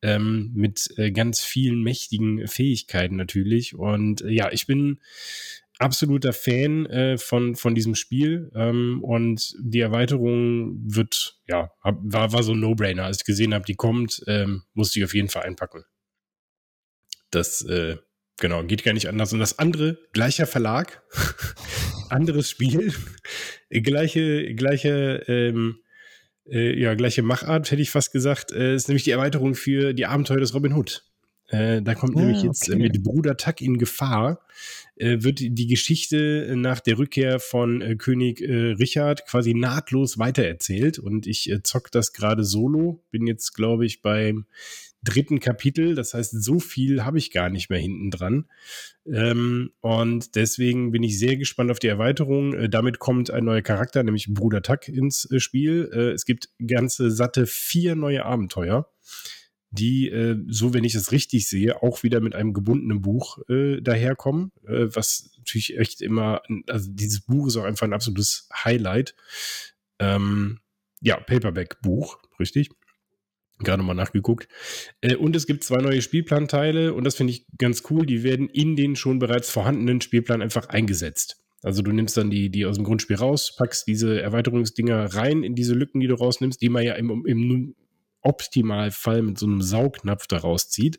ähm, 0.00 0.52
mit 0.54 0.88
äh, 0.96 1.10
ganz 1.10 1.40
vielen 1.40 1.82
mächtigen 1.82 2.48
Fähigkeiten 2.48 3.16
natürlich. 3.16 3.74
Und 3.74 4.22
äh, 4.22 4.30
ja, 4.30 4.50
ich 4.52 4.66
bin 4.66 5.00
absoluter 5.78 6.32
Fan 6.32 6.86
äh, 6.86 7.18
von, 7.18 7.54
von 7.54 7.74
diesem 7.74 7.94
Spiel 7.94 8.50
ähm, 8.54 9.02
und 9.02 9.54
die 9.60 9.80
Erweiterung 9.80 10.76
wird, 10.84 11.38
ja, 11.46 11.70
hab, 11.82 11.98
war, 12.02 12.32
war 12.32 12.42
so 12.42 12.52
ein 12.52 12.60
No-Brainer. 12.60 13.04
Als 13.04 13.18
ich 13.18 13.24
gesehen 13.24 13.52
habe, 13.54 13.64
die 13.64 13.74
kommt, 13.74 14.22
ähm, 14.26 14.62
musste 14.72 14.98
ich 14.98 15.04
auf 15.04 15.14
jeden 15.14 15.28
Fall 15.28 15.42
einpacken. 15.42 15.84
Das, 17.30 17.62
äh, 17.62 17.96
genau, 18.38 18.64
geht 18.64 18.84
gar 18.84 18.94
nicht 18.94 19.08
anders. 19.08 19.32
Und 19.32 19.40
das 19.40 19.58
andere, 19.58 19.98
gleicher 20.12 20.46
Verlag, 20.46 21.02
anderes 22.08 22.50
Spiel, 22.50 22.94
gleiche, 23.70 24.54
gleiche, 24.54 25.24
ähm, 25.28 25.80
äh, 26.48 26.78
ja, 26.80 26.94
gleiche 26.94 27.22
Machart, 27.22 27.70
hätte 27.70 27.82
ich 27.82 27.90
fast 27.90 28.12
gesagt, 28.12 28.52
äh, 28.52 28.74
ist 28.74 28.88
nämlich 28.88 29.04
die 29.04 29.10
Erweiterung 29.10 29.54
für 29.54 29.92
die 29.92 30.06
Abenteuer 30.06 30.40
des 30.40 30.54
Robin 30.54 30.72
Hood. 30.72 31.04
Äh, 31.48 31.82
da 31.82 31.94
kommt 31.94 32.16
Ah, 32.16 32.20
nämlich 32.20 32.42
jetzt 32.42 32.68
okay. 32.68 32.78
mit 32.78 33.02
Bruder 33.02 33.36
Tuck 33.36 33.60
in 33.60 33.78
Gefahr, 33.78 34.40
äh, 34.96 35.18
wird 35.20 35.40
die 35.40 35.66
Geschichte 35.66 36.52
nach 36.56 36.80
der 36.80 36.98
Rückkehr 36.98 37.38
von 37.38 37.80
äh, 37.80 37.96
König 37.96 38.40
äh, 38.40 38.72
Richard 38.72 39.26
quasi 39.26 39.54
nahtlos 39.54 40.18
weitererzählt. 40.18 40.98
Und 40.98 41.26
ich 41.26 41.50
äh, 41.50 41.62
zock 41.62 41.90
das 41.90 42.12
gerade 42.12 42.44
solo. 42.44 43.04
Bin 43.10 43.26
jetzt, 43.26 43.54
glaube 43.54 43.86
ich, 43.86 44.02
beim 44.02 44.46
dritten 45.02 45.40
Kapitel. 45.40 45.94
Das 45.94 46.14
heißt, 46.14 46.42
so 46.42 46.58
viel 46.58 47.04
habe 47.04 47.18
ich 47.18 47.30
gar 47.30 47.48
nicht 47.48 47.70
mehr 47.70 47.78
hinten 47.78 48.10
dran. 48.10 48.46
Ähm, 49.06 49.72
und 49.80 50.34
deswegen 50.34 50.90
bin 50.90 51.02
ich 51.02 51.18
sehr 51.18 51.36
gespannt 51.36 51.70
auf 51.70 51.78
die 51.78 51.86
Erweiterung. 51.86 52.54
Äh, 52.54 52.68
damit 52.68 52.98
kommt 52.98 53.30
ein 53.30 53.44
neuer 53.44 53.62
Charakter, 53.62 54.02
nämlich 54.02 54.32
Bruder 54.32 54.62
Tuck, 54.62 54.88
ins 54.88 55.30
äh, 55.30 55.40
Spiel. 55.40 55.90
Äh, 55.92 56.12
es 56.12 56.24
gibt 56.24 56.48
ganze 56.66 57.10
satte 57.10 57.46
vier 57.46 57.94
neue 57.94 58.24
Abenteuer 58.24 58.90
die, 59.78 60.08
äh, 60.08 60.36
so 60.48 60.74
wenn 60.74 60.84
ich 60.84 60.94
es 60.94 61.12
richtig 61.12 61.48
sehe, 61.48 61.82
auch 61.82 62.02
wieder 62.02 62.20
mit 62.20 62.34
einem 62.34 62.52
gebundenen 62.52 63.00
Buch 63.00 63.38
äh, 63.48 63.80
daherkommen, 63.80 64.52
äh, 64.66 64.86
was 64.88 65.30
natürlich 65.38 65.78
echt 65.78 66.02
immer, 66.02 66.42
also 66.68 66.90
dieses 66.90 67.20
Buch 67.20 67.46
ist 67.46 67.56
auch 67.56 67.64
einfach 67.64 67.86
ein 67.86 67.92
absolutes 67.92 68.48
Highlight. 68.64 69.14
Ähm, 69.98 70.60
ja, 71.00 71.18
Paperback-Buch, 71.18 72.18
richtig. 72.40 72.70
Gerade 73.58 73.82
mal 73.82 73.94
nachgeguckt. 73.94 74.48
Äh, 75.00 75.16
und 75.16 75.34
es 75.36 75.46
gibt 75.46 75.64
zwei 75.64 75.80
neue 75.80 76.02
Spielplanteile 76.02 76.92
und 76.92 77.04
das 77.04 77.14
finde 77.14 77.32
ich 77.32 77.46
ganz 77.58 77.84
cool. 77.90 78.04
Die 78.04 78.22
werden 78.22 78.48
in 78.48 78.76
den 78.76 78.96
schon 78.96 79.18
bereits 79.18 79.50
vorhandenen 79.50 80.00
Spielplan 80.00 80.42
einfach 80.42 80.68
eingesetzt. 80.68 81.42
Also 81.62 81.82
du 81.82 81.90
nimmst 81.90 82.16
dann 82.16 82.30
die, 82.30 82.50
die 82.50 82.66
aus 82.66 82.76
dem 82.76 82.84
Grundspiel 82.84 83.16
raus, 83.16 83.54
packst 83.56 83.86
diese 83.86 84.20
Erweiterungsdinger 84.20 85.14
rein 85.14 85.42
in 85.42 85.54
diese 85.54 85.74
Lücken, 85.74 86.00
die 86.00 86.06
du 86.06 86.14
rausnimmst, 86.14 86.60
die 86.60 86.68
man 86.68 86.84
ja 86.84 86.94
im, 86.94 87.24
im 87.26 87.74
Optimalfall 88.26 89.22
mit 89.22 89.38
so 89.38 89.46
einem 89.46 89.62
Saugnapf 89.62 90.26
da 90.26 90.38
rauszieht. 90.38 90.98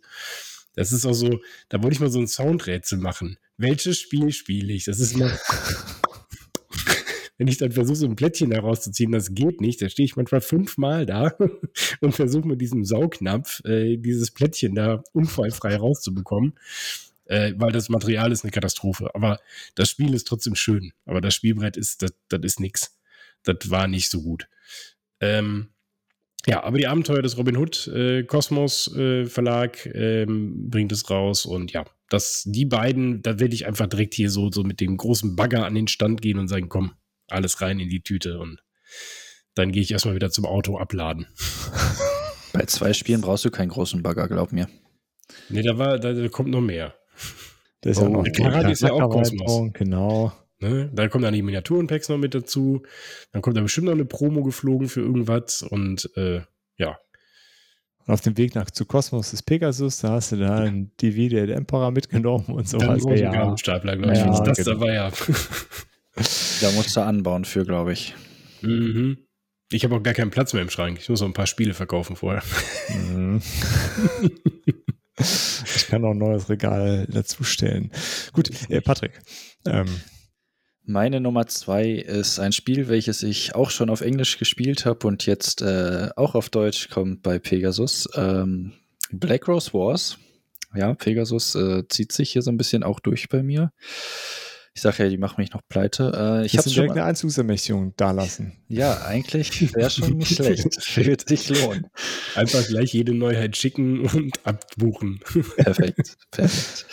Das 0.73 0.91
ist 0.91 1.05
auch 1.05 1.13
so, 1.13 1.39
da 1.69 1.81
wollte 1.81 1.95
ich 1.95 1.99
mal 1.99 2.11
so 2.11 2.19
ein 2.19 2.27
Soundrätsel 2.27 2.99
machen. 2.99 3.37
Welches 3.57 3.99
Spiel 3.99 4.31
spiele 4.31 4.73
ich? 4.73 4.85
Das 4.85 4.99
ist 4.99 5.13
immer. 5.13 5.31
Wenn 7.39 7.47
ich 7.47 7.57
dann 7.57 7.71
versuche, 7.71 7.95
so 7.95 8.07
ein 8.07 8.15
Plättchen 8.15 8.49
da 8.49 8.59
rauszuziehen, 8.59 9.11
das 9.11 9.33
geht 9.33 9.61
nicht. 9.61 9.81
Da 9.81 9.89
stehe 9.89 10.05
ich 10.05 10.15
manchmal 10.15 10.41
fünfmal 10.41 11.05
da 11.05 11.35
und 12.01 12.13
versuche 12.13 12.47
mit 12.47 12.61
diesem 12.61 12.83
Saugnapf 12.83 13.63
äh, 13.65 13.97
dieses 13.97 14.31
Plättchen 14.31 14.75
da 14.75 15.03
unfallfrei 15.13 15.75
rauszubekommen. 15.75 16.53
Äh, 17.25 17.53
weil 17.57 17.71
das 17.71 17.89
Material 17.89 18.31
ist 18.31 18.43
eine 18.43 18.51
Katastrophe. 18.51 19.13
Aber 19.13 19.39
das 19.75 19.89
Spiel 19.89 20.13
ist 20.13 20.27
trotzdem 20.27 20.55
schön. 20.55 20.93
Aber 21.05 21.21
das 21.21 21.35
Spielbrett 21.35 21.77
ist, 21.77 22.01
das, 22.01 22.13
das 22.29 22.41
ist 22.43 22.59
nix. 22.59 22.97
Das 23.43 23.69
war 23.69 23.87
nicht 23.87 24.09
so 24.09 24.21
gut. 24.21 24.47
Ähm, 25.19 25.69
ja, 26.45 26.63
aber 26.63 26.77
die 26.77 26.87
Abenteuer 26.87 27.21
des 27.21 27.37
Robin 27.37 27.57
Hood 27.57 27.87
äh, 27.87 28.23
Kosmos 28.23 28.93
äh, 28.95 29.25
Verlag 29.25 29.85
ähm, 29.93 30.69
bringt 30.69 30.91
es 30.91 31.09
raus 31.09 31.45
und 31.45 31.73
ja, 31.73 31.85
das, 32.09 32.43
die 32.45 32.65
beiden, 32.65 33.21
da 33.21 33.39
werde 33.39 33.53
ich 33.53 33.65
einfach 33.65 33.87
direkt 33.87 34.13
hier 34.13 34.29
so, 34.29 34.49
so 34.51 34.63
mit 34.63 34.79
dem 34.79 34.95
großen 34.95 35.35
Bagger 35.35 35.65
an 35.65 35.75
den 35.75 35.87
Stand 35.87 36.21
gehen 36.21 36.39
und 36.39 36.47
sagen, 36.47 36.69
komm, 36.69 36.93
alles 37.27 37.61
rein 37.61 37.79
in 37.79 37.89
die 37.89 38.01
Tüte 38.01 38.39
und 38.39 38.63
dann 39.55 39.71
gehe 39.71 39.81
ich 39.81 39.91
erstmal 39.91 40.15
wieder 40.15 40.29
zum 40.29 40.45
Auto 40.45 40.77
abladen. 40.77 41.27
Bei 42.53 42.63
zwei 42.65 42.93
Spielen 42.93 43.21
brauchst 43.21 43.43
du 43.43 43.51
keinen 43.51 43.69
großen 43.69 44.01
Bagger, 44.03 44.27
glaub 44.27 44.51
mir. 44.53 44.69
Nee, 45.49 45.63
da 45.63 45.77
war, 45.77 45.99
da, 45.99 46.13
da 46.13 46.27
kommt 46.29 46.49
noch 46.49 46.61
mehr. 46.61 46.95
Da 47.81 47.89
ist 47.89 47.97
Oh, 47.99 48.03
ja 48.03 48.09
noch 48.09 48.23
der 48.23 48.31
Karat 48.33 48.71
ist 48.71 48.81
ja 48.81 48.91
auch 48.91 48.99
Charaktererweiterung, 48.99 49.73
Genau. 49.73 50.31
Ne? 50.59 50.89
Da 50.93 51.07
kommen 51.07 51.23
dann 51.23 51.33
die 51.33 51.43
Miniaturenpacks 51.43 52.09
noch 52.09 52.17
mit 52.17 52.33
dazu. 52.33 52.83
Dann 53.31 53.41
kommt 53.41 53.57
da 53.57 53.61
bestimmt 53.61 53.85
noch 53.85 53.93
eine 53.93 54.05
Promo 54.05 54.43
geflogen 54.43 54.87
für 54.87 55.01
irgendwas 55.01 55.61
und 55.61 56.09
äh, 56.15 56.41
ja, 56.77 56.97
Und 58.05 58.13
auf 58.13 58.21
dem 58.21 58.37
Weg 58.37 58.55
nach 58.55 58.71
zu 58.71 58.85
Kosmos 58.85 59.33
ist 59.33 59.43
Pegasus, 59.43 59.99
da 59.99 60.11
hast 60.11 60.31
du 60.31 60.37
da 60.37 60.57
ein 60.57 60.91
DV 61.01 61.29
der 61.29 61.49
Emperor 61.55 61.91
mitgenommen 61.91 62.45
und 62.47 62.73
dann 62.73 62.81
sowas. 62.81 63.03
so 63.03 63.09
ein 63.09 63.17
ja, 63.17 63.31
Gabelstapler, 63.31 63.97
glaube 63.97 64.13
ich. 64.13 64.19
Ja, 64.19 64.25
wenn 64.25 64.43
das 64.43 64.57
genau. 64.57 64.71
dabei 64.71 64.99
habe. 64.99 65.15
Da 66.61 66.71
musst 66.71 66.95
du 66.95 67.01
anbauen 67.01 67.45
für, 67.45 67.65
glaube 67.65 67.93
ich. 67.93 68.15
Mhm. 68.61 69.17
Ich 69.71 69.83
habe 69.83 69.95
auch 69.95 70.03
gar 70.03 70.13
keinen 70.13 70.31
Platz 70.31 70.53
mehr 70.53 70.61
im 70.61 70.69
Schrank. 70.69 70.97
Ich 70.99 71.09
muss 71.09 71.21
noch 71.21 71.27
ein 71.27 71.33
paar 71.33 71.47
Spiele 71.47 71.73
verkaufen 71.73 72.15
vorher. 72.15 72.41
Mhm. 72.89 73.41
ich 75.19 75.87
kann 75.87 76.05
auch 76.05 76.11
ein 76.11 76.17
neues 76.17 76.49
Regal 76.49 77.05
dazustellen. 77.09 77.91
Gut, 78.33 78.49
äh, 78.69 78.81
Patrick. 78.81 79.19
Ähm, 79.65 79.87
Meine 80.89 81.19
Nummer 81.19 81.47
zwei 81.47 81.89
ist 81.89 82.39
ein 82.39 82.53
Spiel, 82.53 82.87
welches 82.87 83.21
ich 83.21 83.53
auch 83.55 83.71
schon 83.71 83.89
auf 83.89 83.99
Englisch 83.99 84.37
gespielt 84.37 84.85
habe 84.85 85.05
und 85.05 85.25
jetzt 85.25 85.61
äh, 85.61 86.07
auch 86.15 86.33
auf 86.33 86.47
Deutsch 86.49 86.87
kommt 86.89 87.23
bei 87.23 87.39
Pegasus. 87.39 88.07
Ähm, 88.15 88.71
Black 89.11 89.49
Rose 89.49 89.73
Wars. 89.73 90.17
Ja, 90.73 90.93
Pegasus 90.93 91.55
äh, 91.55 91.85
zieht 91.89 92.13
sich 92.13 92.31
hier 92.31 92.41
so 92.41 92.51
ein 92.51 92.57
bisschen 92.57 92.83
auch 92.83 93.01
durch 93.01 93.27
bei 93.27 93.43
mir. 93.43 93.73
Ich 94.73 94.81
sage 94.81 95.03
ja, 95.03 95.09
die 95.09 95.17
machen 95.17 95.41
mich 95.41 95.51
noch 95.51 95.61
pleite. 95.67 96.13
Äh, 96.15 96.45
ich 96.45 96.57
habe 96.57 96.69
direkt 96.69 96.91
eine 96.91 97.03
Einzugsermächtigung 97.03 97.93
dalassen. 97.97 98.53
ja, 98.69 99.05
eigentlich 99.05 99.75
wäre 99.75 99.89
schon 99.89 100.15
nicht 100.17 100.35
schlecht. 100.35 100.95
Würde 100.95 101.23
sich 101.27 101.49
lohnen. 101.49 101.87
Einfach 102.35 102.65
gleich 102.65 102.93
jede 102.93 103.13
Neuheit 103.13 103.57
schicken 103.57 104.05
und 104.07 104.39
abbuchen. 104.45 105.19
Perfekt, 105.57 106.15
perfekt. 106.31 106.85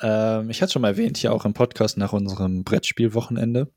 Ähm, 0.00 0.50
ich 0.50 0.62
hatte 0.62 0.72
schon 0.72 0.82
mal 0.82 0.88
erwähnt, 0.88 1.18
hier 1.18 1.32
auch 1.32 1.44
im 1.44 1.54
Podcast 1.54 1.96
nach 1.98 2.12
unserem 2.12 2.64
Brettspielwochenende. 2.64 3.72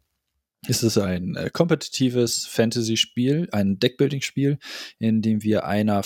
ist 0.67 0.83
Es 0.83 0.97
ein 0.97 1.35
äh, 1.35 1.49
kompetitives 1.51 2.45
Fantasy-Spiel, 2.45 3.49
ein 3.51 3.79
Deckbuilding-Spiel, 3.79 4.59
in 4.99 5.21
dem 5.21 5.43
wir 5.43 5.65
einer 5.65 6.01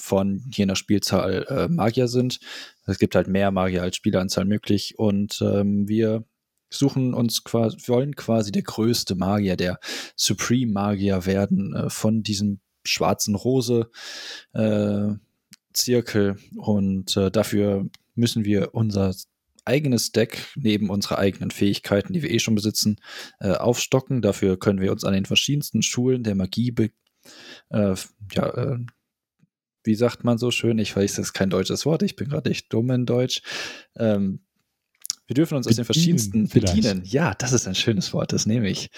von 0.00 0.42
je 0.50 0.66
nach 0.66 0.76
Spielzahl 0.76 1.44
äh, 1.48 1.68
Magier 1.68 2.08
sind. 2.08 2.40
Es 2.86 2.98
gibt 2.98 3.14
halt 3.14 3.28
mehr 3.28 3.50
Magier 3.50 3.82
als 3.82 3.96
Spieleranzahl 3.96 4.44
möglich 4.44 4.98
und 4.98 5.40
ähm, 5.42 5.88
wir 5.88 6.24
suchen 6.70 7.12
uns 7.12 7.44
quasi, 7.44 7.76
wollen 7.86 8.16
quasi 8.16 8.50
der 8.50 8.62
größte 8.62 9.14
Magier, 9.14 9.56
der 9.56 9.78
Supreme 10.16 10.72
Magier 10.72 11.26
werden 11.26 11.74
äh, 11.74 11.90
von 11.90 12.22
diesem 12.22 12.60
schwarzen 12.84 13.34
Rose. 13.34 13.90
Äh, 14.54 15.14
Zirkel 15.72 16.36
und 16.56 17.16
äh, 17.16 17.30
dafür 17.30 17.88
müssen 18.14 18.44
wir 18.44 18.74
unser 18.74 19.14
eigenes 19.64 20.12
Deck 20.12 20.52
neben 20.56 20.90
unserer 20.90 21.18
eigenen 21.18 21.50
Fähigkeiten, 21.50 22.12
die 22.12 22.22
wir 22.22 22.30
eh 22.30 22.38
schon 22.38 22.54
besitzen, 22.54 23.00
äh, 23.40 23.52
aufstocken. 23.52 24.22
Dafür 24.22 24.58
können 24.58 24.80
wir 24.80 24.92
uns 24.92 25.04
an 25.04 25.12
den 25.12 25.26
verschiedensten 25.26 25.82
Schulen 25.82 26.22
der 26.22 26.34
Magie, 26.34 26.74
äh, 27.70 27.94
ja, 28.32 28.46
äh, 28.54 28.78
wie 29.84 29.94
sagt 29.94 30.24
man 30.24 30.38
so 30.38 30.50
schön? 30.50 30.78
Ich 30.78 30.94
weiß, 30.94 31.14
das 31.14 31.26
ist 31.26 31.32
kein 31.32 31.50
deutsches 31.50 31.86
Wort. 31.86 32.02
Ich 32.02 32.16
bin 32.16 32.28
gerade 32.28 32.50
echt 32.50 32.72
dumm 32.72 32.90
in 32.90 33.06
Deutsch. 33.06 33.42
Ähm, 33.96 34.40
wir 35.26 35.34
dürfen 35.34 35.56
uns 35.56 35.66
aus 35.66 35.76
den 35.76 35.84
verschiedensten 35.84 36.48
vielleicht. 36.48 36.74
bedienen. 36.74 37.02
Ja, 37.04 37.34
das 37.34 37.52
ist 37.52 37.66
ein 37.66 37.74
schönes 37.74 38.12
Wort, 38.12 38.32
das 38.32 38.44
nehme 38.44 38.68
ich. 38.68 38.90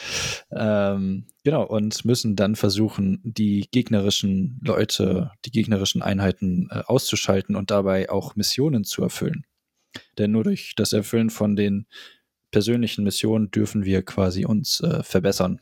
Ähm, 0.50 1.26
genau, 1.44 1.64
und 1.64 2.04
müssen 2.04 2.34
dann 2.34 2.56
versuchen, 2.56 3.20
die 3.22 3.68
gegnerischen 3.70 4.58
Leute, 4.62 5.30
die 5.44 5.50
gegnerischen 5.50 6.02
Einheiten 6.02 6.68
äh, 6.70 6.82
auszuschalten 6.86 7.56
und 7.56 7.70
dabei 7.70 8.10
auch 8.10 8.36
Missionen 8.36 8.84
zu 8.84 9.02
erfüllen. 9.02 9.44
Denn 10.18 10.30
nur 10.30 10.44
durch 10.44 10.74
das 10.76 10.92
Erfüllen 10.92 11.30
von 11.30 11.56
den 11.56 11.86
persönlichen 12.50 13.04
Missionen 13.04 13.50
dürfen 13.50 13.84
wir 13.84 14.02
quasi 14.02 14.44
uns 14.44 14.80
äh, 14.80 15.02
verbessern. 15.02 15.60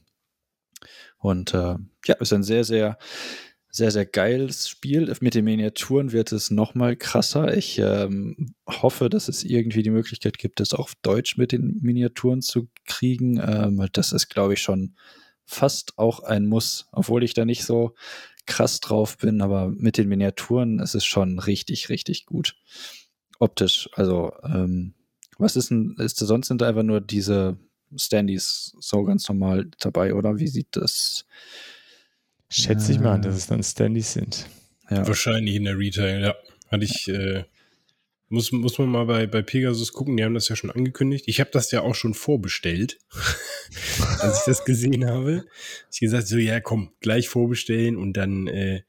Und 1.18 1.54
äh, 1.54 1.76
ja, 2.06 2.14
ist 2.18 2.32
ein 2.32 2.42
sehr, 2.42 2.64
sehr 2.64 2.98
sehr, 3.74 3.90
sehr 3.90 4.04
geiles 4.04 4.68
Spiel. 4.68 5.12
Mit 5.20 5.34
den 5.34 5.46
Miniaturen 5.46 6.12
wird 6.12 6.30
es 6.30 6.50
noch 6.50 6.74
mal 6.74 6.94
krasser. 6.94 7.56
Ich 7.56 7.78
ähm, 7.78 8.54
hoffe, 8.68 9.08
dass 9.08 9.28
es 9.28 9.44
irgendwie 9.44 9.82
die 9.82 9.90
Möglichkeit 9.90 10.36
gibt, 10.36 10.60
es 10.60 10.74
auch 10.74 10.80
auf 10.80 10.94
Deutsch 11.00 11.38
mit 11.38 11.52
den 11.52 11.78
Miniaturen 11.80 12.42
zu 12.42 12.68
kriegen. 12.84 13.40
Ähm, 13.42 13.88
das 13.94 14.12
ist, 14.12 14.28
glaube 14.28 14.52
ich, 14.52 14.60
schon 14.60 14.94
fast 15.46 15.98
auch 15.98 16.20
ein 16.20 16.46
Muss, 16.46 16.86
obwohl 16.92 17.24
ich 17.24 17.32
da 17.32 17.46
nicht 17.46 17.64
so 17.64 17.94
krass 18.44 18.80
drauf 18.80 19.16
bin. 19.16 19.40
Aber 19.40 19.68
mit 19.68 19.96
den 19.96 20.08
Miniaturen 20.08 20.78
ist 20.78 20.94
es 20.94 21.06
schon 21.06 21.38
richtig, 21.38 21.88
richtig 21.88 22.26
gut. 22.26 22.56
Optisch. 23.42 23.90
Also, 23.94 24.32
ähm, 24.44 24.94
was 25.36 25.56
ist 25.56 25.70
denn, 25.70 25.96
ist 25.98 26.16
sonst 26.18 26.46
sind 26.46 26.62
da 26.62 26.68
einfach 26.68 26.84
nur 26.84 27.00
diese 27.00 27.58
Standys 27.96 28.76
so 28.78 29.02
ganz 29.02 29.28
normal 29.28 29.68
dabei, 29.80 30.14
oder? 30.14 30.38
Wie 30.38 30.46
sieht 30.46 30.68
das 30.76 31.26
Schätze 32.48 32.92
ich 32.92 33.00
mal, 33.00 33.20
dass 33.20 33.34
es 33.34 33.48
dann 33.48 33.64
Standys 33.64 34.12
sind. 34.12 34.46
Ja. 34.90 35.06
Wahrscheinlich 35.08 35.56
in 35.56 35.64
der 35.64 35.76
Retail, 35.76 36.22
ja. 36.22 36.34
Hatte 36.68 36.84
ich, 36.84 37.08
äh, 37.08 37.44
muss, 38.28 38.52
muss 38.52 38.78
man 38.78 38.90
mal 38.90 39.06
bei, 39.06 39.26
bei 39.26 39.42
Pegasus 39.42 39.92
gucken, 39.92 40.16
die 40.16 40.24
haben 40.24 40.34
das 40.34 40.48
ja 40.48 40.54
schon 40.54 40.70
angekündigt. 40.70 41.24
Ich 41.26 41.40
habe 41.40 41.50
das 41.50 41.72
ja 41.72 41.80
auch 41.80 41.96
schon 41.96 42.14
vorbestellt, 42.14 43.00
als 44.20 44.38
ich 44.38 44.44
das 44.44 44.64
gesehen 44.64 45.04
habe. 45.04 45.46
Ich 45.90 45.98
gesagt, 45.98 46.28
so, 46.28 46.36
ja, 46.36 46.60
komm, 46.60 46.92
gleich 47.00 47.28
vorbestellen 47.28 47.96
und 47.96 48.12
dann, 48.12 48.46
äh, 48.46 48.82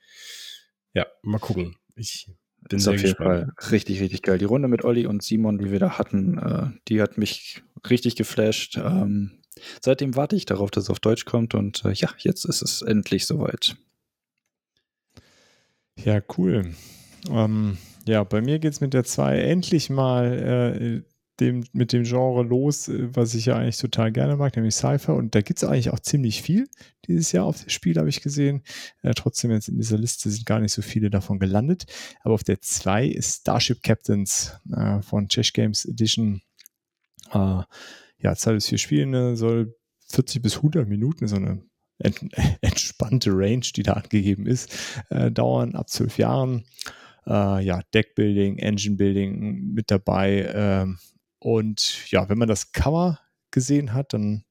ja, 0.93 1.07
mal 1.23 1.39
gucken. 1.39 1.77
Ich 1.95 2.27
bin 2.69 2.77
ist 2.77 2.83
sehr 2.85 2.93
auf 2.93 2.99
jeden 2.99 3.15
gespannt. 3.15 3.51
Fall 3.57 3.71
richtig, 3.71 4.01
richtig 4.01 4.21
geil. 4.21 4.37
Die 4.37 4.45
Runde 4.45 4.67
mit 4.67 4.83
Olli 4.83 5.05
und 5.05 5.23
Simon, 5.23 5.57
die 5.57 5.71
wir 5.71 5.79
da 5.79 5.97
hatten, 5.97 6.37
äh, 6.37 6.67
die 6.87 7.01
hat 7.01 7.17
mich 7.17 7.63
richtig 7.89 8.15
geflasht. 8.15 8.77
Ähm, 8.77 9.39
Seitdem 9.81 10.15
warte 10.15 10.35
ich 10.35 10.45
darauf, 10.45 10.71
dass 10.71 10.85
es 10.85 10.89
auf 10.89 10.99
Deutsch 10.99 11.25
kommt 11.25 11.53
und 11.53 11.85
äh, 11.85 11.93
ja, 11.93 12.09
jetzt 12.17 12.45
ist 12.45 12.61
es 12.61 12.81
endlich 12.81 13.25
soweit. 13.25 13.75
Ja, 15.95 16.21
cool. 16.37 16.73
Ähm, 17.29 17.77
ja, 18.07 18.23
bei 18.23 18.41
mir 18.41 18.59
geht 18.59 18.73
es 18.73 18.81
mit 18.81 18.93
der 18.93 19.03
2 19.03 19.39
endlich 19.39 19.89
mal 19.89 20.33
äh, 20.77 21.12
dem, 21.39 21.63
mit 21.73 21.93
dem 21.93 22.03
Genre 22.03 22.43
los, 22.43 22.87
äh, 22.87 23.15
was 23.15 23.33
ich 23.33 23.45
ja 23.47 23.55
eigentlich 23.55 23.77
total 23.77 24.11
gerne 24.11 24.35
mag, 24.35 24.55
nämlich 24.55 24.75
Cypher. 24.75 25.15
Und 25.15 25.35
da 25.35 25.41
gibt 25.41 25.61
es 25.61 25.67
eigentlich 25.67 25.89
auch 25.89 25.99
ziemlich 25.99 26.41
viel 26.41 26.67
dieses 27.07 27.31
Jahr 27.31 27.45
auf 27.45 27.63
das 27.63 27.73
Spiel, 27.73 27.97
habe 27.97 28.09
ich 28.09 28.21
gesehen. 28.21 28.61
Äh, 29.01 29.13
trotzdem 29.15 29.51
jetzt 29.51 29.67
in 29.67 29.77
dieser 29.77 29.97
Liste 29.97 30.29
sind 30.29 30.45
gar 30.45 30.59
nicht 30.59 30.73
so 30.73 30.81
viele 30.81 31.09
davon 31.09 31.39
gelandet. 31.39 31.85
Aber 32.21 32.33
auf 32.33 32.43
der 32.43 32.61
2 32.61 33.07
ist 33.07 33.41
Starship 33.41 33.81
Captains 33.83 34.53
äh, 34.71 35.01
von 35.01 35.27
Chess 35.27 35.53
Games 35.53 35.85
Edition. 35.85 36.41
Äh, 37.31 37.63
ja, 38.19 38.35
Zeit 38.35 38.53
bis 38.53 38.67
vier 38.67 38.77
Spiele 38.77 39.35
soll 39.35 39.75
40 40.09 40.41
bis 40.41 40.57
100 40.57 40.87
Minuten, 40.87 41.27
so 41.27 41.35
eine 41.35 41.61
ent 41.97 42.19
entspannte 42.61 43.31
Range, 43.31 43.65
die 43.75 43.83
da 43.83 43.93
angegeben 43.93 44.45
ist, 44.45 44.73
äh, 45.09 45.31
dauern 45.31 45.75
ab 45.75 45.89
zwölf 45.89 46.17
Jahren. 46.17 46.63
Äh, 47.25 47.63
ja, 47.65 47.81
Deckbuilding, 47.93 48.57
Engine 48.59 48.97
Building 48.97 49.73
mit 49.73 49.91
dabei. 49.91 50.85
Und 51.43 52.09
ja, 52.09 52.29
wenn 52.29 52.37
man 52.37 52.47
das 52.47 52.71
Cover 52.71 53.19
gesehen 53.51 53.93
hat, 53.93 54.13
dann 54.13 54.45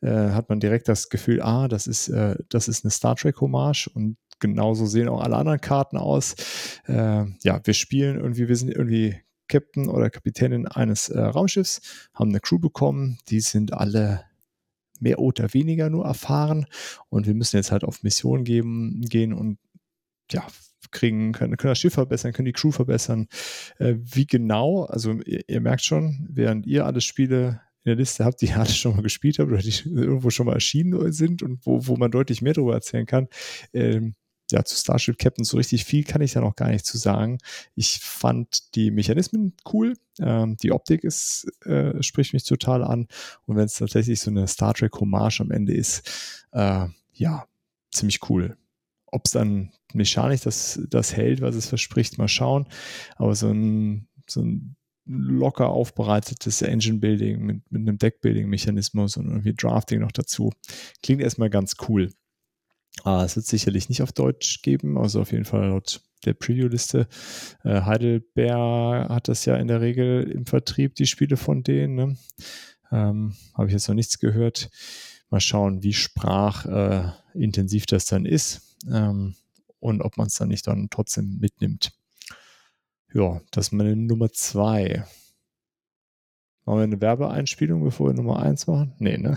äh, 0.00 0.30
hat 0.30 0.48
man 0.48 0.60
direkt 0.60 0.86
das 0.86 1.08
Gefühl, 1.08 1.42
ah, 1.42 1.66
das 1.66 1.88
ist, 1.88 2.08
äh, 2.08 2.36
das 2.48 2.68
ist 2.68 2.84
eine 2.84 2.92
Star 2.92 3.16
Trek 3.16 3.40
Hommage 3.40 3.88
und 3.92 4.16
genauso 4.38 4.86
sehen 4.86 5.08
auch 5.08 5.20
alle 5.20 5.36
anderen 5.36 5.60
Karten 5.60 5.96
aus. 5.96 6.36
Äh, 6.86 7.24
ja, 7.42 7.60
wir 7.64 7.74
spielen 7.74 8.20
irgendwie, 8.20 8.46
wir 8.46 8.54
sind 8.54 8.70
irgendwie 8.70 9.20
Captain 9.48 9.88
oder 9.88 10.10
Kapitänin 10.10 10.68
eines 10.68 11.08
äh, 11.08 11.18
Raumschiffs, 11.20 12.08
haben 12.14 12.30
eine 12.30 12.38
Crew 12.38 12.60
bekommen, 12.60 13.18
die 13.28 13.40
sind 13.40 13.72
alle 13.72 14.24
mehr 15.00 15.18
oder 15.18 15.52
weniger 15.54 15.90
nur 15.90 16.04
erfahren 16.04 16.66
und 17.08 17.26
wir 17.26 17.34
müssen 17.34 17.56
jetzt 17.56 17.72
halt 17.72 17.82
auf 17.82 18.04
Mission 18.04 18.44
geben, 18.44 19.00
gehen 19.08 19.32
und 19.32 19.58
ja, 20.30 20.46
kriegen, 20.90 21.32
können, 21.32 21.56
können 21.56 21.72
das 21.72 21.78
Schiff 21.78 21.94
verbessern, 21.94 22.32
können 22.32 22.46
die 22.46 22.52
Crew 22.52 22.70
verbessern. 22.70 23.28
Äh, 23.78 23.94
wie 23.98 24.26
genau, 24.26 24.84
also 24.84 25.12
ihr, 25.24 25.48
ihr, 25.48 25.60
merkt 25.60 25.84
schon, 25.84 26.26
während 26.30 26.66
ihr 26.66 26.86
alle 26.86 27.00
Spiele 27.00 27.60
in 27.84 27.90
der 27.90 27.96
Liste 27.96 28.24
habt, 28.24 28.40
die 28.40 28.46
ihr 28.46 28.58
alle 28.58 28.68
schon 28.68 28.96
mal 28.96 29.02
gespielt 29.02 29.38
habt 29.38 29.50
oder 29.50 29.60
die 29.60 29.74
irgendwo 29.88 30.30
schon 30.30 30.46
mal 30.46 30.54
erschienen 30.54 31.12
sind 31.12 31.42
und 31.42 31.64
wo, 31.66 31.86
wo 31.86 31.96
man 31.96 32.10
deutlich 32.10 32.42
mehr 32.42 32.54
darüber 32.54 32.74
erzählen 32.74 33.06
kann, 33.06 33.28
ähm, 33.72 34.14
ja, 34.50 34.64
zu 34.64 34.76
Starship 34.76 35.18
Captain 35.18 35.44
so 35.44 35.56
richtig 35.56 35.84
viel 35.84 36.04
kann 36.04 36.22
ich 36.22 36.32
da 36.32 36.40
noch 36.40 36.56
gar 36.56 36.70
nicht 36.70 36.86
zu 36.86 36.96
sagen. 36.96 37.38
Ich 37.74 37.98
fand 37.98 38.74
die 38.74 38.90
Mechanismen 38.90 39.54
cool. 39.72 39.94
Ähm, 40.18 40.56
die 40.56 40.72
Optik 40.72 41.04
ist, 41.04 41.46
äh, 41.66 42.02
spricht 42.02 42.32
mich 42.32 42.44
total 42.44 42.82
an. 42.82 43.08
Und 43.44 43.56
wenn 43.56 43.66
es 43.66 43.74
tatsächlich 43.74 44.20
so 44.20 44.30
eine 44.30 44.46
Star 44.46 44.72
Trek 44.72 44.98
Hommage 44.98 45.40
am 45.40 45.50
Ende 45.50 45.74
ist, 45.74 46.46
äh, 46.52 46.86
ja, 47.12 47.46
ziemlich 47.90 48.20
cool. 48.30 48.56
Ob 49.10 49.26
es 49.26 49.32
dann 49.32 49.70
mechanisch 49.94 50.42
das, 50.42 50.80
das 50.90 51.16
hält, 51.16 51.40
was 51.40 51.54
es 51.54 51.66
verspricht, 51.66 52.18
mal 52.18 52.28
schauen. 52.28 52.68
Aber 53.16 53.34
so 53.34 53.48
ein, 53.50 54.08
so 54.28 54.42
ein 54.42 54.76
locker 55.08 55.70
aufbereitetes 55.70 56.62
Engine 56.62 56.98
Building 56.98 57.40
mit, 57.40 57.72
mit 57.72 57.82
einem 57.82 57.98
Deck 57.98 58.20
Building 58.20 58.48
Mechanismus 58.48 59.16
und 59.16 59.26
irgendwie 59.26 59.54
Drafting 59.54 60.00
noch 60.00 60.12
dazu. 60.12 60.52
Klingt 61.02 61.22
erstmal 61.22 61.50
ganz 61.50 61.76
cool. 61.88 62.12
Ah, 63.04 63.24
es 63.24 63.36
wird 63.36 63.46
sicherlich 63.46 63.88
nicht 63.88 64.02
auf 64.02 64.12
Deutsch 64.12 64.60
geben, 64.62 64.98
also 64.98 65.20
auf 65.20 65.32
jeden 65.32 65.44
Fall 65.44 65.68
laut 65.68 66.02
der 66.24 66.34
Preview-Liste. 66.34 67.06
Äh, 67.64 67.82
Heidelberg 67.82 69.08
hat 69.08 69.28
das 69.28 69.44
ja 69.44 69.56
in 69.56 69.68
der 69.68 69.80
Regel 69.80 70.24
im 70.30 70.46
Vertrieb, 70.46 70.96
die 70.96 71.06
Spiele 71.06 71.36
von 71.36 71.62
denen. 71.62 71.94
Ne? 71.94 72.16
Ähm, 72.90 73.34
Habe 73.54 73.68
ich 73.68 73.72
jetzt 73.72 73.88
noch 73.88 73.94
nichts 73.94 74.18
gehört. 74.18 74.68
Mal 75.30 75.40
schauen, 75.40 75.82
wie 75.82 75.92
sprachintensiv 75.92 77.84
äh, 77.84 77.86
das 77.86 78.06
dann 78.06 78.26
ist 78.26 78.67
ähm, 78.90 79.34
und 79.80 80.02
ob 80.02 80.16
man 80.16 80.26
es 80.26 80.34
dann 80.34 80.48
nicht 80.48 80.66
dann 80.66 80.88
trotzdem 80.90 81.38
mitnimmt. 81.38 81.92
Ja, 83.12 83.40
das 83.50 83.68
ist 83.68 83.72
meine 83.72 83.96
Nummer 83.96 84.30
zwei. 84.32 85.04
Machen 86.68 86.80
wir 86.80 86.84
eine 86.84 87.00
Werbeeinspielung, 87.00 87.82
bevor 87.82 88.08
wir 88.08 88.12
Nummer 88.12 88.42
1 88.42 88.66
machen? 88.66 88.92
Nee, 88.98 89.16
ne? 89.16 89.34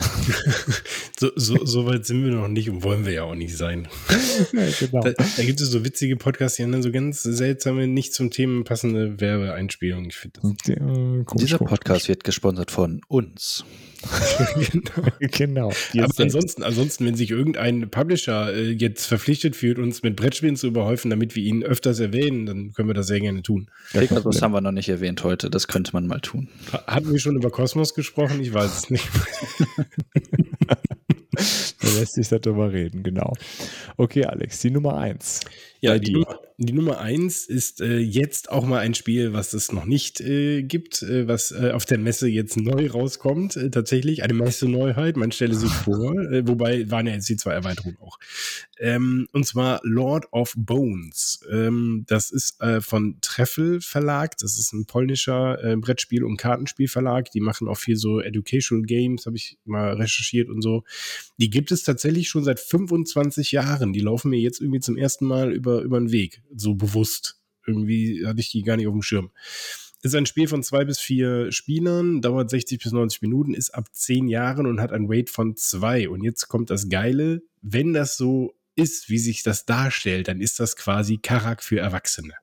so, 1.18 1.31
so, 1.38 1.65
so, 1.65 1.85
weit 1.85 2.05
sind 2.05 2.26
wir 2.26 2.34
noch 2.34 2.49
nicht 2.49 2.69
und 2.69 2.84
wollen 2.84 3.05
wir 3.05 3.13
ja 3.13 3.23
auch 3.23 3.35
nicht 3.35 3.55
sein. 3.55 3.88
ja, 4.51 4.68
genau. 4.77 5.01
da, 5.01 5.13
da, 5.13 5.43
gibt 5.43 5.61
es 5.61 5.69
so 5.69 5.85
witzige 5.85 6.18
Podcasts, 6.18 6.57
die 6.57 6.63
haben 6.63 6.73
dann 6.73 6.84
so 6.84 6.91
ganz 6.91 7.23
seltsame, 7.23 7.88
nicht 7.88 8.13
zum 8.13 8.31
Thema 8.31 8.65
passende 8.65 9.22
Werbeeinspielungen. 9.22 10.09
Ich 10.09 10.18
finde 10.18 10.41
das. 10.41 10.68
Ja, 10.68 11.23
Dieser 11.35 11.59
Podcast 11.59 12.09
wird 12.09 12.26
gesponsert 12.26 12.69
von 12.69 12.99
uns. 13.07 13.63
Genau. 14.72 15.07
genau. 15.19 15.73
Aber 16.03 16.19
ansonsten, 16.19 16.64
ansonsten, 16.64 17.06
wenn 17.06 17.15
sich 17.15 17.32
irgendein 17.32 17.90
Publisher 17.90 18.53
äh, 18.53 18.72
jetzt 18.72 19.06
verpflichtet 19.06 19.56
fühlt, 19.56 19.80
uns 19.80 20.03
mit 20.03 20.15
Brettspielen 20.15 20.56
zu 20.56 20.68
überhäufen, 20.68 21.10
damit 21.10 21.36
wir 21.36 21.44
ihn 21.44 21.64
öfters 21.64 21.99
erwähnen, 21.99 22.45
dann 22.45 22.73
können 22.73 22.90
wir 22.90 22.94
das 22.94 23.07
sehr 23.07 23.19
gerne 23.19 23.41
tun. 23.41 23.69
Pegasus 23.91 24.41
haben 24.41 24.53
wir 24.53 24.61
noch 24.61 24.72
nicht 24.72 24.90
erwähnt 24.90 25.23
heute, 25.23 25.49
das 25.49 25.68
könnte 25.68 25.91
man 25.94 26.07
mal 26.07 26.19
tun. 26.19 26.48
Hatten 26.88 27.11
wir 27.11 27.19
schon 27.19 27.36
über 27.36 27.52
Kosmos 27.52 27.94
gesprochen? 27.94 28.41
Ich 28.41 28.53
weiß 28.53 28.78
es 28.78 28.90
nicht. 28.90 29.07
da 31.81 31.99
lässt 31.99 32.13
sich 32.13 32.27
darüber 32.30 32.72
reden, 32.72 33.03
genau. 33.03 33.34
Okay, 33.97 34.26
Alex, 34.26 34.59
die 34.59 34.72
Nummer 34.72 34.97
eins. 34.97 35.41
Ja, 35.84 35.97
die, 35.97 36.11
Nummer, 36.11 36.39
die 36.57 36.73
Nummer 36.73 36.99
eins 36.99 37.47
ist 37.47 37.81
äh, 37.81 37.97
jetzt 37.97 38.51
auch 38.51 38.65
mal 38.65 38.77
ein 38.77 38.93
Spiel, 38.93 39.34
was 39.34 39.53
es 39.53 39.72
noch 39.72 39.85
nicht 39.85 40.22
äh, 40.22 40.61
gibt, 40.61 41.01
äh, 41.01 41.27
was 41.27 41.51
äh, 41.51 41.72
auf 41.72 41.85
der 41.85 41.97
Messe 41.97 42.27
jetzt 42.27 42.55
neu 42.55 42.88
rauskommt. 42.88 43.55
Äh, 43.55 43.72
tatsächlich 43.72 44.22
eine 44.22 44.35
Messe-Neuheit, 44.35 45.18
man 45.18 45.31
stelle 45.31 45.55
sich 45.55 45.72
vor, 45.85 46.13
äh, 46.19 46.47
wobei 46.47 46.89
waren 46.91 47.07
ja 47.07 47.13
jetzt 47.13 47.27
die 47.30 47.35
zwei 47.35 47.53
Erweiterungen 47.53 47.97
auch. 47.99 48.19
Ähm, 48.77 49.27
und 49.34 49.47
zwar 49.47 49.80
Lord 49.84 50.31
of 50.31 50.53
Bones. 50.55 51.39
Ähm, 51.51 52.05
das 52.07 52.30
ist 52.30 52.59
von 52.81 53.18
Treffel 53.22 53.81
Verlag. 53.81 54.38
Das 54.38 54.59
ist 54.59 54.73
ein 54.73 54.85
polnischer 54.85 55.77
Brettspiel- 55.77 56.23
und 56.23 56.38
Kartenspielverlag. 56.38 57.31
Die 57.31 57.39
machen 57.39 57.68
auch 57.68 57.77
viel 57.77 57.95
so 57.95 58.19
Educational 58.19 58.85
Games, 58.85 59.26
habe 59.26 59.38
ich 59.38 59.57
mal 59.65 59.93
recherchiert 59.93 60.49
und 60.49 60.61
so. 60.61 60.84
Die 61.41 61.49
gibt 61.49 61.72
es 61.72 61.81
tatsächlich 61.81 62.30
schon 62.30 62.43
seit 62.43 62.59
25 62.59 63.51
Jahren. 63.51 63.93
Die 63.93 63.99
laufen 63.99 64.30
mir 64.30 64.39
jetzt 64.39 64.61
irgendwie 64.61 64.80
zum 64.80 64.95
ersten 64.95 65.26
Mal 65.26 65.51
über 65.51 65.81
über, 65.81 65.99
den 65.99 66.11
Weg, 66.11 66.43
so 66.55 66.76
bewusst. 66.76 67.41
Irgendwie 67.65 68.27
hatte 68.27 68.39
ich 68.39 68.51
die 68.51 68.61
gar 68.61 68.77
nicht 68.77 68.85
auf 68.85 68.93
dem 68.93 69.01
Schirm. 69.01 69.31
Ist 70.03 70.13
ein 70.13 70.27
Spiel 70.27 70.47
von 70.47 70.61
zwei 70.61 70.85
bis 70.85 70.99
vier 70.99 71.51
Spielern, 71.51 72.22
dauert 72.22 72.51
60 72.51 72.84
bis 72.84 72.91
90 72.91 73.23
Minuten, 73.23 73.55
ist 73.55 73.73
ab 73.73 73.88
zehn 73.91 74.27
Jahren 74.27 74.68
und 74.68 74.80
hat 74.80 74.91
ein 74.91 75.09
Weight 75.09 75.31
von 75.31 75.55
zwei. 75.55 76.09
Und 76.09 76.23
jetzt 76.23 76.47
kommt 76.47 76.69
das 76.69 76.89
Geile, 76.89 77.41
wenn 77.63 77.93
das 77.93 78.18
so 78.18 78.53
ist, 78.76 79.09
wie 79.09 79.18
sich 79.18 79.41
das 79.41 79.65
darstellt, 79.65 80.27
dann 80.27 80.41
ist 80.41 80.59
das 80.59 80.76
quasi 80.76 81.18
Karak 81.18 81.63
für 81.63 81.80
Erwachsene. 81.80 82.35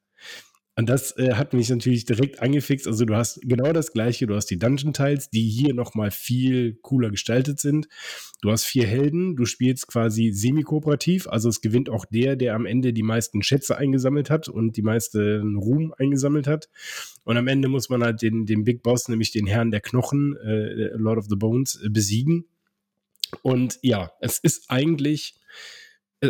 Und 0.79 0.89
das 0.89 1.17
äh, 1.19 1.35
hat 1.35 1.55
mich 1.55 1.69
natürlich 1.71 2.05
direkt 2.05 2.41
angefixt. 2.41 2.87
Also 2.87 3.05
du 3.05 3.17
hast 3.17 3.41
genau 3.43 3.73
das 3.73 3.91
gleiche. 3.91 4.29
Du 4.29 4.37
hast 4.37 4.47
die 4.47 4.61
Dungeon-Tiles, 4.61 5.29
die 5.29 5.43
hier 5.49 5.75
nochmal 5.75 6.13
viel 6.13 6.79
cooler 6.83 7.11
gestaltet 7.11 7.59
sind. 7.59 7.89
Du 8.43 8.53
hast 8.53 8.63
vier 8.63 8.87
Helden. 8.87 9.35
Du 9.35 9.45
spielst 9.45 9.89
quasi 9.89 10.31
semi-kooperativ. 10.31 11.27
Also 11.27 11.49
es 11.49 11.63
gewinnt 11.63 11.91
auch 11.91 12.05
der, 12.05 12.37
der 12.37 12.55
am 12.55 12.65
Ende 12.65 12.93
die 12.93 13.03
meisten 13.03 13.43
Schätze 13.43 13.77
eingesammelt 13.77 14.31
hat 14.31 14.47
und 14.47 14.77
die 14.77 14.83
meisten 14.83 15.57
Ruhm 15.57 15.93
eingesammelt 15.99 16.47
hat. 16.47 16.69
Und 17.25 17.37
am 17.37 17.49
Ende 17.49 17.67
muss 17.67 17.89
man 17.89 18.05
halt 18.05 18.23
den, 18.23 18.47
den 18.47 18.63
Big 18.63 18.85
Boss, 18.85 19.09
nämlich 19.09 19.33
den 19.33 19.49
Herrn 19.49 19.73
der 19.73 19.81
Knochen, 19.81 20.37
äh, 20.37 20.91
Lord 20.95 21.19
of 21.19 21.27
the 21.29 21.35
Bones, 21.35 21.75
äh, 21.85 21.89
besiegen. 21.91 22.45
Und 23.43 23.81
ja, 23.83 24.13
es 24.21 24.39
ist 24.39 24.71
eigentlich 24.71 25.38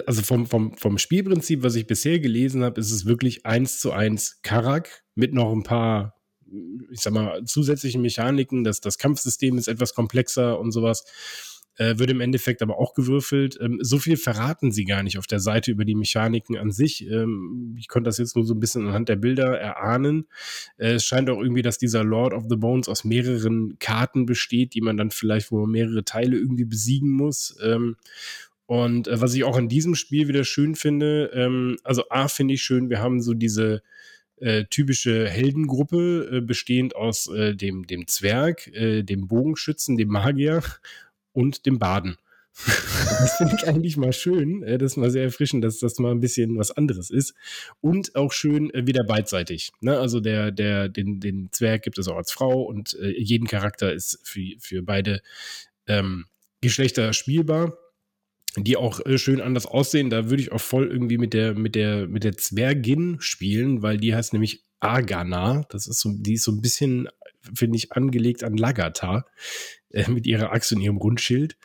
also 0.07 0.23
vom, 0.23 0.47
vom, 0.47 0.77
vom 0.77 0.99
Spielprinzip, 0.99 1.63
was 1.63 1.75
ich 1.75 1.87
bisher 1.87 2.19
gelesen 2.19 2.63
habe, 2.63 2.81
ist 2.81 2.91
es 2.91 3.07
wirklich 3.07 3.47
eins 3.47 3.81
zu 3.81 3.93
eins 3.93 4.41
Karak 4.43 5.05
mit 5.15 5.33
noch 5.33 5.53
ein 5.53 5.63
paar, 5.63 6.15
ich 6.91 7.01
sag 7.01 7.13
mal, 7.13 7.45
zusätzlichen 7.45 8.03
Mechaniken. 8.03 8.65
Das, 8.65 8.81
das 8.81 8.99
Kampfsystem 8.99 9.57
ist 9.57 9.69
etwas 9.69 9.95
komplexer 9.95 10.59
und 10.59 10.73
sowas. 10.73 11.05
Äh, 11.79 12.01
wird 12.01 12.11
im 12.11 12.21
Endeffekt 12.21 12.61
aber 12.61 12.77
auch 12.79 12.93
gewürfelt. 12.93 13.57
Ähm, 13.61 13.79
so 13.81 14.01
viel 14.01 14.17
verraten 14.17 14.73
sie 14.73 14.85
gar 14.85 15.05
nicht 15.05 15.17
auf 15.17 15.29
der 15.29 15.39
Seite 15.39 15.71
über 15.71 15.85
die 15.85 15.95
Mechaniken 15.95 16.57
an 16.57 16.73
sich. 16.73 17.09
Ähm, 17.09 17.77
ich 17.79 17.87
konnte 17.87 18.09
das 18.09 18.19
jetzt 18.19 18.35
nur 18.35 18.45
so 18.45 18.55
ein 18.55 18.59
bisschen 18.59 18.89
anhand 18.89 19.09
der 19.09 19.15
Bilder 19.15 19.57
erahnen. 19.57 20.27
Äh, 20.77 20.95
es 20.95 21.05
scheint 21.05 21.31
auch 21.31 21.41
irgendwie, 21.41 21.63
dass 21.63 21.79
dieser 21.79 22.03
Lord 22.03 22.35
of 22.35 22.47
the 22.49 22.57
Bones 22.57 22.89
aus 22.89 23.05
mehreren 23.05 23.79
Karten 23.79 24.27
besteht, 24.27 24.75
die 24.75 24.81
man 24.81 24.97
dann 24.97 25.13
vielleicht, 25.13 25.53
wo 25.53 25.61
man 25.61 25.71
mehrere 25.71 26.05
Teile 26.05 26.37
irgendwie 26.37 26.65
besiegen 26.65 27.13
muss. 27.13 27.57
Ähm, 27.63 27.95
und 28.69 29.09
äh, 29.09 29.19
was 29.19 29.33
ich 29.33 29.45
auch 29.45 29.57
in 29.57 29.71
diesem 29.71 29.95
Spiel 29.95 30.29
wieder 30.29 30.45
schön 30.45 30.75
finde, 30.75 31.31
ähm, 31.33 31.79
also 31.85 32.05
A 32.11 32.29
finde 32.29 32.53
ich 32.53 32.63
schön, 32.63 32.91
wir 32.91 32.99
haben 32.99 33.23
so 33.23 33.33
diese 33.33 33.83
äh, 34.37 34.67
typische 34.69 35.27
Heldengruppe, 35.27 36.29
äh, 36.31 36.41
bestehend 36.43 36.95
aus 36.95 37.29
äh, 37.29 37.57
dem, 37.57 37.87
dem 37.87 38.07
Zwerg, 38.07 38.67
äh, 38.75 39.03
dem 39.05 39.27
Bogenschützen, 39.27 39.97
dem 39.97 40.11
Magier 40.11 40.63
und 41.33 41.65
dem 41.65 41.79
Baden. 41.79 42.19
das 42.67 43.37
finde 43.39 43.57
ich 43.57 43.67
eigentlich 43.67 43.97
mal 43.97 44.13
schön. 44.13 44.63
Äh, 44.63 44.77
das 44.77 44.93
ist 44.93 44.97
mal 44.99 45.11
sehr 45.11 45.25
erfrischend, 45.25 45.65
dass 45.65 45.79
das 45.79 45.99
mal 45.99 46.11
ein 46.11 46.21
bisschen 46.21 46.59
was 46.59 46.71
anderes 46.71 47.09
ist. 47.09 47.33
Und 47.81 48.17
auch 48.17 48.33
schön 48.33 48.71
wieder 48.75 49.03
beidseitig. 49.03 49.71
Ne? 49.81 49.99
Also 49.99 50.21
der, 50.21 50.51
der, 50.51 50.91
den, 50.91 51.21
den 51.21 51.49
Zwerg 51.53 51.85
gibt 51.85 51.97
es 51.97 52.07
auch 52.07 52.17
als 52.17 52.33
Frau 52.33 52.65
und 52.65 52.99
jeden 53.01 53.47
Charakter 53.47 53.95
ist 53.95 54.21
für, 54.25 54.57
für 54.59 54.83
beide 54.83 55.23
ähm, 55.87 56.27
Geschlechter 56.61 57.15
spielbar 57.15 57.79
die 58.57 58.77
auch 58.77 59.05
äh, 59.05 59.19
schön 59.19 59.41
anders 59.41 59.67
aussehen. 59.67 60.11
Da 60.11 60.31
würde 60.31 60.43
ich 60.43 60.53
auch 60.53 60.61
voll 60.61 60.91
irgendwie 60.91 61.19
mit 61.19 61.35
der, 61.35 61.55
mit 61.55 61.75
der, 61.75 62.07
mit 62.09 62.25
der 62.25 62.37
Zwergin 62.37 63.17
spielen, 63.21 63.83
weil 63.83 63.99
die 63.99 64.15
heißt 64.15 64.33
nämlich 64.33 64.65
Agana. 64.81 65.65
Das 65.71 65.87
ist 65.87 66.01
so, 66.01 66.13
die 66.17 66.35
ist 66.35 66.45
so 66.45 66.53
ein 66.53 66.61
bisschen, 66.61 67.09
finde 67.55 67.77
ich, 67.77 67.93
angelegt 67.93 68.45
an 68.45 68.57
Lagata 68.57 69.27
äh, 69.91 70.11
mit 70.11 70.27
ihrer 70.27 70.53
Axt 70.53 70.73
und 70.73 70.81
ihrem 70.81 70.97
Rundschild. 70.97 71.57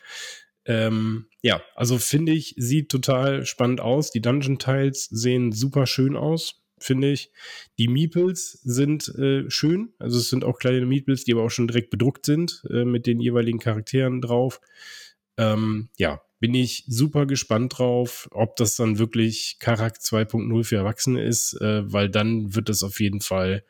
Ähm, 0.66 1.26
ja, 1.42 1.62
also 1.74 1.98
finde 1.98 2.32
ich, 2.32 2.54
sieht 2.56 2.88
total 2.88 3.44
spannend 3.44 3.80
aus. 3.80 4.10
Die 4.10 4.22
Dungeon 4.22 4.58
Tiles 4.58 5.04
sehen 5.10 5.52
super 5.52 5.86
schön 5.86 6.16
aus, 6.16 6.62
finde 6.78 7.12
ich. 7.12 7.30
Die 7.78 7.88
Meeples 7.88 8.60
sind 8.64 9.08
äh, 9.16 9.50
schön. 9.50 9.92
Also 9.98 10.18
es 10.18 10.30
sind 10.30 10.44
auch 10.44 10.58
kleine 10.58 10.86
Meeples, 10.86 11.24
die 11.24 11.32
aber 11.32 11.42
auch 11.42 11.50
schon 11.50 11.68
direkt 11.68 11.90
bedruckt 11.90 12.24
sind, 12.24 12.62
äh, 12.70 12.84
mit 12.84 13.06
den 13.06 13.20
jeweiligen 13.20 13.58
Charakteren 13.58 14.20
drauf. 14.20 14.60
Ähm, 15.36 15.88
ja, 15.96 16.20
bin 16.40 16.54
ich 16.54 16.84
super 16.86 17.26
gespannt 17.26 17.78
drauf, 17.78 18.28
ob 18.30 18.56
das 18.56 18.76
dann 18.76 18.98
wirklich 18.98 19.56
Karak 19.60 19.96
2.0 19.96 20.64
für 20.64 20.76
Erwachsene 20.76 21.22
ist, 21.22 21.54
äh, 21.60 21.90
weil 21.90 22.10
dann 22.10 22.54
wird 22.54 22.68
das 22.68 22.82
auf 22.82 23.00
jeden 23.00 23.20
Fall 23.20 23.64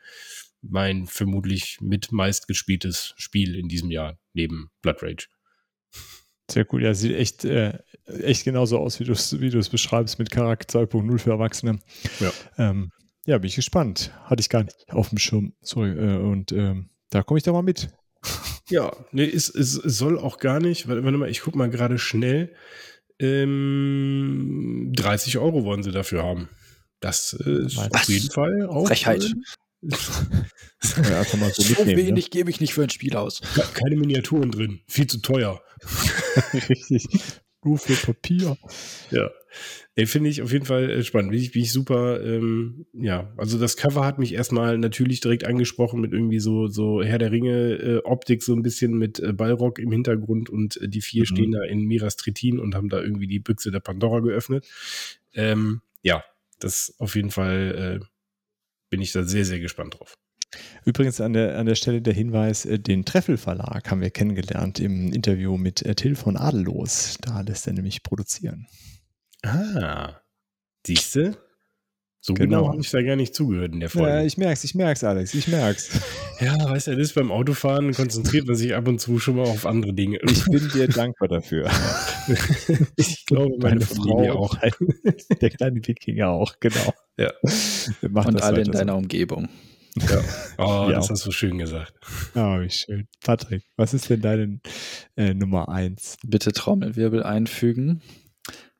mein 0.61 1.05
vermutlich 1.07 1.79
mit 1.81 2.11
meistgespieltes 2.11 3.13
Spiel 3.17 3.55
in 3.55 3.67
diesem 3.67 3.91
Jahr 3.91 4.17
neben 4.33 4.71
Blood 4.81 5.03
Rage. 5.03 5.27
Sehr 6.49 6.65
cool. 6.71 6.83
Ja, 6.83 6.93
sieht 6.93 7.15
echt, 7.15 7.45
äh, 7.45 7.79
echt 8.05 8.43
genauso 8.43 8.77
aus, 8.77 8.99
wie 8.99 9.03
du 9.03 9.13
es 9.13 9.39
wie 9.39 9.49
beschreibst 9.49 10.19
mit 10.19 10.29
Karak 10.29 10.65
2.0 10.69 11.17
für 11.17 11.31
Erwachsene. 11.31 11.79
Ja. 12.19 12.31
Ähm, 12.57 12.91
ja, 13.25 13.37
bin 13.37 13.47
ich 13.47 13.55
gespannt. 13.55 14.11
Hatte 14.25 14.41
ich 14.41 14.49
gar 14.49 14.63
nicht 14.63 14.85
auf 14.89 15.09
dem 15.09 15.17
Schirm. 15.17 15.53
Sorry. 15.61 15.91
Äh, 15.91 16.17
und 16.17 16.51
ähm, 16.51 16.89
da 17.09 17.23
komme 17.23 17.37
ich 17.39 17.43
da 17.43 17.51
mal 17.51 17.63
mit. 17.63 17.89
Ja, 18.69 18.91
nee, 19.11 19.25
es, 19.25 19.49
es, 19.49 19.73
soll 19.73 20.17
auch 20.17 20.37
gar 20.39 20.59
nicht, 20.59 20.87
warte, 20.87 21.03
warte 21.03 21.17
mal, 21.17 21.29
ich 21.29 21.41
guck 21.41 21.55
mal 21.55 21.69
gerade 21.69 21.99
schnell. 21.99 22.53
Ähm, 23.19 24.91
30 24.95 25.37
Euro 25.37 25.63
wollen 25.63 25.83
sie 25.83 25.91
dafür 25.91 26.23
haben. 26.23 26.49
Das 26.99 27.33
ist 27.33 27.77
Was? 27.77 27.91
auf 27.91 28.03
jeden 28.05 28.29
Fall 28.31 28.67
auch. 28.67 28.87
Frechheit. 28.87 29.23
ja, 29.83 31.23
kann 31.25 31.39
man 31.39 31.51
so, 31.51 31.61
so 31.61 31.85
wenig 31.85 32.11
ne? 32.11 32.29
gebe 32.31 32.49
ich 32.49 32.59
nicht 32.59 32.73
für 32.73 32.83
ein 32.83 32.89
Spiel 32.89 33.15
aus. 33.15 33.41
Keine 33.75 33.95
Miniaturen 33.95 34.49
drin, 34.49 34.81
viel 34.87 35.05
zu 35.05 35.19
teuer. 35.19 35.61
Richtig. 36.53 37.07
Nur 37.65 37.79
für 37.79 37.95
Papier. 37.95 38.57
Ja. 39.09 39.31
Den 39.97 40.07
finde 40.07 40.29
ich 40.29 40.41
auf 40.41 40.51
jeden 40.51 40.65
Fall 40.65 40.89
äh, 40.89 41.03
spannend. 41.03 41.31
Bin 41.31 41.39
ich, 41.39 41.51
bin 41.51 41.63
ich 41.63 41.71
super, 41.71 42.21
ähm, 42.21 42.85
ja, 42.93 43.33
also 43.37 43.57
das 43.57 43.75
Cover 43.75 44.05
hat 44.05 44.19
mich 44.19 44.33
erstmal 44.33 44.77
natürlich 44.77 45.19
direkt 45.19 45.45
angesprochen 45.45 45.99
mit 45.99 46.13
irgendwie 46.13 46.39
so, 46.39 46.67
so 46.67 47.01
Herr 47.01 47.17
der 47.17 47.31
Ringe 47.31 47.73
äh, 47.73 47.97
Optik, 48.03 48.43
so 48.43 48.53
ein 48.53 48.61
bisschen 48.61 48.97
mit 48.97 49.19
äh, 49.19 49.33
Ballrock 49.33 49.79
im 49.79 49.91
Hintergrund 49.91 50.49
und 50.49 50.77
äh, 50.81 50.89
die 50.89 51.01
vier 51.01 51.23
mhm. 51.23 51.25
stehen 51.25 51.51
da 51.53 51.63
in 51.63 51.85
Miras 51.85 52.17
Tritin 52.17 52.59
und 52.59 52.75
haben 52.75 52.89
da 52.89 53.01
irgendwie 53.01 53.27
die 53.27 53.39
Büchse 53.39 53.71
der 53.71 53.79
Pandora 53.79 54.19
geöffnet. 54.19 54.67
Ähm, 55.33 55.81
ja, 56.03 56.23
das 56.59 56.93
auf 56.99 57.15
jeden 57.15 57.31
Fall 57.31 57.99
äh, 58.01 58.05
bin 58.89 59.01
ich 59.01 59.11
da 59.11 59.23
sehr, 59.23 59.45
sehr 59.45 59.59
gespannt 59.59 59.97
drauf. 59.97 60.17
Übrigens 60.85 61.21
an 61.21 61.33
der, 61.33 61.57
an 61.57 61.65
der 61.65 61.75
Stelle 61.75 62.01
der 62.01 62.13
Hinweis, 62.13 62.65
äh, 62.65 62.79
den 62.79 63.05
Treffel 63.05 63.37
Verlag 63.37 63.89
haben 63.89 64.01
wir 64.01 64.09
kennengelernt 64.09 64.79
im 64.79 65.11
Interview 65.11 65.57
mit 65.57 65.81
äh, 65.81 65.95
Till 65.95 66.15
von 66.15 66.37
Adellos. 66.37 67.17
Da 67.21 67.41
lässt 67.41 67.67
er 67.67 67.73
nämlich 67.73 68.03
produzieren. 68.03 68.67
Ah, 69.43 70.21
siehst 70.85 71.15
du? 71.15 71.37
So 72.25 72.33
genau, 72.33 72.61
genau 72.61 72.71
habe 72.71 72.81
ich 72.81 72.89
da 72.89 73.03
gar 73.03 73.15
nicht 73.15 73.35
zugehört 73.35 73.73
in 73.73 73.81
der 73.81 73.89
Folge. 73.91 74.09
Ja, 74.09 74.23
ich 74.23 74.35
merk's, 74.35 74.63
ich 74.63 74.73
merk's, 74.73 75.03
Alex, 75.03 75.35
ich 75.35 75.47
merk's. 75.47 75.91
Ja, 76.41 76.69
weißt 76.69 76.87
du, 76.87 76.91
das 76.97 76.99
ist 76.99 77.13
beim 77.13 77.31
Autofahren 77.31 77.93
konzentriert 77.93 78.45
man 78.45 78.57
sich 78.57 78.75
ab 78.75 78.89
und 78.89 78.99
zu 78.99 79.19
schon 79.19 79.37
mal 79.37 79.43
auf 79.43 79.65
andere 79.65 79.93
Dinge. 79.93 80.19
Ich 80.29 80.43
bin 80.43 80.67
dir 80.67 80.89
dankbar 80.89 81.29
dafür. 81.29 81.71
ich 82.97 83.25
glaube, 83.25 83.55
meine, 83.57 83.75
meine 83.75 83.81
Familie 83.85 84.33
Frau 84.33 84.39
auch. 84.39 84.57
Der 85.39 85.49
kleine 85.49 85.87
Wikinger 85.87 86.27
auch, 86.27 86.59
genau. 86.59 86.93
Ja. 87.17 87.31
Und 88.01 88.43
alle 88.43 88.63
in 88.63 88.71
deiner 88.73 88.91
so. 88.91 88.97
Umgebung. 88.97 89.47
Ja. 89.95 90.21
Oh, 90.57 90.87
ja. 90.89 90.95
das 90.95 91.09
hast 91.09 91.25
du 91.25 91.31
schön 91.31 91.57
gesagt. 91.57 91.93
Oh, 92.33 92.61
wie 92.61 92.69
schön. 92.69 93.09
Patrick, 93.21 93.63
was 93.75 93.93
ist 93.93 94.09
denn 94.09 94.21
deine 94.21 94.61
äh, 95.17 95.33
Nummer 95.33 95.67
eins? 95.67 96.17
Bitte 96.25 96.53
Trommelwirbel 96.53 97.23
einfügen. 97.23 98.01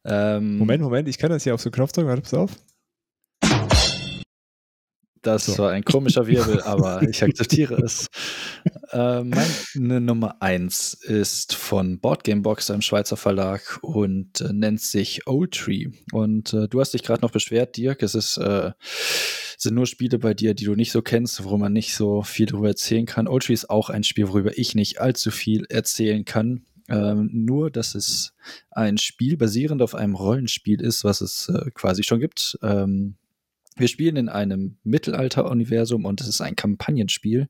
Ähm, 0.05 0.57
Moment, 0.57 0.81
Moment, 0.81 1.09
ich 1.09 1.17
kann 1.17 1.31
das 1.31 1.43
hier 1.43 1.53
auf 1.53 1.59
so 1.59 1.67
einen 1.67 1.73
Knopf 1.73 1.91
drücken, 1.91 2.07
warte, 2.07 2.21
pass 2.21 2.33
auf. 2.33 2.51
Das 5.25 5.45
so. 5.45 5.57
war 5.57 5.71
ein 5.71 5.83
komischer 5.83 6.27
Wirbel, 6.27 6.61
aber 6.65 7.01
ich 7.01 7.23
akzeptiere 7.23 7.81
es. 7.81 8.07
Äh, 8.91 9.23
meine 9.23 9.99
Nummer 9.99 10.39
1 10.39 10.93
ist 10.93 11.55
von 11.55 11.99
Boardgamebox, 11.99 12.69
einem 12.69 12.83
Schweizer 12.83 13.17
Verlag, 13.17 13.79
und 13.81 14.41
äh, 14.41 14.53
nennt 14.53 14.81
sich 14.81 15.25
Old 15.25 15.55
Tree. 15.55 15.87
Und 16.11 16.53
äh, 16.53 16.67
du 16.67 16.79
hast 16.79 16.93
dich 16.93 17.01
gerade 17.01 17.23
noch 17.23 17.31
beschwert, 17.31 17.75
Dirk. 17.75 18.03
Es 18.03 18.13
ist, 18.13 18.37
äh, 18.37 18.71
sind 19.57 19.73
nur 19.73 19.87
Spiele 19.87 20.19
bei 20.19 20.35
dir, 20.35 20.53
die 20.53 20.65
du 20.65 20.75
nicht 20.75 20.91
so 20.91 21.01
kennst, 21.01 21.43
worüber 21.43 21.57
man 21.57 21.73
nicht 21.73 21.95
so 21.95 22.21
viel 22.21 22.45
darüber 22.45 22.67
erzählen 22.67 23.07
kann. 23.07 23.27
Old 23.27 23.45
Tree 23.45 23.53
ist 23.53 23.71
auch 23.71 23.89
ein 23.89 24.03
Spiel, 24.03 24.27
worüber 24.27 24.55
ich 24.55 24.75
nicht 24.75 25.01
allzu 25.01 25.31
viel 25.31 25.65
erzählen 25.69 26.23
kann. 26.23 26.65
Ähm, 26.87 27.31
nur, 27.33 27.71
dass 27.71 27.95
es 27.95 28.35
ein 28.69 28.99
Spiel 28.99 29.37
basierend 29.37 29.81
auf 29.81 29.95
einem 29.95 30.13
Rollenspiel 30.13 30.81
ist, 30.81 31.03
was 31.03 31.21
es 31.21 31.49
äh, 31.49 31.71
quasi 31.71 32.03
schon 32.03 32.19
gibt. 32.19 32.59
Ähm, 32.61 33.15
wir 33.75 33.87
spielen 33.87 34.15
in 34.15 34.29
einem 34.29 34.77
Mittelalter-Universum 34.83 36.05
und 36.05 36.21
es 36.21 36.27
ist 36.27 36.41
ein 36.41 36.55
Kampagnenspiel. 36.55 37.49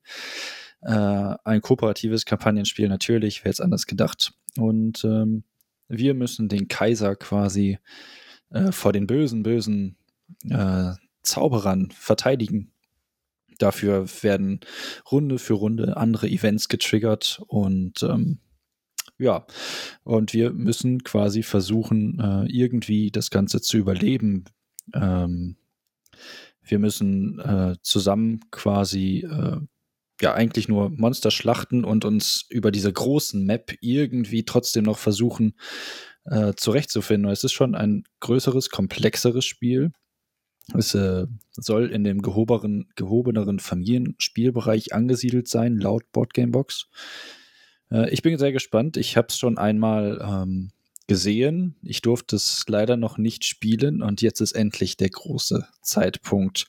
Äh, 0.81 1.35
ein 1.43 1.61
kooperatives 1.61 2.25
Kampagnenspiel 2.25 2.87
natürlich, 2.87 3.41
wäre 3.41 3.49
jetzt 3.49 3.61
anders 3.61 3.85
gedacht. 3.85 4.33
Und 4.57 5.03
ähm, 5.03 5.43
wir 5.87 6.13
müssen 6.13 6.49
den 6.49 6.67
Kaiser 6.67 7.15
quasi 7.15 7.79
äh, 8.49 8.71
vor 8.71 8.93
den 8.93 9.07
bösen, 9.07 9.43
bösen 9.43 9.97
äh, 10.49 10.93
Zauberern 11.23 11.91
verteidigen. 11.91 12.71
Dafür 13.57 14.05
werden 14.21 14.59
Runde 15.11 15.39
für 15.39 15.53
Runde 15.53 15.97
andere 15.97 16.27
Events 16.27 16.67
getriggert 16.67 17.41
und 17.47 18.03
ähm, 18.03 18.39
ja, 19.17 19.45
und 20.03 20.33
wir 20.33 20.51
müssen 20.51 21.03
quasi 21.03 21.41
versuchen, 21.41 22.19
äh, 22.19 22.51
irgendwie 22.51 23.11
das 23.11 23.29
Ganze 23.29 23.61
zu 23.61 23.77
überleben. 23.77 24.43
Ähm, 24.93 25.55
wir 26.63 26.79
müssen 26.79 27.39
äh, 27.39 27.75
zusammen 27.81 28.39
quasi 28.51 29.27
äh, 29.29 29.57
ja 30.21 30.33
eigentlich 30.33 30.67
nur 30.67 30.89
Monster 30.89 31.31
schlachten 31.31 31.83
und 31.83 32.05
uns 32.05 32.45
über 32.49 32.71
diese 32.71 32.91
großen 32.91 33.45
Map 33.45 33.73
irgendwie 33.81 34.45
trotzdem 34.45 34.85
noch 34.85 34.97
versuchen 34.97 35.55
äh, 36.25 36.53
zurechtzufinden. 36.55 37.31
Es 37.31 37.43
ist 37.43 37.53
schon 37.53 37.75
ein 37.75 38.03
größeres, 38.19 38.69
komplexeres 38.69 39.45
Spiel. 39.45 39.91
Es 40.73 40.95
äh, 40.95 41.27
soll 41.51 41.91
in 41.91 42.03
dem 42.03 42.21
gehoberen, 42.21 42.89
gehobeneren 42.95 43.59
Familienspielbereich 43.59 44.93
angesiedelt 44.93 45.47
sein, 45.47 45.77
laut 45.77 46.11
Boardgamebox. 46.11 46.87
Äh, 47.91 48.09
ich 48.11 48.23
bin 48.23 48.37
sehr 48.37 48.51
gespannt. 48.51 48.97
Ich 48.97 49.15
habe 49.17 49.27
es 49.29 49.37
schon 49.37 49.57
einmal 49.57 50.19
ähm, 50.23 50.71
gesehen. 51.07 51.75
Ich 51.81 52.01
durfte 52.01 52.35
es 52.35 52.63
leider 52.67 52.97
noch 52.97 53.17
nicht 53.17 53.45
spielen 53.45 54.01
und 54.01 54.21
jetzt 54.21 54.41
ist 54.41 54.53
endlich 54.53 54.97
der 54.97 55.09
große 55.09 55.67
Zeitpunkt, 55.81 56.67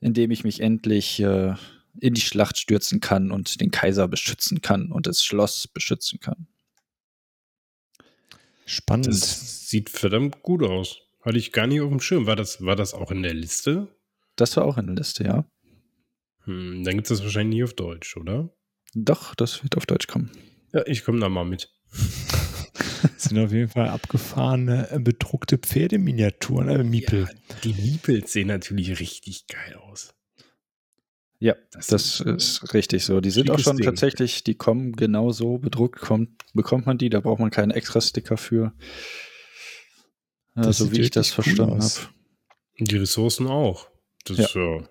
in 0.00 0.14
dem 0.14 0.30
ich 0.30 0.44
mich 0.44 0.60
endlich 0.60 1.20
äh, 1.20 1.54
in 2.00 2.14
die 2.14 2.20
Schlacht 2.20 2.58
stürzen 2.58 3.00
kann 3.00 3.30
und 3.30 3.60
den 3.60 3.70
Kaiser 3.70 4.08
beschützen 4.08 4.62
kann 4.62 4.90
und 4.90 5.06
das 5.06 5.24
Schloss 5.24 5.68
beschützen 5.68 6.20
kann. 6.20 6.46
Spannend. 8.66 9.08
Das 9.08 9.68
sieht 9.68 9.90
verdammt 9.90 10.42
gut 10.42 10.62
aus. 10.62 11.00
Hatte 11.20 11.38
ich 11.38 11.52
gar 11.52 11.66
nicht 11.66 11.80
auf 11.80 11.90
dem 11.90 12.00
Schirm. 12.00 12.26
War 12.26 12.36
das, 12.36 12.64
war 12.64 12.76
das 12.76 12.94
auch 12.94 13.10
in 13.10 13.22
der 13.22 13.34
Liste? 13.34 13.88
Das 14.36 14.56
war 14.56 14.64
auch 14.64 14.78
in 14.78 14.86
der 14.86 14.96
Liste, 14.96 15.24
ja. 15.24 15.44
Hm, 16.44 16.84
dann 16.84 16.94
gibt 16.96 17.10
es 17.10 17.16
das 17.16 17.24
wahrscheinlich 17.24 17.56
nie 17.56 17.64
auf 17.64 17.74
Deutsch, 17.74 18.16
oder? 18.16 18.50
Doch, 18.94 19.34
das 19.34 19.62
wird 19.62 19.76
auf 19.76 19.86
Deutsch 19.86 20.06
kommen. 20.06 20.30
Ja, 20.72 20.86
ich 20.86 21.04
komme 21.04 21.20
da 21.20 21.28
mal 21.28 21.44
mit. 21.44 21.70
Das 23.04 23.22
sind 23.28 23.38
auf 23.38 23.52
jeden 23.52 23.68
Fall 23.68 23.88
abgefahrene, 23.88 24.90
äh, 24.90 24.98
bedruckte 24.98 25.58
Pferdeminiaturen, 25.58 26.68
äh, 26.68 26.84
Miepel. 26.84 27.22
Ja, 27.22 27.56
die 27.62 27.74
Miepels 27.74 28.32
sehen 28.32 28.48
natürlich 28.48 28.98
richtig 29.00 29.46
geil 29.46 29.76
aus. 29.76 30.14
Ja, 31.38 31.54
das, 31.72 31.88
das 31.88 32.20
ist, 32.20 32.72
richtig 32.72 33.04
so. 33.04 33.20
Die 33.20 33.30
sind 33.30 33.50
auch 33.50 33.58
schon 33.58 33.76
Ding. 33.76 33.84
tatsächlich, 33.84 34.44
die 34.44 34.54
kommen 34.54 34.92
genau 34.92 35.30
so 35.30 35.58
bedruckt, 35.58 36.00
kommt, 36.00 36.30
bekommt 36.54 36.86
man 36.86 36.96
die, 36.96 37.10
da 37.10 37.20
braucht 37.20 37.40
man 37.40 37.50
keinen 37.50 37.70
extra 37.70 38.00
Sticker 38.00 38.36
für. 38.36 38.72
so 40.54 40.90
wie 40.92 41.00
ich 41.00 41.10
das 41.10 41.30
verstanden 41.30 41.82
habe. 41.82 42.08
Die 42.78 42.96
Ressourcen 42.96 43.46
auch. 43.46 43.88
Das 44.24 44.38
ja. 44.38 44.44
ist 44.44 44.54
ja 44.54 44.88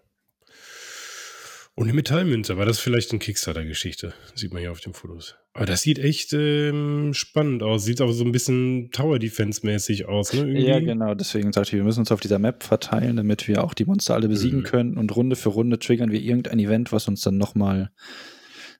und 1.75 1.85
eine 1.85 1.93
Metallmünze, 1.93 2.57
war 2.57 2.65
das 2.65 2.79
vielleicht 2.79 3.11
eine 3.11 3.19
Kickstarter-Geschichte? 3.19 4.13
Sieht 4.35 4.53
man 4.53 4.61
hier 4.61 4.71
auf 4.71 4.81
den 4.81 4.93
Fotos. 4.93 5.35
Aber 5.53 5.65
das 5.65 5.81
sieht 5.81 5.97
echt 5.97 6.33
ähm, 6.33 7.13
spannend 7.13 7.63
aus. 7.63 7.83
Sieht 7.83 8.01
auch 8.01 8.11
so 8.11 8.23
ein 8.23 8.31
bisschen 8.31 8.91
Tower-Defense-mäßig 8.91 10.05
aus, 10.05 10.33
ne? 10.33 10.41
Irgendwie. 10.41 10.67
Ja, 10.67 10.79
genau. 10.79 11.15
Deswegen 11.15 11.51
sagte 11.51 11.69
ich, 11.69 11.73
wir 11.75 11.83
müssen 11.83 12.01
uns 12.01 12.11
auf 12.11 12.19
dieser 12.19 12.37
Map 12.37 12.63
verteilen, 12.63 13.15
damit 13.15 13.47
wir 13.47 13.63
auch 13.63 13.73
die 13.73 13.85
Monster 13.85 14.13
alle 14.13 14.27
besiegen 14.27 14.59
mhm. 14.59 14.63
können. 14.65 14.97
Und 14.97 15.15
Runde 15.15 15.35
für 15.35 15.49
Runde 15.49 15.79
triggern 15.79 16.11
wir 16.11 16.21
irgendein 16.21 16.59
Event, 16.59 16.91
was 16.91 17.07
uns 17.07 17.21
dann 17.21 17.37
nochmal 17.37 17.91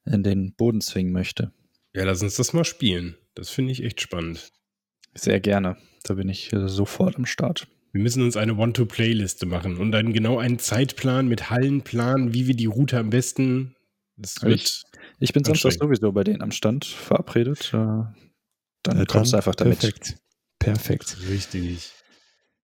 in 0.06 0.22
den 0.22 0.54
Boden 0.54 0.82
zwingen 0.82 1.14
möchte. 1.14 1.52
Ja, 1.96 2.04
lass 2.04 2.22
uns 2.22 2.36
das 2.36 2.54
mal 2.54 2.66
spielen. 2.66 3.16
Das 3.34 3.50
finde 3.50 3.72
ich 3.72 3.84
echt 3.84 4.02
spannend. 4.02 4.52
Sehr 5.16 5.40
gerne. 5.40 5.78
Da 6.04 6.16
bin 6.16 6.30
ich 6.30 6.54
äh, 6.54 6.68
sofort 6.68 7.16
am 7.16 7.26
Start. 7.26 7.68
Wir 7.94 8.02
müssen 8.02 8.24
uns 8.24 8.36
eine 8.38 8.56
One-to-Play-Liste 8.56 9.46
machen 9.46 9.78
und 9.78 9.92
dann 9.92 10.14
genau 10.14 10.40
einen 10.40 10.58
Zeitplan 10.58 11.28
mit 11.28 11.52
Hallenplan, 11.52 12.34
wie 12.34 12.48
wir 12.48 12.56
die 12.56 12.66
Route 12.66 12.98
am 12.98 13.12
besten. 13.12 13.76
Das 14.18 14.42
wird 14.42 14.56
ich, 14.56 14.82
ich 15.20 15.32
bin 15.32 15.44
Samstag 15.44 15.74
sowieso 15.74 16.12
bei 16.12 16.24
denen 16.24 16.42
am 16.42 16.50
Stand 16.52 16.86
verabredet. 16.86 17.70
Äh, 17.72 17.78
dann 18.82 18.98
ja, 18.98 19.06
kommst 19.06 19.34
du 19.34 19.38
einfach 19.38 19.54
damit. 19.54 19.80
Perfekt. 19.80 20.18
Perfekt. 20.58 21.18
Richtig. 21.30 21.92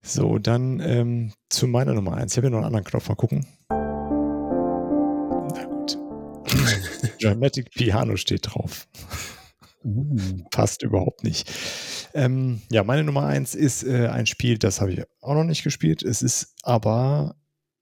So, 0.02 0.40
dann 0.40 0.80
ähm, 0.80 1.34
zu 1.50 1.68
meiner 1.68 1.94
Nummer 1.94 2.16
1. 2.16 2.32
Ich 2.32 2.38
habe 2.38 2.48
hier 2.48 2.52
noch 2.52 2.58
einen 2.58 2.66
anderen 2.66 2.86
Knopf. 2.86 3.08
Mal 3.08 3.16
gucken. 3.16 3.46
Na 3.70 5.66
gut. 5.66 5.96
Dramatic 7.22 7.70
Piano 7.76 8.16
steht 8.16 8.48
drauf. 8.52 8.88
Uh. 9.84 10.18
Passt 10.52 10.84
überhaupt 10.84 11.24
nicht. 11.24 11.50
Ähm, 12.14 12.62
ja, 12.70 12.84
meine 12.84 13.04
Nummer 13.04 13.26
eins 13.26 13.56
ist 13.56 13.84
äh, 13.84 14.08
ein 14.08 14.26
Spiel, 14.26 14.58
das 14.58 14.82
habe 14.82 14.92
ich 14.92 15.04
auch 15.22 15.34
noch 15.34 15.46
nicht 15.46 15.64
gespielt. 15.64 16.04
Es 16.04 16.22
ist 16.22 16.54
aber, 16.64 17.36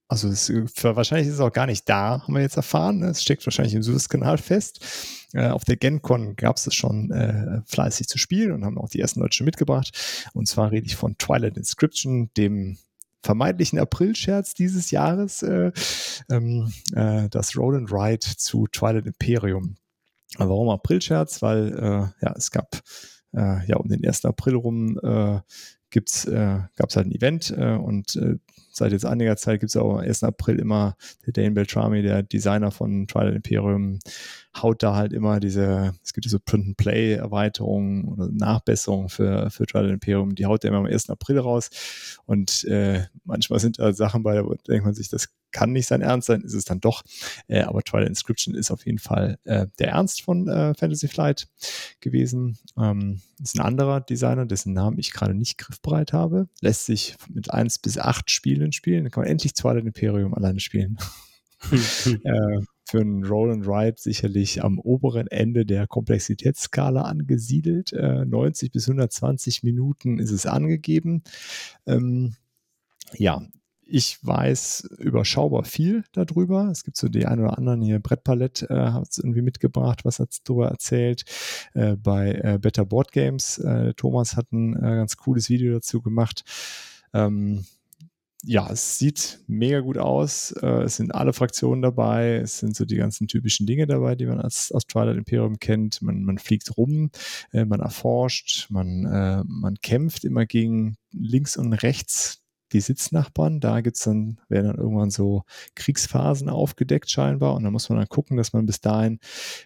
also 0.06 0.28
es, 0.28 0.48
wahrscheinlich 0.82 1.28
ist 1.28 1.34
es 1.34 1.40
auch 1.40 1.52
gar 1.52 1.66
nicht 1.66 1.88
da, 1.88 2.22
haben 2.22 2.34
wir 2.34 2.40
jetzt 2.40 2.56
erfahren. 2.56 3.02
Es 3.02 3.22
steckt 3.22 3.44
wahrscheinlich 3.46 3.74
im 3.74 3.82
Suezkanal 3.82 4.38
fest. 4.38 5.26
Äh, 5.32 5.48
auf 5.48 5.64
der 5.64 5.76
GenCon 5.76 6.36
gab 6.36 6.56
es 6.56 6.66
es 6.66 6.74
schon 6.74 7.10
äh, 7.10 7.62
fleißig 7.66 8.06
zu 8.06 8.18
spielen 8.18 8.52
und 8.52 8.64
haben 8.64 8.78
auch 8.78 8.88
die 8.88 9.00
ersten 9.00 9.20
Leute 9.20 9.42
mitgebracht. 9.42 10.30
Und 10.34 10.46
zwar 10.46 10.70
rede 10.70 10.86
ich 10.86 10.96
von 10.96 11.18
Twilight 11.18 11.56
Inscription, 11.56 12.30
dem 12.36 12.78
vermeintlichen 13.22 13.78
April-Scherz 13.78 14.54
dieses 14.54 14.90
Jahres, 14.90 15.42
äh, 15.42 15.72
ähm, 16.30 16.72
äh, 16.94 17.28
das 17.28 17.56
Roll 17.56 17.76
and 17.76 17.92
Ride 17.92 18.20
zu 18.20 18.66
Twilight 18.68 19.06
Imperium. 19.06 19.76
Warum 20.36 20.68
April-Scherz? 20.68 21.42
Weil 21.42 21.72
äh, 21.74 22.24
ja, 22.24 22.34
es 22.36 22.50
gab 22.50 22.80
äh, 23.32 23.66
ja 23.66 23.76
um 23.76 23.88
den 23.88 24.04
1. 24.06 24.24
April 24.24 24.56
rum 24.56 24.98
äh, 25.02 25.40
gibt's, 25.90 26.26
äh, 26.26 26.60
gab 26.76 26.90
es 26.90 26.96
halt 26.96 27.06
ein 27.06 27.14
Event 27.14 27.54
äh, 27.56 27.74
und 27.74 28.16
äh, 28.16 28.36
seit 28.70 28.92
jetzt 28.92 29.06
einiger 29.06 29.36
Zeit 29.36 29.60
gibt 29.60 29.70
es 29.70 29.76
auch 29.76 29.94
am 29.94 30.00
1. 30.00 30.22
April 30.24 30.58
immer 30.58 30.96
der 31.26 31.32
Dane 31.32 31.52
Beltrami, 31.52 32.02
der 32.02 32.22
Designer 32.22 32.70
von 32.70 33.06
Twilight 33.06 33.36
Imperium, 33.36 33.98
haut 34.56 34.82
da 34.82 34.94
halt 34.94 35.12
immer 35.12 35.40
diese, 35.40 35.94
es 36.02 36.12
gibt 36.12 36.24
diese 36.24 36.40
Print-and-Play-Erweiterungen 36.40 38.04
oder 38.06 38.28
Nachbesserungen 38.30 39.08
für, 39.08 39.50
für 39.50 39.66
Twilight 39.66 39.92
Imperium, 39.92 40.34
die 40.34 40.46
haut 40.46 40.64
er 40.64 40.68
immer 40.68 40.78
am 40.78 40.86
1. 40.86 41.10
April 41.10 41.38
raus 41.38 41.70
und 42.26 42.64
äh, 42.64 43.04
manchmal 43.24 43.60
sind 43.60 43.78
da 43.78 43.92
Sachen 43.92 44.22
bei, 44.22 44.36
da 44.36 44.54
denkt 44.66 44.84
man 44.84 44.94
sich, 44.94 45.08
das 45.08 45.28
kann 45.52 45.72
nicht 45.72 45.86
sein 45.86 46.02
Ernst 46.02 46.26
sein, 46.26 46.42
ist 46.42 46.54
es 46.54 46.64
dann 46.64 46.80
doch. 46.80 47.02
Äh, 47.46 47.62
aber 47.62 47.82
Twilight 47.82 48.08
Inscription 48.08 48.54
ist 48.54 48.70
auf 48.70 48.84
jeden 48.86 48.98
Fall 48.98 49.38
äh, 49.44 49.66
der 49.78 49.88
Ernst 49.88 50.22
von 50.22 50.48
äh, 50.48 50.74
Fantasy 50.74 51.08
Flight 51.08 51.48
gewesen. 52.00 52.58
Ähm, 52.76 53.20
ist 53.42 53.56
ein 53.56 53.64
anderer 53.64 54.00
Designer, 54.00 54.46
dessen 54.46 54.72
Namen 54.72 54.98
ich 54.98 55.12
gerade 55.12 55.34
nicht 55.34 55.58
griffbereit 55.58 56.12
habe. 56.12 56.48
Lässt 56.60 56.86
sich 56.86 57.16
mit 57.28 57.50
1 57.50 57.78
bis 57.78 57.98
8 57.98 58.30
Spielen 58.30 58.72
spielen. 58.72 59.04
Dann 59.04 59.10
kann 59.10 59.22
man 59.22 59.30
endlich 59.30 59.54
Twilight 59.54 59.84
Imperium 59.84 60.34
alleine 60.34 60.60
spielen. 60.60 60.98
äh, 62.24 62.60
für 62.88 63.00
einen 63.00 63.24
Roll 63.24 63.52
and 63.52 63.66
Ride 63.66 63.96
sicherlich 63.98 64.64
am 64.64 64.78
oberen 64.78 65.26
Ende 65.26 65.66
der 65.66 65.86
Komplexitätsskala 65.86 67.02
angesiedelt. 67.02 67.92
Äh, 67.92 68.24
90 68.24 68.72
bis 68.72 68.88
120 68.88 69.62
Minuten 69.62 70.18
ist 70.18 70.30
es 70.30 70.46
angegeben. 70.46 71.22
Ähm, 71.86 72.34
ja, 73.14 73.42
ich 73.90 74.18
weiß 74.24 74.88
überschaubar 74.98 75.64
viel 75.64 76.04
darüber. 76.12 76.68
Es 76.70 76.84
gibt 76.84 76.96
so 76.96 77.08
die 77.08 77.26
ein 77.26 77.40
oder 77.40 77.56
anderen 77.56 77.80
hier, 77.80 78.00
Brettpalette 78.00 78.68
äh, 78.68 78.92
hat 78.92 79.08
es 79.10 79.18
irgendwie 79.18 79.42
mitgebracht, 79.42 80.04
was 80.04 80.18
hat 80.18 80.30
es 80.30 80.42
darüber 80.42 80.68
erzählt. 80.68 81.24
Äh, 81.74 81.96
bei 81.96 82.32
äh, 82.32 82.58
Better 82.60 82.84
Board 82.84 83.12
Games, 83.12 83.58
äh, 83.58 83.94
Thomas 83.94 84.36
hat 84.36 84.52
ein 84.52 84.76
äh, 84.76 84.96
ganz 84.96 85.16
cooles 85.16 85.48
Video 85.48 85.72
dazu 85.72 86.02
gemacht. 86.02 86.44
Ähm, 87.14 87.64
ja, 88.44 88.70
es 88.70 88.98
sieht 88.98 89.40
mega 89.48 89.80
gut 89.80 89.98
aus. 89.98 90.52
Äh, 90.52 90.82
es 90.84 90.96
sind 90.96 91.14
alle 91.14 91.32
Fraktionen 91.32 91.82
dabei. 91.82 92.36
Es 92.36 92.58
sind 92.58 92.76
so 92.76 92.84
die 92.84 92.96
ganzen 92.96 93.26
typischen 93.26 93.66
Dinge 93.66 93.86
dabei, 93.86 94.14
die 94.14 94.26
man 94.26 94.40
als, 94.40 94.70
aus 94.70 94.86
Twilight 94.86 95.16
Imperium 95.16 95.58
kennt. 95.58 96.02
Man, 96.02 96.22
man 96.22 96.38
fliegt 96.38 96.76
rum, 96.76 97.10
äh, 97.52 97.64
man 97.64 97.80
erforscht, 97.80 98.70
man, 98.70 99.04
äh, 99.06 99.42
man 99.44 99.76
kämpft 99.82 100.24
immer 100.24 100.46
gegen 100.46 100.96
links 101.12 101.56
und 101.56 101.72
rechts 101.72 102.40
die 102.72 102.80
Sitznachbarn. 102.80 103.60
Da 103.60 103.80
gibt's 103.80 104.04
dann, 104.04 104.40
werden 104.48 104.68
dann 104.68 104.78
irgendwann 104.78 105.10
so 105.10 105.42
Kriegsphasen 105.74 106.48
aufgedeckt 106.48 107.10
scheinbar 107.10 107.54
und 107.54 107.64
dann 107.64 107.72
muss 107.72 107.88
man 107.88 107.98
dann 107.98 108.08
gucken, 108.08 108.36
dass 108.36 108.52
man 108.52 108.66
bis 108.66 108.80
dahin 108.80 109.18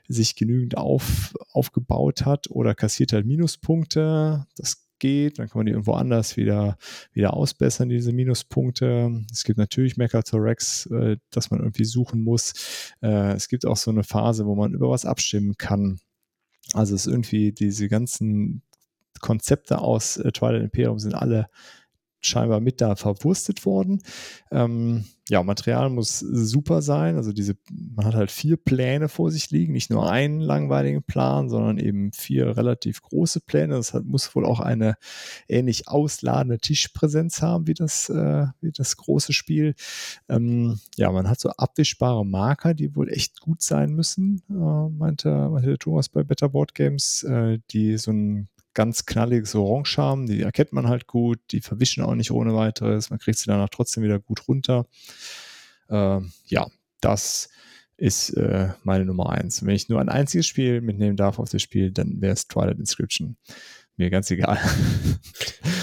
sich 0.08 0.34
genügend 0.34 0.78
auf, 0.78 1.34
aufgebaut 1.52 2.24
hat 2.24 2.48
oder 2.50 2.74
kassiert 2.74 3.12
halt 3.12 3.26
Minuspunkte. 3.26 4.46
Das 4.56 4.86
geht, 5.02 5.40
dann 5.40 5.48
kann 5.48 5.58
man 5.58 5.66
die 5.66 5.72
irgendwo 5.72 5.94
anders 5.94 6.36
wieder, 6.36 6.78
wieder 7.12 7.34
ausbessern, 7.34 7.88
diese 7.88 8.12
Minuspunkte. 8.12 9.24
Es 9.32 9.42
gibt 9.42 9.58
natürlich 9.58 9.96
Mechatorex, 9.96 10.86
äh, 10.86 11.16
das 11.30 11.50
man 11.50 11.58
irgendwie 11.58 11.84
suchen 11.84 12.22
muss. 12.22 12.94
Äh, 13.02 13.32
es 13.32 13.48
gibt 13.48 13.66
auch 13.66 13.76
so 13.76 13.90
eine 13.90 14.04
Phase, 14.04 14.46
wo 14.46 14.54
man 14.54 14.74
über 14.74 14.88
was 14.90 15.04
abstimmen 15.04 15.56
kann. 15.58 15.98
Also 16.72 16.94
es 16.94 17.06
ist 17.06 17.12
irgendwie 17.12 17.50
diese 17.50 17.88
ganzen 17.88 18.62
Konzepte 19.20 19.80
aus 19.80 20.18
äh, 20.18 20.30
Twilight 20.30 20.62
Imperium 20.62 21.00
sind 21.00 21.14
alle 21.14 21.48
scheinbar 22.22 22.60
mit 22.60 22.80
da 22.80 22.96
verwurstet 22.96 23.66
worden. 23.66 24.02
Ähm, 24.50 25.04
ja, 25.28 25.42
Material 25.42 25.88
muss 25.88 26.18
super 26.18 26.82
sein. 26.82 27.16
Also 27.16 27.32
diese, 27.32 27.54
man 27.70 28.06
hat 28.06 28.14
halt 28.14 28.30
vier 28.30 28.56
Pläne 28.56 29.08
vor 29.08 29.30
sich 29.30 29.50
liegen, 29.50 29.72
nicht 29.72 29.90
nur 29.90 30.10
einen 30.10 30.40
langweiligen 30.40 31.02
Plan, 31.02 31.48
sondern 31.48 31.78
eben 31.78 32.12
vier 32.12 32.56
relativ 32.56 33.02
große 33.02 33.40
Pläne. 33.40 33.74
Das 33.74 33.94
hat, 33.94 34.04
muss 34.04 34.34
wohl 34.34 34.44
auch 34.44 34.60
eine 34.60 34.96
ähnlich 35.48 35.88
ausladende 35.88 36.58
Tischpräsenz 36.58 37.40
haben 37.40 37.66
wie 37.66 37.74
das, 37.74 38.08
äh, 38.08 38.46
wie 38.60 38.72
das 38.72 38.96
große 38.96 39.32
Spiel. 39.32 39.74
Ähm, 40.28 40.80
ja, 40.96 41.10
man 41.12 41.28
hat 41.28 41.40
so 41.40 41.50
abwischbare 41.50 42.26
Marker, 42.26 42.74
die 42.74 42.94
wohl 42.96 43.08
echt 43.08 43.40
gut 43.40 43.62
sein 43.62 43.94
müssen, 43.94 44.42
äh, 44.50 44.54
meinte, 44.54 45.48
meinte 45.50 45.68
der 45.68 45.78
Thomas 45.78 46.08
bei 46.08 46.24
Better 46.24 46.48
Board 46.48 46.74
Games, 46.74 47.22
äh, 47.22 47.58
die 47.70 47.96
so 47.96 48.10
ein 48.10 48.48
ganz 48.74 49.06
knalliges 49.06 49.54
Orange 49.54 49.98
haben. 49.98 50.26
Die 50.26 50.42
erkennt 50.42 50.72
man 50.72 50.88
halt 50.88 51.06
gut, 51.06 51.38
die 51.50 51.60
verwischen 51.60 52.02
auch 52.02 52.14
nicht 52.14 52.30
ohne 52.30 52.54
weiteres. 52.54 53.10
Man 53.10 53.18
kriegt 53.18 53.38
sie 53.38 53.46
danach 53.46 53.68
trotzdem 53.68 54.02
wieder 54.02 54.18
gut 54.18 54.48
runter. 54.48 54.86
Ähm, 55.90 56.32
ja, 56.46 56.66
das 57.00 57.48
ist 57.96 58.30
äh, 58.30 58.70
meine 58.82 59.04
Nummer 59.04 59.30
eins. 59.30 59.64
Wenn 59.64 59.74
ich 59.74 59.88
nur 59.88 60.00
ein 60.00 60.08
einziges 60.08 60.46
Spiel 60.46 60.80
mitnehmen 60.80 61.16
darf 61.16 61.38
auf 61.38 61.50
das 61.50 61.62
Spiel, 61.62 61.90
dann 61.90 62.20
wäre 62.20 62.32
es 62.32 62.48
Twilight 62.48 62.78
Inscription. 62.78 63.36
Mir 63.96 64.10
ganz 64.10 64.30
egal. 64.30 64.58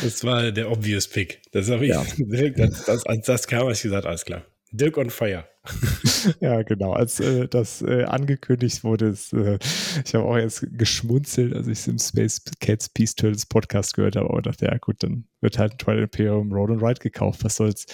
Das 0.02 0.24
war 0.24 0.52
der 0.52 0.72
obvious 0.72 1.08
Pick. 1.08 1.42
Das 1.52 1.70
habe 1.70 1.86
ich 1.86 1.92
ja. 1.92 2.04
direkt, 2.18 2.60
als 2.60 2.86
das, 2.86 3.06
als 3.06 3.26
das 3.26 3.48
kam, 3.48 3.62
habe 3.62 3.74
ich 3.74 3.82
gesagt, 3.82 4.06
alles 4.06 4.26
klar. 4.26 4.46
Dirk 4.72 4.98
on 4.98 5.10
Fire. 5.10 5.46
ja, 6.40 6.62
genau. 6.64 6.94
Als 6.94 7.20
äh, 7.20 7.48
das 7.48 7.82
äh, 7.82 8.04
angekündigt 8.04 8.84
wurde, 8.84 9.08
ist, 9.08 9.34
äh, 9.34 9.60
ich 10.06 10.16
habe 10.16 10.26
auch 10.26 10.38
jetzt 10.38 10.66
geschmunzelt, 10.72 11.54
als 11.54 11.68
ich 11.68 11.80
es 11.80 11.88
im 11.88 12.00
Space 12.00 12.42
Cats 12.60 12.90
Peace 12.90 13.16
Turtles 13.16 13.46
Podcast 13.46 13.94
gehört 13.94 14.16
habe, 14.16 14.30
aber 14.30 14.42
dachte, 14.42 14.66
ja 14.66 14.78
gut, 14.78 15.04
dann 15.04 15.26
wird 15.42 15.58
halt 15.58 15.74
ein 15.74 15.78
Twilight 15.78 16.04
Imperium 16.04 16.52
Road 16.52 16.72
and 16.72 16.82
Ride 16.82 17.00
gekauft, 17.00 17.44
was 17.44 17.56
soll's. 17.56 17.86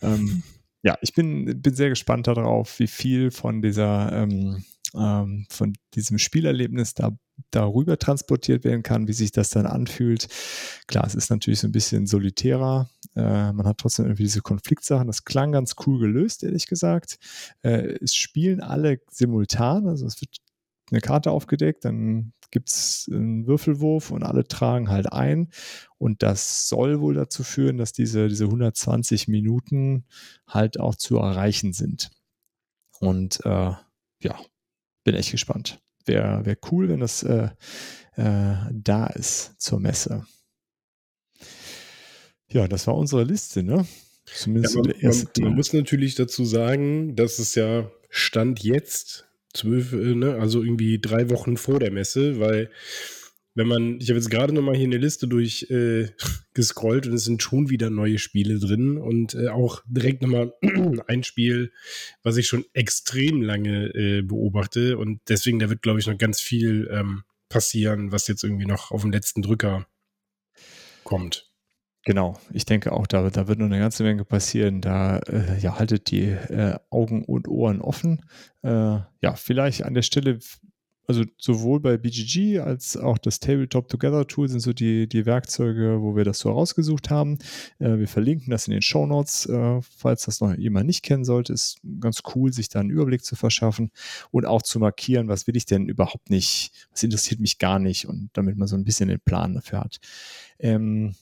Ähm, 0.00 0.42
ja, 0.82 0.96
ich 1.02 1.14
bin, 1.14 1.60
bin 1.60 1.74
sehr 1.74 1.90
gespannt 1.90 2.26
darauf, 2.26 2.78
wie 2.78 2.88
viel 2.88 3.30
von 3.30 3.62
dieser 3.62 4.12
ähm, 4.12 4.64
ähm, 4.94 5.46
von 5.50 5.74
diesem 5.94 6.18
Spielerlebnis 6.18 6.94
da 6.94 7.16
darüber 7.50 7.98
transportiert 7.98 8.64
werden 8.64 8.82
kann, 8.82 9.08
wie 9.08 9.12
sich 9.12 9.32
das 9.32 9.50
dann 9.50 9.66
anfühlt. 9.66 10.28
Klar, 10.86 11.06
es 11.06 11.14
ist 11.14 11.30
natürlich 11.30 11.60
so 11.60 11.68
ein 11.68 11.72
bisschen 11.72 12.06
solitärer. 12.06 12.90
Äh, 13.14 13.52
man 13.52 13.66
hat 13.66 13.78
trotzdem 13.78 14.06
irgendwie 14.06 14.24
diese 14.24 14.40
Konfliktsachen. 14.40 15.06
Das 15.06 15.24
klang 15.24 15.52
ganz 15.52 15.74
cool 15.86 15.98
gelöst, 15.98 16.42
ehrlich 16.42 16.66
gesagt. 16.66 17.18
Äh, 17.62 17.98
es 18.00 18.14
spielen 18.14 18.60
alle 18.60 19.00
simultan, 19.10 19.86
also 19.88 20.06
es 20.06 20.20
wird 20.20 20.36
eine 20.90 21.00
Karte 21.00 21.30
aufgedeckt, 21.30 21.84
dann 21.84 22.32
gibt 22.50 22.68
es 22.68 23.08
einen 23.10 23.46
Würfelwurf 23.46 24.10
und 24.10 24.22
alle 24.22 24.46
tragen 24.46 24.90
halt 24.90 25.12
ein. 25.12 25.48
Und 25.98 26.22
das 26.22 26.68
soll 26.68 27.00
wohl 27.00 27.14
dazu 27.14 27.44
führen, 27.44 27.78
dass 27.78 27.92
diese, 27.92 28.28
diese 28.28 28.44
120 28.44 29.26
Minuten 29.28 30.04
halt 30.46 30.78
auch 30.78 30.94
zu 30.94 31.16
erreichen 31.16 31.72
sind. 31.72 32.10
Und 33.00 33.44
äh, 33.46 33.72
ja, 34.20 34.38
bin 35.04 35.14
echt 35.14 35.32
gespannt. 35.32 35.80
Wäre 36.04 36.44
wär 36.44 36.56
cool, 36.70 36.88
wenn 36.88 37.00
das 37.00 37.22
äh, 37.22 37.48
äh, 38.16 38.54
da 38.70 39.06
ist 39.06 39.60
zur 39.60 39.80
Messe. 39.80 40.26
Ja, 42.52 42.68
das 42.68 42.86
war 42.86 42.96
unsere 42.96 43.24
Liste, 43.24 43.62
ne? 43.62 43.86
Zumindest 44.26 44.74
ja, 44.74 44.80
man, 44.82 44.90
der 44.90 45.02
erste 45.02 45.40
man, 45.40 45.50
man 45.50 45.56
muss 45.56 45.72
natürlich 45.72 46.14
dazu 46.14 46.44
sagen, 46.44 47.16
dass 47.16 47.38
es 47.38 47.54
ja 47.54 47.90
Stand 48.08 48.62
jetzt 48.62 49.26
zwölf, 49.52 49.92
äh, 49.92 50.14
ne, 50.14 50.36
also 50.36 50.62
irgendwie 50.62 50.98
drei 51.00 51.30
Wochen 51.30 51.56
vor 51.56 51.80
der 51.80 51.90
Messe, 51.90 52.38
weil 52.38 52.70
wenn 53.54 53.66
man, 53.66 54.00
ich 54.00 54.08
habe 54.08 54.18
jetzt 54.18 54.30
gerade 54.30 54.54
nochmal 54.54 54.76
hier 54.76 54.86
eine 54.86 54.96
Liste 54.96 55.28
durch 55.28 55.66
äh, 55.70 56.08
gescrollt 56.54 57.06
und 57.06 57.14
es 57.14 57.24
sind 57.24 57.42
schon 57.42 57.68
wieder 57.68 57.90
neue 57.90 58.18
Spiele 58.18 58.58
drin 58.58 58.96
und 58.96 59.34
äh, 59.34 59.48
auch 59.48 59.82
direkt 59.86 60.22
nochmal 60.22 60.54
ein 61.06 61.22
Spiel, 61.22 61.72
was 62.22 62.36
ich 62.36 62.46
schon 62.46 62.64
extrem 62.72 63.42
lange 63.42 63.88
äh, 63.94 64.22
beobachte 64.22 64.98
und 64.98 65.20
deswegen, 65.28 65.58
da 65.58 65.68
wird, 65.68 65.82
glaube 65.82 66.00
ich, 66.00 66.06
noch 66.06 66.16
ganz 66.16 66.40
viel 66.40 66.88
ähm, 66.90 67.24
passieren, 67.48 68.12
was 68.12 68.28
jetzt 68.28 68.44
irgendwie 68.44 68.66
noch 68.66 68.90
auf 68.90 69.02
den 69.02 69.12
letzten 69.12 69.42
Drücker 69.42 69.86
kommt. 71.04 71.51
Genau, 72.04 72.36
ich 72.52 72.64
denke 72.64 72.92
auch, 72.92 73.06
da, 73.06 73.30
da 73.30 73.46
wird 73.46 73.60
noch 73.60 73.66
eine 73.66 73.78
ganze 73.78 74.02
Menge 74.02 74.24
passieren. 74.24 74.80
Da 74.80 75.18
äh, 75.18 75.58
ja, 75.60 75.78
haltet 75.78 76.10
die 76.10 76.24
äh, 76.24 76.76
Augen 76.90 77.24
und 77.24 77.46
Ohren 77.46 77.80
offen. 77.80 78.24
Äh, 78.62 78.98
ja, 79.20 79.34
vielleicht 79.36 79.84
an 79.84 79.94
der 79.94 80.02
Stelle 80.02 80.40
also 81.06 81.24
sowohl 81.36 81.80
bei 81.80 81.96
BGG 81.96 82.60
als 82.60 82.96
auch 82.96 83.18
das 83.18 83.40
Tabletop 83.40 83.88
Together 83.88 84.26
Tool 84.26 84.48
sind 84.48 84.60
so 84.60 84.72
die, 84.72 85.08
die 85.08 85.26
Werkzeuge, 85.26 86.00
wo 86.00 86.16
wir 86.16 86.24
das 86.24 86.38
so 86.38 86.50
rausgesucht 86.50 87.10
haben. 87.10 87.38
Äh, 87.78 87.98
wir 87.98 88.08
verlinken 88.08 88.50
das 88.50 88.66
in 88.66 88.72
den 88.72 88.82
Show 88.82 89.06
Notes, 89.06 89.46
äh, 89.46 89.80
falls 89.82 90.24
das 90.24 90.40
noch 90.40 90.54
jemand 90.54 90.86
nicht 90.86 91.02
kennen 91.02 91.24
sollte. 91.24 91.52
Ist 91.52 91.80
ganz 92.00 92.22
cool, 92.34 92.52
sich 92.52 92.68
da 92.68 92.80
einen 92.80 92.90
Überblick 92.90 93.24
zu 93.24 93.36
verschaffen 93.36 93.90
und 94.30 94.46
auch 94.46 94.62
zu 94.62 94.78
markieren, 94.78 95.28
was 95.28 95.46
will 95.46 95.56
ich 95.56 95.66
denn 95.66 95.88
überhaupt 95.88 96.30
nicht, 96.30 96.72
was 96.90 97.02
interessiert 97.02 97.40
mich 97.40 97.58
gar 97.58 97.78
nicht 97.78 98.06
und 98.06 98.30
damit 98.32 98.56
man 98.56 98.68
so 98.68 98.76
ein 98.76 98.84
bisschen 98.84 99.08
den 99.08 99.20
Plan 99.20 99.54
dafür 99.54 99.80
hat. 99.80 99.98
Ähm, 100.58 101.14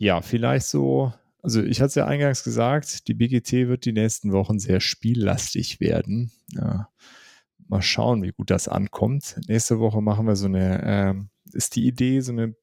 ja, 0.00 0.20
vielleicht 0.20 0.66
so 0.66 1.12
also 1.42 1.62
ich 1.62 1.80
hatte 1.80 1.88
es 1.88 1.94
ja 1.94 2.06
eingangs 2.06 2.44
gesagt, 2.44 3.08
die 3.08 3.14
BGT 3.14 3.52
wird 3.68 3.84
die 3.84 3.92
nächsten 3.92 4.32
Wochen 4.32 4.58
sehr 4.58 4.80
spiellastig 4.80 5.80
werden. 5.80 6.30
Ja, 6.52 6.88
mal 7.68 7.82
schauen, 7.82 8.22
wie 8.22 8.32
gut 8.32 8.50
das 8.50 8.68
ankommt. 8.68 9.40
Nächste 9.48 9.78
Woche 9.78 10.02
machen 10.02 10.26
wir 10.26 10.36
so 10.36 10.46
eine, 10.46 10.82
äh, 10.82 11.56
ist 11.56 11.76
die 11.76 11.86
Idee, 11.86 12.20
so 12.20 12.32
eine, 12.32 12.54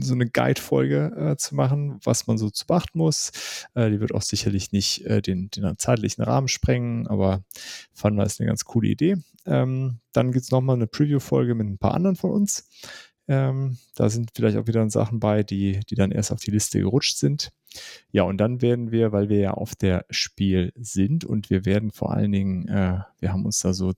so 0.00 0.14
eine 0.14 0.28
Guide-Folge 0.28 1.12
äh, 1.16 1.36
zu 1.36 1.54
machen, 1.54 2.00
was 2.02 2.26
man 2.26 2.38
so 2.38 2.50
zu 2.50 2.66
beachten 2.66 2.98
muss. 2.98 3.30
Äh, 3.74 3.90
die 3.90 4.00
wird 4.00 4.14
auch 4.14 4.22
sicherlich 4.22 4.72
nicht 4.72 5.04
äh, 5.06 5.22
den, 5.22 5.50
den 5.50 5.78
zeitlichen 5.78 6.24
Rahmen 6.24 6.48
sprengen, 6.48 7.06
aber 7.06 7.44
fanden 7.92 8.18
wir 8.18 8.24
es 8.24 8.40
eine 8.40 8.48
ganz 8.48 8.64
coole 8.64 8.88
Idee. 8.88 9.16
Ähm, 9.46 10.00
dann 10.12 10.32
gibt 10.32 10.44
es 10.44 10.50
nochmal 10.50 10.76
eine 10.76 10.86
Preview-Folge 10.86 11.54
mit 11.54 11.66
ein 11.66 11.78
paar 11.78 11.94
anderen 11.94 12.16
von 12.16 12.30
uns. 12.30 12.68
Ähm, 13.28 13.76
da 13.94 14.08
sind 14.08 14.30
vielleicht 14.34 14.56
auch 14.56 14.66
wieder 14.66 14.88
Sachen 14.90 15.20
bei, 15.20 15.42
die, 15.42 15.80
die 15.88 15.94
dann 15.94 16.10
erst 16.10 16.32
auf 16.32 16.40
die 16.40 16.50
Liste 16.50 16.80
gerutscht 16.80 17.18
sind. 17.18 17.50
Ja, 18.10 18.22
und 18.22 18.38
dann 18.38 18.62
werden 18.62 18.90
wir, 18.90 19.12
weil 19.12 19.28
wir 19.28 19.38
ja 19.38 19.50
auf 19.52 19.74
der 19.74 20.06
Spiel 20.10 20.72
sind 20.76 21.24
und 21.24 21.50
wir 21.50 21.64
werden 21.66 21.90
vor 21.90 22.12
allen 22.12 22.32
Dingen, 22.32 22.66
äh, 22.68 23.00
wir 23.20 23.32
haben 23.32 23.44
uns 23.44 23.60
da 23.60 23.74
so 23.74 23.92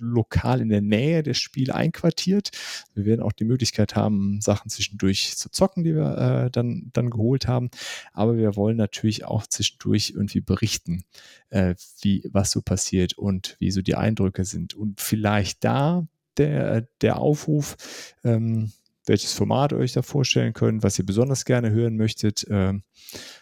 lokal 0.00 0.60
in 0.60 0.68
der 0.68 0.80
Nähe 0.80 1.22
des 1.22 1.38
Spiels 1.38 1.70
einquartiert. 1.70 2.50
Wir 2.94 3.04
werden 3.04 3.22
auch 3.22 3.32
die 3.32 3.44
Möglichkeit 3.44 3.94
haben, 3.94 4.40
Sachen 4.40 4.70
zwischendurch 4.70 5.36
zu 5.36 5.50
zocken, 5.50 5.84
die 5.84 5.94
wir 5.94 6.18
äh, 6.18 6.50
dann, 6.50 6.90
dann 6.92 7.10
geholt 7.10 7.46
haben. 7.46 7.70
Aber 8.12 8.36
wir 8.36 8.56
wollen 8.56 8.76
natürlich 8.76 9.24
auch 9.24 9.46
zwischendurch 9.46 10.12
irgendwie 10.14 10.40
berichten, 10.40 11.04
äh, 11.50 11.74
wie, 12.02 12.28
was 12.32 12.50
so 12.50 12.62
passiert 12.62 13.16
und 13.16 13.56
wie 13.60 13.70
so 13.70 13.82
die 13.82 13.94
Eindrücke 13.94 14.44
sind. 14.44 14.74
Und 14.74 15.00
vielleicht 15.00 15.64
da 15.64 16.06
der, 16.36 16.82
der 17.00 17.18
Aufruf, 17.18 18.14
ähm, 18.24 18.72
welches 19.06 19.32
Format 19.32 19.72
ihr 19.72 19.78
euch 19.78 19.92
da 19.92 20.02
vorstellen 20.02 20.52
könnt, 20.52 20.82
was 20.82 20.98
ihr 20.98 21.06
besonders 21.06 21.44
gerne 21.44 21.70
hören 21.70 21.96
möchtet. 21.96 22.46
Ähm, 22.48 22.82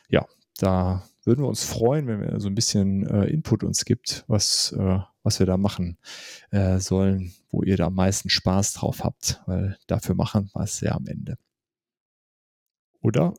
ja, 0.09 0.27
da 0.59 1.05
würden 1.25 1.45
wir 1.45 1.49
uns 1.49 1.65
freuen, 1.65 2.07
wenn 2.07 2.21
wir 2.21 2.41
so 2.41 2.49
ein 2.49 2.55
bisschen 2.55 3.07
äh, 3.07 3.27
Input 3.27 3.63
uns 3.63 3.85
gibt, 3.85 4.25
was, 4.29 4.73
äh, 4.73 4.99
was 5.23 5.39
wir 5.39 5.47
da 5.47 5.57
machen 5.57 5.99
äh, 6.51 6.79
sollen, 6.79 7.33
wo 7.51 7.63
ihr 7.63 7.77
da 7.77 7.87
am 7.87 7.95
meisten 7.95 8.31
Spaß 8.31 8.73
drauf 8.73 9.05
habt, 9.05 9.43
weil 9.47 9.77
dafür 9.87 10.15
machen 10.15 10.51
wir 10.55 10.63
es 10.63 10.81
ja 10.81 10.93
am 10.93 11.07
Ende. 11.07 11.37
Oder? 13.01 13.35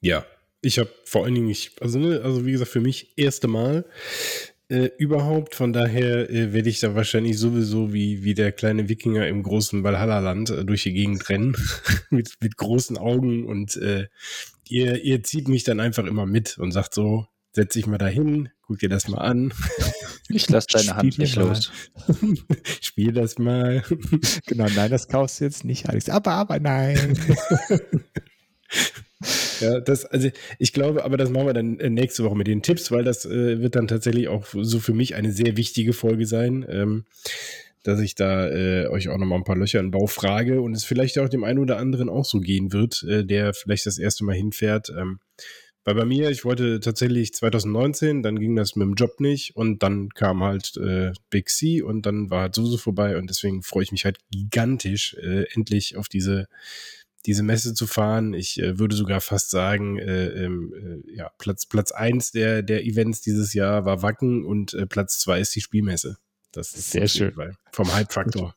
Ja, 0.00 0.24
ich 0.60 0.78
habe 0.78 0.90
vor 1.04 1.24
allen 1.24 1.34
Dingen, 1.34 1.50
ich, 1.50 1.72
also, 1.80 1.98
ne, 1.98 2.20
also 2.22 2.46
wie 2.46 2.52
gesagt, 2.52 2.70
für 2.70 2.80
mich 2.80 3.18
erste 3.18 3.48
Mal 3.48 3.84
äh, 4.68 4.90
überhaupt. 4.98 5.54
Von 5.54 5.72
daher 5.72 6.30
äh, 6.30 6.52
werde 6.52 6.68
ich 6.68 6.80
da 6.80 6.94
wahrscheinlich 6.94 7.38
sowieso 7.38 7.92
wie, 7.92 8.24
wie 8.24 8.34
der 8.34 8.52
kleine 8.52 8.88
Wikinger 8.88 9.26
im 9.26 9.42
großen 9.42 9.84
Valhalla-Land 9.84 10.50
äh, 10.50 10.64
durch 10.64 10.84
die 10.84 10.92
Gegend 10.92 11.28
rennen 11.28 11.56
mit, 12.10 12.34
mit 12.40 12.56
großen 12.56 12.98
Augen 12.98 13.46
und 13.46 13.76
äh, 13.76 14.08
ihr, 14.68 15.02
ihr 15.04 15.22
zieht 15.22 15.48
mich 15.48 15.64
dann 15.64 15.80
einfach 15.80 16.04
immer 16.04 16.26
mit 16.26 16.58
und 16.58 16.72
sagt 16.72 16.94
so, 16.94 17.26
setz 17.52 17.74
dich 17.74 17.86
mal 17.86 17.98
dahin, 17.98 18.48
guck 18.62 18.78
dir 18.78 18.88
das 18.88 19.08
mal 19.08 19.18
an. 19.18 19.52
Ich 20.28 20.48
lasse 20.48 20.68
deine 20.72 20.96
Hand 20.96 21.18
nicht 21.18 21.36
los. 21.36 21.70
Spiel 22.80 23.12
das 23.12 23.38
mal. 23.38 23.84
Genau, 24.46 24.66
nein, 24.74 24.90
das 24.90 25.08
kaufst 25.08 25.40
du 25.40 25.44
jetzt 25.44 25.64
nicht, 25.64 25.88
Alex. 25.88 26.08
Aber, 26.08 26.32
aber 26.32 26.58
nein. 26.58 27.18
Ja, 29.64 29.80
das, 29.80 30.04
also 30.04 30.28
ich 30.58 30.72
glaube, 30.72 31.04
aber 31.04 31.16
das 31.16 31.30
machen 31.30 31.46
wir 31.46 31.54
dann 31.54 31.80
äh, 31.80 31.90
nächste 31.90 32.24
Woche 32.24 32.36
mit 32.36 32.46
den 32.46 32.62
Tipps, 32.62 32.90
weil 32.90 33.04
das 33.04 33.24
äh, 33.24 33.60
wird 33.60 33.76
dann 33.76 33.88
tatsächlich 33.88 34.28
auch 34.28 34.46
so 34.46 34.78
für 34.78 34.94
mich 34.94 35.14
eine 35.14 35.32
sehr 35.32 35.56
wichtige 35.56 35.92
Folge 35.92 36.26
sein, 36.26 36.64
ähm, 36.68 37.04
dass 37.82 38.00
ich 38.00 38.14
da 38.14 38.48
äh, 38.48 38.88
euch 38.88 39.08
auch 39.08 39.18
nochmal 39.18 39.38
ein 39.38 39.44
paar 39.44 39.56
Löcher 39.56 39.80
im 39.80 39.90
Bauch 39.90 40.10
frage 40.10 40.60
und 40.60 40.74
es 40.74 40.84
vielleicht 40.84 41.18
auch 41.18 41.28
dem 41.28 41.44
einen 41.44 41.58
oder 41.58 41.78
anderen 41.78 42.08
auch 42.08 42.24
so 42.24 42.40
gehen 42.40 42.72
wird, 42.72 43.02
äh, 43.08 43.24
der 43.24 43.54
vielleicht 43.54 43.86
das 43.86 43.98
erste 43.98 44.24
Mal 44.24 44.36
hinfährt. 44.36 44.90
Ähm, 44.90 45.20
weil 45.84 45.94
bei 45.96 46.06
mir, 46.06 46.30
ich 46.30 46.46
wollte 46.46 46.80
tatsächlich 46.80 47.34
2019, 47.34 48.22
dann 48.22 48.38
ging 48.38 48.56
das 48.56 48.74
mit 48.74 48.86
dem 48.86 48.94
Job 48.94 49.20
nicht 49.20 49.54
und 49.54 49.82
dann 49.82 50.08
kam 50.08 50.42
halt 50.42 50.78
äh, 50.78 51.12
Big 51.28 51.50
C 51.50 51.82
und 51.82 52.06
dann 52.06 52.30
war 52.30 52.42
halt 52.42 52.54
Suse 52.54 52.78
vorbei 52.78 53.18
und 53.18 53.28
deswegen 53.28 53.62
freue 53.62 53.82
ich 53.82 53.92
mich 53.92 54.06
halt 54.06 54.18
gigantisch 54.30 55.14
äh, 55.14 55.44
endlich 55.52 55.96
auf 55.96 56.08
diese 56.08 56.48
diese 57.26 57.42
Messe 57.42 57.74
zu 57.74 57.86
fahren. 57.86 58.34
Ich 58.34 58.60
äh, 58.60 58.78
würde 58.78 58.96
sogar 58.96 59.20
fast 59.20 59.50
sagen, 59.50 59.98
äh, 59.98 60.26
ähm, 60.26 61.02
äh, 61.06 61.16
ja, 61.16 61.30
Platz, 61.38 61.66
Platz 61.66 61.92
eins 61.92 62.32
der, 62.32 62.62
der 62.62 62.84
Events 62.84 63.20
dieses 63.20 63.54
Jahr 63.54 63.84
war 63.84 64.02
Wacken 64.02 64.44
und 64.44 64.74
äh, 64.74 64.86
Platz 64.86 65.18
zwei 65.18 65.40
ist 65.40 65.54
die 65.54 65.60
Spielmesse. 65.60 66.18
Das 66.52 66.74
ist 66.74 66.90
sehr 66.90 67.08
schön. 67.08 67.34
Vom 67.72 67.92
Hype-Faktor. 67.92 68.54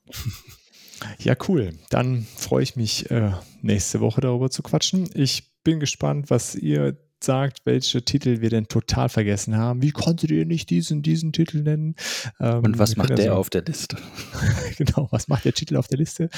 Ja, 1.19 1.35
cool. 1.47 1.73
Dann 1.89 2.25
freue 2.37 2.63
ich 2.63 2.75
mich, 2.75 3.11
äh, 3.11 3.31
nächste 3.61 3.99
Woche 3.99 4.21
darüber 4.21 4.49
zu 4.49 4.63
quatschen. 4.63 5.09
Ich 5.13 5.51
bin 5.63 5.79
gespannt, 5.79 6.29
was 6.29 6.55
ihr 6.55 6.97
sagt, 7.23 7.59
welche 7.65 8.03
Titel 8.03 8.41
wir 8.41 8.49
denn 8.49 8.67
total 8.67 9.09
vergessen 9.09 9.57
haben. 9.57 9.81
Wie 9.81 9.91
konntet 9.91 10.31
ihr 10.31 10.45
nicht 10.45 10.69
diesen, 10.69 11.01
diesen 11.01 11.33
Titel 11.33 11.61
nennen? 11.61 11.95
Ähm, 12.39 12.63
Und 12.63 12.79
was 12.79 12.95
macht 12.95 13.17
der 13.17 13.25
so, 13.25 13.31
auf 13.31 13.49
der 13.49 13.63
Liste? 13.63 13.97
genau, 14.77 15.07
was 15.11 15.27
macht 15.27 15.45
der 15.45 15.53
Titel 15.53 15.77
auf 15.77 15.87
der 15.87 15.97
Liste? 15.97 16.29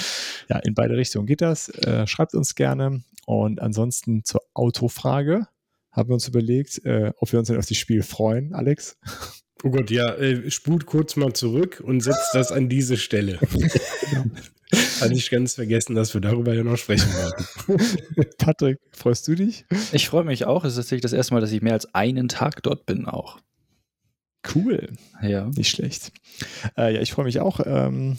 Ja, 0.49 0.60
in 0.60 0.73
beide 0.73 0.95
Richtungen 0.95 1.26
geht 1.26 1.41
das. 1.41 1.69
Äh, 1.69 2.07
schreibt 2.07 2.34
uns 2.34 2.56
gerne. 2.56 3.03
Und 3.26 3.61
ansonsten 3.61 4.23
zur 4.23 4.41
Autofrage 4.53 5.47
haben 5.91 6.10
wir 6.10 6.14
uns 6.14 6.27
überlegt, 6.27 6.84
äh, 6.85 7.11
ob 7.18 7.31
wir 7.31 7.39
uns 7.39 7.47
denn 7.47 7.57
auf 7.57 7.65
das 7.65 7.77
Spiel 7.77 8.03
freuen, 8.03 8.53
Alex. 8.53 8.97
Oh 9.64 9.69
Gott, 9.69 9.91
ja, 9.91 10.15
äh, 10.15 10.49
spult 10.49 10.85
kurz 10.85 11.15
mal 11.15 11.34
zurück 11.34 11.81
und 11.85 12.01
setzt 12.01 12.34
das 12.34 12.51
an 12.51 12.69
diese 12.69 12.97
Stelle. 12.97 13.39
Hatte 15.02 15.14
ich 15.14 15.30
ganz 15.30 15.56
vergessen, 15.56 15.96
dass 15.96 16.14
wir 16.14 16.22
darüber 16.22 16.54
ja 16.54 16.64
noch 16.64 16.78
sprechen 16.78 17.10
wollten. 17.14 18.26
Patrick, 18.38 18.78
freust 18.91 19.28
du 19.28 19.36
dich? 19.36 19.66
Ich 19.91 20.10
freue 20.10 20.24
mich 20.24 20.46
auch. 20.46 20.64
Es 20.64 20.74
ist 20.74 20.78
tatsächlich 20.78 21.02
das 21.02 21.14
erste 21.14 21.34
Mal, 21.34 21.41
dass 21.41 21.52
ich 21.52 21.62
mehr 21.62 21.74
als 21.74 21.94
einen 21.96 22.28
Tag 22.28 22.62
dort 22.62 22.86
bin 22.86 23.06
auch. 23.06 23.40
Cool. 24.56 24.90
Ja. 25.22 25.48
Nicht 25.50 25.70
schlecht. 25.70 26.12
Äh, 26.78 26.96
ja, 26.96 27.02
ich 27.02 27.12
freue 27.12 27.26
mich 27.26 27.40
auch. 27.40 27.60
Ähm, 27.66 28.18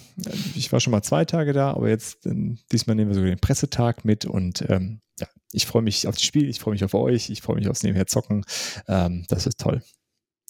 ich 0.54 0.70
war 0.70 0.80
schon 0.80 0.90
mal 0.90 1.02
zwei 1.02 1.24
Tage 1.24 1.52
da, 1.52 1.70
aber 1.72 1.88
jetzt 1.88 2.26
äh, 2.26 2.54
diesmal 2.72 2.96
nehmen 2.96 3.10
wir 3.10 3.14
sogar 3.14 3.30
den 3.30 3.40
Pressetag 3.40 4.04
mit 4.04 4.26
und 4.26 4.64
ähm, 4.68 5.00
ja, 5.18 5.28
ich 5.52 5.66
freue 5.66 5.82
mich 5.82 6.06
auf 6.06 6.16
das 6.16 6.24
Spiel, 6.24 6.48
ich 6.48 6.60
freue 6.60 6.72
mich 6.72 6.84
auf 6.84 6.94
euch, 6.94 7.30
ich 7.30 7.40
freue 7.40 7.56
mich 7.56 7.68
aufs 7.68 7.82
Nebenher 7.82 8.06
zocken. 8.06 8.44
Ähm, 8.86 9.24
das 9.28 9.46
ist 9.46 9.58
toll. 9.58 9.82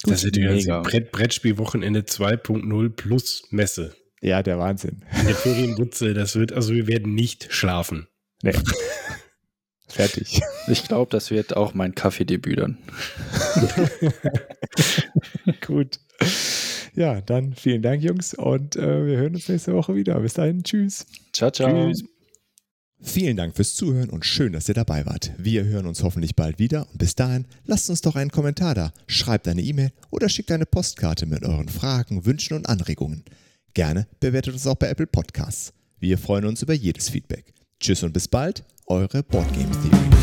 Gut, 0.03 0.15
das 0.15 0.25
wird 0.25 0.37
ja 0.39 0.81
Brett, 0.81 1.13
Brettspielwochenende 1.13 2.01
2.0 2.01 2.89
plus 2.91 3.45
Messe. 3.51 3.95
Ja, 4.21 4.43
der 4.43 4.59
Wahnsinn. 4.59 5.03
Der 5.27 5.35
Ferienbutze, 5.35 6.15
das 6.15 6.37
wird, 6.37 6.53
also 6.53 6.75
wir 6.75 6.87
werden 6.87 7.15
nicht 7.15 7.49
schlafen. 7.51 8.07
Nee. 8.43 8.53
Fertig. 9.89 10.41
Ich 10.69 10.85
glaube, 10.85 11.11
das 11.11 11.31
wird 11.31 11.57
auch 11.57 11.75
mein 11.75 11.95
Kaffeedebüt 11.95 12.61
dann. 12.61 12.79
Gut. 15.67 15.99
Ja, 16.95 17.21
dann 17.21 17.55
vielen 17.55 17.83
Dank, 17.83 18.03
Jungs, 18.03 18.35
und 18.35 18.77
äh, 18.77 19.07
wir 19.07 19.17
hören 19.17 19.35
uns 19.35 19.49
nächste 19.49 19.75
Woche 19.75 19.95
wieder. 19.95 20.21
Bis 20.21 20.35
dahin, 20.35 20.63
tschüss. 20.63 21.07
Ciao, 21.33 21.51
ciao. 21.51 21.89
Tschüss. 21.89 22.05
Vielen 23.03 23.37
Dank 23.37 23.57
fürs 23.57 23.75
Zuhören 23.75 24.11
und 24.11 24.27
schön, 24.27 24.53
dass 24.53 24.69
ihr 24.69 24.75
dabei 24.75 25.07
wart. 25.07 25.33
Wir 25.39 25.65
hören 25.65 25.87
uns 25.87 26.03
hoffentlich 26.03 26.37
bald 26.37 26.59
wieder 26.59 26.87
und 26.91 26.99
bis 26.99 27.15
dahin 27.15 27.47
lasst 27.65 27.89
uns 27.89 28.03
doch 28.03 28.15
einen 28.15 28.31
Kommentar 28.31 28.75
da, 28.75 28.93
schreibt 29.07 29.49
eine 29.49 29.63
E-Mail 29.63 29.91
oder 30.11 30.29
schickt 30.29 30.53
eine 30.53 30.67
Postkarte 30.67 31.25
mit 31.25 31.43
euren 31.43 31.71
Fragen, 31.71 32.27
Wünschen 32.27 32.59
und 32.59 32.69
Anregungen. 32.69 33.25
Gerne 33.75 34.07
bewertet 34.19 34.55
uns 34.55 34.67
auch 34.67 34.75
bei 34.75 34.89
Apple 34.89 35.07
Podcasts. 35.07 35.73
Wir 35.99 36.19
freuen 36.19 36.45
uns 36.45 36.63
über 36.63 36.75
jedes 36.75 37.09
Feedback. 37.09 37.53
Tschüss 37.79 38.03
und 38.03 38.13
bis 38.13 38.29
bald, 38.29 38.65
eure 38.87 39.23
Boardgame 39.23 39.71
Theory. 39.71 40.20